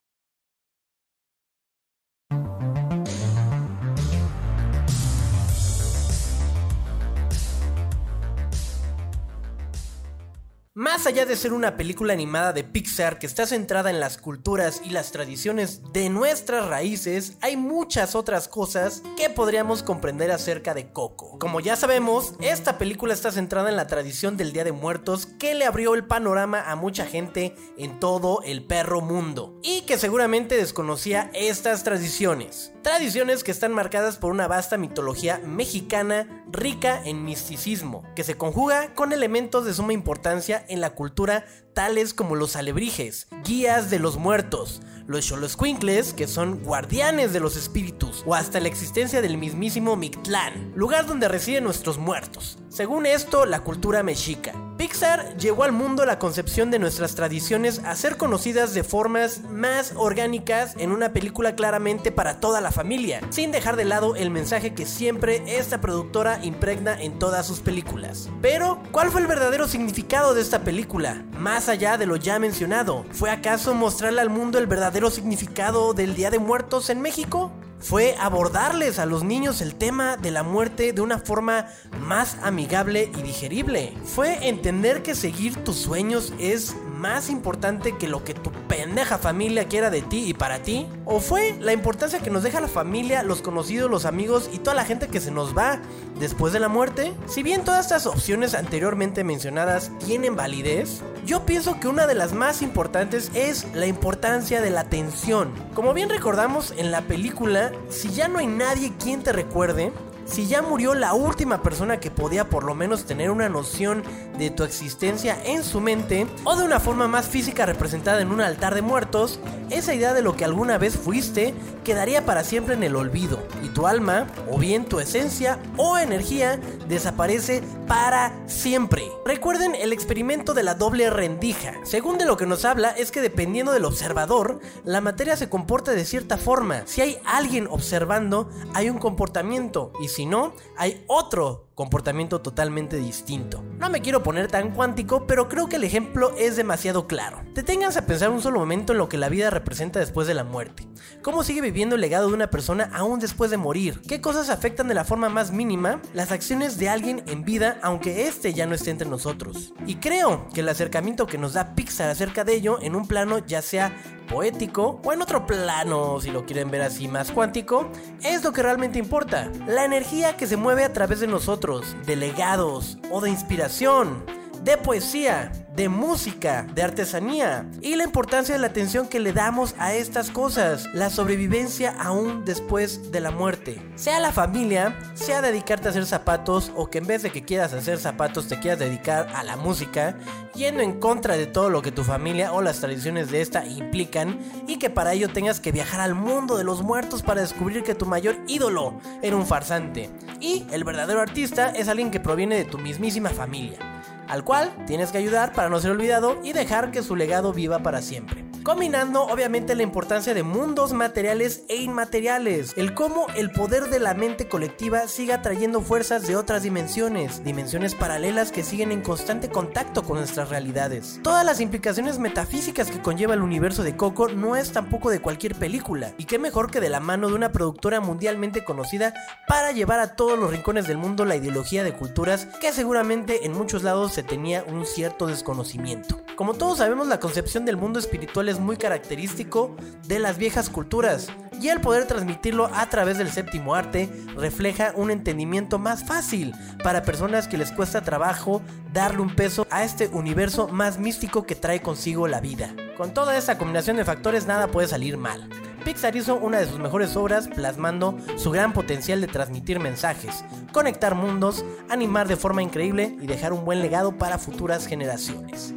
Más 10.80 11.06
allá 11.08 11.26
de 11.26 11.36
ser 11.36 11.52
una 11.52 11.76
película 11.76 12.14
animada 12.14 12.54
de 12.54 12.64
Pixar 12.64 13.20
que 13.20 13.26
está 13.26 13.46
centrada 13.46 13.90
en 13.90 14.00
las 14.00 14.18
culturas 14.18 14.82
y 14.86 14.92
las 14.92 15.12
tradiciones 15.12 15.82
de 15.92 16.08
nuestras 16.08 16.70
raíces, 16.70 17.38
hay 17.42 17.58
muchas 17.58 18.16
otras 18.16 18.48
cosas 18.48 19.04
que 19.18 19.30
podríamos 19.30 19.84
comprender 19.84 20.32
acerca 20.32 20.74
de 20.74 20.94
Coco. 20.94 21.38
Como 21.38 21.60
ya 21.60 21.76
sabemos, 21.76 22.34
esta 22.40 22.78
película 22.78 23.14
está 23.14 23.30
centrada 23.30 23.70
en 23.70 23.76
la 23.76 23.88
tradición 23.88 24.38
del 24.38 24.54
Día 24.54 24.64
de 24.64 24.72
Muertos 24.72 25.26
que 25.26 25.54
le 25.54 25.66
abrió 25.66 25.96
el 25.96 26.06
panorama 26.06 26.62
a 26.62 26.78
mucha 26.78 27.06
gente 27.06 27.56
en 27.78 28.00
todo 28.00 28.42
el 28.46 28.64
perro 28.66 29.02
mundo 29.02 29.60
y 29.62 29.82
que 29.82 29.98
seguramente 29.98 30.56
desconocía 30.56 31.30
estas 31.34 31.84
tradiciones. 31.84 32.72
Tradiciones 32.82 33.44
que 33.44 33.52
están 33.52 33.74
marcadas 33.74 34.16
por 34.16 34.32
una 34.32 34.48
vasta 34.48 34.78
mitología 34.78 35.42
mexicana 35.46 36.46
rica 36.50 37.02
en 37.04 37.26
misticismo, 37.26 38.04
que 38.16 38.24
se 38.24 38.38
conjuga 38.38 38.94
con 38.94 39.12
elementos 39.12 39.66
de 39.66 39.74
suma 39.74 39.92
importancia 39.92 40.64
en 40.70 40.80
la 40.80 40.92
cultura 40.92 41.46
tales 41.74 42.14
como 42.14 42.36
los 42.36 42.56
alebrijes, 42.56 43.28
guías 43.44 43.90
de 43.90 44.00
los 44.00 44.18
muertos, 44.18 44.82
los 45.08 45.26
xoloscuincles, 45.26 46.14
que 46.14 46.28
son 46.28 46.64
guardianes 46.64 47.34
de 47.34 47.42
los 47.42 47.58
espíritus, 47.58 48.24
o 48.26 48.34
hasta 48.34 48.60
la 48.60 48.70
existencia 48.70 49.22
del 49.22 49.38
mismísimo 49.38 49.96
Mictlán, 49.98 50.72
lugar 50.76 51.06
donde 51.06 51.28
residen 51.28 51.66
nuestros 51.66 51.98
muertos. 51.98 52.60
Según 52.70 53.08
esto, 53.08 53.48
la 53.48 53.62
cultura 53.62 54.04
mexica. 54.04 54.54
Pixar 54.78 55.36
llevó 55.38 55.64
al 55.64 55.72
mundo 55.72 56.06
la 56.06 56.20
concepción 56.20 56.70
de 56.70 56.78
nuestras 56.78 57.16
tradiciones 57.16 57.82
a 57.84 57.96
ser 57.96 58.16
conocidas 58.16 58.76
de 58.76 58.84
formas 58.84 59.42
más 59.50 59.94
orgánicas 59.96 60.76
en 60.78 60.92
una 60.92 61.12
película 61.12 61.56
claramente 61.56 62.12
para 62.12 62.40
toda 62.40 62.62
la 62.62 62.72
familia, 62.72 63.22
sin 63.32 63.52
dejar 63.52 63.76
de 63.76 63.86
lado 63.86 64.16
el 64.16 64.30
mensaje 64.30 64.76
que 64.76 64.86
siempre 64.86 65.42
esta 65.58 65.82
productora 65.82 66.40
impregna 66.46 67.02
en 67.02 67.18
todas 67.18 67.48
sus 67.48 67.60
películas. 67.60 68.30
Pero, 68.40 68.80
¿cuál 68.92 69.10
fue 69.10 69.22
el 69.22 69.28
verdadero 69.28 69.68
significado 69.68 70.36
de 70.36 70.42
esta 70.42 70.64
película? 70.64 71.26
Más 71.40 71.70
allá 71.70 71.98
de 71.98 72.06
lo 72.06 72.18
ya 72.18 72.38
mencionado, 72.38 73.04
¿fue 73.12 73.32
acaso 73.32 73.74
mostrarle 73.74 74.22
al 74.22 74.30
mundo 74.30 74.60
el 74.60 74.68
verdadero 74.68 75.10
significado 75.10 75.96
del 75.96 76.16
Día 76.16 76.30
de 76.30 76.40
Muertos 76.40 76.92
en 76.92 77.02
México? 77.02 77.52
fue 77.80 78.16
abordarles 78.20 79.00
a 79.00 79.06
los 79.06 79.24
niños 79.24 79.62
el 79.62 79.76
tema 79.76 80.18
de 80.18 80.32
la 80.32 80.44
muerte 80.44 80.92
de 80.94 81.02
una 81.02 81.18
forma 81.18 81.68
más 82.02 82.38
amigable 82.44 82.59
y 82.60 83.22
digerible. 83.22 83.94
Fue 84.04 84.48
entender 84.48 85.02
que 85.02 85.16
seguir 85.16 85.56
tus 85.64 85.78
sueños 85.78 86.34
es 86.40 86.76
más 87.00 87.30
importante 87.30 87.96
que 87.98 88.08
lo 88.08 88.24
que 88.26 88.34
tu 88.34 88.52
pendeja 88.68 89.18
familia 89.18 89.68
quiera 89.68 89.90
de 89.90 90.02
ti 90.02 90.26
y 90.28 90.34
para 90.34 90.62
ti. 90.62 90.86
O 91.06 91.20
fue 91.20 91.56
la 91.60 91.72
importancia 91.72 92.20
que 92.20 92.30
nos 92.30 92.44
deja 92.44 92.60
la 92.60 92.68
familia, 92.68 93.24
los 93.24 93.42
conocidos, 93.42 93.90
los 93.90 94.06
amigos 94.06 94.50
y 94.54 94.60
toda 94.60 94.76
la 94.76 94.86
gente 94.86 95.08
que 95.08 95.22
se 95.22 95.32
nos 95.32 95.58
va 95.58 95.80
después 96.20 96.52
de 96.52 96.60
la 96.60 96.68
muerte. 96.68 97.14
Si 97.28 97.42
bien 97.42 97.64
todas 97.64 97.86
estas 97.86 98.06
opciones 98.06 98.54
anteriormente 98.54 99.24
mencionadas 99.24 99.92
tienen 100.06 100.36
validez, 100.36 101.02
yo 101.26 101.46
pienso 101.46 101.80
que 101.80 101.88
una 101.88 102.08
de 102.08 102.16
las 102.16 102.34
más 102.34 102.62
importantes 102.62 103.32
es 103.34 103.66
la 103.74 103.88
importancia 103.88 104.62
de 104.62 104.70
la 104.70 104.82
atención. 104.82 105.54
Como 105.74 105.94
bien 105.94 106.10
recordamos 106.10 106.74
en 106.78 106.92
la 106.92 107.02
película, 107.02 107.72
si 107.90 108.10
ya 108.10 108.28
no 108.28 108.40
hay 108.40 108.48
nadie 108.48 108.94
quien 109.02 109.24
te 109.24 109.32
recuerde, 109.32 109.94
si 110.30 110.48
ya 110.48 110.62
murió 110.62 110.94
la 110.96 111.14
última 111.14 111.62
persona 111.62 112.00
que 112.00 112.12
podía 112.12 112.50
por 112.50 112.64
lo 112.64 112.76
menos 112.76 113.06
tener 113.06 113.32
una 113.32 113.50
noción 113.50 114.04
de 114.38 114.50
tu 114.50 114.64
existencia 114.64 115.38
en 115.44 115.64
su 115.64 115.82
mente, 115.82 116.28
o 116.44 116.56
de 116.56 116.64
una 116.64 116.80
forma 116.80 117.08
más 117.08 117.28
física 117.28 117.66
representada 117.66 118.22
en 118.22 118.32
un 118.32 118.42
altar 118.42 118.76
de 118.76 118.82
muertos, 118.82 119.40
esa 119.70 119.94
idea 119.94 120.14
de 120.14 120.22
lo 120.22 120.36
que 120.36 120.46
alguna 120.46 120.78
vez 120.78 120.96
fuiste 120.96 121.54
quedaría 121.84 122.26
para 122.26 122.44
siempre 122.44 122.76
en 122.76 122.84
el 122.84 122.96
olvido, 122.96 123.44
y 123.64 123.70
tu 123.70 123.88
alma, 123.88 124.28
o 124.50 124.58
bien 124.58 124.86
tu 124.86 125.00
esencia 125.00 125.60
o 125.78 125.98
energía, 125.98 126.60
desaparece 126.88 127.64
para 127.88 128.32
siempre. 128.48 129.04
Recuerden 129.26 129.76
el 129.76 129.94
experimento 129.94 130.54
de 130.54 130.64
la 130.64 130.76
doble 130.76 131.10
rendija. 131.10 131.74
Según 131.84 132.18
de 132.18 132.26
lo 132.26 132.38
que 132.38 132.46
nos 132.46 132.66
habla 132.66 132.92
es 132.92 133.12
que 133.12 133.22
dependiendo 133.22 133.72
del 133.72 133.86
observador, 133.86 134.60
la 134.84 135.02
materia 135.02 135.36
se 135.36 135.50
comporta 135.50 135.92
de 135.92 136.06
cierta 136.06 136.38
forma. 136.38 136.84
Si 136.86 137.02
hay 137.02 137.18
alguien 137.26 137.68
observando, 137.70 138.50
hay 138.74 138.90
un 138.90 139.00
comportamiento, 139.00 139.92
no, 140.26 140.54
hay 140.78 141.04
otro 141.08 141.69
comportamiento 141.80 142.42
totalmente 142.42 142.98
distinto. 142.98 143.64
No 143.78 143.90
me 143.90 144.02
quiero 144.02 144.22
poner 144.22 144.52
tan 144.52 144.72
cuántico, 144.72 145.26
pero 145.26 145.48
creo 145.48 145.70
que 145.70 145.78
el 145.78 145.86
ejemplo 145.86 146.34
es 146.38 146.58
demasiado 146.58 147.08
claro. 147.08 147.42
Deténganse 147.54 148.00
a 148.00 148.06
pensar 148.06 148.32
un 148.32 148.42
solo 148.42 148.60
momento 148.60 148.92
en 148.92 149.00
lo 149.00 149.08
que 149.08 149.18
la 149.18 149.30
vida 149.30 149.50
representa 149.50 149.98
después 149.98 150.28
de 150.28 150.34
la 150.34 150.44
muerte. 150.44 150.86
¿Cómo 151.22 151.42
sigue 151.42 151.62
viviendo 151.62 151.96
el 151.96 152.02
legado 152.02 152.28
de 152.28 152.34
una 152.34 152.50
persona 152.50 152.92
aún 152.94 153.22
después 153.22 153.50
de 153.50 153.56
morir? 153.56 154.02
¿Qué 154.06 154.20
cosas 154.20 154.50
afectan 154.50 154.90
de 154.90 154.94
la 154.94 155.06
forma 155.06 155.30
más 155.30 155.54
mínima 155.54 156.02
las 156.14 156.34
acciones 156.34 156.78
de 156.78 156.90
alguien 156.90 157.24
en 157.28 157.46
vida 157.46 157.80
aunque 157.82 158.28
éste 158.28 158.54
ya 158.54 158.66
no 158.66 158.76
esté 158.76 158.92
entre 158.92 159.08
nosotros? 159.08 159.74
Y 159.88 159.96
creo 159.96 160.50
que 160.54 160.60
el 160.60 160.68
acercamiento 160.68 161.28
que 161.28 161.38
nos 161.38 161.54
da 161.54 161.76
Pixar 161.76 162.10
acerca 162.10 162.44
de 162.44 162.56
ello 162.56 162.80
en 162.82 162.94
un 162.94 163.08
plano 163.08 163.40
ya 163.40 163.62
sea 163.62 163.96
poético 164.30 165.02
o 165.04 165.12
en 165.12 165.22
otro 165.22 165.46
plano, 165.46 166.22
si 166.22 166.32
lo 166.32 166.46
quieren 166.46 166.72
ver 166.72 166.84
así 166.84 167.08
más 167.08 167.32
cuántico, 167.32 167.90
es 168.24 168.44
lo 168.44 168.54
que 168.54 168.64
realmente 168.64 169.00
importa. 169.00 169.52
La 169.68 169.84
energía 169.84 170.38
que 170.38 170.48
se 170.48 170.56
mueve 170.56 170.84
a 170.84 170.94
través 170.94 171.20
de 171.20 171.28
nosotros, 171.28 171.69
de 171.78 172.16
legados 172.16 172.98
o 173.12 173.22
de 173.22 173.30
inspiración, 173.30 174.26
de 174.64 174.78
poesía, 174.78 175.52
de 175.76 175.88
música, 175.88 176.68
de 176.76 176.84
artesanía 176.84 177.66
y 177.82 177.96
la 177.96 178.04
importancia 178.04 178.56
de 178.56 178.60
la 178.60 178.68
atención 178.68 179.08
que 179.08 179.20
le 179.20 179.32
damos 179.32 179.76
a 179.80 179.94
estas 179.94 180.30
cosas, 180.30 180.90
la 180.94 181.10
sobrevivencia 181.10 181.96
aún 181.98 182.44
después 182.44 183.12
de 183.12 183.22
la 183.22 183.32
muerte. 183.32 183.82
Sea 183.96 184.20
la 184.20 184.34
familia, 184.34 184.98
sea 185.14 185.42
dedicarte 185.42 185.88
a 185.88 185.92
hacer 185.92 186.06
zapatos 186.06 186.72
o 186.76 186.90
que 186.90 186.98
en 186.98 187.08
vez 187.08 187.22
de 187.24 187.30
que 187.30 187.44
quieras 187.44 187.72
hacer 187.74 187.98
zapatos 187.98 188.48
te 188.48 188.60
quieras 188.60 188.80
dedicar 188.80 189.30
a 189.34 189.44
la 189.44 189.56
música, 189.56 190.18
yendo 190.54 190.82
en 190.82 191.00
contra 191.00 191.38
de 191.38 191.46
todo 191.46 191.70
lo 191.70 191.82
que 191.82 191.94
tu 191.94 192.04
familia 192.04 192.52
o 192.52 192.62
las 192.62 192.80
tradiciones 192.82 193.32
de 193.32 193.42
esta 193.42 193.66
implican 193.66 194.40
y 194.68 194.80
que 194.80 194.90
para 194.90 195.14
ello 195.14 195.30
tengas 195.30 195.62
que 195.62 195.72
viajar 195.72 196.02
al 196.02 196.16
mundo 196.16 196.58
de 196.58 196.66
los 196.66 196.82
muertos 196.82 197.24
para 197.24 197.42
descubrir 197.42 197.84
que 197.84 197.96
tu 197.96 198.06
mayor 198.06 198.38
ídolo 198.48 199.00
era 199.22 199.38
un 199.38 199.48
farsante 199.48 200.10
y 200.42 200.66
el 200.72 200.84
verdadero 200.84 201.22
artista 201.22 201.70
es 201.70 201.88
alguien 201.88 202.12
que 202.12 202.20
proviene 202.20 202.58
de 202.58 202.66
tu 202.66 202.78
mismísima 202.78 203.30
familia 203.30 203.99
al 204.30 204.44
cual 204.44 204.72
tienes 204.88 205.12
que 205.12 205.18
ayudar 205.18 205.52
para 205.54 205.70
no 205.70 205.80
ser 205.80 205.92
olvidado 205.92 206.40
y 206.44 206.54
dejar 206.54 206.92
que 206.92 207.04
su 207.04 207.16
legado 207.16 207.52
viva 207.52 207.80
para 207.80 208.02
siempre. 208.02 208.49
Combinando 208.64 209.24
obviamente 209.24 209.74
la 209.74 209.84
importancia 209.84 210.34
de 210.34 210.44
mundos 210.44 210.92
materiales 210.92 211.64
e 211.70 211.78
inmateriales, 211.78 212.74
el 212.76 212.94
cómo 212.94 213.28
el 213.36 213.52
poder 213.52 213.90
de 213.90 214.00
la 214.00 214.14
mente 214.14 214.50
colectiva 214.50 215.08
siga 215.08 215.42
trayendo 215.42 215.82
fuerzas 215.82 216.28
de 216.28 216.36
otras 216.36 216.64
dimensiones, 216.64 217.44
dimensiones 217.46 217.96
paralelas 217.96 218.52
que 218.52 218.64
siguen 218.64 218.92
en 218.92 219.02
constante 219.02 219.50
contacto 219.50 220.04
con 220.04 220.18
nuestras 220.18 220.50
realidades. 220.50 221.22
Todas 221.24 221.46
las 221.46 221.62
implicaciones 221.62 222.20
metafísicas 222.20 222.92
que 222.92 223.02
conlleva 223.02 223.34
el 223.34 223.42
universo 223.42 223.82
de 223.84 223.96
Coco 223.96 224.28
no 224.28 224.58
es 224.58 224.74
tampoco 224.74 225.10
de 225.10 225.22
cualquier 225.22 225.56
película, 225.56 226.14
y 226.18 226.26
qué 226.26 226.38
mejor 226.38 226.70
que 226.70 226.82
de 226.82 226.90
la 226.90 227.00
mano 227.00 227.30
de 227.30 227.36
una 227.36 227.54
productora 227.54 228.02
mundialmente 228.02 228.66
conocida 228.66 229.14
para 229.48 229.72
llevar 229.72 230.02
a 230.02 230.16
todos 230.16 230.38
los 230.38 230.52
rincones 230.52 230.86
del 230.86 230.98
mundo 230.98 231.24
la 231.24 231.38
ideología 231.38 231.86
de 231.86 231.94
culturas 231.94 232.48
que 232.60 232.74
seguramente 232.74 233.46
en 233.46 233.54
muchos 233.54 233.84
lados 233.84 234.14
se 234.14 234.24
tenía 234.24 234.64
un 234.68 234.86
cierto 234.86 235.28
desconocimiento. 235.28 236.20
Como 236.36 236.54
todos 236.54 236.78
sabemos, 236.78 237.08
la 237.08 237.20
concepción 237.20 237.66
del 237.66 237.78
mundo 237.78 238.00
espiritual 238.00 238.49
es 238.50 238.60
muy 238.60 238.78
característico 238.78 239.76
de 240.08 240.20
las 240.20 240.38
viejas 240.38 240.70
culturas, 240.70 241.30
y 241.62 241.68
el 241.70 241.82
poder 241.82 242.06
transmitirlo 242.06 242.70
a 242.74 242.90
través 242.90 243.18
del 243.18 243.32
séptimo 243.32 243.76
arte 243.76 244.10
refleja 244.36 244.94
un 244.96 245.12
entendimiento 245.12 245.78
más 245.78 246.06
fácil 246.06 246.54
para 246.84 247.04
personas 247.04 247.48
que 247.48 247.58
les 247.58 247.72
cuesta 247.72 248.02
trabajo 248.02 248.62
darle 248.94 249.22
un 249.22 249.36
peso 249.36 249.68
a 249.70 249.84
este 249.84 250.08
universo 250.08 250.68
más 250.70 251.00
místico 251.00 251.46
que 251.46 251.56
trae 251.56 251.82
consigo 251.82 252.28
la 252.28 252.40
vida. 252.40 252.74
Con 252.98 253.14
toda 253.14 253.38
esa 253.38 253.58
combinación 253.58 253.98
de 253.98 254.06
factores 254.06 254.48
nada 254.48 254.68
puede 254.68 254.88
salir 254.88 255.18
mal. 255.18 255.50
Pixar 255.84 256.16
hizo 256.16 256.36
una 256.36 256.60
de 256.60 256.66
sus 256.66 256.80
mejores 256.80 257.16
obras 257.16 257.48
plasmando 257.48 258.18
su 258.38 258.52
gran 258.52 258.74
potencial 258.74 259.22
de 259.22 259.28
transmitir 259.28 259.80
mensajes, 259.80 260.44
conectar 260.72 261.16
mundos, 261.16 261.64
animar 261.90 262.28
de 262.28 262.36
forma 262.36 262.62
increíble 262.62 263.16
y 263.22 263.28
dejar 263.28 263.54
un 263.54 263.66
buen 263.66 263.82
legado 263.82 264.18
para 264.18 264.38
futuras 264.38 264.86
generaciones. 264.86 265.74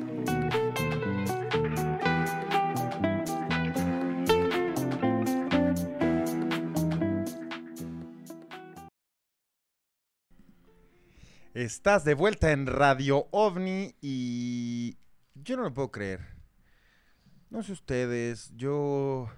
Estás 11.55 12.03
de 12.05 12.15
vuelta 12.15 12.51
en 12.53 12.67
Radio 12.67 13.29
OVNI 13.31 13.97
y 14.01 14.97
yo 15.35 15.59
no 15.59 15.65
lo 15.65 15.75
puedo 15.75 15.91
creer. 15.91 16.21
No 17.51 17.63
sé 17.63 17.73
ustedes, 17.73 18.51
yo... 18.57 19.29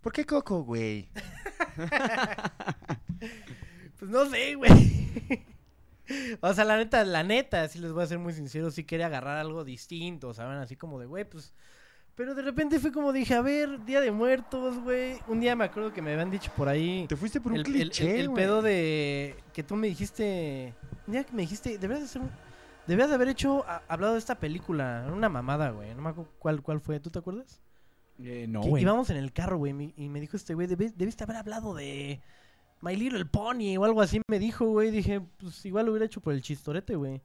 ¿Por 0.00 0.12
qué 0.12 0.24
Coco, 0.24 0.62
güey? 0.62 1.10
Pues 3.98 4.10
no 4.10 4.26
sé, 4.26 4.56
güey. 4.56 4.70
O 6.40 6.52
sea, 6.52 6.64
la 6.64 6.76
neta, 6.76 7.04
la 7.04 7.22
neta, 7.22 7.68
si 7.68 7.78
les 7.78 7.92
voy 7.92 8.02
a 8.02 8.08
ser 8.08 8.18
muy 8.18 8.32
sincero, 8.32 8.72
sí 8.72 8.82
quería 8.82 9.06
agarrar 9.06 9.38
algo 9.38 9.62
distinto, 9.62 10.34
¿saben? 10.34 10.58
Así 10.58 10.74
como 10.74 10.98
de, 10.98 11.06
güey, 11.06 11.24
pues... 11.24 11.54
Pero 12.14 12.34
de 12.34 12.42
repente 12.42 12.78
fue 12.78 12.92
como 12.92 13.12
dije, 13.12 13.34
a 13.34 13.40
ver, 13.40 13.84
Día 13.84 14.00
de 14.00 14.10
Muertos, 14.10 14.78
güey. 14.80 15.18
Un 15.28 15.40
día 15.40 15.56
me 15.56 15.64
acuerdo 15.64 15.92
que 15.92 16.02
me 16.02 16.12
habían 16.12 16.30
dicho 16.30 16.52
por 16.56 16.68
ahí... 16.68 17.06
Te 17.08 17.16
fuiste 17.16 17.40
por 17.40 17.52
un 17.52 17.58
el, 17.58 17.64
cliché, 17.64 18.14
el- 18.16 18.20
el 18.26 18.32
pedo 18.32 18.60
de... 18.60 19.34
Que 19.54 19.62
tú 19.62 19.76
me 19.76 19.86
dijiste... 19.88 20.74
Un 21.06 21.12
día 21.14 21.24
que 21.24 21.32
me 21.32 21.42
dijiste, 21.42 21.78
deberías 21.78 22.00
de 22.00 22.04
hacer 22.06 22.22
un... 22.22 22.30
Deberías 22.86 23.08
de 23.08 23.14
haber 23.14 23.28
hecho, 23.28 23.64
a- 23.66 23.82
hablado 23.88 24.12
de 24.12 24.18
esta 24.18 24.34
película, 24.34 25.08
una 25.12 25.28
mamada, 25.30 25.70
güey. 25.70 25.94
No 25.94 26.02
me 26.02 26.10
acuerdo 26.10 26.30
cuál, 26.38 26.62
cuál 26.62 26.80
fue, 26.80 27.00
¿tú 27.00 27.10
te 27.10 27.18
acuerdas? 27.18 27.62
Eh, 28.22 28.46
no, 28.48 28.60
Que 28.60 28.68
güey. 28.68 28.82
íbamos 28.82 29.08
en 29.08 29.16
el 29.16 29.32
carro, 29.32 29.56
güey, 29.56 29.94
y 29.96 30.08
me 30.10 30.20
dijo 30.20 30.36
este 30.36 30.54
güey, 30.54 30.66
"Debe- 30.68 30.92
debiste 30.94 31.24
haber 31.24 31.36
hablado 31.36 31.74
de 31.74 32.20
My 32.82 32.94
Little 32.94 33.24
Pony 33.24 33.76
o 33.78 33.84
algo 33.84 34.02
así, 34.02 34.20
me 34.28 34.38
dijo, 34.38 34.66
güey. 34.66 34.90
Dije, 34.90 35.20
pues 35.38 35.64
igual 35.64 35.86
lo 35.86 35.92
hubiera 35.92 36.04
hecho 36.06 36.20
por 36.20 36.34
el 36.34 36.42
chistorete, 36.42 36.94
güey. 36.96 37.22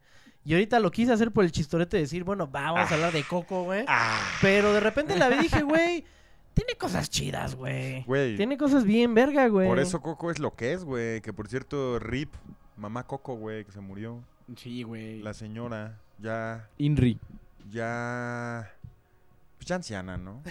Y 0.48 0.53
ahorita 0.53 0.80
lo 0.80 0.91
quise 0.91 1.11
hacer 1.11 1.34
por 1.34 1.44
el 1.44 1.52
chistorete, 1.52 1.98
decir, 1.98 2.24
bueno, 2.24 2.49
va, 2.49 2.72
vamos 2.72 2.90
a 2.90 2.94
hablar 2.94 3.11
de 3.11 3.22
Coco, 3.26 3.64
güey. 3.64 3.84
Pero 4.41 4.72
de 4.72 4.80
repente 4.80 5.18
la 5.18 5.28
vi 5.28 5.36
y 5.36 5.40
dije, 5.40 5.61
güey, 5.64 6.06
tiene 6.53 6.76
cosas 6.80 7.10
chidas, 7.10 7.53
güey. 7.53 8.06
Güey. 8.06 8.38
Tiene 8.38 8.57
cosas 8.57 8.86
bien 8.86 9.14
verga, 9.14 9.49
güey. 9.49 9.68
Por 9.68 9.78
eso 9.78 10.02
Coco 10.02 10.32
es 10.32 10.40
lo 10.40 10.56
que 10.56 10.72
es, 10.72 10.86
güey. 10.86 11.19
Que 11.19 11.34
por 11.34 11.49
cierto, 11.49 11.99
Rip, 11.99 12.34
mamá 12.78 13.03
Coco, 13.03 13.36
güey, 13.36 13.65
que 13.65 13.74
se 13.74 13.82
murió. 13.82 14.24
Sí, 14.56 14.84
güey. 14.84 15.22
La 15.22 15.34
señora, 15.34 15.99
ya... 16.18 16.69
Inri. 16.78 17.19
Ya... 17.69 18.72
Pues 19.57 19.68
ya 19.68 19.76
anciana, 19.76 20.15
¿no? 20.15 20.44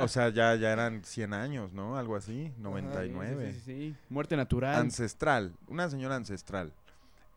o 0.00 0.08
sea, 0.08 0.30
ya, 0.30 0.56
ya 0.56 0.72
eran 0.72 1.04
100 1.04 1.34
años, 1.34 1.72
¿no? 1.72 1.96
Algo 1.96 2.16
así, 2.16 2.52
99. 2.58 3.52
Sí, 3.52 3.52
sí, 3.52 3.60
sí, 3.60 3.72
sí. 3.90 3.96
Muerte 4.08 4.36
natural. 4.36 4.74
Ancestral, 4.74 5.54
una 5.68 5.88
señora 5.88 6.16
ancestral. 6.16 6.72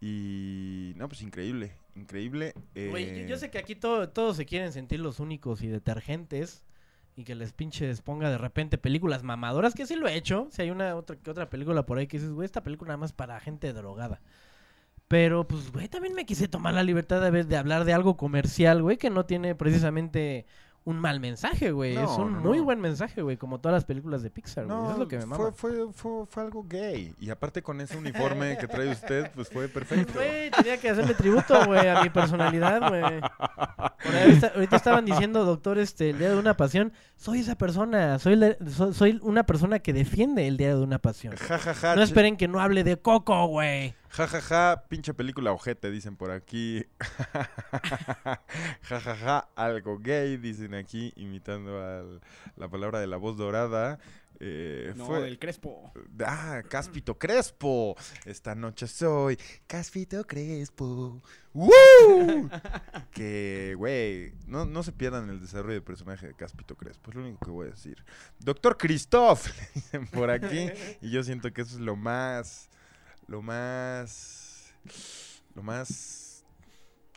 Y... 0.01 0.93
No, 0.97 1.07
pues 1.07 1.21
increíble, 1.21 1.71
increíble. 1.95 2.53
Güey, 2.75 3.05
eh, 3.05 3.21
yo, 3.21 3.27
yo 3.29 3.37
sé 3.37 3.49
que 3.51 3.59
aquí 3.59 3.75
todo- 3.75 4.09
todos 4.09 4.35
se 4.35 4.45
quieren 4.45 4.73
sentir 4.73 4.99
los 4.99 5.19
únicos 5.19 5.61
y 5.61 5.67
detergentes. 5.67 6.65
Y 7.17 7.25
que 7.25 7.35
les 7.35 7.51
pinches 7.51 8.01
ponga 8.01 8.29
de 8.29 8.37
repente 8.37 8.77
películas 8.77 9.21
mamadoras, 9.21 9.73
que 9.75 9.85
sí 9.85 9.95
lo 9.95 10.07
he 10.07 10.15
hecho. 10.15 10.47
Si 10.49 10.61
hay 10.61 10.71
una 10.71 10.95
otra 10.95 11.17
que 11.17 11.29
otra 11.29 11.49
película 11.49 11.85
por 11.85 11.97
ahí 11.97 12.07
que 12.07 12.17
dices, 12.17 12.31
güey, 12.31 12.45
esta 12.45 12.63
película 12.63 12.87
nada 12.89 12.97
más 12.99 13.11
para 13.11 13.39
gente 13.41 13.73
drogada. 13.73 14.21
Pero, 15.09 15.45
pues, 15.45 15.73
güey, 15.73 15.89
también 15.89 16.15
me 16.15 16.25
quise 16.25 16.47
tomar 16.47 16.73
la 16.73 16.83
libertad 16.83 17.21
de 17.31 17.57
hablar 17.57 17.83
de 17.83 17.91
algo 17.93 18.15
comercial, 18.15 18.81
güey, 18.81 18.95
que 18.97 19.09
no 19.09 19.25
tiene 19.25 19.55
precisamente 19.55 20.45
un 20.83 20.99
mal 20.99 21.19
mensaje, 21.19 21.71
güey. 21.71 21.93
No, 21.95 22.03
es 22.03 22.09
un 22.17 22.33
no, 22.33 22.39
muy 22.41 22.57
no. 22.57 22.63
buen 22.63 22.81
mensaje, 22.81 23.21
güey, 23.21 23.37
como 23.37 23.59
todas 23.59 23.75
las 23.75 23.85
películas 23.85 24.23
de 24.23 24.31
Pixar, 24.31 24.65
güey. 24.65 24.77
Eso 24.79 24.91
es 24.93 24.97
lo 24.97 25.07
que 25.07 25.17
me 25.19 25.25
mama. 25.27 25.51
fue, 25.51 25.51
fue, 25.53 25.93
fue, 25.93 26.25
fue 26.25 26.43
algo 26.43 26.65
gay. 26.67 27.13
Y 27.19 27.29
aparte 27.29 27.61
con 27.61 27.79
ese 27.81 27.97
uniforme 27.97 28.57
que 28.57 28.67
trae 28.67 28.89
usted, 28.89 29.29
pues 29.35 29.47
fue 29.49 29.67
perfecto. 29.67 30.13
Güey, 30.15 30.49
tenía 30.51 30.77
que 30.79 30.89
hacerle 30.89 31.13
tributo, 31.13 31.65
güey, 31.65 31.87
a 31.87 32.01
mi 32.01 32.09
personalidad, 32.09 32.89
güey. 32.89 33.03
Ahorita, 33.03 34.51
ahorita 34.55 34.75
estaban 34.75 35.05
diciendo, 35.05 35.45
doctor, 35.45 35.77
este, 35.77 36.09
el 36.09 36.17
día 36.19 36.29
de 36.31 36.37
una 36.37 36.57
pasión. 36.57 36.91
Soy 37.15 37.39
esa 37.41 37.55
persona, 37.55 38.17
soy, 38.19 38.35
la- 38.35 38.55
so- 38.75 38.93
soy 38.93 39.19
una 39.21 39.43
persona 39.45 39.79
que 39.79 39.93
defiende 39.93 40.47
el 40.47 40.57
día 40.57 40.75
de 40.75 40.81
una 40.81 40.97
pasión. 40.99 41.35
Ja, 41.37 41.59
ja, 41.59 41.73
ja, 41.75 41.95
No 41.95 42.01
esperen 42.01 42.37
que 42.37 42.47
no 42.47 42.59
hable 42.59 42.83
de 42.83 42.97
Coco, 42.97 43.45
güey. 43.47 43.93
Ja, 44.13 44.27
ja, 44.27 44.41
ja, 44.41 44.83
pinche 44.89 45.13
película 45.13 45.53
ojete, 45.53 45.89
dicen 45.89 46.17
por 46.17 46.31
aquí. 46.31 46.85
ja, 48.83 48.99
ja, 48.99 49.15
ja, 49.15 49.49
algo 49.55 49.99
gay, 49.99 50.37
dicen 50.37 50.73
aquí, 50.73 51.13
imitando 51.15 51.81
al- 51.81 52.21
la 52.57 52.67
palabra 52.69 52.99
de 52.99 53.07
la 53.07 53.17
voz 53.17 53.37
dorada. 53.37 53.99
Eh, 54.43 54.93
No, 54.97 55.05
fue- 55.05 55.21
del 55.21 55.37
Crespo. 55.39 55.93
Ah, 56.25 56.61
Cáspito 56.67 57.17
Crespo. 57.17 57.95
Esta 58.25 58.55
noche 58.55 58.87
soy 58.87 59.37
Cáspito 59.67 60.25
Crespo. 60.25 61.21
¡Woo! 61.53 62.49
que, 63.11 63.75
güey, 63.77 64.33
no, 64.47 64.65
no 64.65 64.81
se 64.83 64.91
pierdan 64.93 65.29
el 65.29 65.39
desarrollo 65.39 65.73
del 65.75 65.83
personaje 65.83 66.27
de 66.27 66.33
Cáspito 66.33 66.75
Crespo. 66.75 67.11
Es 67.11 67.15
lo 67.15 67.21
único 67.21 67.45
que 67.45 67.51
voy 67.51 67.67
a 67.67 67.71
decir. 67.71 68.03
Doctor 68.39 68.77
Christoph, 68.77 69.47
le 69.57 69.67
dicen 69.75 70.07
por 70.07 70.31
aquí. 70.31 70.69
y 71.01 71.11
yo 71.11 71.23
siento 71.23 71.53
que 71.53 71.61
eso 71.61 71.75
es 71.75 71.81
lo 71.81 71.95
más. 71.95 72.67
Lo 73.31 73.41
más. 73.41 74.73
Lo 75.55 75.63
más. 75.63 76.43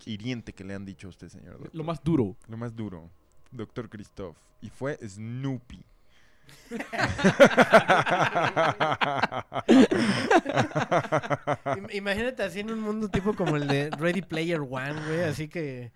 Hiriente 0.06 0.52
que 0.52 0.62
le 0.64 0.74
han 0.74 0.84
dicho 0.84 1.06
a 1.08 1.10
usted, 1.10 1.28
señor. 1.28 1.54
doctor. 1.54 1.70
Lo 1.74 1.82
más 1.82 2.02
duro. 2.04 2.36
Lo 2.46 2.56
más 2.56 2.76
duro. 2.76 3.10
Doctor 3.50 3.88
Christoph. 3.88 4.36
Y 4.60 4.68
fue 4.70 4.96
Snoopy. 5.06 5.84
Im- 11.76 11.88
Imagínate 11.92 12.42
así 12.42 12.60
en 12.60 12.70
un 12.70 12.80
mundo 12.80 13.08
tipo 13.08 13.34
como 13.34 13.56
el 13.56 13.66
de 13.66 13.90
Ready 13.90 14.22
Player 14.22 14.60
One, 14.60 14.94
güey. 15.06 15.22
Así 15.24 15.48
que 15.48 15.92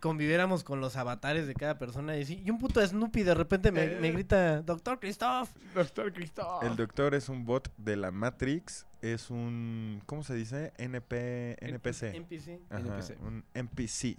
conviviéramos 0.00 0.64
con 0.64 0.80
los 0.80 0.96
avatares 0.96 1.46
de 1.46 1.54
cada 1.54 1.78
persona. 1.78 2.16
Y, 2.16 2.22
así, 2.22 2.42
y 2.44 2.50
un 2.50 2.58
puto 2.58 2.84
Snoopy 2.86 3.22
de 3.22 3.34
repente 3.34 3.70
me, 3.72 3.86
me 3.96 4.10
grita, 4.10 4.62
Doctor 4.62 4.98
Christoph. 5.00 5.50
Doctor 5.74 6.12
Cristóbal. 6.12 6.66
El 6.68 6.76
doctor 6.76 7.14
es 7.14 7.28
un 7.28 7.44
bot 7.44 7.72
de 7.76 7.96
la 7.96 8.10
Matrix. 8.10 8.86
Es 9.02 9.30
un. 9.30 10.00
¿Cómo 10.06 10.22
se 10.22 10.34
dice? 10.34 10.72
NP, 10.78 11.56
NPC. 11.60 12.14
NPC. 12.14 12.60
Ajá, 12.70 12.80
NPC. 12.80 13.20
Un 13.20 13.44
NPC. 13.52 14.16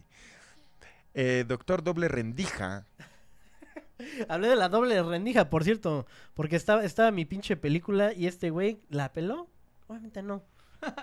Eh, 1.13 1.45
doctor 1.47 1.83
doble 1.83 2.09
rendija. 2.09 2.85
Hablé 4.27 4.49
de 4.49 4.55
la 4.57 4.67
doble 4.67 5.01
rendija, 5.01 5.49
por 5.49 5.63
cierto. 5.63 6.05
Porque 6.33 6.57
estaba, 6.57 6.83
estaba 6.83 7.11
mi 7.11 7.23
pinche 7.23 7.55
película 7.55 8.13
y 8.13 8.27
este 8.27 8.49
güey 8.49 8.81
la 8.89 9.13
peló. 9.13 9.47
Obviamente 9.87 10.21
no. 10.21 10.43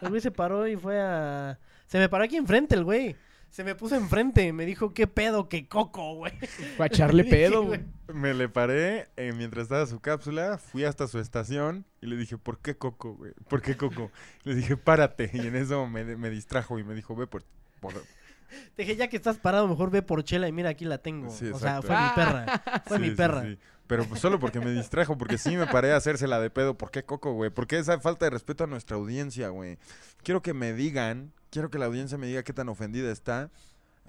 El 0.02 0.10
güey 0.10 0.20
se 0.20 0.30
paró 0.30 0.68
y 0.68 0.76
fue 0.76 1.00
a. 1.00 1.58
Se 1.86 1.98
me 1.98 2.10
paró 2.10 2.24
aquí 2.24 2.36
enfrente 2.36 2.74
el 2.74 2.84
güey. 2.84 3.16
Se 3.50 3.64
me 3.64 3.74
puso 3.74 3.96
enfrente. 3.96 4.52
Me 4.52 4.64
dijo, 4.64 4.94
¿qué 4.94 5.06
pedo? 5.06 5.48
¿Qué 5.48 5.66
coco, 5.68 6.14
güey? 6.14 6.32
Fue 6.76 6.84
a 6.84 6.86
echarle 6.86 7.24
pedo, 7.30 7.64
güey. 7.64 7.80
Me 8.14 8.32
le 8.34 8.48
paré 8.48 9.08
eh, 9.16 9.32
mientras 9.36 9.64
estaba 9.64 9.86
su 9.86 10.00
cápsula. 10.00 10.58
Fui 10.58 10.84
hasta 10.84 11.08
su 11.08 11.18
estación 11.18 11.84
y 12.00 12.06
le 12.06 12.16
dije, 12.16 12.38
¿por 12.38 12.58
qué 12.60 12.76
Coco, 12.76 13.14
güey? 13.14 13.32
¿Por 13.48 13.60
qué 13.62 13.76
Coco? 13.76 14.10
Le 14.44 14.54
dije, 14.54 14.76
párate. 14.76 15.30
Y 15.32 15.40
en 15.40 15.56
eso 15.56 15.86
me, 15.86 16.04
me 16.16 16.30
distrajo 16.30 16.78
y 16.78 16.84
me 16.84 16.94
dijo, 16.94 17.16
ve 17.16 17.26
por. 17.26 17.44
por- 17.80 17.94
Te 17.94 18.82
dije, 18.82 18.96
ya 18.96 19.08
que 19.08 19.16
estás 19.16 19.38
parado, 19.38 19.66
mejor 19.68 19.90
ve 19.90 20.02
por 20.02 20.22
chela 20.24 20.46
y 20.48 20.52
mira, 20.52 20.70
aquí 20.70 20.84
la 20.84 20.98
tengo. 20.98 21.30
Sí, 21.30 21.46
o 21.50 21.58
sea, 21.58 21.82
fue 21.82 21.96
mi 21.96 22.08
perra. 22.14 22.82
Fue 22.86 22.96
Sí, 22.98 23.02
mi 23.02 23.08
sí, 23.10 23.14
perra. 23.16 23.42
sí. 23.42 23.58
Pero 23.88 24.04
pues 24.04 24.20
solo 24.20 24.38
porque 24.38 24.60
me 24.60 24.70
distrajo, 24.70 25.18
porque 25.18 25.36
sí 25.38 25.56
me 25.56 25.66
paré 25.66 25.92
a 25.92 25.96
hacérsela 25.96 26.38
de 26.40 26.50
pedo. 26.50 26.78
¿Por 26.78 26.92
qué 26.92 27.02
Coco, 27.04 27.32
güey? 27.32 27.50
¿Por 27.50 27.66
qué 27.66 27.78
esa 27.78 27.98
falta 27.98 28.26
de 28.26 28.30
respeto 28.30 28.62
a 28.62 28.66
nuestra 28.68 28.96
audiencia, 28.96 29.48
güey? 29.48 29.78
Quiero 30.22 30.42
que 30.42 30.54
me 30.54 30.72
digan, 30.72 31.32
quiero 31.50 31.70
que 31.70 31.78
la 31.78 31.86
audiencia 31.86 32.16
me 32.18 32.26
diga 32.26 32.42
qué 32.42 32.52
tan 32.52 32.68
ofendida 32.68 33.10
está. 33.12 33.50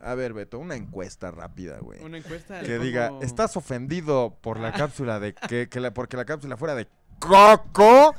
A 0.04 0.16
ver, 0.16 0.34
Beto, 0.34 0.58
una 0.58 0.76
encuesta 0.76 1.30
rápida, 1.32 1.78
güey. 1.80 2.04
Una 2.04 2.18
encuesta 2.18 2.56
de 2.62 2.64
Que 2.66 2.80
diga, 2.80 3.12
¿estás 3.22 3.56
ofendido 3.56 4.36
por 4.42 4.60
la 4.60 4.72
cápsula 4.74 5.20
de 5.20 5.34
que, 5.34 5.70
que 5.70 5.80
la, 5.80 5.94
porque 5.94 6.18
la 6.18 6.26
cápsula 6.26 6.58
fuera 6.58 6.74
de 6.76 6.88
Coco? 7.20 8.16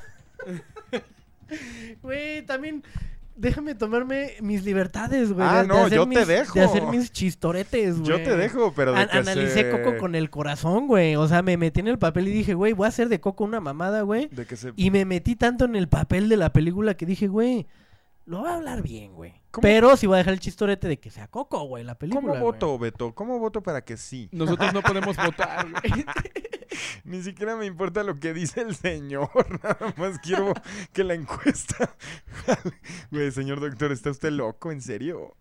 Güey, 2.03 2.43
también 2.47 2.83
déjame 3.37 3.75
tomarme 3.75 4.35
mis 4.41 4.65
libertades, 4.65 5.33
güey. 5.33 5.47
Ah, 5.47 5.63
de- 5.63 5.69
no, 5.69 5.89
yo 5.89 6.09
te 6.09 6.25
dejo. 6.25 6.55
De 6.55 6.63
hacer 6.65 6.83
mis 6.85 7.13
chistoretes, 7.13 7.99
güey. 7.99 8.09
Yo 8.11 8.17
te 8.23 8.37
dejo, 8.37 8.73
pero 8.75 8.93
de 8.93 9.01
An- 9.01 9.09
que 9.11 9.19
Analicé 9.19 9.63
se- 9.63 9.71
Coco 9.71 9.99
con 9.99 10.15
el 10.15 10.31
corazón, 10.31 10.87
güey. 10.87 11.17
O 11.17 11.29
sea, 11.29 11.43
me 11.43 11.57
metí 11.57 11.81
en 11.81 11.89
el 11.89 11.99
papel 11.99 12.29
y 12.29 12.33
dije, 12.33 12.55
güey, 12.55 12.73
voy 12.73 12.87
a 12.87 12.89
hacer 12.89 13.09
de 13.09 13.21
Coco 13.21 13.45
una 13.45 13.61
mamada, 13.61 14.03
güey. 14.03 14.29
De 14.29 14.47
que 14.47 14.57
se... 14.57 14.73
Y 14.77 14.91
me 14.91 15.05
metí 15.05 15.37
tanto 15.37 15.65
en 15.67 15.77
el 15.77 15.89
papel 15.89 16.29
de 16.31 16.37
la 16.39 16.53
película 16.53 16.95
que 16.95 17.05
dije, 17.05 17.27
güey, 17.27 17.67
lo 18.25 18.41
voy 18.41 18.49
a 18.49 18.55
hablar 18.55 18.83
bien, 18.83 19.15
güey. 19.15 19.35
¿Cómo? 19.51 19.63
Pero 19.63 19.97
sí 19.97 20.07
voy 20.07 20.15
a 20.15 20.19
dejar 20.19 20.35
el 20.35 20.41
chistorete 20.41 20.89
de 20.89 20.99
que 20.99 21.11
sea 21.11 21.29
Coco, 21.29 21.63
güey, 21.65 21.85
la 21.85 21.97
película. 21.97 22.21
¿Cómo 22.21 22.33
güey. 22.33 22.43
voto, 22.43 22.79
Beto? 22.79 23.15
¿Cómo 23.15 23.39
voto 23.39 23.63
para 23.63 23.85
que 23.85 23.97
sí? 23.97 24.29
Nosotros 24.33 24.73
no 24.73 24.83
podemos 24.83 25.17
votar, 25.25 25.69
güey. 25.71 26.05
Ni 27.05 27.23
siquiera 27.23 27.57
me 27.57 27.67
importa 27.67 28.03
lo 28.03 28.19
que 28.19 28.33
dice 28.33 28.63
el 28.63 28.75
señor. 28.75 29.31
Nada 29.63 29.95
más 29.97 30.19
quiero 30.21 30.55
que 30.93 31.05
la 31.05 31.15
encuesta. 31.15 31.95
Güey, 33.11 33.31
señor 33.31 33.61
doctor, 33.61 33.93
¿está 33.93 34.11
usted 34.11 34.31
loco? 34.31 34.73
¿En 34.73 34.81
serio? 34.81 35.37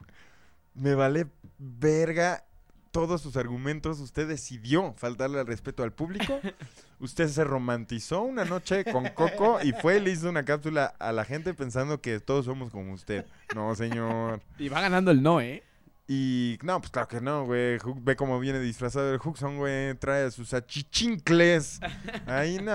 Me 0.74 0.96
vale 0.96 1.28
verga 1.58 2.44
todos 2.92 3.22
sus 3.22 3.38
argumentos, 3.38 4.00
usted 4.00 4.28
decidió 4.28 4.94
faltarle 4.98 5.40
al 5.40 5.48
respeto 5.48 5.84
al 5.84 5.94
público. 5.94 6.40
Usted 7.00 7.30
se 7.30 7.44
romantizó 7.44 8.22
una 8.22 8.46
noche 8.46 8.86
con 8.86 9.10
Coco 9.10 9.58
y 9.64 9.72
fue 9.72 9.98
y 9.98 10.02
le 10.02 10.12
hizo 10.12 10.30
una 10.30 10.46
cápsula 10.46 10.94
a 11.00 11.12
la 11.12 11.26
gente 11.26 11.56
pensando 11.56 12.00
que 12.00 12.20
todos 12.20 12.46
somos 12.46 12.70
como 12.70 12.94
usted. 12.94 13.26
No, 13.56 13.74
señor. 13.74 14.42
Y 14.60 14.70
va 14.70 14.82
ganando 14.82 15.10
el 15.10 15.24
no, 15.24 15.42
¿eh? 15.42 15.64
Y 16.08 16.58
no, 16.64 16.80
pues 16.82 16.92
claro 16.92 17.08
que 17.08 17.22
no, 17.22 17.46
güey. 17.46 17.78
Hook- 17.80 18.04
Ve 18.04 18.16
cómo 18.18 18.38
viene 18.40 18.60
disfrazado 18.60 19.14
el 19.14 19.20
Huxon, 19.24 19.58
güey. 19.58 19.94
Trae 19.96 20.30
sus 20.32 20.54
achichincles. 20.54 21.80
Ahí 22.26 22.58
no. 22.58 22.74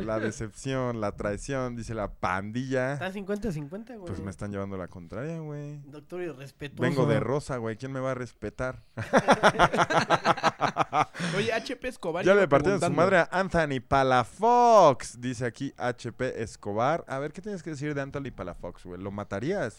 La 0.00 0.18
decepción, 0.20 1.00
la 1.00 1.12
traición, 1.12 1.76
dice 1.76 1.94
la 1.94 2.12
pandilla. 2.12 2.94
Están 2.94 3.12
50-50, 3.12 3.86
güey. 3.98 4.06
Pues 4.06 4.18
me 4.20 4.30
están 4.32 4.50
llevando 4.50 4.76
la 4.76 4.88
contraria, 4.88 5.38
güey. 5.38 5.78
Doctor 5.84 6.22
irrespetuoso. 6.22 6.82
Vengo 6.82 7.06
de 7.06 7.20
rosa, 7.20 7.56
güey. 7.58 7.76
¿Quién 7.76 7.92
me 7.92 8.00
va 8.00 8.10
a 8.12 8.14
respetar? 8.14 8.80
Oye, 11.36 11.52
HP 11.52 11.88
Escobar. 11.88 12.24
Ya 12.24 12.34
le 12.34 12.48
partieron 12.48 12.80
su 12.80 12.90
madre 12.90 13.18
a 13.18 13.28
Anthony 13.30 13.80
Palafox. 13.86 15.20
Dice 15.20 15.46
aquí 15.46 15.72
HP 15.76 16.42
Escobar. 16.42 17.04
A 17.06 17.18
ver, 17.18 17.32
¿qué 17.32 17.40
tienes 17.42 17.62
que 17.62 17.70
decir 17.70 17.94
de 17.94 18.00
Anthony 18.00 18.30
Palafox, 18.34 18.84
güey? 18.84 19.00
¿Lo 19.00 19.10
matarías? 19.10 19.76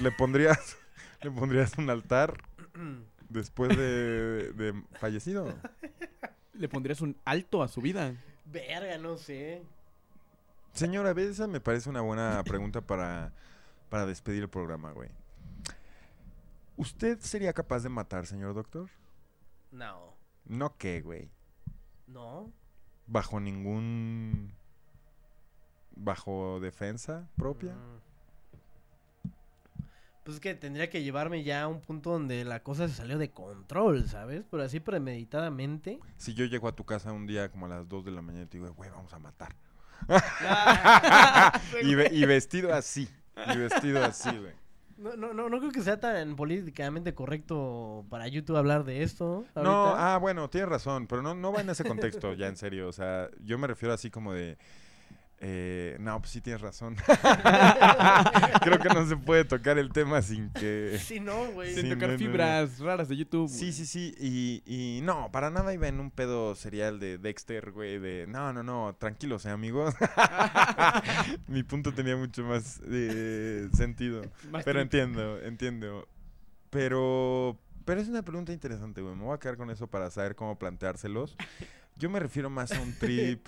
¿Le 0.00 0.10
pondrías, 0.12 0.76
¿Le 1.22 1.30
pondrías 1.30 1.76
un 1.78 1.90
altar 1.90 2.42
después 3.28 3.76
de, 3.76 4.52
de 4.52 4.82
fallecido? 4.92 5.52
¿Le 6.54 6.68
pondrías 6.68 7.00
un 7.00 7.16
alto 7.24 7.62
a 7.62 7.68
su 7.68 7.80
vida? 7.80 8.14
Verga, 8.44 8.98
no 8.98 9.16
sé. 9.16 9.62
Señora, 10.72 11.10
esa 11.20 11.46
me 11.46 11.60
parece 11.60 11.90
una 11.90 12.00
buena 12.00 12.42
pregunta 12.44 12.80
para, 12.80 13.32
para 13.88 14.06
despedir 14.06 14.42
el 14.42 14.48
programa, 14.48 14.92
güey. 14.92 15.10
¿Usted 16.76 17.18
sería 17.20 17.52
capaz 17.52 17.82
de 17.82 17.88
matar, 17.88 18.26
señor 18.26 18.54
doctor? 18.54 18.88
No. 19.72 20.14
No 20.44 20.76
qué, 20.76 21.00
güey. 21.00 21.30
No. 22.06 22.52
Bajo 23.06 23.40
ningún... 23.40 24.54
Bajo 25.96 26.60
defensa 26.60 27.28
propia. 27.36 27.74
Pues 30.28 30.34
es 30.36 30.40
que 30.42 30.54
tendría 30.54 30.90
que 30.90 31.02
llevarme 31.02 31.42
ya 31.42 31.62
a 31.62 31.68
un 31.68 31.80
punto 31.80 32.10
donde 32.10 32.44
la 32.44 32.62
cosa 32.62 32.86
se 32.86 32.92
salió 32.92 33.16
de 33.16 33.30
control, 33.30 34.06
¿sabes? 34.10 34.44
Pero 34.50 34.62
así 34.62 34.78
premeditadamente. 34.78 36.00
Si 36.18 36.34
yo 36.34 36.44
llego 36.44 36.68
a 36.68 36.76
tu 36.76 36.84
casa 36.84 37.14
un 37.14 37.26
día 37.26 37.50
como 37.50 37.64
a 37.64 37.70
las 37.70 37.88
2 37.88 38.04
de 38.04 38.10
la 38.10 38.20
mañana 38.20 38.44
y 38.44 38.46
te 38.46 38.58
digo, 38.58 38.70
güey, 38.74 38.90
vamos 38.90 39.10
a 39.14 39.18
matar. 39.18 39.56
y, 41.82 41.94
ve- 41.94 42.10
y 42.12 42.26
vestido 42.26 42.74
así. 42.74 43.08
Y 43.54 43.56
vestido 43.56 44.04
así, 44.04 44.28
güey. 44.36 44.52
No, 44.98 45.16
no, 45.16 45.32
no, 45.32 45.48
no 45.48 45.60
creo 45.60 45.72
que 45.72 45.80
sea 45.80 45.98
tan 45.98 46.36
políticamente 46.36 47.14
correcto 47.14 48.04
para 48.10 48.28
YouTube 48.28 48.56
hablar 48.58 48.84
de 48.84 49.04
esto. 49.04 49.46
No, 49.54 49.62
ahorita. 49.86 50.14
ah, 50.14 50.18
bueno, 50.18 50.50
tienes 50.50 50.68
razón, 50.68 51.06
pero 51.06 51.22
no, 51.22 51.34
no 51.34 51.54
va 51.54 51.62
en 51.62 51.70
ese 51.70 51.84
contexto, 51.84 52.34
ya 52.34 52.48
en 52.48 52.56
serio. 52.58 52.86
O 52.88 52.92
sea, 52.92 53.30
yo 53.40 53.56
me 53.56 53.66
refiero 53.66 53.94
así 53.94 54.10
como 54.10 54.34
de. 54.34 54.58
Eh, 55.40 55.96
no, 56.00 56.18
pues 56.20 56.32
sí 56.32 56.40
tienes 56.40 56.60
razón. 56.60 56.96
Creo 58.62 58.78
que 58.80 58.88
no 58.88 59.06
se 59.06 59.16
puede 59.16 59.44
tocar 59.44 59.78
el 59.78 59.90
tema 59.90 60.20
sin 60.20 60.50
que. 60.50 60.98
Sí, 61.00 61.20
no, 61.20 61.52
güey. 61.52 61.74
Sin 61.74 61.88
tocar 61.88 62.00
no, 62.00 62.06
no, 62.08 62.12
no. 62.12 62.18
fibras 62.18 62.78
raras 62.80 63.08
de 63.08 63.16
YouTube. 63.16 63.48
Sí, 63.48 63.72
sí, 63.72 63.86
sí. 63.86 64.14
Y, 64.18 64.62
y 64.66 65.00
no, 65.02 65.30
para 65.30 65.50
nada 65.50 65.72
iba 65.72 65.86
en 65.86 66.00
un 66.00 66.10
pedo 66.10 66.56
serial 66.56 66.98
de 66.98 67.18
Dexter, 67.18 67.70
güey. 67.70 67.98
De 67.98 68.26
no, 68.26 68.52
no, 68.52 68.64
no, 68.64 68.96
tranquilos, 68.98 69.46
eh, 69.46 69.50
amigos. 69.50 69.94
Mi 71.46 71.62
punto 71.62 71.94
tenía 71.94 72.16
mucho 72.16 72.42
más 72.42 72.80
eh, 72.88 73.68
sentido. 73.74 74.22
Más 74.50 74.64
pero 74.64 74.80
entiendo, 74.80 75.40
entiendo. 75.40 76.08
Pero, 76.70 77.58
pero 77.84 78.00
es 78.00 78.08
una 78.08 78.22
pregunta 78.22 78.52
interesante, 78.52 79.02
güey. 79.02 79.14
Me 79.14 79.22
voy 79.22 79.36
a 79.36 79.38
quedar 79.38 79.56
con 79.56 79.70
eso 79.70 79.86
para 79.86 80.10
saber 80.10 80.34
cómo 80.34 80.58
planteárselos. 80.58 81.36
Yo 81.96 82.10
me 82.10 82.18
refiero 82.18 82.50
más 82.50 82.72
a 82.72 82.80
un 82.80 82.92
trip. 82.98 83.46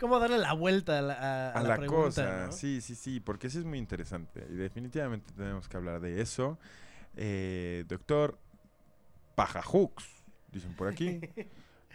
¿Cómo 0.00 0.18
darle 0.18 0.38
la 0.38 0.52
vuelta 0.52 0.98
a 0.98 1.02
la, 1.02 1.14
a- 1.14 1.50
a 1.50 1.52
a 1.52 1.62
la 1.62 1.68
la, 1.70 1.76
pregunta, 1.76 2.04
cosa. 2.04 2.46
no? 2.46 2.52
Sí, 2.52 2.80
sí, 2.80 2.94
sí, 2.94 3.20
porque 3.20 3.48
sí 3.50 3.58
es 3.58 3.64
muy 3.64 3.78
interesante 3.78 4.46
y 4.50 4.54
definitivamente 4.54 5.32
tenemos 5.36 5.68
que 5.68 5.76
hablar 5.76 6.00
de 6.00 6.20
eso. 6.20 6.58
Eh, 7.16 7.84
doctor 7.88 8.38
Pajajux, 9.36 10.04
dicen 10.52 10.74
por 10.74 10.88
aquí. 10.88 11.20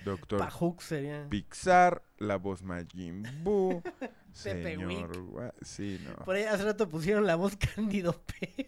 Doctor 0.05 0.39
Pajux 0.39 0.85
sería. 0.85 1.27
Pixar, 1.29 2.01
la 2.19 2.37
voz 2.37 2.63
Majin 2.63 3.21
Buu, 3.43 3.81
Pepe 3.91 4.11
señor... 4.31 4.87
Wick. 4.87 5.29
Gua- 5.29 5.53
Sí, 5.61 5.99
no. 6.07 6.23
Por 6.23 6.37
ahí 6.37 6.43
hace 6.43 6.63
rato 6.63 6.87
pusieron 6.87 7.25
la 7.27 7.35
voz 7.35 7.57
Cándido 7.57 8.13
Pérez. 8.39 8.67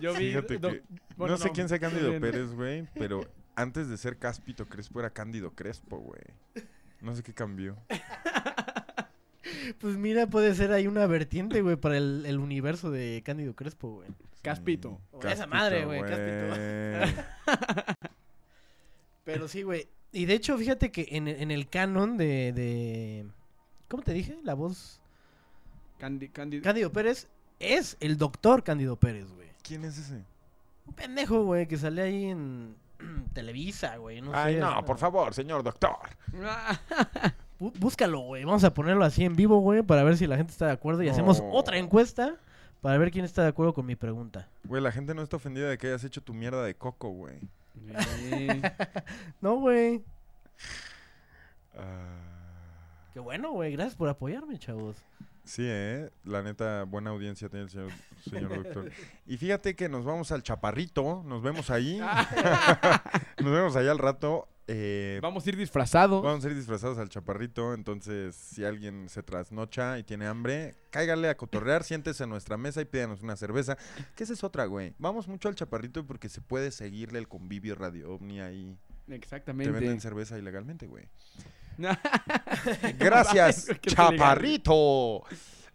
Yo 0.00 0.14
vi. 0.14 0.28
Fíjate 0.28 0.58
do- 0.58 0.70
que 0.70 0.82
bueno, 1.16 1.34
no 1.34 1.38
sé 1.38 1.50
quién 1.50 1.68
sea 1.68 1.78
Cándido. 1.78 2.18
Pérez, 2.20 2.52
güey, 2.54 2.88
pero 2.94 3.20
antes 3.56 3.88
de 3.88 3.96
ser 3.96 4.16
Cáspito 4.18 4.66
Crespo 4.66 5.00
era 5.00 5.10
Cándido 5.10 5.52
Crespo, 5.54 5.98
güey. 5.98 6.22
No 7.00 7.14
sé 7.14 7.22
qué 7.22 7.32
cambió. 7.34 7.76
Pues 9.78 9.96
mira, 9.96 10.26
puede 10.26 10.54
ser 10.54 10.72
ahí 10.72 10.86
una 10.86 11.06
vertiente, 11.06 11.60
güey, 11.62 11.76
para 11.76 11.96
el, 11.96 12.24
el 12.26 12.38
universo 12.38 12.90
de 12.90 13.22
Cándido 13.24 13.54
Crespo, 13.54 13.96
güey. 13.96 14.08
Caspito. 14.42 15.00
O 15.12 15.20
esa 15.26 15.46
madre, 15.46 15.84
güey, 15.84 16.00
Cáspito. 16.02 17.26
Pero 19.24 19.48
sí, 19.48 19.62
güey. 19.62 19.88
Y 20.12 20.24
de 20.26 20.34
hecho, 20.34 20.56
fíjate 20.58 20.90
que 20.90 21.06
en, 21.10 21.28
en 21.28 21.50
el 21.50 21.68
canon 21.68 22.16
de, 22.16 22.52
de... 22.52 23.26
¿Cómo 23.88 24.02
te 24.02 24.12
dije? 24.12 24.38
La 24.42 24.54
voz... 24.54 25.00
Candi- 26.00 26.32
Candi- 26.32 26.62
Cándido 26.62 26.90
Pérez 26.92 27.28
es 27.58 27.96
el 28.00 28.16
doctor 28.16 28.64
Cándido 28.64 28.96
Pérez, 28.96 29.30
güey. 29.32 29.48
¿Quién 29.62 29.84
es 29.84 29.98
ese? 29.98 30.24
Un 30.86 30.94
pendejo, 30.94 31.44
güey, 31.44 31.68
que 31.68 31.76
sale 31.76 32.02
ahí 32.02 32.24
en 32.24 32.74
Televisa, 33.32 33.96
güey. 33.96 34.20
No 34.20 34.32
Ay, 34.34 34.54
sé, 34.54 34.60
no, 34.60 34.84
por 34.84 34.98
favor, 34.98 35.32
señor 35.34 35.62
doctor. 35.62 35.96
Bú- 37.58 37.72
Búscalo, 37.78 38.20
güey. 38.20 38.44
Vamos 38.44 38.64
a 38.64 38.72
ponerlo 38.74 39.04
así 39.04 39.24
en 39.24 39.36
vivo, 39.36 39.60
güey, 39.60 39.82
para 39.82 40.02
ver 40.04 40.16
si 40.16 40.26
la 40.26 40.36
gente 40.36 40.52
está 40.52 40.66
de 40.66 40.72
acuerdo. 40.72 41.02
Y 41.02 41.08
hacemos 41.08 41.42
otra 41.52 41.76
encuesta 41.78 42.36
para 42.80 42.96
ver 42.98 43.10
quién 43.10 43.24
está 43.24 43.42
de 43.42 43.48
acuerdo 43.48 43.74
con 43.74 43.84
mi 43.86 43.96
pregunta. 43.96 44.48
Güey, 44.64 44.82
la 44.82 44.90
gente 44.92 45.14
no 45.14 45.22
está 45.22 45.36
ofendida 45.36 45.68
de 45.68 45.76
que 45.78 45.88
hayas 45.88 46.04
hecho 46.04 46.22
tu 46.22 46.32
mierda 46.34 46.62
de 46.64 46.74
coco, 46.74 47.10
güey. 47.10 47.38
No, 49.40 49.56
güey. 49.56 50.02
Ah, 51.76 52.16
Qué 53.12 53.20
bueno, 53.20 53.52
güey. 53.52 53.72
Gracias 53.72 53.96
por 53.96 54.08
apoyarme, 54.08 54.58
chavos. 54.58 54.96
Sí, 55.50 55.62
eh. 55.66 56.10
La 56.24 56.42
neta, 56.42 56.84
buena 56.84 57.10
audiencia 57.10 57.48
tiene 57.48 57.64
el 57.64 57.70
señor, 57.70 57.90
señor 58.28 58.62
doctor. 58.62 58.90
Y 59.26 59.36
fíjate 59.36 59.74
que 59.76 59.88
nos 59.88 60.04
vamos 60.04 60.32
al 60.32 60.42
chaparrito. 60.42 61.22
Nos 61.26 61.42
vemos 61.42 61.70
ahí. 61.70 61.98
nos 63.40 63.52
vemos 63.52 63.76
allá 63.76 63.90
al 63.90 63.98
rato. 63.98 64.48
eh, 64.68 65.18
Vamos 65.22 65.44
a 65.46 65.48
ir 65.50 65.56
disfrazados. 65.56 66.22
Vamos 66.22 66.44
a 66.44 66.48
ir 66.48 66.54
disfrazados 66.56 66.98
al 66.98 67.08
chaparrito. 67.08 67.74
Entonces, 67.74 68.34
si 68.36 68.64
alguien 68.64 69.08
se 69.08 69.22
trasnocha 69.22 69.98
y 69.98 70.04
tiene 70.04 70.26
hambre, 70.26 70.74
cáigale 70.90 71.28
a 71.28 71.36
cotorrear, 71.36 71.82
siéntese 71.84 72.24
en 72.24 72.30
nuestra 72.30 72.56
mesa 72.56 72.80
y 72.80 72.84
pídanos 72.84 73.22
una 73.22 73.36
cerveza. 73.36 73.76
Que 74.14 74.24
esa 74.24 74.32
es 74.32 74.44
otra, 74.44 74.66
güey. 74.66 74.94
Vamos 74.98 75.28
mucho 75.28 75.48
al 75.48 75.54
chaparrito 75.54 76.06
porque 76.06 76.28
se 76.28 76.40
puede 76.40 76.70
seguirle 76.70 77.18
el 77.18 77.28
convivio 77.28 77.74
Radio 77.74 78.12
OVNI 78.14 78.40
ahí. 78.40 78.76
Te 79.06 79.16
Exactamente. 79.16 79.72
venden 79.72 80.00
cerveza 80.00 80.38
ilegalmente, 80.38 80.86
güey. 80.86 81.08
Gracias, 82.98 83.66
chaparrito. 83.86 85.22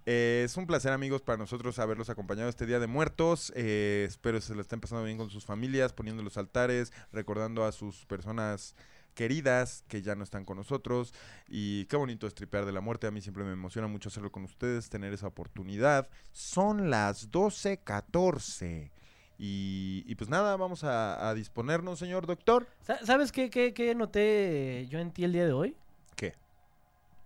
Eh, 0.08 0.44
es 0.46 0.56
un 0.58 0.68
placer, 0.68 0.92
amigos, 0.94 1.22
para 1.24 1.38
nosotros 1.38 1.80
haberlos 1.80 2.10
acompañado 2.10 2.48
este 2.50 2.66
Día 2.66 2.80
de 2.80 2.88
Muertos. 2.88 3.52
Eh, 3.56 4.06
espero 4.08 4.40
se 4.40 4.54
lo 4.54 4.62
estén 4.62 4.80
pasando 4.80 5.04
bien 5.04 5.18
con 5.18 5.30
sus 5.30 5.46
familias, 5.46 5.94
poniendo 5.94 6.22
los 6.22 6.38
altares, 6.38 6.94
recordando 7.12 7.66
a 7.66 7.72
sus 7.72 8.06
personas 8.06 8.76
queridas 9.16 9.84
que 9.88 10.02
ya 10.04 10.14
no 10.16 10.24
están 10.24 10.46
con 10.46 10.58
nosotros. 10.58 11.14
Y 11.48 11.86
qué 11.86 11.96
bonito 11.96 12.28
es 12.28 12.36
tripear 12.36 12.66
de 12.66 12.72
la 12.72 12.82
muerte. 12.82 13.08
A 13.08 13.12
mí 13.12 13.22
siempre 13.22 13.44
me 13.44 13.54
emociona 13.54 13.88
mucho 13.88 14.10
hacerlo 14.10 14.32
con 14.32 14.44
ustedes, 14.44 14.90
tener 14.90 15.12
esa 15.14 15.26
oportunidad. 15.28 16.08
Son 16.34 16.92
las 16.92 17.32
12.14. 17.32 18.92
Y, 19.38 20.04
y 20.08 20.16
pues 20.16 20.30
nada, 20.30 20.56
vamos 20.56 20.84
a, 20.84 21.28
a 21.30 21.34
disponernos, 21.34 22.00
señor 22.00 22.26
doctor. 22.28 22.68
Sa- 22.86 23.04
¿Sabes 23.06 23.32
qué, 23.32 23.50
qué, 23.50 23.74
qué 23.74 23.94
noté 23.96 24.86
yo 24.90 25.00
en 25.00 25.12
ti 25.12 25.24
el 25.24 25.34
día 25.34 25.46
de 25.46 25.52
hoy? 25.52 25.76
¿Qué? 26.16 26.36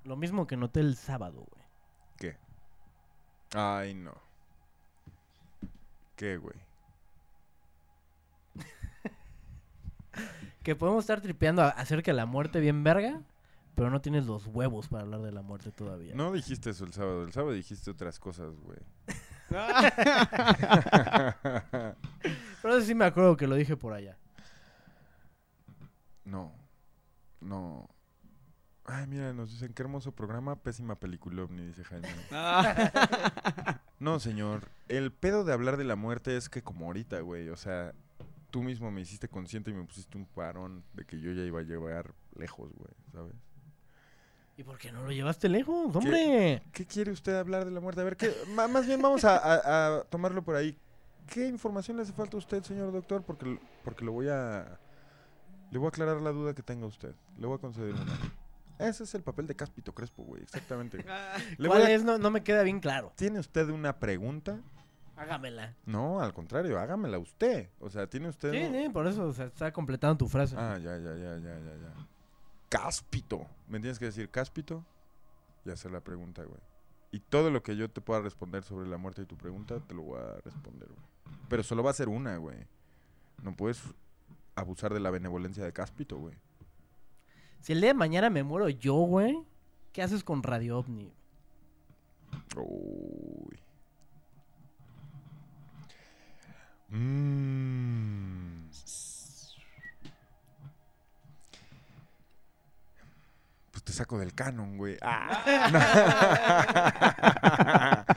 Lo 0.03 0.15
mismo 0.15 0.47
que 0.47 0.57
noté 0.57 0.79
el 0.79 0.95
sábado, 0.95 1.45
güey. 1.49 1.63
¿Qué? 2.17 2.37
Ay, 3.53 3.93
no. 3.93 4.15
¿Qué, 6.15 6.37
güey? 6.37 6.55
Que 10.63 10.75
podemos 10.75 11.03
estar 11.03 11.21
tripeando 11.21 11.61
acerca 11.63 12.11
de 12.11 12.17
la 12.17 12.25
muerte 12.25 12.59
bien 12.59 12.83
verga, 12.83 13.21
pero 13.75 13.89
no 13.89 14.01
tienes 14.01 14.25
los 14.25 14.45
huevos 14.47 14.89
para 14.89 15.03
hablar 15.03 15.21
de 15.21 15.31
la 15.31 15.41
muerte 15.41 15.71
todavía. 15.71 16.13
No 16.13 16.33
dijiste 16.33 16.71
eso 16.71 16.83
el 16.83 16.91
sábado. 16.91 17.23
El 17.23 17.31
sábado 17.31 17.53
dijiste 17.53 17.89
otras 17.89 18.19
cosas, 18.19 18.59
güey. 18.59 18.79
Pero 19.49 19.71
eso 22.77 22.81
sí 22.81 22.93
me 22.93 23.05
acuerdo 23.05 23.37
que 23.37 23.47
lo 23.47 23.55
dije 23.55 23.77
por 23.77 23.93
allá. 23.93 24.17
No. 26.25 26.51
No. 27.39 27.89
Ay, 28.91 29.05
mira, 29.07 29.33
nos 29.33 29.51
dicen 29.51 29.71
qué 29.73 29.83
hermoso 29.83 30.11
programa, 30.11 30.55
pésima 30.55 30.95
película, 30.95 31.43
ovni, 31.43 31.65
dice 31.67 31.83
Jaime. 31.83 32.07
No, 33.99 34.19
señor. 34.19 34.63
El 34.87 35.11
pedo 35.11 35.43
de 35.43 35.51
hablar 35.51 35.75
de 35.77 35.83
la 35.83 35.95
muerte 35.97 36.37
es 36.37 36.47
que 36.49 36.61
como 36.63 36.85
ahorita, 36.85 37.19
güey, 37.19 37.49
o 37.49 37.57
sea, 37.57 37.93
tú 38.49 38.63
mismo 38.63 38.89
me 38.91 39.01
hiciste 39.01 39.27
consciente 39.27 39.71
y 39.71 39.73
me 39.73 39.83
pusiste 39.83 40.17
un 40.17 40.25
parón 40.25 40.83
de 40.93 41.03
que 41.05 41.19
yo 41.19 41.33
ya 41.33 41.43
iba 41.43 41.59
a 41.59 41.63
llegar 41.63 42.13
lejos, 42.35 42.71
güey, 42.75 42.93
¿sabes? 43.11 43.33
¿Y 44.55 44.63
por 44.63 44.77
qué 44.77 44.91
no 44.93 45.03
lo 45.03 45.11
llevaste 45.11 45.49
lejos, 45.49 45.93
hombre? 45.95 46.63
¿Qué 46.71 46.85
quiere 46.85 47.11
usted 47.11 47.35
hablar 47.37 47.65
de 47.65 47.71
la 47.71 47.81
muerte? 47.81 47.99
A 48.01 48.05
ver, 48.05 48.15
¿qué? 48.17 48.33
más 48.53 48.87
bien 48.87 49.01
vamos 49.01 49.23
a, 49.25 49.37
a- 49.37 49.97
a 49.99 50.03
tomarlo 50.05 50.43
por 50.43 50.55
ahí. 50.55 50.77
¿Qué 51.27 51.47
información 51.47 51.97
le 51.97 52.03
hace 52.03 52.13
falta 52.13 52.37
a 52.37 52.39
usted, 52.39 52.63
señor 52.63 52.91
doctor? 52.91 53.21
Porque, 53.23 53.59
porque 53.83 54.03
lo 54.05 54.13
voy 54.13 54.29
a... 54.29 54.79
Le 55.71 55.77
voy 55.77 55.85
a 55.87 55.89
aclarar 55.89 56.21
la 56.21 56.31
duda 56.31 56.53
que 56.55 56.63
tenga 56.63 56.87
usted. 56.87 57.13
Le 57.37 57.45
voy 57.47 57.57
a 57.57 57.61
conceder 57.61 57.93
una. 57.93 58.17
Ese 58.79 59.03
es 59.03 59.13
el 59.13 59.21
papel 59.21 59.45
de 59.45 59.55
Cáspito 59.55 59.93
Crespo, 59.93 60.23
güey, 60.23 60.41
exactamente. 60.41 60.97
Le 61.57 61.67
voy 61.67 61.77
¿Cuál 61.77 61.81
a- 61.83 61.91
es? 61.91 62.03
No, 62.03 62.17
no 62.17 62.31
me 62.31 62.41
queda 62.43 62.63
bien 62.63 62.79
claro. 62.79 63.11
¿Tiene 63.15 63.39
usted 63.39 63.69
una 63.69 63.99
pregunta? 63.99 64.59
Hágamela. 65.17 65.75
No, 65.85 66.21
al 66.21 66.33
contrario, 66.33 66.79
hágamela 66.79 67.19
usted. 67.19 67.69
O 67.79 67.89
sea, 67.89 68.07
tiene 68.07 68.29
usted... 68.29 68.51
Sí, 68.53 68.63
un- 68.63 68.73
sí, 68.83 68.89
por 68.89 69.05
eso 69.05 69.27
o 69.27 69.33
sea, 69.33 69.45
está 69.47 69.71
completando 69.73 70.17
tu 70.17 70.27
frase. 70.29 70.55
Ah, 70.57 70.77
ya, 70.77 70.97
ya, 70.97 71.13
ya, 71.15 71.37
ya, 71.37 71.59
ya, 71.59 71.75
ya. 71.75 72.07
Cáspito. 72.69 73.45
¿Me 73.67 73.79
tienes 73.79 73.99
que 73.99 74.05
decir 74.05 74.29
cáspito? 74.29 74.85
Y 75.65 75.71
hacer 75.71 75.91
la 75.91 75.99
pregunta, 75.99 76.43
güey. 76.43 76.59
Y 77.11 77.19
todo 77.19 77.49
lo 77.51 77.63
que 77.63 77.75
yo 77.75 77.89
te 77.89 77.99
pueda 78.01 78.21
responder 78.21 78.63
sobre 78.63 78.87
la 78.87 78.97
muerte 78.97 79.21
de 79.21 79.27
tu 79.27 79.35
pregunta, 79.35 79.79
te 79.79 79.93
lo 79.95 80.03
voy 80.03 80.21
a 80.21 80.39
responder, 80.45 80.87
güey. 80.87 81.37
Pero 81.49 81.63
solo 81.63 81.83
va 81.83 81.89
a 81.91 81.95
ser 81.95 82.07
una, 82.07 82.37
güey. 82.37 82.57
No 83.43 83.55
puedes 83.55 83.81
abusar 84.55 84.93
de 84.93 84.99
la 84.99 85.09
benevolencia 85.09 85.63
de 85.63 85.73
cáspito, 85.73 86.17
güey. 86.17 86.35
Si 87.61 87.73
el 87.73 87.81
día 87.81 87.89
de 87.89 87.95
mañana 87.95 88.29
me 88.29 88.43
muero 88.43 88.69
yo, 88.69 88.93
güey, 88.95 89.37
¿qué 89.91 90.01
haces 90.01 90.23
con 90.23 90.43
Radio 90.43 90.79
OVNI? 90.79 91.11
Uy. 92.55 93.59
Mm. 96.89 98.69
Pues 103.71 103.83
te 103.83 103.93
saco 103.93 104.17
del 104.17 104.33
canon, 104.33 104.77
güey. 104.77 104.97
Ah. 105.01 105.75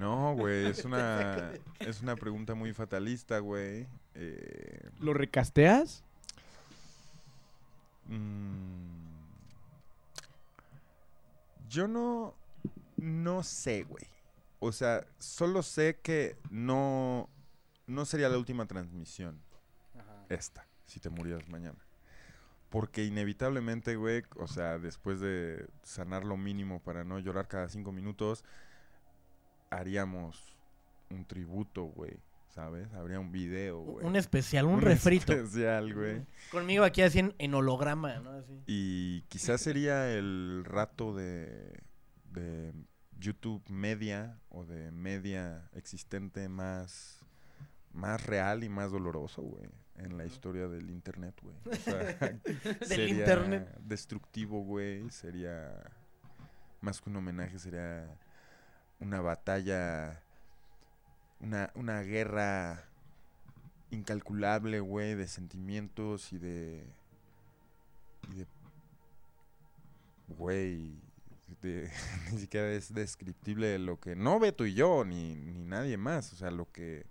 No, 0.00 0.34
güey, 0.34 0.64
es 0.64 0.86
una 0.86 1.52
es 1.78 2.00
una 2.00 2.16
pregunta 2.16 2.54
muy 2.54 2.72
fatalista, 2.72 3.38
güey. 3.38 3.86
Eh, 4.14 4.88
¿Lo 4.98 5.12
recasteas? 5.12 6.04
Mm, 8.10 8.90
yo 11.68 11.88
no 11.88 12.34
no 12.96 13.42
sé, 13.42 13.84
güey. 13.84 14.04
O 14.58 14.72
sea, 14.72 15.06
solo 15.18 15.62
sé 15.62 16.00
que 16.02 16.36
no 16.50 17.28
no 17.86 18.04
sería 18.04 18.28
la 18.28 18.38
última 18.38 18.66
transmisión. 18.66 19.40
Esta, 20.28 20.66
si 20.86 21.00
te 21.00 21.10
murieras 21.10 21.48
mañana. 21.48 21.78
Porque 22.68 23.04
inevitablemente, 23.04 23.96
güey, 23.96 24.22
o 24.36 24.46
sea, 24.46 24.78
después 24.78 25.18
de 25.18 25.66
sanar 25.82 26.24
lo 26.24 26.36
mínimo 26.36 26.80
para 26.80 27.02
no 27.02 27.18
llorar 27.18 27.48
cada 27.48 27.68
cinco 27.68 27.90
minutos, 27.90 28.44
haríamos 29.70 30.54
un 31.10 31.24
tributo, 31.24 31.82
güey, 31.82 32.16
¿sabes? 32.60 32.92
Habría 32.92 33.18
un 33.18 33.32
video, 33.32 33.80
güey. 33.80 34.06
Un 34.06 34.16
especial, 34.16 34.66
un 34.66 34.82
refrito. 34.82 35.32
especial, 35.32 35.94
güey. 35.94 36.26
Conmigo 36.52 36.84
aquí 36.84 37.00
así 37.00 37.18
en, 37.20 37.34
en 37.38 37.54
holograma, 37.54 38.18
¿no? 38.20 38.32
Así. 38.32 38.62
Y 38.66 39.22
quizás 39.28 39.62
sería 39.62 40.12
el 40.12 40.62
rato 40.66 41.14
de, 41.14 41.80
de 42.30 42.74
YouTube 43.18 43.62
media 43.70 44.38
o 44.50 44.66
de 44.66 44.90
media 44.92 45.70
existente 45.72 46.50
más, 46.50 47.24
más 47.92 48.26
real 48.26 48.62
y 48.62 48.68
más 48.68 48.92
doloroso, 48.92 49.40
güey, 49.40 49.64
en 49.96 50.18
la 50.18 50.26
historia 50.26 50.68
del 50.68 50.90
internet, 50.90 51.34
güey. 51.42 51.56
O 51.64 51.74
sea, 51.76 51.98
Del 52.44 52.78
sería 52.86 53.08
internet. 53.08 53.74
destructivo, 53.80 54.62
güey, 54.64 55.08
sería 55.10 55.72
más 56.82 57.00
que 57.00 57.08
un 57.08 57.16
homenaje, 57.16 57.58
sería 57.58 58.06
una 58.98 59.22
batalla, 59.22 60.22
una, 61.40 61.70
una 61.74 62.02
guerra 62.02 62.84
incalculable, 63.90 64.80
güey, 64.80 65.14
de 65.14 65.26
sentimientos 65.26 66.32
y 66.32 66.38
de 66.38 66.84
y 68.30 68.34
de 68.34 68.46
güey 70.28 70.94
de- 71.62 71.90
ni 72.32 72.38
siquiera 72.38 72.70
es 72.70 72.94
descriptible 72.94 73.78
lo 73.78 73.98
que 73.98 74.14
no 74.14 74.38
Beto 74.38 74.66
y 74.66 74.74
yo 74.74 75.04
ni, 75.04 75.34
ni 75.34 75.64
nadie 75.64 75.96
más 75.96 76.32
o 76.32 76.36
sea 76.36 76.50
lo 76.50 76.70
que 76.70 77.06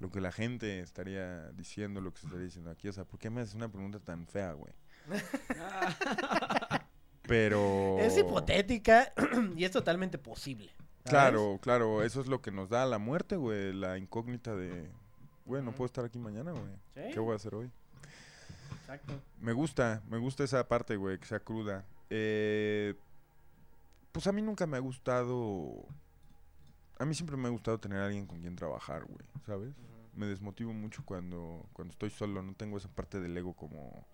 lo 0.00 0.10
que 0.10 0.20
la 0.20 0.32
gente 0.32 0.80
estaría 0.80 1.50
diciendo 1.52 2.00
lo 2.00 2.12
que 2.12 2.20
se 2.20 2.26
estaría 2.26 2.46
diciendo 2.46 2.70
aquí 2.70 2.88
o 2.88 2.92
sea 2.92 3.04
¿por 3.04 3.20
qué 3.20 3.30
me 3.30 3.42
haces 3.42 3.54
una 3.54 3.68
pregunta 3.70 4.00
tan 4.00 4.26
fea 4.26 4.52
güey? 4.52 4.72
pero 7.22 7.98
Es 8.00 8.18
hipotética 8.18 9.12
y 9.56 9.64
es 9.64 9.70
totalmente 9.70 10.18
posible. 10.18 10.70
Claro 11.08 11.58
claro 11.60 12.02
eso 12.02 12.20
es 12.20 12.26
lo 12.26 12.40
que 12.42 12.50
nos 12.50 12.68
da 12.68 12.84
la 12.86 12.98
muerte 12.98 13.36
güey 13.36 13.72
la 13.72 13.98
incógnita 13.98 14.54
de 14.56 14.90
güey 15.44 15.62
no 15.62 15.72
puedo 15.72 15.86
estar 15.86 16.04
aquí 16.04 16.18
mañana 16.18 16.52
güey 16.52 16.64
Sí. 16.94 17.12
qué 17.14 17.20
voy 17.20 17.32
a 17.32 17.36
hacer 17.36 17.54
hoy 17.54 17.70
Exacto. 18.80 19.20
me 19.40 19.52
gusta, 19.52 20.02
me 20.08 20.16
gusta 20.18 20.44
esa 20.44 20.66
parte, 20.66 20.96
güey, 20.96 21.18
que 21.18 21.26
sea 21.26 21.40
cruda. 21.40 21.84
Eh, 22.08 22.94
pues 24.12 24.26
a 24.26 24.32
mí 24.32 24.40
nunca 24.40 24.66
me 24.66 24.78
ha 24.78 24.80
gustado. 24.80 25.84
A 26.98 27.04
mí 27.04 27.14
siempre 27.14 27.36
me 27.36 27.48
ha 27.48 27.50
gustado 27.50 27.78
tener 27.78 27.98
a 27.98 28.06
alguien 28.06 28.26
con 28.26 28.40
quien 28.40 28.56
trabajar, 28.56 29.04
güey, 29.04 29.20
¿sabes? 29.46 29.74
Me 30.14 30.24
desmotivo 30.26 30.72
mucho 30.72 31.04
cuando, 31.04 31.66
cuando 31.74 31.92
estoy 31.92 32.08
solo, 32.08 32.42
no 32.42 32.54
tengo 32.54 32.78
esa 32.78 32.88
parte 32.88 33.20
del 33.20 33.36
ego 33.36 33.52
como, 33.54 34.06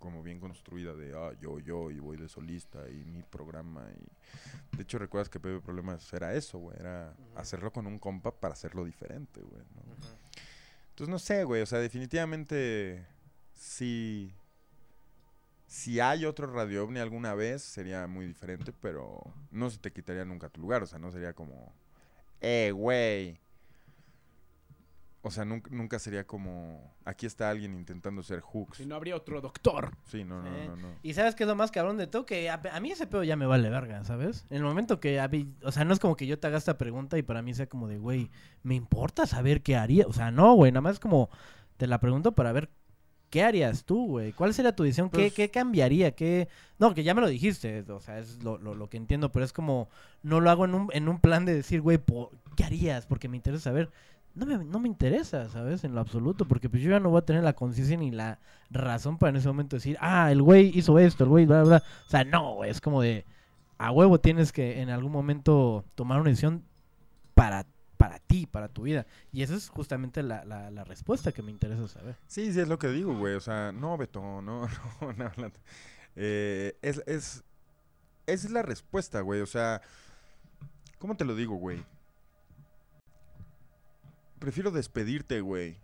como 0.00 0.24
bien 0.24 0.40
construida 0.40 0.94
de, 0.94 1.14
ah, 1.14 1.32
yo, 1.40 1.60
yo, 1.60 1.92
y 1.92 2.00
voy 2.00 2.16
de 2.16 2.28
solista, 2.28 2.88
y 2.88 3.04
mi 3.04 3.22
programa, 3.22 3.86
y... 3.92 4.76
De 4.76 4.82
hecho, 4.82 4.98
recuerdas 4.98 5.28
que 5.28 5.38
Pepe 5.38 5.60
Problemas 5.60 6.12
era 6.12 6.34
eso, 6.34 6.58
güey, 6.58 6.76
era 6.80 7.14
hacerlo 7.36 7.72
con 7.72 7.86
un 7.86 8.00
compa 8.00 8.32
para 8.32 8.54
hacerlo 8.54 8.84
diferente, 8.84 9.40
güey, 9.40 9.62
¿no? 9.76 9.82
Entonces, 10.88 11.08
no 11.08 11.18
sé, 11.20 11.44
güey, 11.44 11.62
o 11.62 11.66
sea, 11.66 11.78
definitivamente 11.78 13.06
sí... 13.54 14.34
Si 15.66 16.00
hay 16.00 16.24
otro 16.24 16.52
Radio 16.52 16.82
OVNI 16.82 16.98
alguna 16.98 17.32
vez, 17.34 17.62
sería 17.62 18.08
muy 18.08 18.26
diferente, 18.26 18.72
pero 18.72 19.22
no 19.52 19.70
se 19.70 19.78
te 19.78 19.92
quitaría 19.92 20.24
nunca 20.24 20.48
tu 20.48 20.60
lugar, 20.60 20.82
o 20.82 20.86
sea, 20.86 20.98
no 20.98 21.12
sería 21.12 21.32
como, 21.32 21.72
eh, 22.40 22.72
güey. 22.74 23.38
O 25.22 25.30
sea, 25.30 25.44
nunca, 25.44 25.70
nunca 25.70 25.98
sería 25.98 26.26
como, 26.26 26.94
aquí 27.04 27.26
está 27.26 27.50
alguien 27.50 27.74
intentando 27.74 28.22
ser 28.22 28.40
hooks. 28.40 28.78
Si 28.78 28.86
no 28.86 28.94
habría 28.94 29.14
otro 29.16 29.42
doctor. 29.42 29.90
Sí, 30.04 30.24
no, 30.24 30.42
no, 30.42 30.50
no, 30.50 30.76
no. 30.76 30.88
Y 31.02 31.12
sabes 31.12 31.34
qué 31.34 31.42
es 31.42 31.48
lo 31.48 31.54
más 31.56 31.70
cabrón 31.70 31.98
de 31.98 32.06
todo, 32.06 32.24
que 32.24 32.48
a, 32.48 32.58
a 32.72 32.80
mí 32.80 32.90
ese 32.90 33.06
pedo 33.06 33.22
ya 33.22 33.36
me 33.36 33.44
vale 33.44 33.68
verga, 33.68 34.02
¿sabes? 34.04 34.46
En 34.48 34.56
el 34.56 34.62
momento 34.62 34.98
que, 34.98 35.20
a 35.20 35.28
mí- 35.28 35.52
o 35.62 35.72
sea, 35.72 35.84
no 35.84 35.92
es 35.92 35.98
como 36.00 36.16
que 36.16 36.26
yo 36.26 36.38
te 36.38 36.46
haga 36.46 36.56
esta 36.56 36.78
pregunta 36.78 37.18
y 37.18 37.22
para 37.22 37.42
mí 37.42 37.52
sea 37.52 37.68
como 37.68 37.86
de, 37.86 37.98
güey, 37.98 38.30
¿me 38.62 38.74
importa 38.74 39.26
saber 39.26 39.62
qué 39.62 39.76
haría? 39.76 40.06
O 40.06 40.12
sea, 40.14 40.30
no, 40.30 40.54
güey, 40.54 40.72
nada 40.72 40.80
más 40.80 40.94
es 40.94 41.00
como, 41.00 41.28
te 41.76 41.86
la 41.86 42.00
pregunto 42.00 42.32
para 42.32 42.52
ver 42.52 42.70
qué 43.28 43.42
harías 43.44 43.84
tú, 43.84 44.06
güey. 44.06 44.32
¿Cuál 44.32 44.54
sería 44.54 44.74
tu 44.74 44.84
decisión? 44.84 45.10
¿Qué, 45.10 45.18
Pues- 45.18 45.34
qué 45.34 45.50
cambiaría? 45.50 46.12
¿Qué... 46.14 46.48
No, 46.78 46.94
que 46.94 47.04
ya 47.04 47.12
me 47.14 47.20
lo 47.20 47.28
dijiste, 47.28 47.82
o 47.92 48.00
sea, 48.00 48.18
es 48.20 48.42
lo, 48.42 48.56
lo- 48.56 48.74
lo 48.74 48.88
que 48.88 48.96
entiendo, 48.96 49.30
pero 49.30 49.44
es 49.44 49.52
como, 49.52 49.90
no 50.22 50.40
lo 50.40 50.48
hago 50.50 50.64
en 50.64 50.74
un, 50.74 50.88
en 50.94 51.08
un 51.10 51.20
plan 51.20 51.44
de 51.44 51.52
decir, 51.54 51.82
güey, 51.82 52.00
¿qué 52.56 52.64
harías? 52.64 53.04
Porque 53.04 53.28
me 53.28 53.36
interesa 53.36 53.64
saber. 53.64 53.90
No 54.40 54.46
me, 54.46 54.64
no 54.64 54.80
me 54.80 54.88
interesa, 54.88 55.50
¿sabes? 55.50 55.84
En 55.84 55.94
lo 55.94 56.00
absoluto, 56.00 56.46
porque 56.46 56.70
pues 56.70 56.82
yo 56.82 56.90
ya 56.90 56.98
no 56.98 57.10
voy 57.10 57.18
a 57.18 57.26
tener 57.26 57.44
la 57.44 57.52
conciencia 57.52 57.94
ni 57.98 58.10
la 58.10 58.38
razón 58.70 59.18
para 59.18 59.30
en 59.30 59.36
ese 59.36 59.48
momento 59.48 59.76
decir, 59.76 59.98
ah, 60.00 60.32
el 60.32 60.40
güey 60.40 60.76
hizo 60.76 60.98
esto, 60.98 61.24
el 61.24 61.30
güey, 61.30 61.44
bla, 61.44 61.62
bla. 61.62 61.82
O 62.06 62.10
sea, 62.10 62.24
no, 62.24 62.64
es 62.64 62.80
como 62.80 63.02
de, 63.02 63.26
a 63.76 63.90
huevo 63.90 64.18
tienes 64.18 64.50
que 64.50 64.80
en 64.80 64.88
algún 64.88 65.12
momento 65.12 65.84
tomar 65.94 66.22
una 66.22 66.30
decisión 66.30 66.64
para, 67.34 67.66
para 67.98 68.18
ti, 68.18 68.46
para 68.46 68.68
tu 68.68 68.84
vida. 68.84 69.06
Y 69.30 69.42
esa 69.42 69.54
es 69.54 69.68
justamente 69.68 70.22
la, 70.22 70.42
la, 70.46 70.84
respuesta 70.84 71.32
que 71.32 71.42
me 71.42 71.50
interesa 71.50 71.86
saber. 71.86 72.16
Sí, 72.26 72.50
sí, 72.50 72.60
es 72.60 72.68
lo 72.68 72.78
que 72.78 72.88
digo, 72.88 73.14
güey. 73.14 73.34
O 73.34 73.40
sea, 73.40 73.72
no, 73.72 73.98
Beto, 73.98 74.40
no, 74.40 74.40
no, 75.02 75.12
no. 75.18 75.32
no. 75.36 75.52
Eh, 76.16 76.78
es, 76.80 77.02
es, 77.06 77.44
es 78.26 78.50
la 78.50 78.62
respuesta, 78.62 79.20
güey. 79.20 79.42
O 79.42 79.46
sea, 79.46 79.82
¿cómo 80.98 81.14
te 81.14 81.26
lo 81.26 81.34
digo, 81.34 81.56
güey? 81.56 81.84
Prefiero 84.40 84.72
despedirte, 84.72 85.42
güey. 85.42 85.78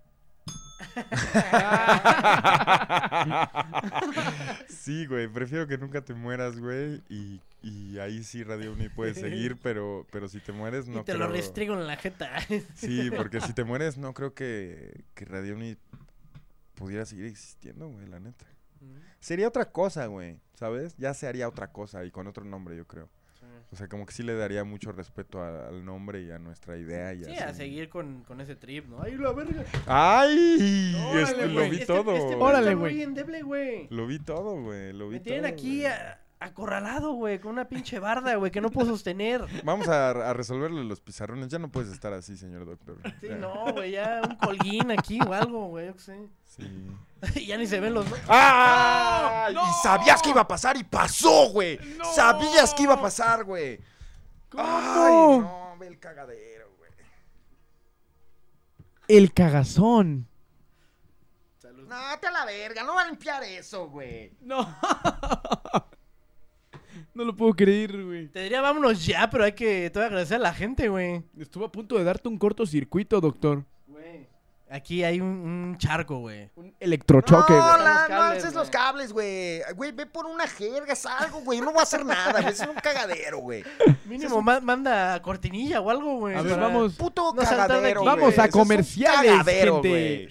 sí, 4.68 5.06
güey, 5.06 5.28
prefiero 5.28 5.66
que 5.66 5.78
nunca 5.78 6.04
te 6.04 6.14
mueras, 6.14 6.58
güey. 6.58 7.02
Y, 7.08 7.40
y 7.62 7.98
ahí 7.98 8.22
sí 8.24 8.44
Radio 8.44 8.72
Uni 8.72 8.88
puede 8.88 9.14
seguir, 9.14 9.58
pero, 9.62 10.06
pero 10.10 10.28
si 10.28 10.40
te 10.40 10.52
mueres 10.52 10.88
no 10.88 11.00
y 11.00 11.04
te 11.04 11.12
creo... 11.12 11.26
lo 11.26 11.32
restrigo 11.32 11.74
en 11.74 11.86
la 11.86 11.96
jeta. 11.96 12.30
Sí, 12.74 13.10
porque 13.14 13.40
si 13.40 13.52
te 13.52 13.64
mueres 13.64 13.98
no 13.98 14.14
creo 14.14 14.34
que, 14.34 15.04
que 15.14 15.24
Radio 15.24 15.54
Uni 15.54 15.76
pudiera 16.74 17.06
seguir 17.06 17.26
existiendo, 17.26 17.88
güey, 17.88 18.06
la 18.06 18.20
neta. 18.20 18.46
Sería 19.20 19.48
otra 19.48 19.72
cosa, 19.72 20.06
güey, 20.06 20.40
¿sabes? 20.54 20.94
Ya 20.96 21.12
se 21.14 21.26
haría 21.26 21.48
otra 21.48 21.72
cosa 21.72 22.04
y 22.04 22.10
con 22.10 22.26
otro 22.26 22.44
nombre, 22.44 22.76
yo 22.76 22.86
creo. 22.86 23.08
O 23.72 23.76
sea, 23.76 23.88
como 23.88 24.06
que 24.06 24.12
sí 24.12 24.22
le 24.22 24.34
daría 24.34 24.62
mucho 24.64 24.92
respeto 24.92 25.40
a- 25.42 25.68
al 25.68 25.84
nombre 25.84 26.22
y 26.22 26.30
a 26.30 26.38
nuestra 26.38 26.76
idea 26.78 27.12
y 27.14 27.24
Sí, 27.24 27.32
así. 27.32 27.42
a 27.42 27.52
seguir 27.54 27.88
con, 27.88 28.22
con 28.22 28.40
ese 28.40 28.54
trip, 28.54 28.86
¿no? 28.86 29.02
¡Ay, 29.02 29.16
la 29.16 29.32
verga! 29.32 29.64
¡Ay! 29.86 30.94
Órale, 31.10 31.22
Este, 31.22 31.46
lo 31.48 31.60
vi 31.68 31.76
Este- 31.76 31.86
todo. 31.86 32.12
este 32.14 32.34
güey 32.36 32.40
Órale, 32.48 32.74
güey. 32.74 32.94
Lo 33.90 34.06
vi 34.06 34.18
todo, 34.20 34.62
güey. 34.62 34.92
Lo 34.92 35.08
vi 35.08 35.16
Me 35.16 35.20
tienen 35.20 35.42
todo, 35.42 35.52
aquí 35.52 35.84
a- 35.84 36.20
acorralado, 36.38 37.12
güey, 37.12 37.40
con 37.40 37.52
una 37.52 37.66
pinche 37.68 37.98
barda, 37.98 38.34
güey, 38.36 38.50
que 38.52 38.60
no 38.60 38.70
puedo 38.70 38.88
sostener. 38.88 39.44
Vamos 39.64 39.88
a, 39.88 40.10
a 40.10 40.32
resolverle 40.34 40.84
los 40.84 41.00
pizarrones. 41.00 41.48
Ya 41.48 41.58
no 41.58 41.70
puedes 41.70 41.90
estar 41.90 42.12
así, 42.12 42.36
señor 42.36 42.66
doctor. 42.66 42.98
Sí, 43.20 43.28
Ya. 43.28 43.36
no, 43.36 43.72
güey, 43.72 43.92
ya 43.92 44.20
un 44.28 44.36
colguín 44.36 44.90
aquí 44.90 45.18
o 45.20 45.32
algo, 45.32 45.68
güey, 45.68 45.86
yo 45.86 45.94
qué 45.94 46.00
sé. 46.00 46.28
Sí. 46.44 47.46
ya 47.46 47.56
ni 47.56 47.66
se 47.66 47.80
ven 47.80 47.94
los... 47.94 48.06
¡Ah! 48.28 49.48
Y 49.50 49.82
sabías 49.82 50.20
que 50.22 50.30
iba 50.30 50.42
a 50.42 50.48
pasar 50.48 50.76
y 50.76 50.84
pasó, 50.84 51.50
güey. 51.50 51.78
Sabías 52.14 52.74
que 52.74 52.82
iba 52.82 52.94
a 52.94 53.00
pasar, 53.00 53.44
güey. 53.44 53.80
¡Ay, 54.56 55.12
no! 55.38 55.76
Ve 55.78 55.86
el 55.88 55.98
cagadero, 55.98 56.70
güey. 56.78 56.90
El 59.08 59.32
cagazón. 59.32 60.28
No, 61.62 62.18
te 62.20 62.26
a 62.26 62.30
la 62.32 62.44
verga. 62.44 62.82
No 62.82 62.94
va 62.96 63.02
a 63.02 63.06
limpiar 63.06 63.42
eso, 63.44 63.88
güey. 63.88 64.32
No. 64.40 64.66
No 67.16 67.24
lo 67.24 67.34
puedo 67.34 67.54
creer, 67.54 68.04
güey. 68.04 68.28
Te 68.28 68.42
diría 68.42 68.60
vámonos 68.60 69.04
ya, 69.06 69.28
pero 69.30 69.44
hay 69.44 69.52
que 69.52 69.88
te 69.90 69.98
voy 69.98 70.04
a 70.04 70.06
agradecer 70.06 70.36
a 70.36 70.40
la 70.40 70.52
gente, 70.54 70.88
güey. 70.88 71.22
Estuvo 71.38 71.64
a 71.64 71.72
punto 71.72 71.96
de 71.96 72.04
darte 72.04 72.28
un 72.28 72.36
cortocircuito, 72.38 73.20
doctor. 73.20 73.64
Aquí 74.68 75.04
hay 75.04 75.20
un, 75.20 75.28
un 75.28 75.78
charco, 75.78 76.18
güey. 76.18 76.50
Electrochoque, 76.80 77.52
no, 77.52 77.58
güey. 77.60 77.84
la- 77.84 78.06
no 78.10 78.22
alces 78.22 78.46
güey. 78.52 78.54
los 78.56 78.68
cables, 78.68 79.12
güey. 79.12 79.60
Güey, 79.76 79.92
ve 79.92 80.06
por 80.06 80.26
una 80.26 80.48
jerga, 80.48 80.92
es 80.92 81.06
algo, 81.06 81.40
güey. 81.42 81.60
No 81.60 81.72
va 81.72 81.80
a 81.80 81.82
hacer 81.84 82.04
nada, 82.04 82.40
güey. 82.40 82.52
Es 82.52 82.60
un 82.60 82.74
cagadero, 82.74 83.38
güey. 83.38 83.62
Mínimo 84.06 84.42
ma- 84.42 84.58
manda 84.58 85.22
cortinilla 85.22 85.80
o 85.80 85.88
algo, 85.88 86.16
güey. 86.18 86.34
A 86.34 86.42
ver, 86.42 86.54
para 86.54 86.66
vamos. 86.66 86.94
Puto 86.96 87.32
no 87.32 87.42
cagadero, 87.42 88.02
güey. 88.02 88.16
Vamos 88.16 88.36
a 88.38 88.44
es 88.46 88.54
un 88.54 88.60
comerciales, 88.60 89.30
cagadero, 89.30 89.74
gente. 89.74 89.88
güey. 89.88 90.28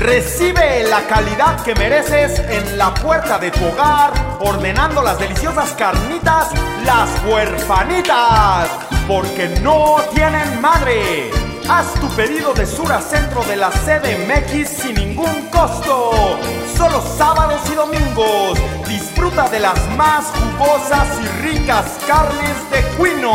Recibe 0.00 0.82
la 0.84 1.06
calidad 1.06 1.62
que 1.62 1.74
mereces 1.74 2.38
en 2.38 2.78
la 2.78 2.94
puerta 2.94 3.38
de 3.38 3.50
tu 3.50 3.62
hogar, 3.66 4.10
ordenando 4.40 5.02
las 5.02 5.18
deliciosas 5.18 5.72
carnitas, 5.74 6.48
las 6.86 7.10
huerfanitas, 7.26 8.70
porque 9.06 9.50
no 9.60 9.96
tienen 10.14 10.58
madre. 10.58 11.30
Haz 11.68 11.92
tu 12.00 12.08
pedido 12.16 12.54
de 12.54 12.64
Sura 12.64 13.02
Centro 13.02 13.44
de 13.44 13.56
la 13.56 13.68
CDMX 13.68 14.70
sin 14.70 14.94
ningún 14.94 15.50
costo. 15.50 16.38
Solo 16.80 17.02
sábados 17.18 17.60
y 17.70 17.74
domingos. 17.74 18.58
Disfruta 18.88 19.50
de 19.50 19.60
las 19.60 19.78
más 19.98 20.32
jugosas 20.32 21.08
y 21.22 21.26
ricas 21.42 21.84
carnes 22.08 22.56
de 22.70 22.82
cuino. 22.96 23.34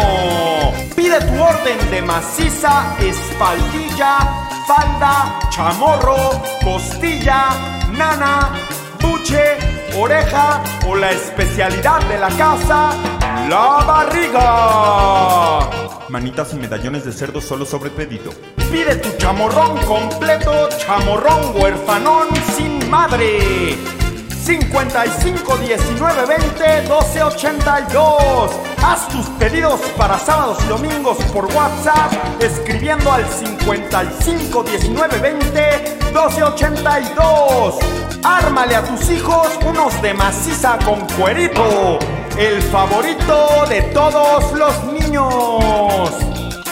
Pide 0.96 1.20
tu 1.22 1.44
orden 1.44 1.92
de 1.92 2.02
maciza, 2.02 2.96
espaldilla, 3.00 4.18
falda, 4.66 5.40
chamorro, 5.52 6.42
costilla, 6.64 7.50
nana, 7.92 8.50
buche, 9.00 9.60
oreja 9.96 10.64
o 10.88 10.96
la 10.96 11.12
especialidad 11.12 12.02
de 12.06 12.18
la 12.18 12.30
casa, 12.30 12.94
la 13.50 13.84
barriga. 13.86 15.60
Manitas 16.10 16.54
y 16.54 16.58
medallones 16.58 17.06
de 17.06 17.12
cerdo 17.12 17.42
solo 17.42 17.66
sobre 17.66 17.90
pedido. 17.90 18.32
Pide 18.72 18.96
tu 18.96 19.10
chamorrón 19.18 19.78
completo, 19.86 20.70
chamorrón 20.78 21.56
huerfanón 21.56 22.28
sin 22.56 22.90
madre. 22.90 23.76
55 24.46 25.58
19 25.58 26.26
20 26.28 26.82
12 26.88 27.24
82. 27.24 28.52
Haz 28.84 29.08
tus 29.08 29.26
pedidos 29.40 29.80
para 29.98 30.20
sábados 30.20 30.60
y 30.64 30.68
domingos 30.68 31.18
por 31.34 31.46
WhatsApp 31.46 32.14
escribiendo 32.40 33.12
al 33.12 33.26
55 33.28 34.64
19 34.64 35.18
20 35.18 35.98
12 36.14 36.44
82. 36.44 37.76
Ármale 38.24 38.76
a 38.76 38.84
tus 38.84 39.10
hijos 39.10 39.48
unos 39.66 40.00
de 40.04 40.14
maciza 40.14 40.78
con 40.86 41.00
cuerito, 41.18 41.98
el 42.38 42.62
favorito 42.64 43.66
de 43.70 43.82
todos 43.94 44.52
los 44.54 44.84
niños. 44.86 46.12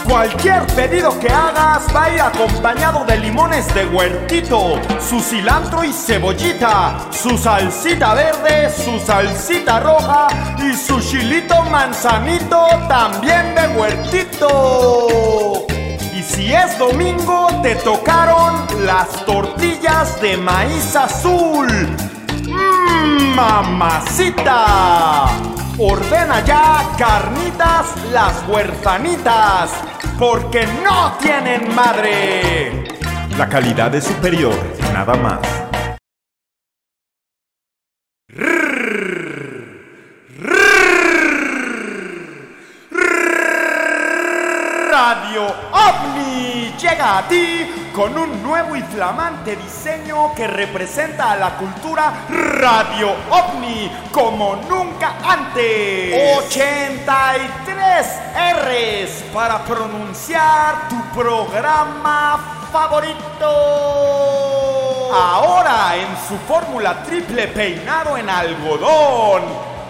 Cualquier 0.04 0.68
pedido 0.68 1.18
que 1.20 1.30
hagas 1.30 1.84
va 1.96 2.04
a 2.04 2.14
ir 2.14 2.20
acompañado 2.22 3.06
de 3.06 3.18
limones 3.18 3.74
de 3.74 3.86
huertito, 3.86 4.80
su 5.00 5.22
cilantro 5.22 5.84
y 5.86 5.94
cebollita, 5.94 7.08
su 7.12 7.38
salsita 7.38 8.14
verde, 8.14 8.70
su 8.70 9.00
salsita 9.00 9.80
roja 9.80 10.28
y 10.58 10.74
su 10.74 11.00
chilito 11.00 11.62
manzanito 11.64 12.68
también 12.90 13.56
de 13.56 13.68
huertito. 13.80 15.66
Y 16.14 16.22
si 16.22 16.54
es 16.54 16.78
domingo, 16.78 17.48
te 17.62 17.76
tocaron 17.76 18.66
las 18.86 19.26
tortillas 19.26 20.20
de 20.22 20.36
maíz 20.36 20.96
azul. 20.98 21.70
¡Mmm, 22.54 23.36
mamacita! 23.36 25.28
Ordena 25.80 26.40
ya 26.46 26.86
carnitas 26.98 27.96
las 28.12 28.48
huerfanitas, 28.48 29.72
porque 30.20 30.68
no 30.84 31.14
tienen 31.20 31.74
madre. 31.76 32.84
La 33.38 33.50
calidad 33.50 33.94
es 33.96 34.04
superior, 34.04 34.56
nada 34.94 35.16
más. 35.16 35.40
Radio 44.92 45.48
OVNI 45.72 46.76
llega 46.80 47.18
a 47.18 47.28
ti 47.28 47.83
con 47.94 48.18
un 48.18 48.42
nuevo 48.42 48.76
y 48.76 48.82
flamante 48.82 49.56
diseño 49.56 50.34
que 50.34 50.48
representa 50.48 51.32
a 51.34 51.36
la 51.36 51.58
cultura 51.58 52.26
Radio 52.28 53.14
OVNI 53.30 53.92
como 54.12 54.56
nunca 54.68 55.14
antes. 55.24 56.38
83 56.48 58.22
R's 58.56 59.24
para 59.32 59.64
pronunciar 59.64 60.90
tu 60.90 61.00
programa 61.20 62.68
favorito. 62.72 63.46
Ahora 65.14 65.96
en 65.96 66.18
su 66.28 66.36
fórmula 66.48 67.04
triple 67.04 67.48
peinado 67.50 68.18
en 68.18 68.28
algodón. 68.28 69.44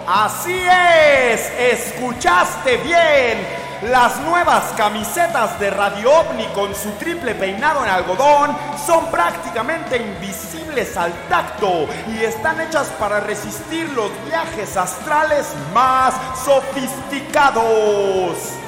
Así 0.05 0.61
es, 0.61 1.49
escuchaste 1.57 2.75
bien. 2.77 3.62
Las 3.81 4.19
nuevas 4.21 4.71
camisetas 4.77 5.59
de 5.59 5.69
Radio 5.69 6.09
OVNI 6.11 6.45
con 6.55 6.73
su 6.73 6.91
triple 6.91 7.35
peinado 7.35 7.83
en 7.83 7.89
algodón 7.89 8.55
son 8.85 9.07
prácticamente 9.07 9.97
invisibles 9.97 10.95
al 10.95 11.11
tacto 11.27 11.87
y 12.07 12.23
están 12.23 12.61
hechas 12.61 12.87
para 12.99 13.19
resistir 13.19 13.89
los 13.89 14.09
viajes 14.25 14.77
astrales 14.77 15.53
más 15.73 16.13
sofisticados. 16.45 17.63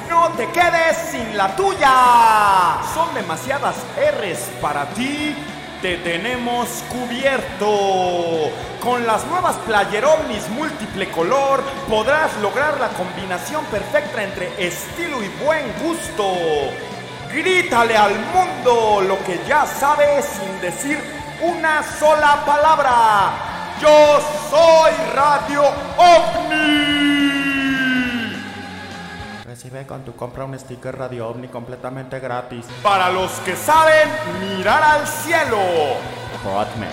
No 0.08 0.28
te 0.32 0.48
quedes 0.50 0.96
sin 1.10 1.36
la 1.36 1.56
tuya. 1.56 2.78
Son 2.94 3.14
demasiadas 3.14 3.76
R's 3.96 4.50
para 4.60 4.84
ti. 4.90 5.34
Te 5.86 5.98
tenemos 5.98 6.82
cubierto. 6.88 8.50
Con 8.80 9.06
las 9.06 9.24
nuevas 9.28 9.54
Player 9.58 10.04
OVNIs 10.04 10.48
múltiple 10.48 11.08
color 11.12 11.62
podrás 11.88 12.36
lograr 12.42 12.80
la 12.80 12.88
combinación 12.88 13.64
perfecta 13.66 14.24
entre 14.24 14.48
estilo 14.58 15.22
y 15.22 15.28
buen 15.44 15.64
gusto. 15.80 16.34
Grítale 17.32 17.96
al 17.96 18.16
mundo 18.18 19.00
lo 19.06 19.16
que 19.22 19.38
ya 19.46 19.64
sabes 19.64 20.24
sin 20.24 20.60
decir 20.60 20.98
una 21.40 21.84
sola 21.84 22.42
palabra. 22.44 23.30
Yo 23.80 24.18
soy 24.50 24.92
Radio 25.14 25.62
OVNI. 25.98 27.25
Recibe 29.76 29.86
con 29.86 30.04
tu 30.04 30.14
compra 30.14 30.44
un 30.44 30.58
sticker 30.58 30.96
Radio 30.96 31.28
OVNI 31.28 31.48
completamente 31.48 32.18
gratis. 32.18 32.64
Para 32.82 33.10
los 33.10 33.30
que 33.40 33.54
saben 33.54 34.08
mirar 34.40 34.82
al 34.82 35.06
cielo. 35.06 35.58
Hotmail. 36.42 36.92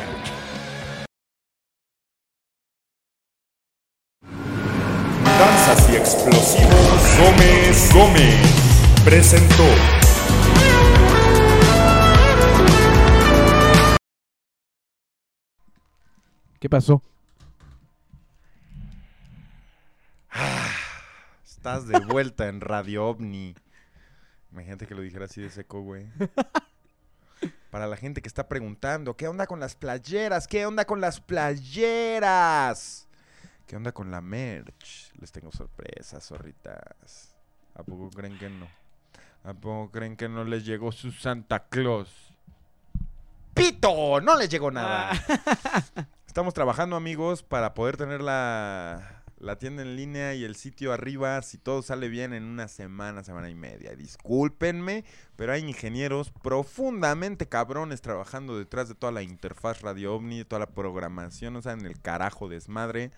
Danzas 5.23 5.89
y 5.89 5.95
explosivos 5.95 7.17
Gómez 7.19 7.93
Gómez 7.93 9.03
presentó. 9.05 9.63
¿Qué 16.59 16.69
pasó? 16.69 17.01
Estás 21.63 21.87
de 21.87 21.97
vuelta 21.97 22.49
en 22.49 22.59
Radio 22.59 23.07
OVNI. 23.07 23.55
Imagínate 24.51 24.85
que 24.85 24.95
lo 24.95 25.01
dijera 25.01 25.23
así 25.23 25.39
de 25.41 25.49
seco, 25.49 25.79
güey. 25.79 26.05
Para 27.71 27.87
la 27.87 27.95
gente 27.95 28.21
que 28.21 28.27
está 28.27 28.49
preguntando, 28.49 29.15
¿qué 29.15 29.29
onda 29.29 29.47
con 29.47 29.61
las 29.61 29.73
playeras? 29.73 30.45
¿Qué 30.45 30.65
onda 30.65 30.83
con 30.83 30.99
las 30.99 31.21
playeras? 31.21 33.07
¿Qué 33.65 33.77
onda 33.77 33.93
con 33.93 34.11
la 34.11 34.19
merch? 34.19 35.13
Les 35.21 35.31
tengo 35.31 35.53
sorpresas, 35.53 36.27
zorritas. 36.27 37.33
¿A 37.75 37.83
poco 37.83 38.09
creen 38.09 38.37
que 38.37 38.49
no? 38.49 38.67
¿A 39.45 39.53
poco 39.53 39.89
creen 39.89 40.17
que 40.17 40.27
no 40.27 40.43
les 40.43 40.65
llegó 40.65 40.91
su 40.91 41.13
Santa 41.13 41.69
Claus? 41.69 42.35
¡Pito! 43.53 44.19
No 44.19 44.37
les 44.37 44.49
llegó 44.49 44.69
nada. 44.69 45.11
Estamos 46.27 46.53
trabajando, 46.53 46.97
amigos, 46.97 47.41
para 47.41 47.73
poder 47.73 47.95
tener 47.95 48.19
la, 48.19 49.12
la 49.43 49.57
tienda 49.57 49.81
en 49.81 49.95
línea 49.95 50.33
y 50.33 50.43
el 50.45 50.55
sitio 50.55 50.93
arriba, 50.93 51.41
si 51.41 51.57
todo 51.57 51.81
sale 51.81 52.07
bien, 52.07 52.33
en 52.33 52.43
una 52.43 52.67
semana, 52.67 53.23
semana 53.23 53.49
y 53.49 53.55
media. 53.55 53.95
Discúlpenme, 53.95 55.03
pero 55.35 55.51
hay 55.51 55.61
ingenieros 55.61 56.31
profundamente 56.31 57.47
cabrones 57.47 58.01
trabajando 58.01 58.57
detrás 58.57 58.87
de 58.87 58.95
toda 58.95 59.11
la 59.11 59.21
interfaz 59.21 59.81
Radio 59.81 60.15
OVNI, 60.15 60.45
toda 60.45 60.59
la 60.59 60.69
programación, 60.69 61.55
o 61.57 61.61
sea, 61.61 61.73
en 61.73 61.85
el 61.85 61.99
carajo 61.99 62.47
desmadre. 62.47 63.11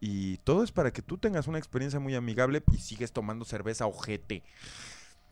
Y 0.00 0.36
todo 0.38 0.62
es 0.62 0.70
para 0.70 0.92
que 0.92 1.02
tú 1.02 1.18
tengas 1.18 1.48
una 1.48 1.58
experiencia 1.58 1.98
muy 1.98 2.14
amigable 2.14 2.62
y 2.72 2.78
sigues 2.78 3.12
tomando 3.12 3.44
cerveza 3.44 3.86
ojete. 3.86 4.44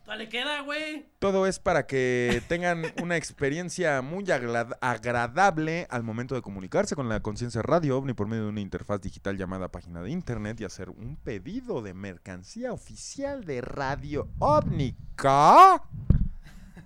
Dale, 0.07 0.29
queda, 0.29 0.61
güey. 0.61 1.05
Todo 1.19 1.45
es 1.47 1.59
para 1.59 1.85
que 1.85 2.41
tengan 2.47 2.81
una 3.03 3.17
experiencia 3.17 4.01
muy 4.01 4.23
agradable 4.31 5.85
al 5.89 6.03
momento 6.03 6.33
de 6.33 6.41
comunicarse 6.41 6.95
con 6.95 7.09
la 7.09 7.19
conciencia 7.19 7.61
radio 7.61 7.97
ovni 7.97 8.13
por 8.13 8.25
medio 8.27 8.43
de 8.43 8.49
una 8.49 8.61
interfaz 8.61 9.01
digital 9.01 9.37
llamada 9.37 9.67
página 9.67 10.01
de 10.01 10.09
internet 10.09 10.61
y 10.61 10.63
hacer 10.63 10.89
un 10.89 11.17
pedido 11.17 11.81
de 11.81 11.93
mercancía 11.93 12.71
oficial 12.71 13.43
de 13.43 13.59
Radio 13.59 14.29
Ovnica. 14.39 15.83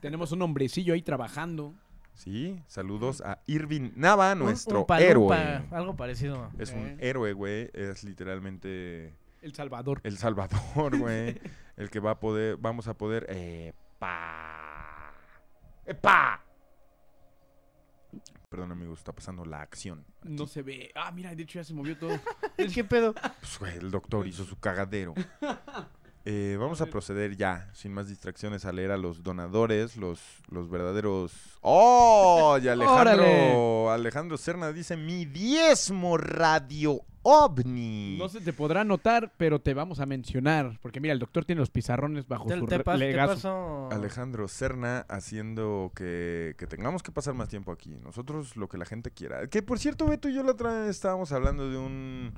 Tenemos 0.02 0.32
un 0.32 0.42
hombrecillo 0.42 0.96
ahí 0.96 1.04
trabajando. 1.04 1.76
Sí, 2.16 2.60
saludos 2.68 3.22
a 3.22 3.40
Irving 3.46 3.92
Nava, 3.96 4.34
Un- 4.34 4.40
nuestro 4.40 4.80
un 4.82 4.88
palumpa, 4.88 5.38
héroe. 5.40 5.62
Algo 5.70 5.96
parecido. 5.96 6.50
Es 6.58 6.72
Eh. 6.72 6.76
un 6.76 6.98
héroe, 7.00 7.34
güey. 7.34 7.70
Es 7.74 8.04
literalmente 8.04 9.14
El 9.44 9.54
Salvador. 9.54 10.02
el 10.04 10.18
Salvador, 10.18 10.98
güey. 10.98 11.40
el 11.82 11.90
que 11.90 12.00
va 12.00 12.12
a 12.12 12.20
poder, 12.20 12.58
vamos 12.58 12.88
a 12.88 12.94
poder. 12.94 13.26
Eh, 13.30 13.74
pa. 13.98 15.14
¡Epa! 15.84 16.44
Perdón, 18.50 18.72
amigos, 18.72 19.00
está 19.00 19.14
pasando 19.14 19.46
la 19.46 19.62
acción. 19.62 20.06
No 20.22 20.46
se 20.46 20.62
ve. 20.62 20.92
Ah, 20.94 21.12
mira, 21.12 21.34
de 21.34 21.42
hecho 21.42 21.58
ya 21.60 21.64
se 21.64 21.74
movió 21.74 21.98
todo. 21.98 22.20
¿Qué 22.74 22.84
pedo? 22.84 23.14
Pues, 23.14 23.58
güey, 23.58 23.78
el 23.78 23.90
doctor 23.90 24.28
hizo 24.28 24.44
su 24.44 24.60
cagadero. 24.60 25.16
Eh, 26.24 26.56
vamos 26.60 26.82
a 26.82 26.86
proceder 26.86 27.36
ya, 27.36 27.70
sin 27.74 27.94
más 27.94 28.08
distracciones, 28.08 28.66
a 28.66 28.72
leer 28.72 28.92
a 28.92 28.98
los 28.98 29.24
donadores, 29.24 29.98
los, 29.98 30.20
los 30.52 30.70
verdaderos. 30.70 31.32
¡Oh! 31.62 32.60
Y 32.62 32.68
Alejandro, 32.68 33.24
¡Órale! 33.24 33.90
Alejandro 33.90 34.38
Serna 34.38 34.72
dice: 34.72 34.98
Mi 34.98 35.26
diezmo 35.26 36.18
radio 36.18 37.02
ovni. 37.24 38.18
No 38.20 38.30
se 38.30 38.40
te 38.42 38.54
podrá 38.54 38.84
notar, 38.84 39.32
pero 39.38 39.60
te 39.62 39.74
vamos 39.74 40.00
a 40.00 40.06
mencionar. 40.06 40.78
Porque 40.82 41.00
mira, 41.00 41.14
el 41.14 41.20
doctor 41.20 41.44
tiene 41.46 41.60
los 41.60 41.70
pizarrones 41.72 42.28
bajo 42.28 42.48
Te- 42.48 42.60
su 42.60 42.66
te 42.68 42.78
re- 42.80 42.84
pas- 42.84 42.94
te 42.94 43.00
legazo. 43.00 43.34
paso- 43.34 43.90
Alejandro 43.92 44.48
Serna 44.48 45.06
haciendo 45.10 45.92
que, 45.96 46.56
que 46.58 46.68
tengamos 46.68 47.02
que 47.04 47.12
pasar 47.12 47.34
más 47.34 47.50
tiempo 47.50 47.72
aquí. 47.72 47.98
Nosotros 48.04 48.56
lo 48.58 48.68
que 48.70 48.78
la 48.78 48.86
gente 48.86 49.10
quiera. 49.12 49.48
Que 49.48 49.62
por 49.64 49.80
cierto, 49.80 50.06
Beto 50.06 50.30
y 50.30 50.34
yo 50.36 50.44
la 50.44 50.52
otra 50.52 50.72
vez 50.82 50.90
estábamos 50.92 51.32
hablando 51.32 51.70
de 51.70 51.78
un 51.78 52.34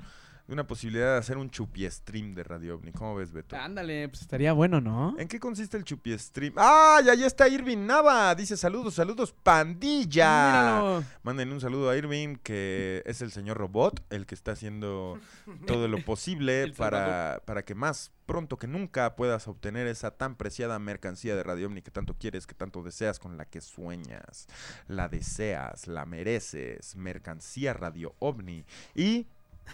de 0.46 0.52
una 0.52 0.66
posibilidad 0.66 1.12
de 1.12 1.18
hacer 1.18 1.38
un 1.38 1.48
chupi 1.48 1.88
stream 1.90 2.34
de 2.34 2.44
Radio 2.44 2.74
OVNI. 2.74 2.92
¿Cómo 2.92 3.14
ves, 3.14 3.32
Beto? 3.32 3.56
Ándale, 3.56 4.08
pues 4.08 4.20
estaría 4.20 4.52
bueno, 4.52 4.78
¿no? 4.80 5.16
¿En 5.18 5.26
qué 5.26 5.40
consiste 5.40 5.78
el 5.78 5.84
chupi 5.84 6.18
stream? 6.18 6.52
¡Ah! 6.56 7.00
Y 7.02 7.08
ahí 7.08 7.24
está 7.24 7.48
Irving 7.48 7.86
Nava. 7.86 8.34
Dice 8.34 8.56
saludos, 8.56 8.94
saludos, 8.94 9.32
pandilla. 9.32 10.46
Míralo. 10.46 11.04
Manden 11.22 11.50
un 11.50 11.60
saludo 11.60 11.88
a 11.88 11.96
Irving, 11.96 12.36
que 12.36 13.02
es 13.06 13.22
el 13.22 13.30
señor 13.30 13.56
robot, 13.56 14.04
el 14.10 14.26
que 14.26 14.34
está 14.34 14.52
haciendo 14.52 15.18
todo 15.66 15.88
lo 15.88 15.98
posible 16.04 16.72
para, 16.76 17.40
para 17.46 17.64
que 17.64 17.74
más 17.74 18.12
pronto 18.26 18.58
que 18.58 18.66
nunca 18.66 19.16
puedas 19.16 19.48
obtener 19.48 19.86
esa 19.86 20.10
tan 20.10 20.36
preciada 20.36 20.78
mercancía 20.78 21.36
de 21.36 21.42
Radio 21.42 21.68
Omni 21.68 21.80
que 21.80 21.90
tanto 21.90 22.16
quieres, 22.18 22.46
que 22.46 22.54
tanto 22.54 22.82
deseas, 22.82 23.18
con 23.18 23.38
la 23.38 23.46
que 23.46 23.62
sueñas. 23.62 24.46
La 24.88 25.08
deseas, 25.08 25.86
la 25.86 26.04
mereces. 26.04 26.96
Mercancía 26.96 27.72
Radio 27.72 28.14
OVNI. 28.18 28.66
Y 28.94 29.26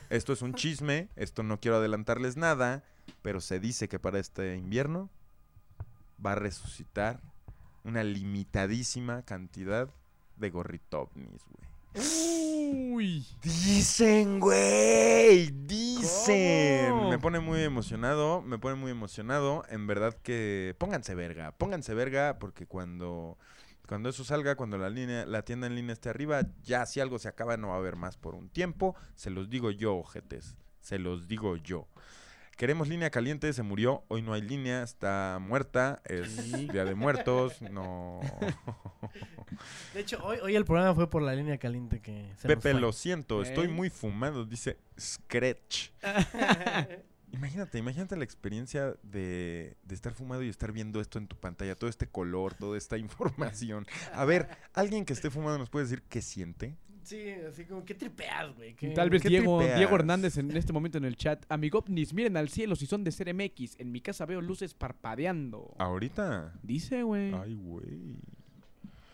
esto 0.08 0.32
es 0.32 0.42
un 0.42 0.54
chisme, 0.54 1.08
esto 1.16 1.42
no 1.42 1.60
quiero 1.60 1.78
adelantarles 1.78 2.36
nada, 2.36 2.82
pero 3.22 3.40
se 3.40 3.60
dice 3.60 3.88
que 3.88 3.98
para 3.98 4.18
este 4.18 4.56
invierno 4.56 5.10
va 6.24 6.32
a 6.32 6.36
resucitar 6.36 7.20
una 7.84 8.02
limitadísima 8.04 9.22
cantidad 9.22 9.88
de 10.36 10.50
gorritovnis, 10.50 11.42
güey. 11.46 11.70
Uy. 12.92 13.26
Dicen, 13.42 14.38
güey, 14.38 15.50
dicen. 15.50 16.90
¿Cómo? 16.90 17.10
Me 17.10 17.18
pone 17.18 17.40
muy 17.40 17.62
emocionado, 17.62 18.42
me 18.42 18.58
pone 18.58 18.76
muy 18.76 18.92
emocionado. 18.92 19.64
En 19.68 19.86
verdad 19.86 20.16
que 20.22 20.76
pónganse 20.78 21.14
verga, 21.14 21.52
pónganse 21.52 21.94
verga 21.94 22.38
porque 22.38 22.66
cuando 22.66 23.38
cuando 23.90 24.08
eso 24.08 24.22
salga, 24.22 24.54
cuando 24.54 24.78
la 24.78 24.88
línea 24.88 25.26
la 25.26 25.42
tienda 25.42 25.66
en 25.66 25.74
línea 25.74 25.94
esté 25.94 26.10
arriba, 26.10 26.42
ya 26.62 26.86
si 26.86 27.00
algo 27.00 27.18
se 27.18 27.26
acaba 27.26 27.56
no 27.56 27.70
va 27.70 27.74
a 27.74 27.78
haber 27.78 27.96
más 27.96 28.16
por 28.16 28.36
un 28.36 28.48
tiempo, 28.48 28.94
se 29.16 29.30
los 29.30 29.50
digo 29.50 29.72
yo, 29.72 29.96
ojetes, 29.96 30.56
se 30.80 31.00
los 31.00 31.26
digo 31.26 31.56
yo. 31.56 31.88
Queremos 32.56 32.86
línea 32.86 33.10
caliente, 33.10 33.52
se 33.52 33.64
murió, 33.64 34.04
hoy 34.06 34.22
no 34.22 34.32
hay 34.32 34.42
línea, 34.42 34.84
está 34.84 35.38
muerta, 35.40 36.02
es 36.04 36.52
Día 36.72 36.84
de 36.84 36.94
Muertos, 36.94 37.60
no. 37.62 38.20
De 39.92 39.98
hecho, 39.98 40.24
hoy, 40.24 40.38
hoy 40.40 40.54
el 40.54 40.64
programa 40.64 40.94
fue 40.94 41.10
por 41.10 41.22
la 41.22 41.34
línea 41.34 41.58
caliente 41.58 42.00
que 42.00 42.12
se 42.36 42.46
nos 42.46 42.56
Pepe, 42.56 42.70
fue. 42.70 42.80
lo 42.80 42.92
siento, 42.92 43.42
estoy 43.42 43.66
muy 43.66 43.90
fumado, 43.90 44.44
dice 44.44 44.78
Scratch. 45.00 45.88
imagínate, 47.32 47.78
imagínate 47.78 48.16
la 48.16 48.24
experiencia 48.24 48.94
de, 49.02 49.76
de 49.84 49.94
estar 49.94 50.12
fumado 50.14 50.42
y 50.42 50.48
estar 50.48 50.72
viendo 50.72 51.00
esto 51.00 51.18
en 51.18 51.26
tu 51.28 51.36
pantalla, 51.36 51.74
todo 51.76 51.88
este 51.90 52.06
color, 52.06 52.54
toda 52.54 52.76
esta 52.78 52.96
información. 52.98 53.86
A 54.12 54.24
ver, 54.24 54.48
alguien 54.74 55.04
que 55.04 55.12
esté 55.12 55.30
fumado 55.30 55.58
nos 55.58 55.70
puede 55.70 55.84
decir 55.86 56.02
qué 56.08 56.22
siente. 56.22 56.76
Sí, 57.02 57.30
así 57.48 57.64
como, 57.64 57.84
¿qué 57.84 57.94
tripeas, 57.94 58.54
güey? 58.54 58.74
¿Qué- 58.74 58.90
Tal 58.90 59.08
vez 59.10 59.22
¿Qué 59.22 59.30
Diego, 59.30 59.58
tripeas? 59.58 59.78
Diego 59.78 59.94
Hernández 59.96 60.36
en 60.36 60.54
este 60.56 60.72
momento 60.72 60.98
en 60.98 61.04
el 61.06 61.16
chat. 61.16 61.44
Amigopnis, 61.48 62.12
miren 62.12 62.36
al 62.36 62.50
cielo 62.50 62.76
si 62.76 62.86
son 62.86 63.02
de 63.04 63.10
ser 63.10 63.32
MX. 63.34 63.80
En 63.80 63.90
mi 63.90 64.00
casa 64.00 64.26
veo 64.26 64.40
luces 64.42 64.74
parpadeando. 64.74 65.74
¿Ahorita? 65.78 66.52
Dice, 66.62 67.02
güey. 67.02 67.34
Ay, 67.34 67.54
güey. 67.54 68.16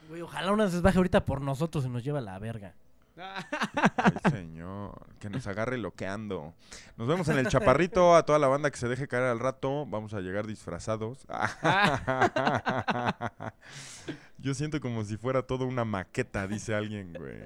Güey, 0.09 0.21
ojalá 0.21 0.53
una 0.53 0.69
se 0.69 0.81
baje 0.81 0.99
ahorita 0.99 1.25
por 1.25 1.41
nosotros 1.41 1.85
y 1.87 1.89
nos 1.89 2.05
lleva 2.05 2.19
a 2.19 2.23
la 2.23 2.39
verga. 2.39 2.75
Ay, 3.19 4.13
señor. 4.31 5.07
Que 5.19 5.31
nos 5.31 5.47
agarre 5.47 5.79
loqueando. 5.79 6.55
Nos 6.97 7.09
vemos 7.09 7.29
en 7.29 7.39
el 7.39 7.49
chaparrito. 7.49 8.15
A 8.15 8.25
toda 8.25 8.39
la 8.39 8.49
banda 8.49 8.71
que 8.71 8.77
se 8.77 8.89
deje 8.89 9.09
caer 9.09 9.25
al 9.25 9.41
rato. 9.41 9.87
Vamos 9.87 10.13
a 10.15 10.21
llegar 10.21 10.47
disfrazados. 10.47 11.27
Yo 14.39 14.55
siento 14.55 14.81
como 14.81 15.05
si 15.05 15.17
fuera 15.17 15.43
todo 15.43 15.67
una 15.67 15.85
maqueta, 15.85 16.47
dice 16.47 16.75
alguien, 16.75 17.13
güey. 17.15 17.43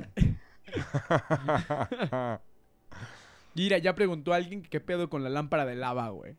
Mira, 3.54 3.78
ya 3.78 3.94
preguntó 3.94 4.32
alguien 4.32 4.62
que 4.62 4.68
qué 4.68 4.80
pedo 4.80 5.08
con 5.10 5.22
la 5.24 5.30
lámpara 5.30 5.64
de 5.66 5.74
lava, 5.76 6.08
güey. 6.10 6.36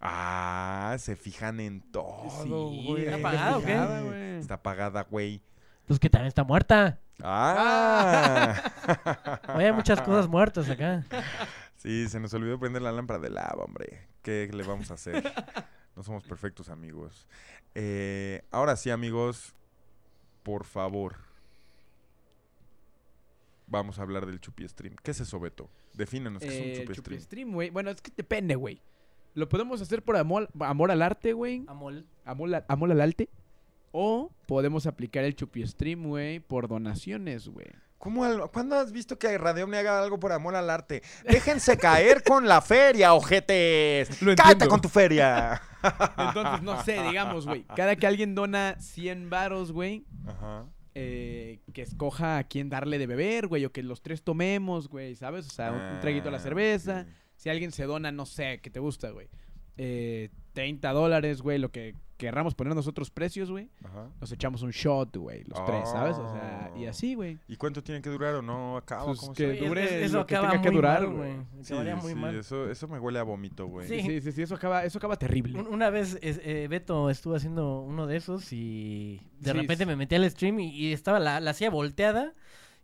Ah, 0.00 0.96
se 0.98 1.16
fijan 1.16 1.60
en 1.60 1.80
todo, 1.90 2.28
Sí, 2.42 2.48
güey. 2.86 3.06
¿está 3.06 3.16
apagada 3.16 3.56
o 3.56 3.62
qué? 3.62 4.38
Está 4.38 4.54
apagada, 4.54 5.02
güey. 5.04 5.40
Pues 5.86 5.98
que 5.98 6.10
también 6.10 6.28
está 6.28 6.44
muerta. 6.44 7.00
Ah. 7.22 9.40
Oye, 9.54 9.66
hay 9.66 9.72
muchas 9.72 10.00
cosas 10.02 10.28
muertas 10.28 10.68
acá. 10.68 11.04
Sí, 11.76 12.08
se 12.08 12.20
nos 12.20 12.32
olvidó 12.34 12.58
prender 12.58 12.82
la 12.82 12.92
lámpara 12.92 13.20
de 13.20 13.30
lava, 13.30 13.64
hombre. 13.64 14.08
¿Qué 14.22 14.50
le 14.52 14.62
vamos 14.64 14.90
a 14.90 14.94
hacer? 14.94 15.32
No 15.96 16.02
somos 16.02 16.24
perfectos, 16.24 16.68
amigos. 16.68 17.26
Eh, 17.74 18.42
ahora 18.50 18.76
sí, 18.76 18.90
amigos, 18.90 19.54
por 20.42 20.64
favor. 20.64 21.16
Vamos 23.66 23.98
a 23.98 24.02
hablar 24.02 24.26
del 24.26 24.40
Chupi 24.40 24.68
Stream. 24.68 24.96
¿Qué 25.02 25.12
es 25.12 25.20
eso, 25.20 25.40
Beto? 25.40 25.68
Defínenos 25.94 26.42
qué 26.42 26.48
es 26.48 26.54
Eh, 26.54 26.62
un 26.62 26.68
el 26.70 26.76
Chupi 26.80 26.94
Chupi 26.94 27.20
Stream. 27.20 27.52
Güey. 27.52 27.70
Bueno, 27.70 27.90
es 27.90 28.00
que 28.00 28.12
depende, 28.16 28.54
güey. 28.54 28.80
Lo 29.34 29.48
podemos 29.48 29.80
hacer 29.80 30.02
por 30.02 30.16
amor, 30.16 30.48
amor 30.60 30.90
al 30.90 31.02
arte, 31.02 31.32
güey. 31.32 31.64
Amor. 31.66 32.04
Amor, 32.24 32.64
amor 32.68 32.90
al 32.92 33.00
arte. 33.00 33.28
O 33.96 34.32
podemos 34.46 34.86
aplicar 34.86 35.22
el 35.22 35.36
Chupi 35.36 35.64
Stream, 35.64 36.02
güey, 36.08 36.40
por 36.40 36.66
donaciones, 36.66 37.46
güey. 37.48 37.68
¿Cómo 37.98 38.24
al- 38.24 38.50
¿Cuándo 38.50 38.74
has 38.76 38.90
visto 38.90 39.16
que 39.18 39.38
Radio 39.38 39.64
Omni 39.64 39.76
haga 39.76 40.02
algo 40.02 40.18
por 40.18 40.32
amor 40.32 40.56
al 40.56 40.68
arte? 40.68 41.00
Déjense 41.22 41.78
caer 41.78 42.24
con 42.24 42.48
la 42.48 42.60
feria, 42.60 43.14
ojetes. 43.14 44.20
Lo 44.20 44.34
¡Cállate 44.34 44.66
con 44.66 44.80
tu 44.80 44.88
feria! 44.88 45.62
Entonces, 46.18 46.62
no 46.62 46.82
sé, 46.82 47.00
digamos, 47.04 47.46
güey. 47.46 47.62
Cada 47.76 47.94
que 47.96 48.06
alguien 48.08 48.34
dona 48.34 48.76
100 48.80 49.30
varos, 49.30 49.70
güey, 49.70 50.04
Ajá. 50.26 50.66
eh, 50.96 51.60
que 51.72 51.82
escoja 51.82 52.38
a 52.38 52.44
quién 52.44 52.68
darle 52.68 52.98
de 52.98 53.06
beber, 53.06 53.46
güey, 53.46 53.64
o 53.64 53.72
que 53.72 53.82
los 53.84 54.02
tres 54.02 54.22
tomemos, 54.24 54.88
güey, 54.88 55.14
¿sabes? 55.14 55.46
O 55.46 55.50
sea, 55.50 55.70
un, 55.72 55.80
un 55.80 56.00
traguito 56.00 56.28
a 56.28 56.32
la 56.32 56.38
Ah, 56.38 56.40
cerveza. 56.40 57.06
Si 57.36 57.48
alguien 57.48 57.70
se 57.72 57.84
dona, 57.84 58.10
no 58.12 58.26
sé, 58.26 58.58
¿qué 58.60 58.70
te 58.70 58.80
gusta, 58.80 59.10
güey? 59.10 59.28
Eh, 59.76 60.30
30 60.54 60.90
dólares, 60.92 61.42
güey, 61.42 61.58
lo 61.58 61.70
que 61.70 61.94
querramos 62.16 62.54
poner 62.54 62.74
nosotros 62.76 63.10
precios, 63.10 63.50
güey. 63.50 63.68
Ajá. 63.82 64.08
Nos 64.20 64.30
echamos 64.30 64.62
un 64.62 64.70
shot, 64.70 65.16
güey, 65.16 65.42
los 65.44 65.62
tres, 65.66 65.88
¿sabes? 65.90 66.16
O 66.16 66.32
sea, 66.32 66.70
y 66.76 66.86
Oh. 66.86 66.90
así, 66.90 67.14
güey. 67.16 67.38
¿Y 67.48 67.56
cuánto 67.56 67.82
tiene 67.82 68.00
que 68.00 68.08
durar 68.08 68.36
o 68.36 68.40
no 68.42 68.76
acaba? 68.76 69.06
Pues 69.06 69.18
¿Cómo 69.18 69.32
que 69.34 69.58
se- 69.58 69.66
dure 69.66 70.04
eso 70.04 70.18
lo 70.18 70.26
que 70.26 70.36
acaba 70.36 70.50
tenga 70.52 70.62
que 70.62 70.68
muy 70.70 70.76
durar, 70.76 71.00
mal, 71.02 71.10
güey. 71.16 71.32
güey. 71.34 71.44
Sí, 71.64 71.72
Acabaría 71.72 71.96
muy 71.96 72.12
sí, 72.12 72.18
mal. 72.18 72.36
Eso, 72.36 72.70
eso 72.70 72.86
me 72.88 73.00
huele 73.00 73.18
a 73.18 73.24
vómito, 73.24 73.66
güey. 73.66 73.88
Sí. 73.88 74.00
Sí, 74.00 74.20
sí, 74.20 74.30
sí, 74.32 74.42
eso 74.42 74.54
acaba, 74.54 74.84
eso 74.84 74.96
acaba 74.98 75.16
terrible. 75.16 75.58
Un- 75.58 75.66
Una 75.66 75.90
vez 75.90 76.16
es- 76.22 76.40
eh, 76.44 76.68
Beto 76.70 77.10
estuvo 77.10 77.34
haciendo 77.34 77.80
uno 77.80 78.06
de 78.06 78.16
esos 78.16 78.52
y 78.52 79.20
de 79.40 79.50
Sí, 79.50 79.56
repente 79.56 79.78
sí. 79.84 79.86
me 79.86 79.96
metí 79.96 80.14
al 80.14 80.30
stream 80.30 80.60
y, 80.60 80.70
y 80.70 80.92
estaba 80.92 81.18
la, 81.18 81.40
la 81.40 81.52
silla 81.52 81.70
volteada 81.70 82.32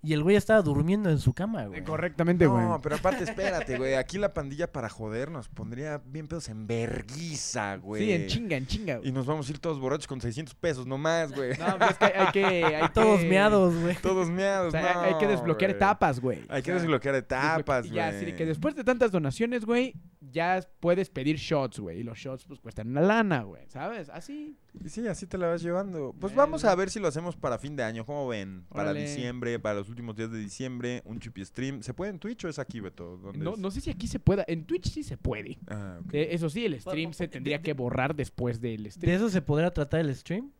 y 0.02 0.12
el 0.14 0.22
güey 0.22 0.36
estaba 0.36 0.62
durmiendo 0.62 1.10
en 1.10 1.18
su 1.18 1.32
cama, 1.35 1.64
güey. 1.66 1.85
Correctamente, 1.85 2.47
güey. 2.47 2.64
No, 2.64 2.81
pero 2.81 2.97
aparte, 2.97 3.24
espérate, 3.31 3.77
güey. 3.77 3.94
Aquí 3.94 4.16
la 4.18 4.32
pandilla 4.32 4.70
para 4.72 4.89
joder 4.89 5.31
nos 5.31 5.48
pondría 5.48 6.01
bien 6.06 6.27
pedos 6.27 6.48
en 6.48 6.66
verguiza, 6.66 7.77
güey. 7.77 8.05
Sí, 8.05 8.12
en 8.12 8.27
chinga, 8.27 8.56
en 8.56 8.66
chinga. 8.66 8.97
güey. 8.97 9.09
Y 9.09 9.12
nos 9.12 9.27
vamos 9.27 9.48
a 9.48 9.52
ir 9.52 9.59
todos 9.59 9.78
borrachos 9.78 10.06
con 10.06 10.20
600 10.20 10.55
pesos 10.55 10.86
nomás, 10.86 11.32
güey. 11.32 11.51
No, 11.59 11.77
pues 11.78 11.90
es 11.90 11.98
que 11.98 12.05
hay 12.06 12.32
que... 12.32 12.64
Hay 12.77 12.89
Todos 12.94 13.20
que- 13.20 13.28
meados, 13.28 13.74
güey. 13.77 13.97
Todos 13.97 14.31
meados, 14.31 14.68
O 14.68 14.70
sea, 14.70 14.94
no, 14.94 15.01
hay 15.02 15.14
que 15.18 15.27
desbloquear 15.27 15.70
güey. 15.72 15.77
etapas, 15.77 16.20
güey. 16.20 16.44
Hay 16.48 16.60
O 16.60 16.64
que 16.64 16.72
desbloquear 16.72 17.14
etapas, 17.16 17.82
güey. 17.85 17.94
ya, 17.97 18.09
así 18.09 18.24
de 18.24 18.35
que 18.35 18.47
después 18.47 18.74
de 18.74 18.85
tantas 18.85 19.10
donaciones, 19.12 19.64
güey, 19.64 19.94
ya 20.20 20.60
puedes 20.80 21.09
pedir 21.10 21.36
shots, 21.36 21.78
güey. 21.80 22.01
Y 22.01 22.02
los 22.02 22.18
shots, 22.18 22.44
pues, 22.44 22.60
cuestan 22.60 22.88
una 22.88 23.01
lana, 23.01 23.42
güey. 23.42 23.64
¿Sabes? 23.68 24.09
Así. 24.10 24.56
Sí, 24.86 25.06
así 25.09 25.26
te 25.26 25.38
la 25.38 25.48
vas 25.48 25.62
llevando. 25.62 26.14
Pues 26.20 26.32
Eh, 26.32 26.36
vamos 26.36 26.64
a 26.64 26.74
ver 26.74 26.90
si 26.90 27.01
lo 27.01 27.09
hacemos 27.09 27.36
para 27.36 27.59
fin 27.59 27.74
de 27.76 27.82
año. 27.82 28.05
¿Cómo 28.05 28.28
ven? 28.28 28.64
Para 28.68 28.90
Órale. 28.90 29.02
diciembre, 29.02 29.59
para 29.59 29.76
los 29.76 29.88
últimos 29.88 30.16
días 30.16 30.30
de 30.30 30.38
diciembre, 30.38 31.02
un 31.06 31.18
chupi 31.20 31.44
stream. 31.44 31.82
¿Se 31.82 31.94
puede 31.94 32.10
en 32.10 32.18
Twitch 32.18 32.44
o 32.44 32.48
es 32.48 32.59
aquí, 32.59 32.80
Beto? 32.80 33.16
¿Dónde 33.16 33.38
No, 33.38 33.55
es? 33.55 33.59
no 33.59 33.70
sé 33.70 33.80
si 33.80 33.90
aquí 33.90 34.06
se 34.06 34.18
pueda. 34.20 34.44
En 34.47 34.64
Twitch 34.66 34.90
sí 34.90 35.02
se 35.02 35.16
puede. 35.16 35.59
Ah, 35.68 35.98
ok. 36.05 36.14
Eh, 36.14 36.28
eso 36.32 36.51
sí, 36.51 36.64
el 36.66 36.78
stream 36.80 37.12
se 37.14 37.26
tendría 37.28 37.62
que 37.62 37.72
borrar 37.72 38.14
después 38.14 38.60
del 38.60 38.84
¿De 38.84 38.90
stream. 38.90 39.16
eso 39.16 39.28
se 39.30 39.40
podría 39.42 39.70
tratar 39.72 40.01
el 40.01 40.14
stream? 40.14 40.52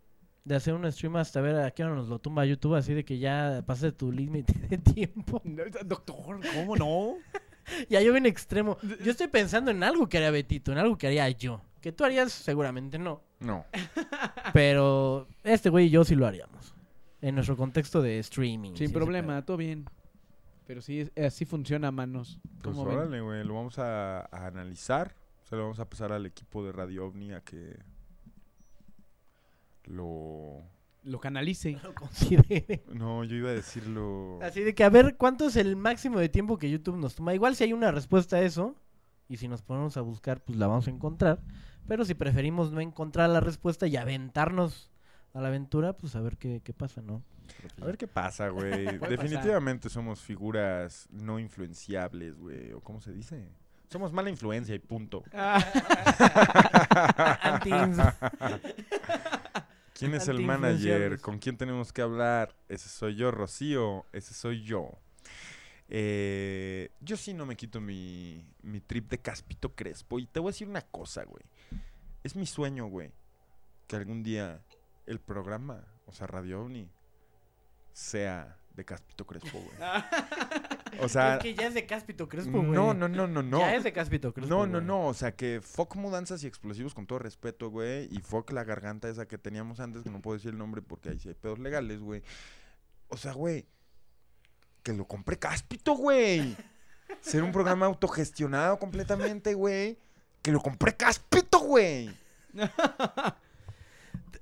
De 0.43 0.55
hacer 0.57 0.73
un 0.73 0.91
stream 0.91 1.17
hasta 1.17 1.43
ver 1.43 1.57
a 1.57 1.71
qué 1.71 1.85
hora 1.85 1.95
nos 1.95 2.09
lo 2.09 2.19
tumba 2.19 2.47
YouTube, 2.47 2.75
así 2.75 2.95
de 2.95 3.05
que 3.05 3.19
ya 3.19 3.63
pase 3.67 3.93
tu 3.93 4.11
límite 4.11 4.55
de 4.69 4.79
tiempo. 4.79 5.43
Doctor, 5.85 6.41
¿cómo 6.55 6.77
no? 6.77 7.15
ya 7.89 8.01
yo 8.01 8.13
bien 8.13 8.27
extremo. 8.27 8.79
Yo 9.03 9.11
estoy 9.11 9.29
pensando 9.29 9.71
en 9.71 9.83
algo 9.83 10.09
que 10.09 10.19
haría 10.19 10.31
Betito, 10.31 10.73
en 10.73 10.79
algo 10.79 10.97
que 10.99 11.07
haría 11.07 11.29
yo. 11.31 11.63
Que 11.81 11.93
tú 11.93 12.05
harías 12.05 12.33
seguramente 12.33 12.99
no. 12.99 13.23
No. 13.39 13.65
Pero 14.53 15.27
este 15.43 15.71
güey 15.71 15.87
y 15.87 15.91
yo 15.91 16.05
sí 16.05 16.15
lo 16.15 16.27
haríamos. 16.27 16.75
En 17.23 17.35
nuestro 17.35 17.57
contexto 17.57 18.03
de 18.03 18.19
streaming. 18.19 18.75
Sin 18.75 18.89
sí, 18.89 18.95
problema, 18.95 19.45
todo 19.45 19.57
bien. 19.57 19.87
Pero 20.67 20.81
sí, 20.83 21.11
así 21.17 21.45
funciona, 21.45 21.91
manos. 21.91 22.39
Pues 22.63 22.77
órale, 22.77 23.21
güey. 23.21 23.45
Lo 23.45 23.55
vamos 23.55 23.79
a, 23.79 24.21
a 24.21 24.47
analizar. 24.47 25.15
Se 25.43 25.57
lo 25.57 25.63
vamos 25.63 25.81
a 25.81 25.89
pasar 25.89 26.13
al 26.13 26.27
equipo 26.27 26.65
de 26.65 26.73
Radio 26.73 27.07
OVNI 27.07 27.33
a 27.33 27.41
que 27.41 27.77
lo... 29.85 30.63
Lo 31.03 31.19
canalice. 31.21 31.79
Lo 31.83 31.95
considere. 31.95 32.83
No, 32.93 33.25
yo 33.25 33.37
iba 33.37 33.51
a 33.51 33.55
decirlo... 33.55 34.39
Así 34.43 34.61
de 34.63 34.75
que 34.75 34.85
a 34.85 34.91
ver 34.91 35.17
cuánto 35.17 35.47
es 35.47 35.57
el 35.57 35.77
máximo 35.77 36.19
de 36.19 36.29
tiempo 36.29 36.59
que 36.59 36.71
YouTube 36.71 36.97
nos 36.99 37.15
toma. 37.15 37.35
Igual 37.35 37.57
si 37.57 37.65
hay 37.65 37.73
una 37.73 37.91
respuesta 37.91 38.37
a 38.37 38.43
eso, 38.43 38.77
y 39.29 39.37
si 39.39 39.49
nos 39.49 39.63
ponemos 39.63 39.97
a 39.97 40.01
buscar, 40.03 40.43
pues 40.43 40.59
la 40.59 40.67
vamos 40.67 40.87
a 40.89 40.91
encontrar. 40.91 41.41
Pero 41.87 42.05
si 42.05 42.15
preferimos 42.15 42.73
no 42.73 42.81
encontrar 42.81 43.31
la 43.31 43.41
respuesta 43.41 43.87
y 43.87 43.97
aventarnos 43.97 44.91
a 45.33 45.41
la 45.41 45.49
aventura, 45.49 45.93
pues 45.97 46.17
a 46.17 46.21
ver 46.21 46.37
qué, 46.37 46.61
qué 46.63 46.73
pasa, 46.73 47.01
¿no? 47.01 47.23
A 47.81 47.85
ver 47.85 47.97
qué 47.97 48.07
pasa, 48.07 48.49
güey. 48.49 48.99
Definitivamente 49.09 49.89
somos 49.89 50.21
figuras 50.21 51.09
no 51.11 51.39
influenciables, 51.39 52.39
güey. 52.39 52.73
¿O 52.73 52.81
cómo 52.81 53.01
se 53.01 53.13
dice? 53.13 53.49
Somos 53.89 54.13
mala 54.13 54.31
influencia 54.31 54.75
y 54.75 54.79
punto. 54.79 55.25
Anti-influ- 57.43 58.15
¿Quién 60.01 60.15
es 60.15 60.29
el 60.29 60.41
manager? 60.41 61.21
¿Con 61.21 61.39
quién 61.39 61.57
tenemos 61.57 61.93
que 61.93 62.01
hablar? 62.03 62.57
Ese 62.69 62.89
soy 62.89 63.17
yo, 63.17 63.31
Rocío. 63.31 64.07
Ese 64.13 64.33
soy 64.33 64.63
yo. 64.63 64.99
Eh, 65.89 66.91
yo 67.01 67.17
sí 67.17 67.35
no 67.35 67.45
me 67.45 67.57
quito 67.57 67.81
mi, 67.81 68.47
mi 68.63 68.81
trip 68.81 69.11
de 69.11 69.19
Caspito 69.19 69.75
Crespo. 69.75 70.19
Y 70.19 70.27
te 70.27 70.41
voy 70.41 70.49
a 70.49 70.53
decir 70.53 70.69
una 70.69 70.83
cosa, 70.83 71.25
güey. 71.25 71.45
Es 72.25 72.35
mi 72.35 72.47
sueño, 72.47 72.87
güey. 72.87 73.13
Que 73.87 73.97
algún 73.97 74.23
día 74.23 74.63
el 75.05 75.21
programa, 75.21 75.85
o 76.07 76.13
sea, 76.13 76.27
Radio 76.27 76.63
OVNI, 76.63 76.89
sea 77.93 78.57
de 78.75 78.85
Caspito 78.85 79.27
Crespo, 79.27 79.59
güey. 79.59 79.77
O 81.01 81.09
sea, 81.09 81.37
es 81.37 81.43
que 81.43 81.55
ya 81.55 81.67
es 81.67 81.75
de 81.75 81.87
Cáspito 81.87 82.29
Crespo, 82.29 82.59
güey. 82.59 82.71
no, 82.71 82.95
no, 82.95 83.09
no, 83.09 83.27
no, 83.27 83.43
no. 83.43 83.59
Ya 83.59 83.75
es 83.75 83.85
de 83.85 83.93
Cáspito 83.93 84.33
Crespo. 84.33 84.49
No, 84.49 84.67
no, 84.67 84.81
no. 84.81 85.07
O 85.07 85.15
sea, 85.15 85.33
que 85.33 85.61
fuck 85.63 85.97
mudanzas 85.97 86.43
y 86.43 86.47
explosivos 86.47 86.95
con 86.95 87.07
todo 87.07 87.19
respeto, 87.19 87.71
güey. 87.71 88.09
Y 88.11 88.21
fuck 88.21 88.51
la 88.51 88.65
garganta 88.65 89.09
esa 89.09 89.27
que 89.27 89.39
teníamos 89.39 89.81
antes, 89.81 90.03
que 90.03 90.11
no 90.11 90.21
puedo 90.21 90.37
decir 90.37 90.51
el 90.51 90.59
nombre 90.59 90.83
porque 90.83 91.11
ahí 91.11 91.19
sí 91.19 91.29
hay 91.29 91.35
pedos 91.35 91.59
legales, 91.59 92.01
güey. 92.01 92.23
O 93.09 93.17
sea, 93.17 93.33
güey. 93.33 93.67
Que 94.83 94.93
lo 94.93 95.07
compré 95.07 95.39
Cáspito, 95.39 95.95
güey. 95.95 96.57
Ser 97.21 97.43
un 97.43 97.53
programa 97.53 97.87
autogestionado 97.87 98.79
completamente, 98.79 99.55
güey. 99.55 99.99
Que 100.43 100.53
lo 100.53 100.61
compré 100.61 100.97
Cáspito, 100.97 101.61
güey. 101.61 102.11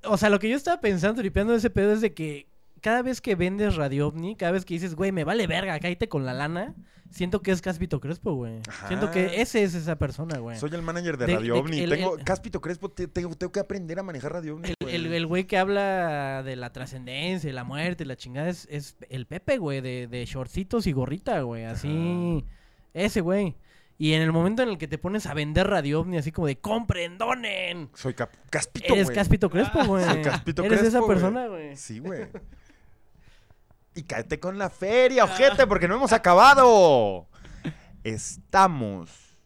O 0.03 0.17
sea, 0.17 0.29
lo 0.29 0.39
que 0.39 0.49
yo 0.49 0.55
estaba 0.55 0.79
pensando, 0.79 1.19
tripeando 1.21 1.53
ese 1.53 1.69
pedo, 1.69 1.91
es 1.91 2.01
de 2.01 2.13
que 2.13 2.47
cada 2.81 3.01
vez 3.01 3.21
que 3.21 3.35
vendes 3.35 3.75
Radio 3.75 4.07
OVNI, 4.07 4.35
cada 4.35 4.51
vez 4.53 4.65
que 4.65 4.73
dices, 4.73 4.95
güey, 4.95 5.11
me 5.11 5.23
vale 5.23 5.47
verga, 5.47 5.79
cállate 5.79 6.07
con 6.09 6.25
la 6.25 6.33
lana, 6.33 6.75
siento 7.09 7.41
que 7.41 7.51
es 7.51 7.61
Cáspito 7.61 7.99
Crespo, 7.99 8.33
güey. 8.33 8.61
Siento 8.87 9.09
que 9.11 9.41
ese 9.41 9.63
es 9.63 9.73
esa 9.75 9.97
persona, 9.97 10.37
güey. 10.39 10.57
Soy 10.57 10.69
el 10.73 10.81
manager 10.81 11.17
de, 11.17 11.25
De- 11.25 11.35
Radio 11.35 11.53
de- 11.55 11.59
OVNI. 11.59 11.79
el- 11.79 11.89
tengo, 11.89 12.17
el- 12.17 12.23
Cáspito 12.23 12.61
Crespo, 12.61 12.89
te- 12.89 13.07
tengo, 13.07 13.33
tengo 13.35 13.51
que 13.51 13.59
aprender 13.59 13.97
a 13.99 14.03
manejar 14.03 14.33
Radio 14.33 14.55
OVNI. 14.55 14.69
El, 14.69 14.75
güey. 15.07 15.15
el- 15.15 15.25
güey 15.27 15.43
que 15.45 15.57
habla 15.57 16.43
de 16.43 16.55
la 16.55 16.71
trascendencia, 16.71 17.51
la 17.53 17.63
muerte, 17.63 18.05
la 18.05 18.15
chingada, 18.15 18.49
es, 18.49 18.67
es 18.69 18.95
el 19.09 19.25
Pepe, 19.25 19.57
güey, 19.57 19.81
de, 19.81 20.07
de 20.07 20.25
shortcitos 20.25 20.87
y 20.87 20.91
gorrita, 20.91 21.41
güey, 21.41 21.65
así. 21.65 22.43
Ese, 22.93 23.21
güey. 23.21 23.55
Y 24.01 24.13
en 24.13 24.21
el 24.21 24.31
momento 24.31 24.63
en 24.63 24.69
el 24.69 24.77
que 24.77 24.87
te 24.87 24.97
pones 24.97 25.25
a 25.25 25.33
vender 25.33 25.67
Radio 25.67 25.99
OVNI, 25.99 26.17
así 26.19 26.31
como 26.31 26.47
de 26.47 26.57
compren, 26.57 27.17
donen. 27.17 27.89
Soy 27.95 28.13
Cáspito, 28.13 28.93
Eres 28.93 29.05
güey. 29.07 29.15
Cáspito 29.15 29.49
Crespo, 29.49 29.83
güey. 29.83 30.05
Soy 30.05 30.21
Cáspito 30.21 30.63
Eres 30.63 30.79
esa 30.79 30.89
Crespo, 30.99 31.07
persona, 31.07 31.47
güey. 31.47 31.75
Sí, 31.75 31.99
güey. 31.99 32.21
Y 33.95 34.03
cállate 34.03 34.39
con 34.39 34.57
la 34.57 34.69
feria, 34.69 35.23
ojete, 35.23 35.67
porque 35.67 35.87
no 35.87 35.95
hemos 35.95 36.13
acabado. 36.13 37.27
Estamos 38.03 39.37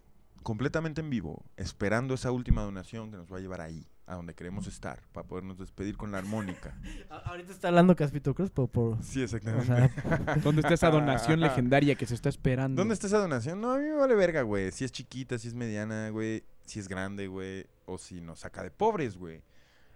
completamente 0.44 1.02
en 1.02 1.10
vivo, 1.10 1.44
esperando 1.57 2.14
esa 2.14 2.32
última 2.32 2.61
donación 2.61 3.10
que 3.10 3.18
nos 3.18 3.32
va 3.32 3.38
a 3.38 3.40
llevar 3.40 3.61
ahí, 3.61 3.88
a 4.06 4.15
donde 4.15 4.36
queremos 4.36 4.68
estar, 4.68 5.02
para 5.14 5.26
podernos 5.26 5.57
despedir 5.57 5.95
con 5.98 6.11
la 6.11 6.18
armónica. 6.18 6.78
Ahorita 7.26 7.52
está 7.52 7.70
hablando 7.70 7.95
Cáspito 7.95 8.36
Crespo 8.36 8.68
por... 8.68 9.02
Sí, 9.02 9.24
exactamente. 9.24 9.72
O 9.72 9.76
sea, 9.76 10.36
¿Dónde 10.44 10.61
está 10.61 10.74
esa 10.74 10.91
donación 10.91 11.40
legendaria 11.40 11.95
que 11.95 12.06
se 12.06 12.14
está 12.14 12.30
esperando? 12.30 12.82
¿Dónde 12.82 12.94
está 12.94 13.07
esa 13.07 13.20
donación? 13.20 13.61
No, 13.61 13.72
a 13.72 13.78
mí 13.78 13.86
me 13.86 13.95
vale 13.95 14.14
verga, 14.15 14.41
güey. 14.41 14.72
Si 14.72 14.84
es 14.84 14.91
chiquita, 14.91 15.40
si 15.40 15.48
es 15.48 15.53
mediana, 15.53 16.10
güey. 16.10 16.44
Si 16.65 16.80
es 16.80 16.88
grande, 16.88 17.28
güey. 17.28 17.65
O 17.86 17.98
si 17.98 18.22
nos 18.22 18.40
saca 18.40 18.61
de 18.61 18.72
pobres, 18.72 19.18
güey. 19.18 19.41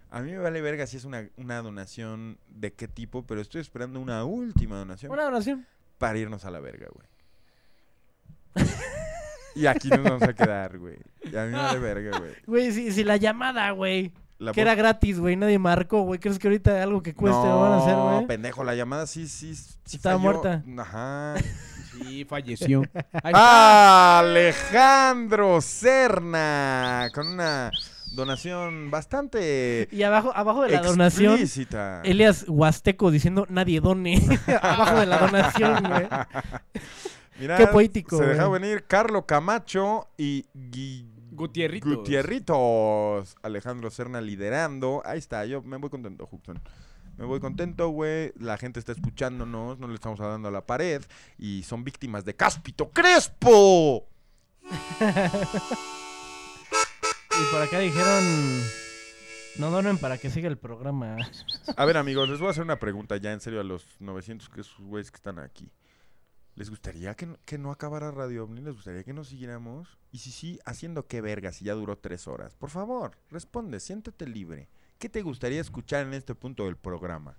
A 0.10 0.22
mí 0.22 0.32
me 0.32 0.38
vale 0.38 0.62
verga 0.62 0.88
si 0.88 0.98
es 0.98 1.04
una, 1.06 1.28
una 1.38 1.62
donación 1.62 2.38
de 2.48 2.74
qué 2.74 2.88
tipo, 2.88 3.26
pero 3.26 3.42
estoy 3.42 3.62
esperando 3.62 4.00
una 4.00 4.24
última 4.24 4.78
donación 4.78 5.12
Una 5.12 5.24
donación. 5.24 5.66
para 5.98 6.18
irnos 6.18 6.46
a 6.46 6.52
la 6.52 6.60
verga, 6.62 6.88
güey. 6.94 7.08
y 9.56 9.66
aquí 9.66 9.90
nos 9.90 10.04
vamos 10.04 10.24
a 10.24 10.34
quedar, 10.34 10.78
güey. 10.78 10.98
Y 11.24 11.36
a 11.36 11.46
mí 11.46 11.52
me 11.52 11.58
vale 11.58 11.80
verga, 11.80 12.20
güey. 12.20 12.32
Güey, 12.46 12.72
si, 12.72 12.92
si 12.92 13.04
la 13.04 13.18
llamada, 13.18 13.70
güey, 13.72 14.14
La 14.40 14.52
que 14.54 14.62
era 14.62 14.76
gratis, 14.76 15.20
güey, 15.20 15.36
nadie 15.36 15.60
marcó, 15.60 16.02
güey, 16.04 16.20
¿crees 16.20 16.40
que 16.40 16.48
ahorita 16.48 16.82
algo 16.82 17.02
que 17.04 17.14
cueste 17.14 17.44
lo 17.46 17.60
van 17.62 17.74
a 17.74 17.78
hacer, 17.80 17.94
No, 17.94 18.14
güey? 18.16 18.28
pendejo, 18.28 18.64
la 18.64 18.76
llamada 18.76 19.08
sí, 19.08 19.28
sí, 19.28 19.54
sí 19.56 19.98
Estaba 19.98 20.18
falló. 20.20 20.42
muerta. 20.42 20.64
Ajá. 20.82 21.36
Sí, 21.92 22.24
falleció. 22.26 22.84
Ahí 23.24 23.34
está. 23.34 24.20
Alejandro 24.20 25.60
Serna, 25.62 27.10
con 27.14 27.28
una 27.28 27.72
donación 28.12 28.90
bastante 28.92 29.88
Y 29.92 30.04
abajo, 30.04 30.32
abajo 30.36 30.64
de 30.64 30.72
la 30.72 30.82
donación, 30.82 31.34
explícita. 31.34 32.02
Elias 32.04 32.46
Huasteco 32.48 33.12
diciendo 33.12 33.46
nadie 33.50 33.80
done. 33.82 34.22
abajo 34.62 35.00
de 35.00 35.06
la 35.06 35.18
donación, 35.20 35.84
güey. 35.84 36.08
Mira, 37.40 37.58
Qué 37.58 37.68
poético, 37.68 38.18
Se 38.18 38.24
güey. 38.26 38.36
dejó 38.38 38.52
venir 38.52 38.86
Carlo 38.88 39.26
Camacho 39.26 40.08
y 40.18 40.46
Gui- 40.56 41.06
Gutierritos. 41.32 41.96
Gutierritos. 41.96 43.36
Alejandro 43.44 43.92
Serna 43.92 44.22
liderando. 44.22 45.04
Ahí 45.06 45.20
está, 45.20 45.46
yo 45.46 45.62
me 45.62 45.78
voy 45.78 45.90
contento, 45.92 46.28
Huxon. 46.32 46.60
Me 47.18 47.26
voy 47.26 47.40
contento, 47.40 47.90
güey. 47.90 48.32
La 48.40 48.58
gente 48.58 48.80
está 48.80 48.92
escuchándonos, 48.92 49.78
no 49.80 49.88
le 49.88 49.94
estamos 49.96 50.18
dando 50.20 50.48
a 50.48 50.52
la 50.52 50.66
pared. 50.66 51.04
Y 51.38 51.62
son 51.64 51.84
víctimas 51.84 52.26
de 52.26 52.36
Cáspito 52.36 52.90
Crespo. 52.90 54.08
Y 57.42 57.52
por 57.52 57.62
acá 57.62 57.80
dijeron, 57.80 58.24
no 59.60 59.70
donen 59.72 59.98
para 59.98 60.18
que 60.18 60.30
siga 60.30 60.48
el 60.48 60.58
programa. 60.58 61.18
A 61.76 61.86
ver, 61.86 61.98
amigos, 61.98 62.30
les 62.30 62.40
voy 62.40 62.48
a 62.48 62.52
hacer 62.52 62.64
una 62.64 62.80
pregunta 62.80 63.18
ya 63.18 63.32
en 63.34 63.40
serio 63.40 63.60
a 63.62 63.64
los 63.64 63.86
900 64.00 64.50
que 64.50 64.62
esos 64.62 64.80
güeyes 64.80 65.12
que 65.12 65.18
están 65.18 65.40
aquí. 65.40 65.70
¿Les 66.56 66.70
gustaría 66.72 67.14
que, 67.16 67.28
no- 67.28 67.38
que 67.46 67.58
no 67.60 67.72
acabara 67.72 68.10
Radio 68.12 68.44
OVNI? 68.46 68.62
¿Les 68.62 68.74
gustaría 68.74 69.04
que 69.04 69.14
nos 69.14 69.28
siguiéramos? 69.30 69.98
Y 70.12 70.18
si 70.20 70.32
sí, 70.32 70.60
¿haciendo 70.66 71.06
qué 71.06 71.22
verga 71.22 71.52
si 71.52 71.66
ya 71.66 71.74
duró 71.76 71.98
tres 71.98 72.28
horas? 72.28 72.56
Por 72.56 72.72
favor, 72.72 73.12
responde, 73.30 73.80
siéntete 73.80 74.26
libre. 74.28 74.68
¿Qué 74.98 75.08
te 75.10 75.22
gustaría 75.22 75.62
escuchar 75.62 76.08
en 76.08 76.16
este 76.16 76.34
punto 76.34 76.66
del 76.66 76.76
programa? 76.76 77.36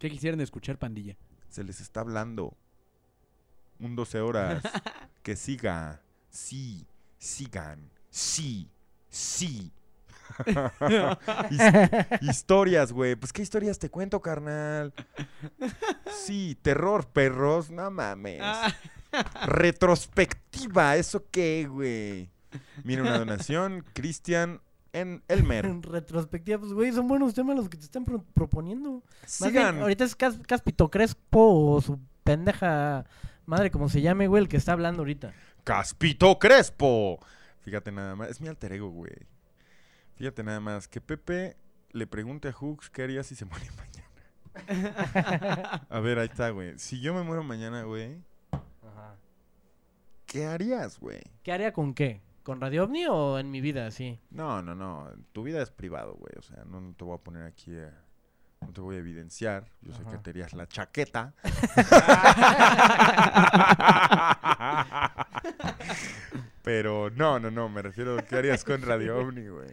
¿Qué 0.00 0.10
quisieran 0.10 0.40
escuchar, 0.40 0.76
pandilla? 0.78 1.16
Se 1.48 1.62
les 1.62 1.80
está 1.80 2.00
hablando. 2.00 2.56
Un 3.78 3.94
12 3.94 4.20
horas. 4.20 4.62
que 5.22 5.36
siga. 5.36 6.02
Sí. 6.30 6.84
Sigan. 7.18 7.88
Sí. 8.12 8.68
Sí. 9.08 9.72
His- 11.50 12.18
historias, 12.22 12.92
güey. 12.92 13.16
Pues, 13.16 13.32
¿qué 13.32 13.42
historias 13.42 13.78
te 13.78 13.90
cuento, 13.90 14.20
carnal? 14.20 14.92
Sí, 16.24 16.56
terror, 16.62 17.06
perros. 17.08 17.70
No 17.70 17.90
mames. 17.90 18.40
Retrospectiva. 19.46 20.96
¿Eso 20.96 21.24
qué, 21.30 21.66
güey? 21.70 22.30
Mira 22.84 23.02
una 23.02 23.18
donación. 23.18 23.84
Cristian 23.92 24.60
en 24.92 25.22
Elmer. 25.28 25.64
En 25.66 25.82
retrospectiva, 25.82 26.58
pues, 26.58 26.72
güey, 26.72 26.92
son 26.92 27.08
buenos 27.08 27.34
temas 27.34 27.56
los 27.56 27.68
que 27.68 27.76
te 27.78 27.84
están 27.84 28.04
pro- 28.04 28.24
proponiendo. 28.34 29.02
Más 29.22 29.40
bien, 29.52 29.52
Sigan. 29.52 29.80
ahorita 29.80 30.04
es 30.04 30.14
Cas- 30.16 30.38
Caspito 30.46 30.90
Crespo 30.90 31.74
o 31.74 31.80
su 31.80 31.98
pendeja 32.24 33.04
madre, 33.46 33.70
como 33.70 33.88
se 33.88 34.00
llame, 34.02 34.28
güey, 34.28 34.42
el 34.42 34.48
que 34.48 34.56
está 34.58 34.72
hablando 34.72 35.00
ahorita. 35.02 35.32
Caspito 35.64 36.38
Crespo. 36.38 37.18
Fíjate 37.62 37.92
nada 37.92 38.16
más. 38.16 38.28
Es 38.28 38.40
mi 38.40 38.48
alter 38.48 38.72
ego, 38.72 38.88
güey. 38.90 39.12
Fíjate 40.16 40.42
nada 40.42 40.60
más. 40.60 40.88
Que 40.88 41.00
Pepe 41.00 41.56
le 41.90 42.06
pregunte 42.06 42.48
a 42.48 42.52
Hooks 42.52 42.90
qué 42.90 43.02
haría 43.04 43.22
si 43.22 43.34
se 43.34 43.44
muere 43.46 43.66
mañana. 43.76 45.86
a 45.88 46.00
ver, 46.00 46.18
ahí 46.18 46.26
está, 46.28 46.50
güey. 46.50 46.78
Si 46.78 47.00
yo 47.00 47.14
me 47.14 47.22
muero 47.22 47.42
mañana, 47.42 47.84
güey. 47.84 48.18
¿Qué 50.26 50.46
harías, 50.46 50.98
güey? 50.98 51.20
¿Qué 51.42 51.52
haría 51.52 51.72
con 51.72 51.94
qué? 51.94 52.22
¿Con 52.42 52.60
Radio 52.60 52.84
OVNI 52.84 53.06
o 53.06 53.38
en 53.38 53.50
mi 53.50 53.60
vida, 53.60 53.90
sí? 53.90 54.18
No, 54.30 54.62
no, 54.62 54.74
no. 54.74 55.10
Tu 55.32 55.42
vida 55.42 55.62
es 55.62 55.70
privado, 55.70 56.14
güey. 56.14 56.32
O 56.38 56.42
sea, 56.42 56.64
no, 56.64 56.80
no 56.80 56.94
te 56.94 57.04
voy 57.04 57.14
a 57.14 57.18
poner 57.22 57.44
aquí 57.44 57.76
a- 57.76 58.01
No 58.66 58.72
te 58.72 58.80
voy 58.80 58.96
a 58.96 59.00
evidenciar. 59.00 59.66
Yo 59.82 59.92
sé 59.92 60.02
que 60.04 60.16
te 60.18 60.30
harías 60.30 60.54
la 60.54 60.66
chaqueta. 60.66 61.34
Pero 66.62 67.10
no, 67.10 67.40
no, 67.40 67.50
no. 67.50 67.68
Me 67.68 67.82
refiero 67.82 68.18
a 68.18 68.22
qué 68.22 68.36
harías 68.36 68.64
con 68.64 68.80
Radio 68.82 69.18
OVNI, 69.18 69.48
güey. 69.48 69.70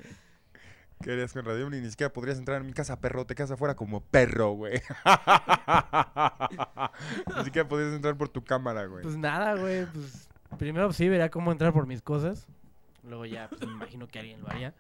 ¿Qué 1.01 1.13
harías 1.13 1.31
con 1.31 1.45
Radio 1.45 1.67
OVNI? 1.67 1.81
Ni 1.81 1.89
siquiera 1.89 2.11
podrías 2.11 2.37
entrar 2.37 2.59
en 2.59 2.67
mi 2.67 2.73
casa, 2.73 2.99
perro. 2.99 3.25
Te 3.25 3.35
quedas 3.35 3.51
afuera 3.51 3.75
como 3.75 4.01
perro, 4.01 4.51
güey. 4.51 4.81
Ni 7.37 7.43
siquiera 7.45 7.67
podrías 7.67 7.93
entrar 7.93 8.17
por 8.17 8.29
tu 8.29 8.43
cámara, 8.43 8.85
güey. 8.85 9.03
Pues 9.03 9.15
nada, 9.15 9.55
güey, 9.55 9.85
pues 9.85 10.27
primero 10.57 10.91
sí 10.91 11.07
vería 11.07 11.29
cómo 11.29 11.51
entrar 11.51 11.71
por 11.71 11.87
mis 11.87 12.01
cosas. 12.01 12.47
Luego 13.03 13.25
ya, 13.25 13.47
pues 13.49 13.61
me 13.61 13.71
imagino 13.71 14.07
que 14.07 14.19
alguien 14.19 14.41
lo 14.41 14.49
haría. 14.49 14.73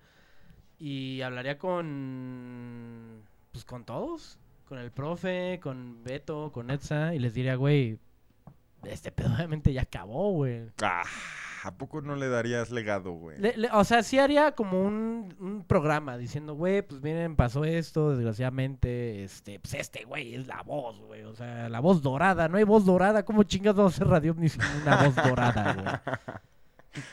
Y 0.77 1.21
hablaría 1.21 1.57
con, 1.57 3.23
pues 3.51 3.65
con 3.65 3.83
todos. 3.85 4.37
Con 4.67 4.77
el 4.77 4.91
profe, 4.91 5.59
con 5.61 6.03
Beto, 6.03 6.51
con 6.51 6.69
Etza. 6.69 7.15
Y 7.15 7.19
les 7.19 7.33
diría, 7.33 7.55
güey, 7.55 7.97
este 8.83 9.11
pedo 9.11 9.33
obviamente 9.35 9.73
ya 9.73 9.81
acabó, 9.81 10.31
güey. 10.33 10.69
Ah, 10.83 11.03
¿A 11.63 11.71
poco 11.75 12.01
no 12.01 12.15
le 12.15 12.29
darías 12.29 12.69
legado, 12.71 13.11
güey? 13.11 13.37
Le- 13.39 13.57
le- 13.57 13.69
o 13.73 13.83
sea, 13.83 14.01
sí 14.03 14.17
haría 14.19 14.53
como 14.53 14.81
un, 14.81 15.35
un 15.41 15.65
programa 15.65 16.17
diciendo, 16.17 16.53
güey, 16.53 16.81
pues 16.83 17.01
miren, 17.01 17.35
pasó 17.35 17.65
esto, 17.65 18.11
desgraciadamente, 18.15 19.23
este, 19.25 19.59
pues 19.59 19.73
este 19.73 20.05
güey 20.05 20.35
es 20.35 20.47
la 20.47 20.61
voz, 20.63 20.97
güey, 21.01 21.23
o 21.23 21.35
sea, 21.35 21.67
la 21.67 21.81
voz 21.81 22.01
dorada, 22.01 22.47
no 22.47 22.57
hay 22.57 22.63
voz 22.63 22.85
dorada, 22.85 23.25
¿cómo 23.25 23.43
chingas 23.43 23.75
vamos 23.75 23.91
a 23.93 23.95
hacer 23.95 24.07
radio 24.07 24.33
ni 24.37 24.47
sin 24.47 24.61
una 24.83 25.03
voz 25.03 25.15
dorada, 25.15 25.73
güey? 25.73 26.25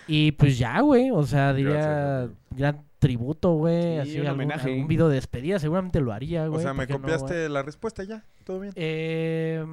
Y 0.08 0.32
pues 0.32 0.56
ya, 0.58 0.80
güey, 0.80 1.10
o 1.10 1.22
sea, 1.24 1.52
diría 1.52 2.28
gran 2.50 2.84
tributo, 3.06 3.54
güey, 3.54 3.94
Sí, 3.94 3.98
así 3.98 4.20
un 4.20 4.26
algún, 4.26 4.42
homenaje. 4.42 4.70
algún 4.70 4.88
video 4.88 5.08
de 5.08 5.14
despedida, 5.14 5.58
seguramente 5.58 6.00
lo 6.00 6.12
haría, 6.12 6.46
güey. 6.46 6.58
O 6.58 6.62
sea, 6.62 6.72
me 6.74 6.78
¿por 6.78 6.86
qué 6.86 6.92
no, 6.94 7.00
copiaste 7.00 7.48
la 7.48 7.62
respuesta 7.62 8.02
ya. 8.04 8.24
¿Todo 8.44 8.60
bien? 8.60 8.72
Eh, 8.76 9.64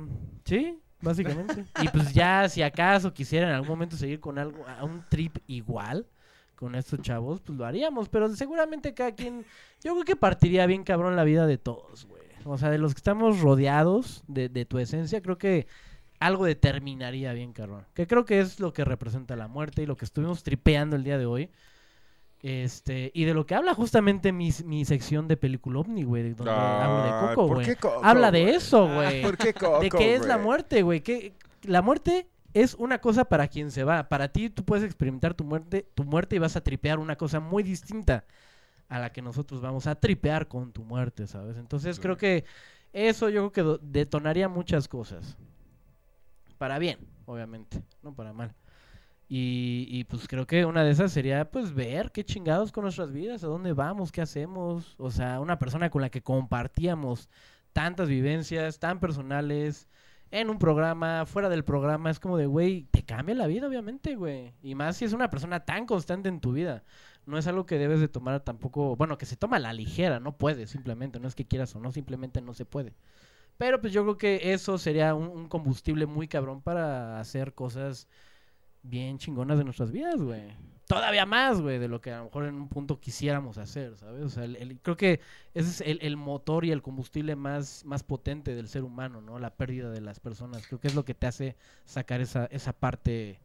sí, 0.45 0.79
básicamente. 1.01 1.65
y 1.81 1.87
pues 1.87 2.13
ya, 2.13 2.47
si 2.47 2.61
acaso 2.61 3.13
quisieran 3.13 3.49
en 3.49 3.55
algún 3.55 3.69
momento 3.69 3.97
seguir 3.97 4.19
con 4.19 4.37
algo, 4.37 4.65
a 4.67 4.83
un 4.83 5.03
trip 5.09 5.37
igual 5.47 6.05
con 6.55 6.75
estos 6.75 7.01
chavos, 7.01 7.41
pues 7.41 7.57
lo 7.57 7.65
haríamos. 7.65 8.07
Pero 8.09 8.29
seguramente 8.35 8.93
cada 8.93 9.13
quien, 9.13 9.43
yo 9.83 9.93
creo 9.93 10.05
que 10.05 10.15
partiría 10.15 10.65
bien 10.65 10.83
cabrón 10.83 11.15
la 11.15 11.23
vida 11.23 11.47
de 11.47 11.57
todos, 11.57 12.05
güey. 12.05 12.21
O 12.45 12.57
sea, 12.57 12.69
de 12.69 12.77
los 12.77 12.93
que 12.93 12.99
estamos 12.99 13.39
rodeados 13.41 14.23
de, 14.27 14.49
de 14.49 14.65
tu 14.65 14.77
esencia, 14.77 15.21
creo 15.21 15.37
que 15.37 15.65
algo 16.19 16.45
determinaría 16.45 17.33
bien 17.33 17.51
cabrón. 17.53 17.85
Que 17.93 18.05
creo 18.05 18.25
que 18.25 18.39
es 18.39 18.59
lo 18.59 18.73
que 18.73 18.85
representa 18.85 19.35
la 19.35 19.47
muerte 19.47 19.81
y 19.81 19.85
lo 19.85 19.97
que 19.97 20.05
estuvimos 20.05 20.43
tripeando 20.43 20.95
el 20.95 21.03
día 21.03 21.17
de 21.17 21.25
hoy. 21.25 21.49
Este, 22.43 23.09
y 23.13 23.23
de 23.23 23.33
lo 23.33 23.45
que 23.45 23.55
habla 23.55 23.73
justamente 23.73 24.33
mi, 24.33 24.49
mi 24.65 24.83
sección 24.83 25.29
de 25.29 25.37
película 25.37 25.79
ovni, 25.79 26.03
güey, 26.03 26.33
donde 26.33 26.51
hablo 26.51 27.03
de 27.03 27.09
Ay, 27.09 27.35
Coco, 27.35 27.47
¿por 27.47 27.63
güey. 27.63 27.77
Habla 28.03 28.31
de 28.31 28.49
eso, 28.55 28.85
güey. 28.93 29.21
¿Por 29.21 29.37
qué 29.37 29.53
De 29.81 29.89
qué 29.89 30.15
es 30.15 30.25
la 30.25 30.37
muerte, 30.37 30.81
güey. 30.81 30.99
Que 30.99 31.37
la 31.61 31.81
muerte 31.81 32.27
es 32.53 32.73
una 32.73 32.99
cosa 32.99 33.23
para 33.23 33.47
quien 33.47 33.71
se 33.71 33.85
va. 33.85 34.09
Para 34.09 34.27
ti 34.27 34.49
tú 34.49 34.65
puedes 34.65 34.83
experimentar 34.83 35.33
tu 35.33 35.45
muerte, 35.45 35.87
tu 35.95 36.03
muerte 36.03 36.35
y 36.35 36.39
vas 36.39 36.57
a 36.57 36.61
tripear 36.61 36.99
una 36.99 37.15
cosa 37.15 37.39
muy 37.39 37.63
distinta 37.63 38.25
a 38.89 38.99
la 38.99 39.13
que 39.13 39.21
nosotros 39.21 39.61
vamos 39.61 39.87
a 39.87 39.95
tripear 39.95 40.49
con 40.49 40.73
tu 40.73 40.83
muerte, 40.83 41.27
¿sabes? 41.27 41.55
Entonces 41.55 41.97
creo 41.97 42.17
que 42.17 42.43
eso 42.91 43.29
yo 43.29 43.53
creo 43.53 43.79
que 43.79 43.85
detonaría 43.87 44.49
muchas 44.49 44.89
cosas. 44.89 45.37
Para 46.57 46.77
bien, 46.77 46.99
obviamente, 47.25 47.81
no 48.01 48.13
para 48.13 48.33
mal. 48.33 48.53
Y, 49.35 49.87
y, 49.89 50.03
pues 50.03 50.27
creo 50.27 50.45
que 50.45 50.63
una 50.63 50.83
de 50.83 50.91
esas 50.91 51.11
sería 51.11 51.49
pues 51.49 51.73
ver 51.73 52.11
qué 52.11 52.23
chingados 52.23 52.71
con 52.71 52.83
nuestras 52.83 53.11
vidas, 53.11 53.43
a 53.43 53.47
dónde 53.47 53.73
vamos, 53.73 54.11
qué 54.11 54.21
hacemos. 54.21 54.93
O 54.99 55.09
sea, 55.09 55.39
una 55.39 55.57
persona 55.57 55.89
con 55.89 56.03
la 56.03 56.11
que 56.11 56.21
compartíamos 56.21 57.29
tantas 57.71 58.09
vivencias 58.09 58.77
tan 58.77 58.99
personales 58.99 59.89
en 60.29 60.51
un 60.51 60.59
programa, 60.59 61.25
fuera 61.25 61.49
del 61.49 61.63
programa, 61.63 62.11
es 62.11 62.19
como 62.19 62.37
de, 62.37 62.45
güey, 62.45 62.83
te 62.91 63.03
cambia 63.05 63.33
la 63.33 63.47
vida, 63.47 63.67
obviamente, 63.67 64.15
güey. 64.15 64.53
Y 64.61 64.75
más 64.75 64.97
si 64.97 65.05
es 65.05 65.13
una 65.13 65.31
persona 65.31 65.65
tan 65.65 65.87
constante 65.87 66.29
en 66.29 66.39
tu 66.39 66.51
vida. 66.51 66.83
No 67.25 67.39
es 67.39 67.47
algo 67.47 67.65
que 67.65 67.79
debes 67.79 68.01
de 68.01 68.09
tomar 68.09 68.41
tampoco, 68.41 68.95
bueno, 68.95 69.17
que 69.17 69.25
se 69.25 69.35
toma 69.35 69.57
a 69.57 69.59
la 69.61 69.73
ligera, 69.73 70.19
no 70.19 70.37
puedes, 70.37 70.69
simplemente, 70.69 71.19
no 71.19 71.27
es 71.27 71.33
que 71.33 71.47
quieras 71.47 71.75
o 71.75 71.79
no, 71.79 71.91
simplemente 71.91 72.39
no 72.39 72.53
se 72.53 72.65
puede. 72.65 72.93
Pero 73.57 73.81
pues 73.81 73.93
yo 73.93 74.03
creo 74.03 74.17
que 74.17 74.53
eso 74.53 74.77
sería 74.77 75.15
un, 75.15 75.27
un 75.27 75.47
combustible 75.47 76.05
muy 76.05 76.27
cabrón 76.27 76.61
para 76.61 77.19
hacer 77.19 77.55
cosas 77.55 78.07
bien 78.83 79.17
chingonas 79.17 79.57
de 79.57 79.63
nuestras 79.63 79.91
vidas, 79.91 80.21
güey. 80.21 80.53
Todavía 80.87 81.25
más, 81.25 81.61
güey, 81.61 81.79
de 81.79 81.87
lo 81.87 82.01
que 82.01 82.11
a 82.11 82.17
lo 82.19 82.25
mejor 82.25 82.45
en 82.45 82.55
un 82.55 82.67
punto 82.67 82.99
quisiéramos 82.99 83.57
hacer, 83.57 83.95
¿sabes? 83.97 84.21
O 84.23 84.29
sea, 84.29 84.43
el- 84.43 84.57
el- 84.57 84.79
creo 84.81 84.97
que 84.97 85.21
ese 85.53 85.69
es 85.69 85.81
el, 85.81 85.97
el 86.01 86.17
motor 86.17 86.65
y 86.65 86.71
el 86.71 86.81
combustible 86.81 87.35
más, 87.35 87.83
más 87.85 88.03
potente 88.03 88.53
del 88.53 88.67
ser 88.67 88.83
humano, 88.83 89.21
¿no? 89.21 89.39
La 89.39 89.55
pérdida 89.55 89.89
de 89.89 90.01
las 90.01 90.19
personas. 90.19 90.67
Creo 90.67 90.79
que 90.79 90.87
es 90.89 90.95
lo 90.95 91.05
que 91.05 91.13
te 91.15 91.25
hace 91.25 91.55
sacar 91.85 92.19
esa, 92.21 92.45
esa 92.47 92.73
parte 92.73 93.39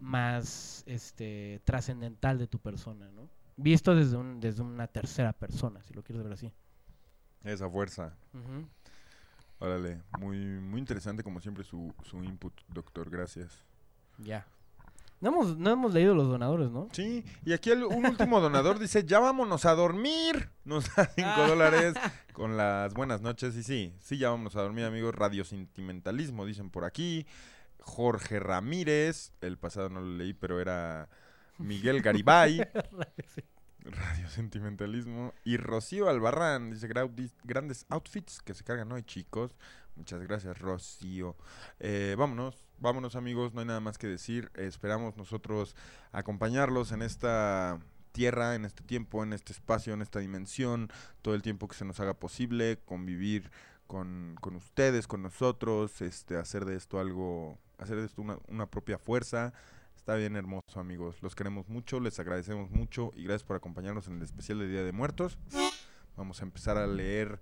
más 0.00 0.82
este, 0.86 1.60
trascendental 1.64 2.38
de 2.38 2.46
tu 2.46 2.58
persona, 2.58 3.10
¿no? 3.10 3.28
Visto 3.56 3.94
desde, 3.94 4.16
un, 4.16 4.40
desde 4.40 4.62
una 4.62 4.86
tercera 4.86 5.32
persona, 5.34 5.82
si 5.82 5.92
lo 5.92 6.02
quieres 6.02 6.24
ver 6.24 6.32
así. 6.32 6.50
Esa 7.44 7.68
fuerza. 7.68 8.14
Ujú. 8.32 8.66
Órale, 9.58 10.00
muy, 10.18 10.38
muy 10.38 10.78
interesante 10.80 11.22
como 11.22 11.40
siempre 11.40 11.62
su, 11.64 11.92
su 12.04 12.24
input, 12.24 12.54
doctor, 12.68 13.10
gracias. 13.10 13.62
Ya. 14.18 14.46
No 15.20 15.28
hemos, 15.30 15.56
no 15.58 15.70
hemos 15.70 15.92
leído 15.92 16.14
los 16.14 16.28
donadores, 16.28 16.70
¿no? 16.70 16.88
Sí, 16.92 17.24
y 17.44 17.52
aquí 17.52 17.70
el- 17.70 17.84
un 17.84 18.06
último 18.06 18.40
donador 18.40 18.78
dice, 18.78 19.04
ya 19.04 19.18
vámonos 19.20 19.66
a 19.66 19.74
dormir. 19.74 20.50
Nos 20.64 20.94
da 20.96 21.10
5 21.14 21.46
dólares 21.46 21.94
con 22.32 22.56
las 22.56 22.94
buenas 22.94 23.20
noches. 23.20 23.54
Y 23.56 23.62
sí, 23.62 23.94
sí, 24.00 24.16
ya 24.16 24.30
vámonos 24.30 24.56
a 24.56 24.62
dormir, 24.62 24.84
amigos. 24.86 25.14
Radio 25.14 25.44
Sentimentalismo, 25.44 26.46
dicen 26.46 26.70
por 26.70 26.84
aquí. 26.84 27.26
Jorge 27.80 28.40
Ramírez, 28.40 29.32
el 29.42 29.58
pasado 29.58 29.88
no 29.90 30.00
lo 30.00 30.16
leí, 30.16 30.32
pero 30.32 30.58
era 30.60 31.08
Miguel 31.58 32.00
Garibay. 32.02 32.60
Radio 33.84 34.28
Sentimentalismo. 34.28 35.32
Y 35.44 35.56
Rocío 35.56 36.08
Albarrán 36.08 36.70
dice 36.70 36.88
"Grau- 36.88 37.10
grandes 37.44 37.86
outfits 37.88 38.40
que 38.42 38.54
se 38.54 38.64
cargan 38.64 38.92
hoy, 38.92 39.02
chicos. 39.02 39.56
Muchas 40.00 40.22
gracias, 40.22 40.58
Rocío. 40.58 41.36
Eh, 41.78 42.14
vámonos, 42.16 42.64
vámonos, 42.78 43.16
amigos. 43.16 43.52
No 43.52 43.60
hay 43.60 43.66
nada 43.66 43.80
más 43.80 43.98
que 43.98 44.06
decir. 44.06 44.50
Esperamos 44.54 45.14
nosotros 45.18 45.76
acompañarlos 46.10 46.92
en 46.92 47.02
esta 47.02 47.78
tierra, 48.12 48.54
en 48.54 48.64
este 48.64 48.82
tiempo, 48.82 49.22
en 49.22 49.34
este 49.34 49.52
espacio, 49.52 49.92
en 49.92 50.00
esta 50.00 50.20
dimensión, 50.20 50.90
todo 51.20 51.34
el 51.34 51.42
tiempo 51.42 51.68
que 51.68 51.76
se 51.76 51.84
nos 51.84 52.00
haga 52.00 52.14
posible, 52.14 52.78
convivir 52.86 53.50
con, 53.86 54.36
con 54.40 54.56
ustedes, 54.56 55.06
con 55.06 55.20
nosotros, 55.20 56.00
este, 56.00 56.38
hacer 56.38 56.64
de 56.64 56.76
esto 56.76 56.98
algo, 56.98 57.58
hacer 57.76 57.98
de 57.98 58.06
esto 58.06 58.22
una, 58.22 58.38
una 58.48 58.70
propia 58.70 58.96
fuerza. 58.96 59.52
Está 59.94 60.14
bien 60.14 60.34
hermoso, 60.34 60.80
amigos. 60.80 61.22
Los 61.22 61.34
queremos 61.34 61.68
mucho, 61.68 62.00
les 62.00 62.18
agradecemos 62.18 62.70
mucho 62.70 63.12
y 63.14 63.24
gracias 63.24 63.44
por 63.44 63.56
acompañarnos 63.56 64.08
en 64.08 64.16
el 64.16 64.22
especial 64.22 64.60
de 64.60 64.68
Día 64.68 64.82
de 64.82 64.92
Muertos. 64.92 65.36
Vamos 66.16 66.40
a 66.40 66.44
empezar 66.44 66.78
a 66.78 66.86
leer 66.86 67.38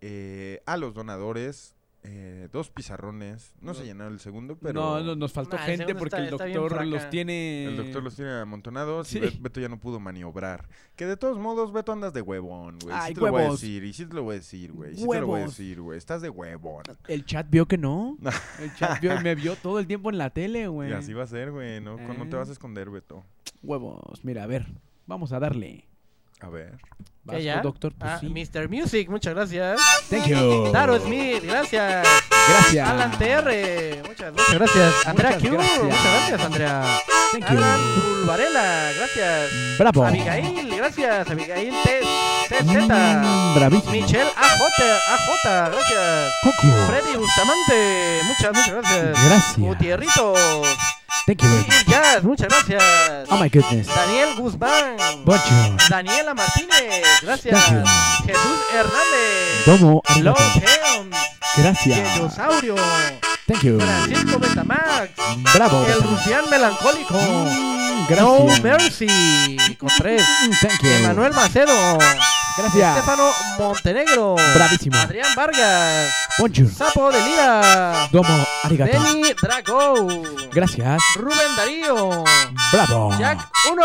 eh, 0.00 0.60
a 0.66 0.76
los 0.76 0.92
donadores. 0.92 1.76
Eh, 2.02 2.48
dos 2.52 2.70
pizarrones. 2.70 3.52
No 3.60 3.74
se 3.74 3.84
llenó 3.84 4.06
el 4.06 4.20
segundo, 4.20 4.56
pero. 4.56 4.80
No, 4.80 5.00
no, 5.00 5.14
nos 5.16 5.32
faltó 5.32 5.56
Nah, 5.56 5.62
gente 5.64 5.94
porque 5.94 6.16
está- 6.16 6.24
el 6.24 6.30
doctor 6.30 6.86
los 6.86 7.10
tiene. 7.10 7.66
El 7.66 7.76
doctor 7.76 8.02
los 8.02 8.16
tiene 8.16 8.32
amontonados 8.40 9.08
Sí. 9.08 9.18
y 9.18 9.20
Bet- 9.20 9.40
Beto 9.42 9.60
ya 9.60 9.68
no 9.68 9.78
pudo 9.78 10.00
maniobrar. 10.00 10.68
Que 10.96 11.04
de 11.06 11.16
todos 11.16 11.38
modos, 11.38 11.72
Beto 11.72 11.92
andas 11.92 12.12
de 12.14 12.22
huevón, 12.22 12.78
güey. 12.82 12.96
Sí 13.08 13.14
te 13.14 13.20
lo 13.20 13.30
voy 13.32 13.42
a 13.42 13.50
decir, 13.50 13.84
y 13.84 13.92
sí 13.92 14.06
te 14.06 14.14
lo 14.14 14.22
voy 14.22 14.36
a 14.36 14.38
decir, 14.38 14.72
güey. 14.72 14.96
Sí 14.96 15.06
te 15.08 15.20
lo 15.20 15.26
voy 15.26 15.40
a 15.42 15.44
decir, 15.44 15.80
güey. 15.80 15.98
Estás 15.98 16.22
de 16.22 16.30
huevón. 16.30 16.84
El 17.08 17.24
chat 17.26 17.46
vio 17.50 17.66
que 17.66 17.76
no. 17.78 18.16
El 18.60 18.74
chat 18.76 19.00
vio- 19.00 19.20
me 19.20 19.34
vio 19.34 19.56
todo 19.56 19.78
el 19.78 19.86
tiempo 19.86 20.10
en 20.10 20.18
la 20.18 20.30
tele, 20.30 20.68
güey. 20.68 20.90
Y 20.90 20.92
así 20.94 21.12
va 21.12 21.24
a 21.24 21.26
ser, 21.26 21.50
güey. 21.52 21.80
¿no? 21.80 21.96
¿Cómo 22.06 22.28
te 22.28 22.36
Eh. 22.36 22.38
vas 22.38 22.48
a 22.48 22.52
esconder, 22.52 22.88
Beto? 22.90 23.24
Huevos. 23.62 24.24
Mira, 24.24 24.44
a 24.44 24.46
ver. 24.46 24.66
Vamos 25.06 25.32
a 25.32 25.38
darle. 25.40 25.84
A 26.40 26.48
ver. 26.48 26.78
Vas, 27.22 27.42
¿Ya, 27.42 27.60
doctor. 27.60 27.92
Pues 27.98 28.10
Ah, 28.10 28.18
sí. 28.18 28.28
Mr. 28.28 28.68
Music, 28.70 29.08
muchas 29.10 29.34
gracias. 29.34 29.78
Thank 30.08 30.26
you. 30.26 30.70
Taro 30.72 30.98
Smith, 30.98 31.42
gracias. 31.44 32.06
Gracias. 32.48 32.88
Alan 32.88 33.10
TR, 33.12 34.08
muchas, 34.08 34.32
muchas 34.32 34.54
gracias. 34.54 35.06
Andrea 35.06 35.30
Muchas 35.32 35.42
Q, 35.50 35.54
gracias. 35.56 35.82
muchas 35.84 36.02
gracias, 36.02 36.40
Andrea. 36.40 36.84
Thank 37.32 37.42
you. 37.50 37.58
Alan 37.58 38.26
Varela, 38.26 38.90
gracias. 38.96 39.50
Bravo. 39.78 40.04
Abigail, 40.06 40.74
gracias. 40.76 41.30
Abigail 41.30 41.74
TZ. 41.84 42.64
Mm, 42.64 43.54
bravísimo. 43.54 43.92
Michelle 43.92 44.30
AJ, 44.36 44.82
AJ, 45.12 45.70
gracias. 45.70 46.32
You. 46.42 46.70
Freddy 46.88 47.16
Bustamante, 47.16 48.20
muchas, 48.26 48.52
muchas 48.56 48.70
gracias. 48.72 49.24
Gracias. 49.28 49.58
Gutierritos. 49.58 50.68
Thank 51.30 51.42
you 51.44 51.48
very 51.48 51.62
Y 51.62 51.66
much. 51.68 51.86
Jazz, 51.86 52.24
muchas 52.24 52.48
gracias. 52.48 53.28
Oh 53.30 53.36
my 53.36 53.48
goodness. 53.48 53.86
Daniel 53.86 54.34
Guzmán. 54.36 54.96
Bonjour. 55.24 55.76
Daniela 55.88 56.34
Martínez, 56.34 57.04
gracias. 57.22 57.64
Thank 57.66 57.86
Jesús 58.26 58.58
Hernández. 58.74 59.64
Domo 59.64 60.02
Love 60.22 60.36
arigato. 60.40 60.42
Helms. 60.92 61.16
Gracias. 61.56 62.14
Dinosaurio. 62.16 62.74
Thank 63.46 63.62
you. 63.62 63.78
Francisco 63.78 64.40
Betamax. 64.40 65.10
Bravo. 65.54 65.86
El 65.86 66.02
Rufián 66.02 66.50
Melancólico. 66.50 67.14
Mm, 67.14 68.06
No 68.16 68.46
gracias. 68.46 68.62
Mercy. 68.64 69.56
Con 69.78 69.88
tres. 69.98 70.24
Mm, 70.48 70.50
Thank 70.60 70.82
you. 70.82 70.90
Emanuel 70.90 71.32
Macedo. 71.32 71.98
Gracias. 72.56 72.96
Estefano 72.98 73.30
Montenegro. 73.56 74.34
Bravísimo. 74.54 74.96
Adrián 74.98 75.32
Vargas. 75.36 76.12
Bonjour. 76.38 76.70
Sapo 76.70 77.10
de 77.12 77.20
Lira. 77.22 78.08
Domo 78.12 78.46
arigato. 78.64 78.92
Benny 78.92 79.34
Drago. 79.34 80.22
Gracias. 80.52 81.02
Rubén 81.16 81.56
Darío. 81.56 82.24
Bravo. 82.72 83.10
Jack 83.18 83.48
1. 83.70 83.82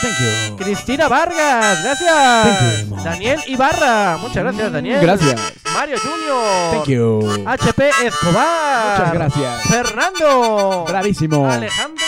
Thank 0.00 0.18
you. 0.20 0.56
Cristina 0.56 1.08
Vargas, 1.08 1.82
Thank 1.82 1.98
you 1.98 2.06
gracias. 2.06 2.60
very 2.60 2.84
much. 2.86 3.04
Daniel 3.04 3.40
Ibarra, 3.48 4.16
muchas 4.18 4.36
gracias, 4.44 4.72
Daniel. 4.72 5.00
Gracias. 5.00 5.40
Mario 5.74 5.98
Junior. 5.98 6.70
Thank 6.70 6.86
you. 6.86 7.44
HP 7.46 7.90
Escobar. 8.06 8.98
Muchas 8.98 9.12
gracias. 9.12 9.62
Fernando. 9.68 10.84
Bravísimo. 10.88 11.50
Alejandro 11.50 12.06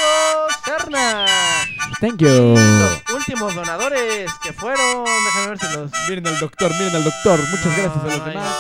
Serna. 0.65 1.27
Thank 2.01 2.19
you. 2.19 2.29
Los 2.57 3.15
últimos 3.15 3.55
donadores 3.55 4.31
que 4.43 4.53
fueron, 4.53 5.05
déjame 5.05 5.47
ver 5.49 5.59
si 5.59 5.67
los. 5.77 5.91
Miren 6.09 6.27
al 6.29 6.39
doctor, 6.39 6.71
miren 6.79 6.97
al 6.97 7.05
doctor. 7.05 7.41
Muchas 7.51 7.77
gracias 7.77 8.05
a 8.05 8.17
los 8.17 8.25
demás. 8.25 8.55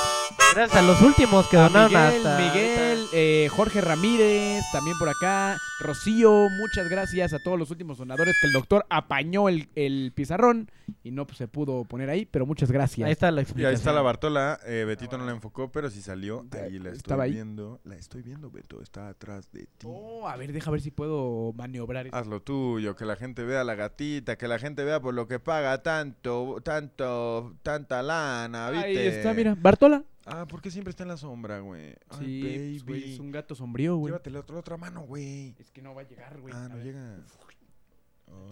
Gracias 0.54 0.78
a 0.78 0.82
los 0.82 1.00
últimos 1.02 1.46
que 1.48 1.56
A 1.56 1.68
donaron 1.68 1.92
Miguel, 1.92 2.26
hasta. 2.26 2.38
Miguel, 2.38 3.08
eh, 3.12 3.48
Jorge 3.50 3.80
Ramírez, 3.80 4.64
también 4.72 4.98
por 4.98 5.08
acá, 5.08 5.60
Rocío, 5.80 6.48
muchas 6.50 6.88
gracias 6.88 7.32
a 7.32 7.38
todos 7.38 7.58
los 7.58 7.70
últimos 7.70 7.98
donadores 7.98 8.36
que 8.40 8.46
el 8.46 8.52
doctor 8.52 8.84
apañó 8.90 9.48
el, 9.48 9.68
el 9.74 10.12
pizarrón 10.14 10.70
y 11.02 11.10
no 11.10 11.26
pues, 11.26 11.38
se 11.38 11.48
pudo 11.48 11.84
poner 11.84 12.10
ahí, 12.10 12.26
pero 12.26 12.44
muchas 12.46 12.70
gracias. 12.70 13.06
Ahí 13.06 13.12
está 13.12 13.30
la 13.30 13.40
Y 13.40 13.44
explicación. 13.44 13.68
ahí 13.70 13.74
está 13.74 13.92
la 13.92 14.02
Bartola. 14.02 14.60
Eh, 14.66 14.84
Betito 14.86 15.16
no 15.18 15.24
la 15.24 15.32
enfocó, 15.32 15.72
pero 15.72 15.88
sí 15.90 16.02
salió. 16.02 16.46
Ahí 16.52 16.78
la 16.78 16.90
estoy 16.90 16.96
Estaba 16.98 17.22
ahí. 17.24 17.32
viendo. 17.32 17.80
La 17.84 17.96
estoy 17.96 18.22
viendo, 18.22 18.50
Beto. 18.50 18.82
Está 18.82 19.08
atrás 19.08 19.50
de 19.52 19.66
ti. 19.66 19.86
Oh, 19.86 20.28
a 20.28 20.36
ver, 20.36 20.52
deja 20.52 20.70
ver 20.70 20.80
si 20.80 20.90
puedo 20.90 21.52
maniobrar 21.54 22.06
esto. 22.06 22.16
Haz 22.18 22.26
lo 22.26 22.42
tuyo, 22.42 22.94
que 22.96 23.04
la 23.04 23.16
gente 23.16 23.42
vea 23.44 23.64
la 23.64 23.74
gatita, 23.74 24.36
que 24.36 24.48
la 24.48 24.58
gente 24.58 24.84
vea 24.84 25.00
por 25.00 25.14
lo 25.14 25.26
que 25.26 25.38
paga 25.40 25.82
tanto, 25.82 26.60
tanto, 26.62 27.54
tanta 27.62 28.02
lana, 28.02 28.70
¿viste? 28.70 28.86
Ahí 28.86 28.96
está, 29.06 29.32
mira, 29.34 29.56
Bartola. 29.58 30.04
Ah, 30.26 30.46
¿por 30.46 30.60
qué 30.60 30.70
siempre 30.70 30.90
está 30.90 31.02
en 31.02 31.08
la 31.08 31.16
sombra, 31.16 31.60
güey? 31.60 31.94
Ay, 32.10 32.18
Sí, 32.18 32.40
pues, 32.42 32.84
güey, 32.84 33.00
baby. 33.00 33.12
es 33.14 33.18
un 33.18 33.30
gato 33.32 33.54
sombrío, 33.54 33.96
güey. 33.96 34.12
Llévate 34.12 34.30
la 34.30 34.40
otra, 34.40 34.54
la 34.54 34.60
otra 34.60 34.76
mano, 34.76 35.00
güey. 35.00 35.54
Es 35.58 35.69
que 35.72 35.82
no 35.82 35.94
va 35.94 36.02
a 36.02 36.04
llegar, 36.04 36.38
güey. 36.40 36.54
Ah, 36.54 36.64
A 36.64 36.68
no 36.68 36.76
ver. 36.76 36.84
llega. 36.84 37.16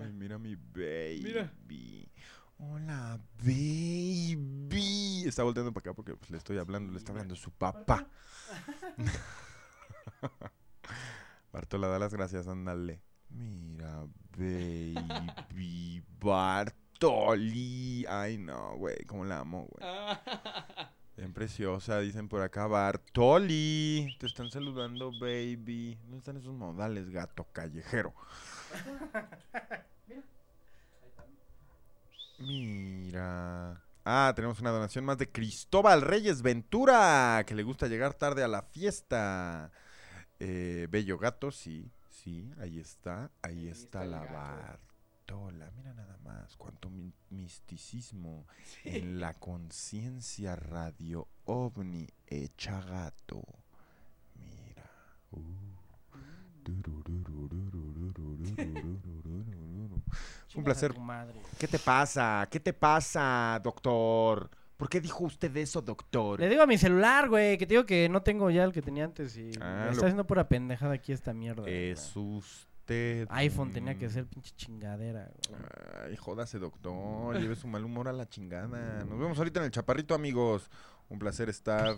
Ay, 0.00 0.12
mira 0.12 0.38
mi 0.38 0.56
baby. 0.56 1.20
Mira. 1.22 1.52
Hola, 2.58 3.20
baby. 3.38 5.22
Está 5.26 5.42
volteando 5.44 5.72
para 5.72 5.82
acá 5.82 5.94
porque 5.94 6.14
pues, 6.16 6.30
le 6.30 6.38
estoy 6.38 6.58
hablando, 6.58 6.92
le 6.92 6.98
está 6.98 7.12
hablando 7.12 7.36
su 7.36 7.50
papá. 7.52 8.06
Bartola, 11.52 11.88
da 11.88 11.98
las 11.98 12.12
gracias, 12.14 12.46
ándale. 12.48 13.00
Mira, 13.30 14.04
baby. 14.36 16.02
Bartoli. 16.20 18.04
Ay, 18.08 18.38
no, 18.38 18.76
güey, 18.76 18.96
cómo 19.06 19.24
la 19.24 19.40
amo, 19.40 19.66
güey. 19.70 19.86
Bien 21.18 21.32
preciosa, 21.32 21.98
dicen 21.98 22.28
por 22.28 22.42
acá. 22.42 22.68
Bartoli. 22.68 24.16
Te 24.20 24.26
están 24.26 24.52
saludando, 24.52 25.10
baby. 25.10 25.98
¿Dónde 26.02 26.18
están 26.18 26.36
esos 26.36 26.54
modales, 26.54 27.10
gato 27.10 27.44
callejero? 27.52 28.14
Mira. 32.38 33.82
Ah, 34.04 34.32
tenemos 34.36 34.60
una 34.60 34.70
donación 34.70 35.04
más 35.04 35.18
de 35.18 35.28
Cristóbal 35.28 36.02
Reyes 36.02 36.40
Ventura, 36.40 37.42
que 37.44 37.56
le 37.56 37.64
gusta 37.64 37.88
llegar 37.88 38.14
tarde 38.14 38.44
a 38.44 38.48
la 38.48 38.62
fiesta. 38.62 39.72
Eh, 40.38 40.86
Bello 40.88 41.18
gato, 41.18 41.50
sí, 41.50 41.90
sí, 42.10 42.48
ahí 42.60 42.78
está, 42.78 43.32
ahí, 43.42 43.66
está, 43.66 44.04
la 44.04 44.24
Mira 45.76 45.92
nada 45.94 46.16
más, 46.24 46.56
cuánto 46.56 46.88
mi- 46.88 47.12
misticismo 47.30 48.46
en 48.84 49.20
la 49.20 49.34
conciencia 49.34 50.56
radio 50.56 51.28
ovni 51.44 52.06
hecha 52.26 52.80
gato. 52.80 53.42
Mira. 54.36 54.90
Uh. 55.32 55.38
Un 60.56 60.64
placer. 60.64 60.92
¿Qué 61.58 61.68
te 61.68 61.78
pasa? 61.78 62.48
¿Qué 62.50 62.60
te 62.60 62.72
pasa, 62.72 63.60
doctor? 63.62 64.50
¿Por 64.76 64.88
qué 64.88 65.00
dijo 65.00 65.24
usted 65.24 65.54
eso, 65.56 65.82
doctor? 65.82 66.38
Le 66.40 66.48
digo 66.48 66.62
a 66.62 66.66
mi 66.66 66.78
celular, 66.78 67.28
güey, 67.28 67.58
que 67.58 67.66
te 67.66 67.74
digo 67.74 67.84
que 67.84 68.08
no 68.08 68.22
tengo 68.22 68.48
ya 68.50 68.64
el 68.64 68.72
que 68.72 68.80
tenía 68.80 69.04
antes 69.04 69.36
y 69.36 69.50
Ah, 69.60 69.78
me 69.80 69.84
lo- 69.86 69.92
está 69.92 70.06
haciendo 70.06 70.26
pura 70.26 70.48
pendejada 70.48 70.94
aquí 70.94 71.12
esta 71.12 71.32
mierda. 71.34 71.68
Es 71.68 72.14
usted. 72.16 72.67
iPhone 73.30 73.72
tenía 73.72 73.98
que 73.98 74.08
ser 74.08 74.26
pinche 74.26 74.52
chingadera, 74.56 75.30
güey. 75.48 75.60
Ay, 76.04 76.16
jódase, 76.16 76.58
doctor. 76.58 77.38
Lleve 77.38 77.56
su 77.56 77.68
mal 77.68 77.84
humor 77.84 78.08
a 78.08 78.12
la 78.12 78.28
chingada. 78.28 79.04
Nos 79.04 79.18
vemos 79.18 79.38
ahorita 79.38 79.60
en 79.60 79.66
el 79.66 79.70
chaparrito, 79.70 80.14
amigos. 80.14 80.70
Un 81.08 81.18
placer 81.18 81.48
estar 81.48 81.96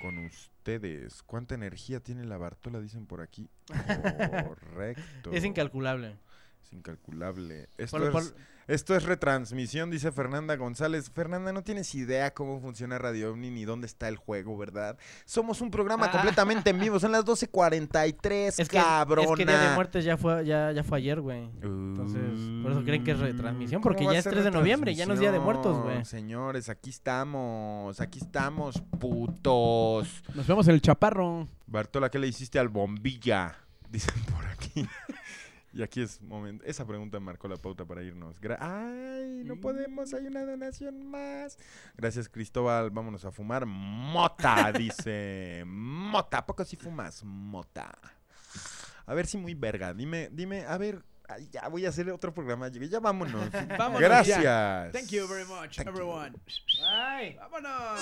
con 0.00 0.18
ustedes. 0.18 1.22
¿Cuánta 1.22 1.54
energía 1.54 2.00
tiene 2.00 2.24
la 2.24 2.38
Bartola? 2.38 2.80
Dicen 2.80 3.06
por 3.06 3.20
aquí. 3.20 3.50
Correcto. 4.46 5.32
Es 5.32 5.44
incalculable. 5.44 6.16
Es 6.66 6.72
incalculable. 6.72 7.68
Esto, 7.78 7.98
Por- 7.98 8.06
es, 8.06 8.12
por- 8.12 8.36
esto 8.66 8.96
es 8.96 9.04
retransmisión, 9.04 9.90
dice 9.92 10.10
Fernanda 10.10 10.56
González. 10.56 11.08
Fernanda, 11.10 11.52
no 11.52 11.62
tienes 11.62 11.94
idea 11.94 12.34
cómo 12.34 12.60
funciona 12.60 12.98
Radio 12.98 13.30
OVNI 13.30 13.50
ni 13.50 13.64
dónde 13.64 13.86
está 13.86 14.08
el 14.08 14.16
juego, 14.16 14.56
¿verdad? 14.58 14.98
Somos 15.24 15.60
un 15.60 15.70
programa 15.70 16.06
Ah. 16.06 16.10
completamente 16.10 16.70
en 16.70 16.80
vivo. 16.80 16.98
Son 16.98 17.12
las 17.12 17.24
12.43, 17.24 18.58
Es 18.58 18.68
que, 18.68 18.78
cabrona. 18.78 19.28
es 19.30 19.36
que 19.36 19.44
Día 19.46 19.60
de 19.68 19.74
Muertes 19.76 20.04
ya 20.04 20.16
fue, 20.16 20.44
ya, 20.44 20.72
ya 20.72 20.82
fue 20.82 20.98
ayer, 20.98 21.20
güey. 21.20 21.44
Entonces, 21.62 22.22
por 22.64 22.72
eso 22.72 22.82
creen 22.84 23.04
que 23.04 23.12
es 23.12 23.20
retransmisión, 23.20 23.80
porque 23.82 23.98
¿Cómo 23.98 24.08
va 24.08 24.14
ya 24.14 24.18
a 24.18 24.20
es 24.20 24.24
ser 24.24 24.32
3 24.32 24.44
de 24.46 24.50
noviembre, 24.50 24.94
ya 24.96 25.06
no 25.06 25.14
es 25.14 25.20
Día 25.20 25.30
de 25.30 25.38
Muertos, 25.38 25.80
güey. 25.84 26.04
Señores, 26.04 26.68
aquí 26.68 26.90
estamos. 26.90 28.00
Aquí 28.00 28.18
estamos, 28.18 28.82
putos. 28.98 30.24
Nos 30.34 30.46
vemos 30.46 30.66
en 30.66 30.74
el 30.74 30.82
chaparro. 30.82 31.46
Bartola, 31.68 32.10
¿qué 32.10 32.18
le 32.18 32.26
hiciste 32.26 32.58
al 32.58 32.68
bombilla? 32.68 33.54
Dicen 33.88 34.14
por 34.34 34.44
aquí. 34.46 34.84
Y 35.76 35.82
aquí 35.82 36.00
es 36.00 36.22
momento. 36.22 36.64
Esa 36.64 36.86
pregunta 36.86 37.20
marcó 37.20 37.48
la 37.48 37.56
pauta 37.56 37.84
para 37.84 38.02
irnos. 38.02 38.40
Gra- 38.40 38.56
Ay, 38.60 39.42
no 39.44 39.56
podemos, 39.60 40.14
hay 40.14 40.26
una 40.26 40.42
donación 40.46 41.06
más. 41.10 41.58
Gracias, 41.98 42.30
Cristóbal. 42.30 42.88
Vámonos 42.90 43.26
a 43.26 43.30
fumar 43.30 43.66
mota, 43.66 44.72
dice. 44.78 45.64
Mota, 45.66 46.38
¿a 46.38 46.46
poco 46.46 46.64
si 46.64 46.76
fumas 46.76 47.22
mota? 47.24 47.92
A 49.04 49.12
ver 49.12 49.26
si 49.26 49.36
muy 49.36 49.52
verga. 49.52 49.92
Dime, 49.92 50.30
dime, 50.32 50.64
a 50.64 50.78
ver. 50.78 51.04
ay, 51.28 51.46
ya 51.52 51.68
voy 51.68 51.84
a 51.84 51.90
hacer 51.90 52.08
otro 52.10 52.32
programa. 52.32 52.68
Ya 52.68 52.98
vámonos. 52.98 53.50
Vámonos 53.78 54.00
Gracias. 54.00 54.42
ya. 54.42 54.88
Thank 54.94 55.08
you 55.10 55.28
very 55.28 55.44
much, 55.44 55.76
Thank 55.76 55.88
everyone. 55.88 56.32
Ay. 56.90 57.36
Vámonos. 57.36 58.00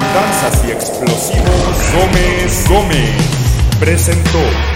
Danzas 0.00 0.64
y 0.66 0.70
explosivos 0.72 1.92
Gómez 1.94 2.68
Gómez 2.68 3.27
presentó 3.78 4.67